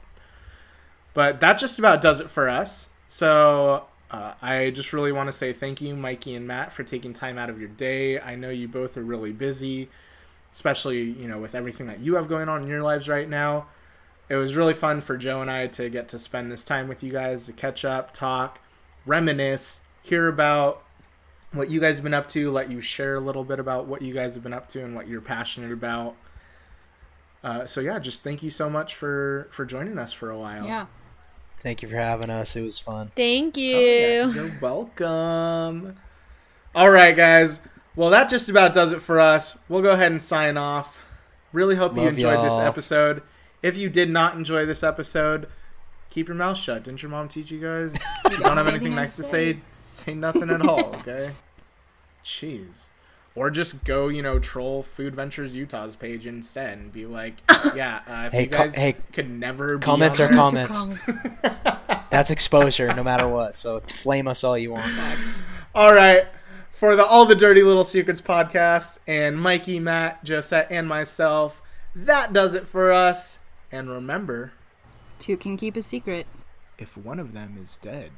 But 1.15 1.41
that 1.41 1.59
just 1.59 1.79
about 1.79 2.03
does 2.03 2.21
it 2.21 2.29
for 2.29 2.51
us. 2.51 2.91
So 3.09 3.87
uh, 4.11 4.35
I 4.43 4.71
just 4.71 4.93
really 4.93 5.11
want 5.11 5.29
to 5.29 5.33
say 5.33 5.55
thank 5.55 5.81
you, 5.81 5.97
Mikey 5.97 6.35
and 6.35 6.47
Matt, 6.47 6.71
for 6.71 6.85
taking 6.85 7.15
time 7.15 7.39
out 7.39 7.49
of 7.49 7.59
your 7.59 7.71
day. 7.71 8.21
I 8.21 8.35
know 8.35 8.51
you 8.51 8.69
both 8.69 8.99
are 8.99 9.03
really 9.03 9.33
busy, 9.33 9.89
especially 10.53 11.03
you 11.03 11.27
know 11.27 11.39
with 11.39 11.55
everything 11.55 11.87
that 11.87 12.01
you 12.01 12.17
have 12.17 12.29
going 12.29 12.49
on 12.49 12.63
in 12.63 12.69
your 12.69 12.83
lives 12.83 13.09
right 13.09 13.29
now. 13.29 13.67
It 14.29 14.37
was 14.37 14.57
really 14.57 14.75
fun 14.75 15.01
for 15.01 15.17
Joe 15.17 15.41
and 15.41 15.51
I 15.51 15.67
to 15.69 15.89
get 15.89 16.09
to 16.09 16.19
spend 16.19 16.53
this 16.53 16.65
time 16.65 16.89
with 16.89 17.03
you 17.03 17.13
guys 17.13 17.47
to 17.47 17.53
catch 17.53 17.85
up, 17.85 18.13
talk, 18.13 18.59
reminisce, 19.07 19.81
hear 20.03 20.29
about 20.29 20.83
what 21.55 21.71
you 21.71 21.81
guys 21.81 21.97
have 21.97 22.05
been 22.05 22.15
up 22.15 22.29
to, 22.29 22.51
let 22.51 22.71
you 22.71 22.81
share 22.81 23.17
a 23.17 23.21
little 23.21 23.45
bit 23.45 23.59
about 23.59 23.87
what 23.87 24.03
you 24.03 24.13
guys 24.13 24.35
have 24.35 24.43
been 24.43 24.53
up 24.53 24.69
to 24.71 24.85
and 24.85 24.95
what 24.95 25.09
you're 25.09 25.21
passionate 25.21 25.73
about. 25.73 26.17
Uh, 27.43 27.67
so 27.67 27.81
yeah, 27.81 27.99
just 27.99 28.25
thank 28.25 28.43
you 28.43 28.51
so 28.51 28.69
much 28.71 28.95
for 28.95 29.49
for 29.51 29.65
joining 29.65 29.99
us 29.99 30.13
for 30.13 30.31
a 30.31 30.39
while. 30.39 30.67
Yeah. 30.67 30.87
Thank 31.61 31.83
you 31.83 31.89
for 31.89 31.97
having 31.97 32.29
us. 32.29 32.57
It 32.57 32.63
was 32.63 32.79
fun. 32.79 33.11
Thank 33.17 33.57
you. 33.57 33.77
Oh, 33.77 33.81
yeah, 33.81 34.33
You're 34.35 34.53
welcome. 34.61 35.97
All 36.75 36.91
right, 36.91 37.17
guys. 37.17 37.61
Well, 37.97 38.11
that 38.11 38.29
just 38.29 38.49
about 38.51 38.75
does 38.75 38.93
it 38.93 39.01
for 39.01 39.19
us. 39.19 39.57
We'll 39.69 39.81
go 39.81 39.93
ahead 39.93 40.11
and 40.11 40.21
sign 40.21 40.59
off. 40.59 41.07
Really 41.53 41.77
hope 41.77 41.95
you 41.95 42.03
enjoyed 42.03 42.45
this 42.45 42.53
y'all. 42.55 42.61
episode. 42.61 43.23
If 43.63 43.79
you 43.79 43.89
did 43.89 44.11
not 44.11 44.35
enjoy 44.35 44.67
this 44.67 44.83
episode, 44.83 45.49
keep 46.11 46.29
your 46.29 46.35
mouth 46.37 46.59
shut. 46.59 46.83
Didn't 46.83 47.03
your 47.03 47.11
mom 47.11 47.29
teach 47.29 47.51
you 47.51 47.61
guys? 47.61 47.97
You 48.31 48.39
don't 48.39 48.57
have 48.57 48.67
anything 48.67 48.95
nice 48.97 49.17
to 49.17 49.23
say. 49.23 49.61
Say 49.71 50.15
nothing 50.15 50.51
at 50.51 50.67
all. 50.67 50.97
Okay. 50.97 51.31
Jeez. 52.25 52.89
Or 53.37 53.51
just 53.51 53.83
go, 53.85 54.07
you 54.09 54.23
know, 54.23 54.39
troll 54.39 54.83
Food 54.85 55.17
Ventures 55.17 55.57
Utah's 55.57 55.97
page 55.97 56.25
instead 56.25 56.79
and 56.79 56.93
be 56.93 57.05
like, 57.05 57.35
yeah, 57.75 58.01
uh, 58.09 58.27
if 58.27 58.33
Hey, 58.33 58.43
you 58.45 58.49
co- 58.49 58.59
guys 58.59 58.77
hey, 58.77 58.95
could 59.13 59.29
never 59.29 59.79
comments 59.79 60.21
on 60.21 60.27
are 60.27 60.29
there- 60.29 60.69
comments. 60.69 61.11
That's 62.11 62.31
exposure, 62.31 62.95
no 62.95 63.03
matter 63.03 63.27
what. 63.29 63.57
So 63.57 63.81
flame 63.81 64.29
us 64.29 64.45
all 64.45 64.57
you 64.57 64.71
want. 64.71 64.95
All 65.75 65.93
right. 65.93 66.27
For 66.71 66.95
the 66.95 67.05
All 67.05 67.25
the 67.27 67.35
Dirty 67.35 67.63
Little 67.63 67.83
Secrets 67.85 68.21
podcast 68.21 68.99
and 69.07 69.41
Mikey, 69.41 69.81
Matt, 69.81 70.21
Josette, 70.25 70.69
and 70.71 70.89
myself, 70.89 71.61
that 71.95 72.33
does 72.33 72.55
it 72.55 72.69
for 72.69 72.93
us. 72.93 73.41
And 73.73 73.91
remember, 73.91 74.53
Two 75.19 75.37
can 75.37 75.57
keep 75.57 75.77
a 75.77 75.83
secret. 75.83 76.27
if 76.79 76.97
one 76.97 77.19
of 77.19 77.33
them 77.33 77.57
is 77.61 77.77
dead. 77.79 78.11